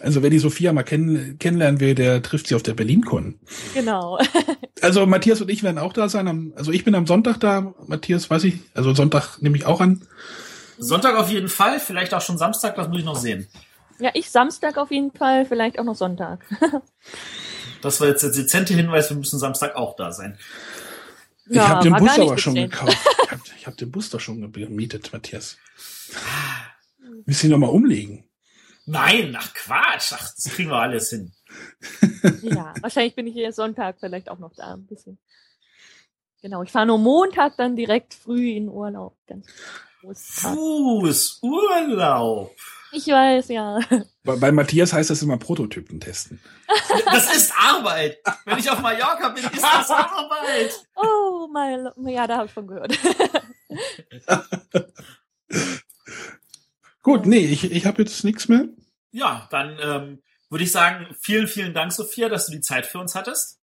Also 0.00 0.22
wer 0.22 0.30
die 0.30 0.38
Sophia 0.38 0.72
mal 0.72 0.84
kenn 0.84 1.36
kennenlernen 1.38 1.80
will, 1.80 1.94
der 1.96 2.22
trifft 2.22 2.46
sie 2.46 2.54
auf 2.54 2.62
der 2.62 2.74
BerlinCon. 2.74 3.40
genau. 3.74 4.18
Also 4.82 5.04
Matthias 5.06 5.40
und 5.40 5.50
ich 5.50 5.62
werden 5.62 5.78
auch 5.78 5.92
da 5.94 6.08
sein. 6.08 6.28
Am, 6.28 6.52
also 6.54 6.70
ich 6.70 6.84
bin 6.84 6.94
am 6.94 7.06
Sonntag 7.06 7.38
da, 7.40 7.74
Matthias 7.86 8.28
weiß 8.30 8.44
ich, 8.44 8.60
also 8.74 8.94
Sonntag 8.94 9.38
nehme 9.42 9.56
ich 9.56 9.64
auch 9.66 9.80
an. 9.80 10.06
Sonntag 10.78 11.16
auf 11.16 11.30
jeden 11.30 11.48
Fall, 11.48 11.80
vielleicht 11.80 12.12
auch 12.14 12.20
schon 12.20 12.38
Samstag, 12.38 12.74
das 12.76 12.88
muss 12.88 12.98
ich 12.98 13.04
noch 13.04 13.16
sehen. 13.16 13.46
Ja, 13.98 14.10
ich 14.14 14.30
Samstag 14.30 14.76
auf 14.76 14.90
jeden 14.90 15.10
Fall, 15.12 15.46
vielleicht 15.46 15.78
auch 15.78 15.84
noch 15.84 15.96
Sonntag. 15.96 16.44
Das 17.82 18.00
war 18.00 18.08
jetzt 18.08 18.22
der 18.22 18.30
dezente 18.30 18.72
Hinweis, 18.74 19.10
wir 19.10 19.16
müssen 19.18 19.38
Samstag 19.38 19.76
auch 19.76 19.94
da 19.96 20.10
sein. 20.10 20.38
ich 21.48 21.54
Ja, 21.56 21.68
habe 21.68 21.84
den 21.84 21.94
Bus 21.94 22.18
aber 22.18 22.38
schon 22.38 22.54
gezählt. 22.54 22.72
gekauft. 22.72 22.98
Ich 23.26 23.30
habe 23.30 23.42
ich 23.58 23.66
hab 23.66 23.76
den 23.76 23.90
Bus 23.92 24.10
doch 24.10 24.18
schon 24.18 24.50
gemietet, 24.50 25.12
Matthias. 25.12 25.58
Müssen 27.26 27.46
ihn 27.46 27.50
noch 27.52 27.58
mal 27.58 27.68
umlegen. 27.68 28.24
Nein, 28.86 29.36
ach 29.38 29.52
Quatsch, 29.52 30.12
ach, 30.14 30.32
das 30.34 30.44
kriegen 30.54 30.70
wir 30.70 30.76
alles 30.78 31.10
hin. 31.10 31.32
Ja, 32.42 32.72
wahrscheinlich 32.80 33.14
bin 33.14 33.26
ich 33.26 33.34
hier 33.34 33.52
Sonntag 33.52 33.96
vielleicht 34.00 34.30
auch 34.30 34.38
noch 34.38 34.54
da 34.54 34.72
ein 34.74 34.86
bisschen. 34.86 35.18
Genau, 36.40 36.62
ich 36.62 36.70
fahre 36.72 36.86
nur 36.86 36.98
Montag 36.98 37.56
dann 37.56 37.76
direkt 37.76 38.14
früh 38.14 38.50
in 38.52 38.68
Urlaub. 38.68 39.16
Ganz 39.26 39.46
großes 40.06 40.36
Tag. 40.42 40.54
Fuß, 40.54 41.38
Urlaub. 41.42 42.56
Ich 42.92 43.06
weiß, 43.08 43.48
ja. 43.48 43.80
Bei, 44.24 44.36
bei 44.36 44.52
Matthias 44.52 44.92
heißt 44.92 45.10
das 45.10 45.20
immer 45.22 45.36
Prototypen 45.36 46.00
testen. 46.00 46.40
Das 47.04 47.34
ist 47.34 47.52
Arbeit. 47.58 48.18
Wenn 48.44 48.58
ich 48.58 48.70
auf 48.70 48.80
Mallorca 48.80 49.28
bin, 49.30 49.44
ist 49.44 49.62
das 49.62 49.90
Arbeit. 49.90 50.86
Oh, 50.94 51.48
mal, 51.52 51.92
ja, 52.06 52.26
da 52.26 52.36
habe 52.38 52.46
ich 52.46 52.52
von 52.52 52.66
gehört. 52.66 52.96
Gut, 57.02 57.26
nee, 57.26 57.44
ich, 57.44 57.70
ich 57.70 57.86
habe 57.86 58.02
jetzt 58.02 58.24
nichts 58.24 58.48
mehr. 58.48 58.66
Ja, 59.10 59.46
dann 59.50 59.78
ähm, 59.82 60.22
würde 60.48 60.64
ich 60.64 60.72
sagen, 60.72 61.14
vielen, 61.20 61.46
vielen 61.48 61.74
Dank, 61.74 61.92
Sophia, 61.92 62.28
dass 62.28 62.46
du 62.46 62.52
die 62.52 62.60
Zeit 62.60 62.86
für 62.86 62.98
uns 62.98 63.14
hattest. 63.14 63.60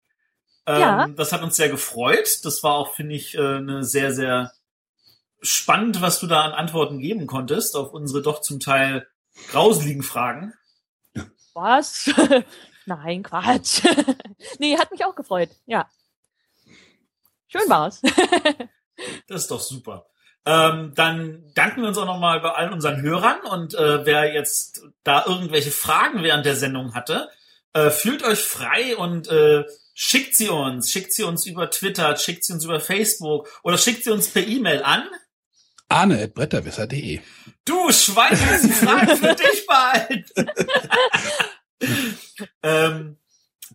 Ähm, 0.66 0.80
Ja. 0.80 1.08
Das 1.08 1.32
hat 1.34 1.42
uns 1.44 1.56
sehr 1.56 1.70
gefreut. 1.70 2.40
Das 2.44 2.64
war 2.64 2.74
auch, 2.76 2.94
finde 2.94 3.16
ich, 3.16 3.36
äh, 3.36 3.58
eine 3.58 3.84
sehr, 3.84 4.14
sehr 4.14 4.52
spannend, 5.44 6.02
was 6.02 6.20
du 6.20 6.28
da 6.28 6.42
an 6.42 6.54
Antworten 6.54 7.00
geben 7.00 7.28
konntest 7.28 7.76
auf 7.76 7.94
unsere 7.94 8.22
doch 8.22 8.42
zum 8.42 8.60
Teil 8.60 9.08
grauseligen 9.50 10.04
Fragen. 10.04 10.54
Was? 11.54 12.10
Nein, 12.86 13.24
Quatsch. 13.24 13.82
nee, 14.60 14.78
hat 14.78 14.92
mich 14.92 15.06
auch 15.06 15.16
gefreut. 15.16 15.50
Ja. 15.66 15.90
Schön 17.48 17.70
war's. 17.70 18.02
Das 19.28 19.42
ist 19.42 19.52
doch 19.52 19.60
super. 19.60 20.06
Ähm, 20.46 20.94
dann 20.96 21.52
danken 21.56 21.82
wir 21.82 21.88
uns 21.88 21.98
auch 21.98 22.06
nochmal 22.06 22.40
bei 22.42 22.52
allen 22.52 22.72
unseren 22.72 23.02
Hörern 23.02 23.42
und 23.42 23.74
äh, 23.74 24.06
wer 24.06 24.32
jetzt 24.32 24.84
da 25.04 25.26
irgendwelche 25.26 25.72
Fragen 25.72 26.22
während 26.22 26.46
der 26.46 26.56
Sendung 26.56 26.94
hatte, 26.94 27.28
äh, 27.74 27.90
fühlt 27.90 28.24
euch 28.24 28.40
frei 28.40 28.96
und 28.96 29.28
äh, 29.30 29.66
schickt 29.96 30.36
sie 30.36 30.50
uns. 30.50 30.92
Schickt 30.92 31.12
sie 31.12 31.24
uns 31.24 31.48
über 31.48 31.72
Twitter, 31.72 32.16
schickt 32.18 32.44
sie 32.44 32.54
uns 32.54 32.66
über 32.66 32.80
Facebook 32.80 33.50
oder 33.64 33.80
schickt 33.80 34.04
sie 34.04 34.12
uns 34.12 34.30
per 34.30 34.46
E-Mail 34.46 34.84
an. 34.84 35.10
Arne.bretterwisser.de 35.94 37.20
Du 37.66 37.92
Schwein, 37.92 38.36
Fragen 38.36 39.16
für 39.16 39.36
dich 39.36 39.68
bald. 39.68 40.34
ähm, 42.64 43.18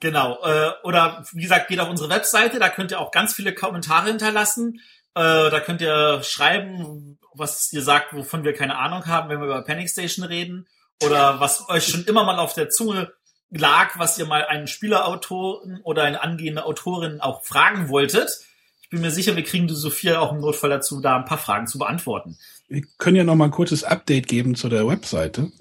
genau. 0.01 0.43
Äh, 0.43 0.73
oder 0.83 1.25
wie 1.33 1.43
gesagt, 1.43 1.69
geht 1.69 1.79
auf 1.79 1.89
unsere 1.89 2.11
Webseite, 2.11 2.59
da 2.59 2.71
könnt 2.71 2.91
ihr 2.91 2.99
auch 2.99 3.13
ganz 3.13 3.35
viele 3.35 3.55
Kommentare 3.55 4.09
hinterlassen. 4.09 4.81
Äh, 5.15 5.49
da 5.51 5.61
könnt 5.61 5.81
ihr 5.81 6.25
schreiben, 6.25 7.21
was 7.35 7.73
ihr 7.73 7.83
sagt, 7.83 8.13
wovon 8.13 8.43
wir 8.43 8.53
keine 8.53 8.77
Ahnung 8.77 9.07
haben, 9.07 9.29
wenn 9.29 9.39
wir 9.39 9.47
über 9.47 9.63
Panic 9.63 9.89
Station 9.89 10.25
reden. 10.25 10.67
Oder 11.05 11.39
was 11.39 11.69
euch 11.69 11.87
schon 11.87 12.05
immer 12.05 12.25
mal 12.25 12.41
auf 12.41 12.53
der 12.53 12.69
Zunge 12.69 13.13
lag, 13.51 13.97
was 13.97 14.19
ihr 14.19 14.27
mal 14.27 14.45
einen 14.45 14.67
Spielerautoren 14.67 15.81
oder 15.85 16.03
eine 16.03 16.21
angehende 16.21 16.65
Autorin 16.65 17.21
auch 17.21 17.45
fragen 17.45 17.89
wolltet. 17.89 18.41
Ich 18.89 18.93
bin 18.93 19.03
mir 19.03 19.11
sicher, 19.11 19.37
wir 19.37 19.43
kriegen 19.45 19.69
die 19.69 19.75
Sophia 19.75 20.19
auch 20.19 20.33
im 20.33 20.41
Notfall 20.41 20.71
dazu, 20.71 21.03
da 21.03 21.19
ein 21.19 21.27
paar 21.27 21.37
Fragen 21.37 21.67
zu 21.67 21.77
beantworten. 21.79 22.39
Wir 22.69 22.83
können 22.97 23.17
ja 23.17 23.25
noch 23.25 23.35
mal 23.35 23.45
ein 23.47 23.51
kurzes 23.51 23.85
Update 23.85 24.29
geben 24.29 24.55
zu 24.55 24.71
der 24.71 24.89
Webseite. 24.89 25.53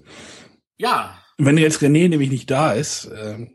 Ja, 0.77 1.17
Wenn 1.37 1.57
jetzt 1.57 1.81
René 1.81 2.07
nämlich 2.07 2.29
nicht 2.29 2.49
da 2.49 2.71
ist, 2.71 3.05
äh, 3.05 3.47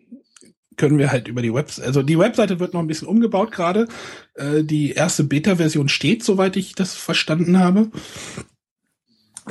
können 0.76 0.98
wir 0.98 1.10
halt 1.10 1.26
über 1.26 1.40
die 1.40 1.54
Webseite, 1.54 1.86
also 1.86 2.02
die 2.02 2.18
Webseite 2.18 2.60
wird 2.60 2.74
noch 2.74 2.80
ein 2.80 2.86
bisschen 2.86 3.08
umgebaut 3.08 3.50
gerade. 3.50 3.88
Äh, 4.34 4.62
die 4.62 4.92
erste 4.92 5.24
Beta-Version 5.24 5.88
steht, 5.88 6.22
soweit 6.22 6.56
ich 6.56 6.74
das 6.74 6.94
verstanden 6.94 7.58
habe. 7.58 7.90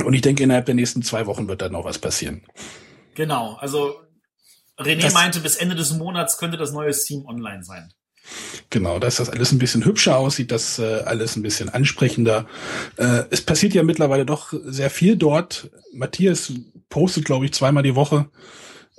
Und 0.05 0.13
ich 0.13 0.21
denke, 0.21 0.43
innerhalb 0.43 0.67
der 0.67 0.75
nächsten 0.75 1.01
zwei 1.01 1.25
Wochen 1.25 1.47
wird 1.47 1.61
da 1.63 1.69
noch 1.69 1.83
was 1.83 1.97
passieren. 1.99 2.43
Genau, 3.15 3.55
also 3.55 3.95
René 4.77 5.01
Das- 5.01 5.13
meinte, 5.13 5.39
bis 5.41 5.55
Ende 5.55 5.75
des 5.75 5.93
Monats 5.93 6.37
könnte 6.37 6.57
das 6.57 6.71
neue 6.71 6.93
Steam 6.93 7.25
online 7.25 7.63
sein. 7.63 7.91
Genau, 8.69 8.99
dass 8.99 9.17
das 9.17 9.29
alles 9.29 9.51
ein 9.51 9.59
bisschen 9.59 9.83
hübscher 9.83 10.17
aussieht, 10.17 10.51
dass 10.51 10.79
äh, 10.79 11.01
alles 11.05 11.35
ein 11.35 11.41
bisschen 11.41 11.69
ansprechender. 11.69 12.47
Äh, 12.97 13.23
es 13.29 13.41
passiert 13.41 13.73
ja 13.73 13.83
mittlerweile 13.83 14.25
doch 14.25 14.53
sehr 14.63 14.89
viel 14.89 15.17
dort. 15.17 15.69
Matthias 15.93 16.53
postet, 16.89 17.25
glaube 17.25 17.45
ich, 17.45 17.53
zweimal 17.53 17.83
die 17.83 17.95
Woche. 17.95 18.29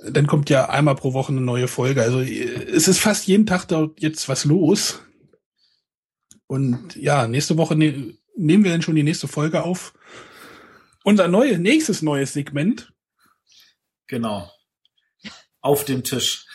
Dann 0.05 0.27
kommt 0.27 0.49
ja 0.49 0.69
einmal 0.69 0.95
pro 0.95 1.13
Woche 1.13 1.31
eine 1.31 1.41
neue 1.41 1.67
Folge. 1.67 2.01
Also 2.03 2.21
äh, 2.21 2.43
es 2.43 2.87
ist 2.87 2.99
fast 2.99 3.27
jeden 3.27 3.45
Tag 3.45 3.65
dort 3.67 4.01
jetzt 4.01 4.29
was 4.29 4.45
los. 4.45 5.01
Und 6.47 6.95
ja, 6.95 7.27
nächste 7.27 7.57
Woche 7.57 7.75
ne 7.75 8.13
nehmen 8.35 8.63
wir 8.63 8.71
dann 8.71 8.81
schon 8.81 8.95
die 8.95 9.03
nächste 9.03 9.27
Folge 9.27 9.63
auf. 9.63 9.93
Unser 11.03 11.27
neue, 11.27 11.57
nächstes 11.59 12.01
neues 12.01 12.33
Segment 12.33 12.93
Genau. 14.07 14.51
Auf 15.61 15.85
dem 15.85 16.03
Tisch. 16.03 16.45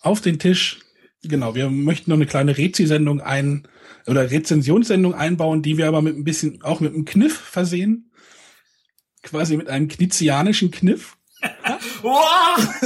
auf 0.00 0.20
den 0.20 0.38
Tisch. 0.38 0.80
Genau, 1.28 1.54
wir 1.54 1.70
möchten 1.70 2.10
noch 2.10 2.16
eine 2.16 2.26
kleine 2.26 2.56
Rezi-Sendung 2.56 3.20
ein 3.20 3.66
oder 4.06 4.30
Rezensionssendung 4.30 5.14
einbauen, 5.14 5.62
die 5.62 5.76
wir 5.78 5.88
aber 5.88 6.02
mit 6.02 6.16
ein 6.16 6.24
bisschen 6.24 6.62
auch 6.62 6.80
mit 6.80 6.94
einem 6.94 7.04
Kniff 7.04 7.36
versehen. 7.38 8.12
Quasi 9.22 9.56
mit 9.56 9.68
einem 9.68 9.88
knizianischen 9.88 10.70
Kniff. 10.70 11.16
Wow! 12.02 12.82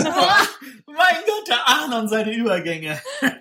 mein 0.87 1.17
Gott, 1.27 1.49
der 1.49 1.67
Arne 1.69 1.99
und 2.01 2.09
seine 2.09 2.35
Übergänge. 2.35 3.01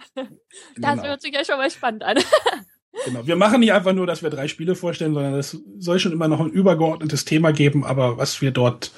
Das 0.78 0.96
Genau. 0.96 1.04
hört 1.04 1.22
sich 1.22 1.34
ja 1.34 1.46
schon 1.46 1.58
mal 1.58 1.70
spannend 1.72 2.04
an. 2.04 2.18
genau. 3.06 3.26
Wir 3.26 3.36
machen 3.38 3.62
nicht 3.62 3.72
einfach 3.72 3.94
nur, 3.94 4.06
dass 4.08 4.24
wir 4.24 4.30
drei 4.30 4.48
Spiele 4.50 4.76
vorstellen, 4.76 5.14
sondern 5.14 5.36
es 5.36 5.58
soll 5.78 6.00
schon 6.00 6.12
immer 6.12 6.28
noch 6.28 6.42
ein 6.42 6.50
übergeordnetes 6.50 7.24
Thema 7.24 7.52
geben, 7.54 7.86
aber 7.86 8.18
was 8.18 8.42
wir 8.42 8.52
dort 8.52 8.92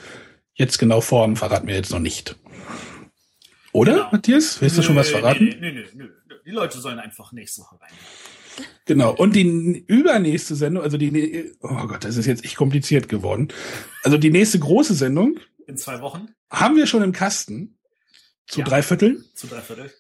jetzt 0.53 0.80
genau 0.80 1.02
vorhaben, 1.02 1.36
verraten 1.36 1.68
wir 1.68 1.76
jetzt 1.76 1.91
noch 1.91 1.99
nicht. 1.99 2.36
Oder, 3.73 3.93
Genau. 3.93 4.10
Matthias? 4.11 4.61
Willst 4.61 4.77
du 4.77 4.81
schon 4.81 4.95
was 4.95 5.07
Nö, 5.11 5.19
verraten? 5.19 5.45
Nee, 5.45 5.57
nee, 5.60 5.72
nee, 5.72 5.85
nee, 5.93 6.03
nee. 6.03 6.10
Die 6.45 6.52
Leute 6.52 6.80
sollen 6.80 6.99
einfach 6.99 7.31
nächste 7.31 7.61
Woche 7.61 7.80
rein. 7.80 7.91
Genau. 8.85 9.14
Und 9.15 9.35
die 9.35 9.84
übernächste 9.88 10.56
Sendung, 10.56 10.84
also 10.84 10.98
die, 10.98 11.52
oh 11.61 11.88
Gott, 11.88 12.03
das 12.03 12.18
ist 12.18 12.26
jetzt 12.26 12.43
echt 12.43 12.56
kompliziert 12.57 13.07
geworden. 13.10 13.49
Also 14.03 14.18
die 14.18 14.31
nächste 14.31 14.60
große 14.60 14.93
Sendung 14.95 15.39
In 15.68 15.77
zwei 15.77 16.02
Wochen 16.02 16.30
haben 16.49 16.76
wir 16.76 16.88
schon 16.88 17.02
im 17.03 17.11
Kasten. 17.14 17.77
Zu 18.48 18.60
Ja. 18.60 18.65
drei 18.65 18.81
Vierteln. 18.81 19.23
zu 19.35 19.48
drei 19.48 19.61
Viertel. 19.61 19.91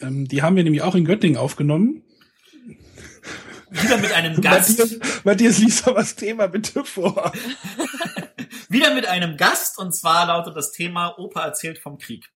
Ähm, 0.00 0.28
die 0.28 0.42
haben 0.42 0.54
wir 0.54 0.62
nämlich 0.62 0.82
auch 0.82 0.94
in 0.94 1.04
Göttingen 1.04 1.36
aufgenommen. 1.38 2.04
Wieder 3.70 3.98
mit 3.98 4.12
einem 4.12 4.40
Gast. 4.40 4.78
Matthias, 4.78 5.24
Matthias, 5.24 5.58
lies 5.58 5.82
doch 5.82 5.94
das 5.96 6.14
Thema 6.14 6.46
bitte 6.46 6.84
vor. 6.84 7.32
Wieder 8.68 8.94
mit 8.94 9.06
einem 9.06 9.36
Gast 9.36 9.78
und 9.78 9.92
zwar 9.94 10.26
lautet 10.26 10.54
das 10.56 10.70
Thema 10.72 11.18
Opa 11.18 11.44
erzählt 11.46 11.78
vom 11.78 11.98
Krieg. 11.98 12.28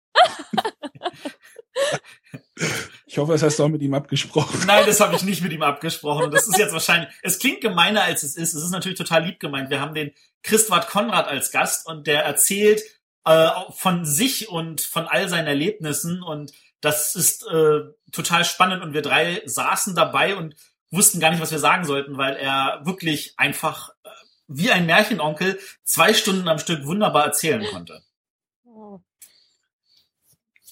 Ich 3.06 3.18
hoffe, 3.18 3.32
das 3.32 3.42
hast 3.42 3.58
du 3.58 3.64
auch 3.64 3.68
mit 3.68 3.82
ihm 3.82 3.92
abgesprochen. 3.92 4.62
Nein, 4.66 4.86
das 4.86 5.00
habe 5.00 5.14
ich 5.14 5.22
nicht 5.22 5.42
mit 5.42 5.52
ihm 5.52 5.62
abgesprochen. 5.62 6.30
Das 6.30 6.48
ist 6.48 6.56
jetzt 6.56 6.72
wahrscheinlich, 6.72 7.10
es 7.22 7.38
klingt 7.38 7.60
gemeiner 7.60 8.02
als 8.02 8.22
es 8.22 8.36
ist. 8.36 8.54
Es 8.54 8.62
ist 8.62 8.70
natürlich 8.70 8.96
total 8.96 9.24
lieb 9.24 9.38
gemeint. 9.38 9.68
Wir 9.68 9.80
haben 9.80 9.92
den 9.92 10.12
Christwart 10.42 10.88
Konrad 10.88 11.28
als 11.28 11.50
Gast 11.50 11.86
und 11.86 12.06
der 12.06 12.24
erzählt 12.24 12.80
äh, 13.26 13.50
von 13.70 14.06
sich 14.06 14.48
und 14.48 14.80
von 14.80 15.06
all 15.06 15.28
seinen 15.28 15.46
Erlebnissen 15.46 16.22
und 16.22 16.52
das 16.80 17.14
ist 17.14 17.46
äh, 17.46 17.80
total 18.12 18.44
spannend 18.44 18.82
und 18.82 18.92
wir 18.92 19.02
drei 19.02 19.42
saßen 19.44 19.94
dabei 19.94 20.34
und 20.34 20.56
wussten 20.90 21.20
gar 21.20 21.30
nicht, 21.30 21.40
was 21.40 21.52
wir 21.52 21.58
sagen 21.58 21.84
sollten, 21.84 22.18
weil 22.18 22.36
er 22.36 22.80
wirklich 22.84 23.34
einfach 23.36 23.90
äh, 24.04 24.08
wie 24.48 24.70
ein 24.70 24.86
Märchenonkel 24.86 25.58
zwei 25.84 26.12
Stunden 26.12 26.48
am 26.48 26.58
Stück 26.58 26.84
wunderbar 26.84 27.24
erzählen 27.26 27.64
konnte. 27.66 28.02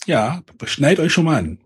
Ja, 0.06 0.42
schneid 0.64 0.98
euch 0.98 1.12
schon 1.12 1.24
mal 1.24 1.38
an. 1.38 1.58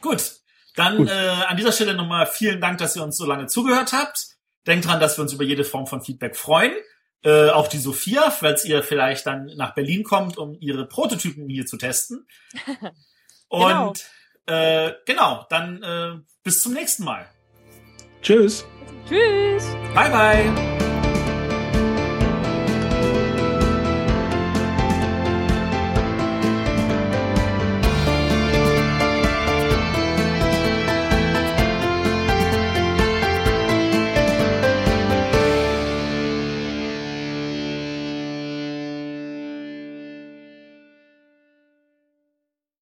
Gut, 0.00 0.32
dann 0.76 0.98
Gut. 0.98 1.08
Äh, 1.08 1.12
an 1.12 1.56
dieser 1.56 1.72
Stelle 1.72 1.94
nochmal 1.94 2.26
vielen 2.26 2.60
Dank, 2.60 2.78
dass 2.78 2.96
ihr 2.96 3.02
uns 3.02 3.16
so 3.16 3.26
lange 3.26 3.46
zugehört 3.46 3.92
habt. 3.92 4.28
Denkt 4.66 4.86
dran, 4.86 5.00
dass 5.00 5.18
wir 5.18 5.22
uns 5.22 5.32
über 5.32 5.44
jede 5.44 5.64
Form 5.64 5.86
von 5.86 6.02
Feedback 6.02 6.36
freuen. 6.36 6.72
Äh, 7.22 7.50
auch 7.50 7.68
die 7.68 7.78
Sophia, 7.78 8.30
falls 8.30 8.64
ihr 8.64 8.82
vielleicht 8.82 9.26
dann 9.26 9.46
nach 9.56 9.74
Berlin 9.74 10.04
kommt, 10.04 10.36
um 10.36 10.56
ihre 10.60 10.86
Prototypen 10.86 11.48
hier 11.48 11.66
zu 11.66 11.76
testen. 11.76 12.26
Genau. 13.50 13.90
Und 13.90 14.04
äh, 14.46 14.94
genau, 15.06 15.46
dann 15.48 15.82
äh, 15.82 16.20
bis 16.42 16.60
zum 16.60 16.72
nächsten 16.72 17.04
Mal. 17.04 17.26
Tschüss. 18.20 18.64
Tschüss. 19.06 19.64
Bye 19.94 20.10
bye. 20.10 20.73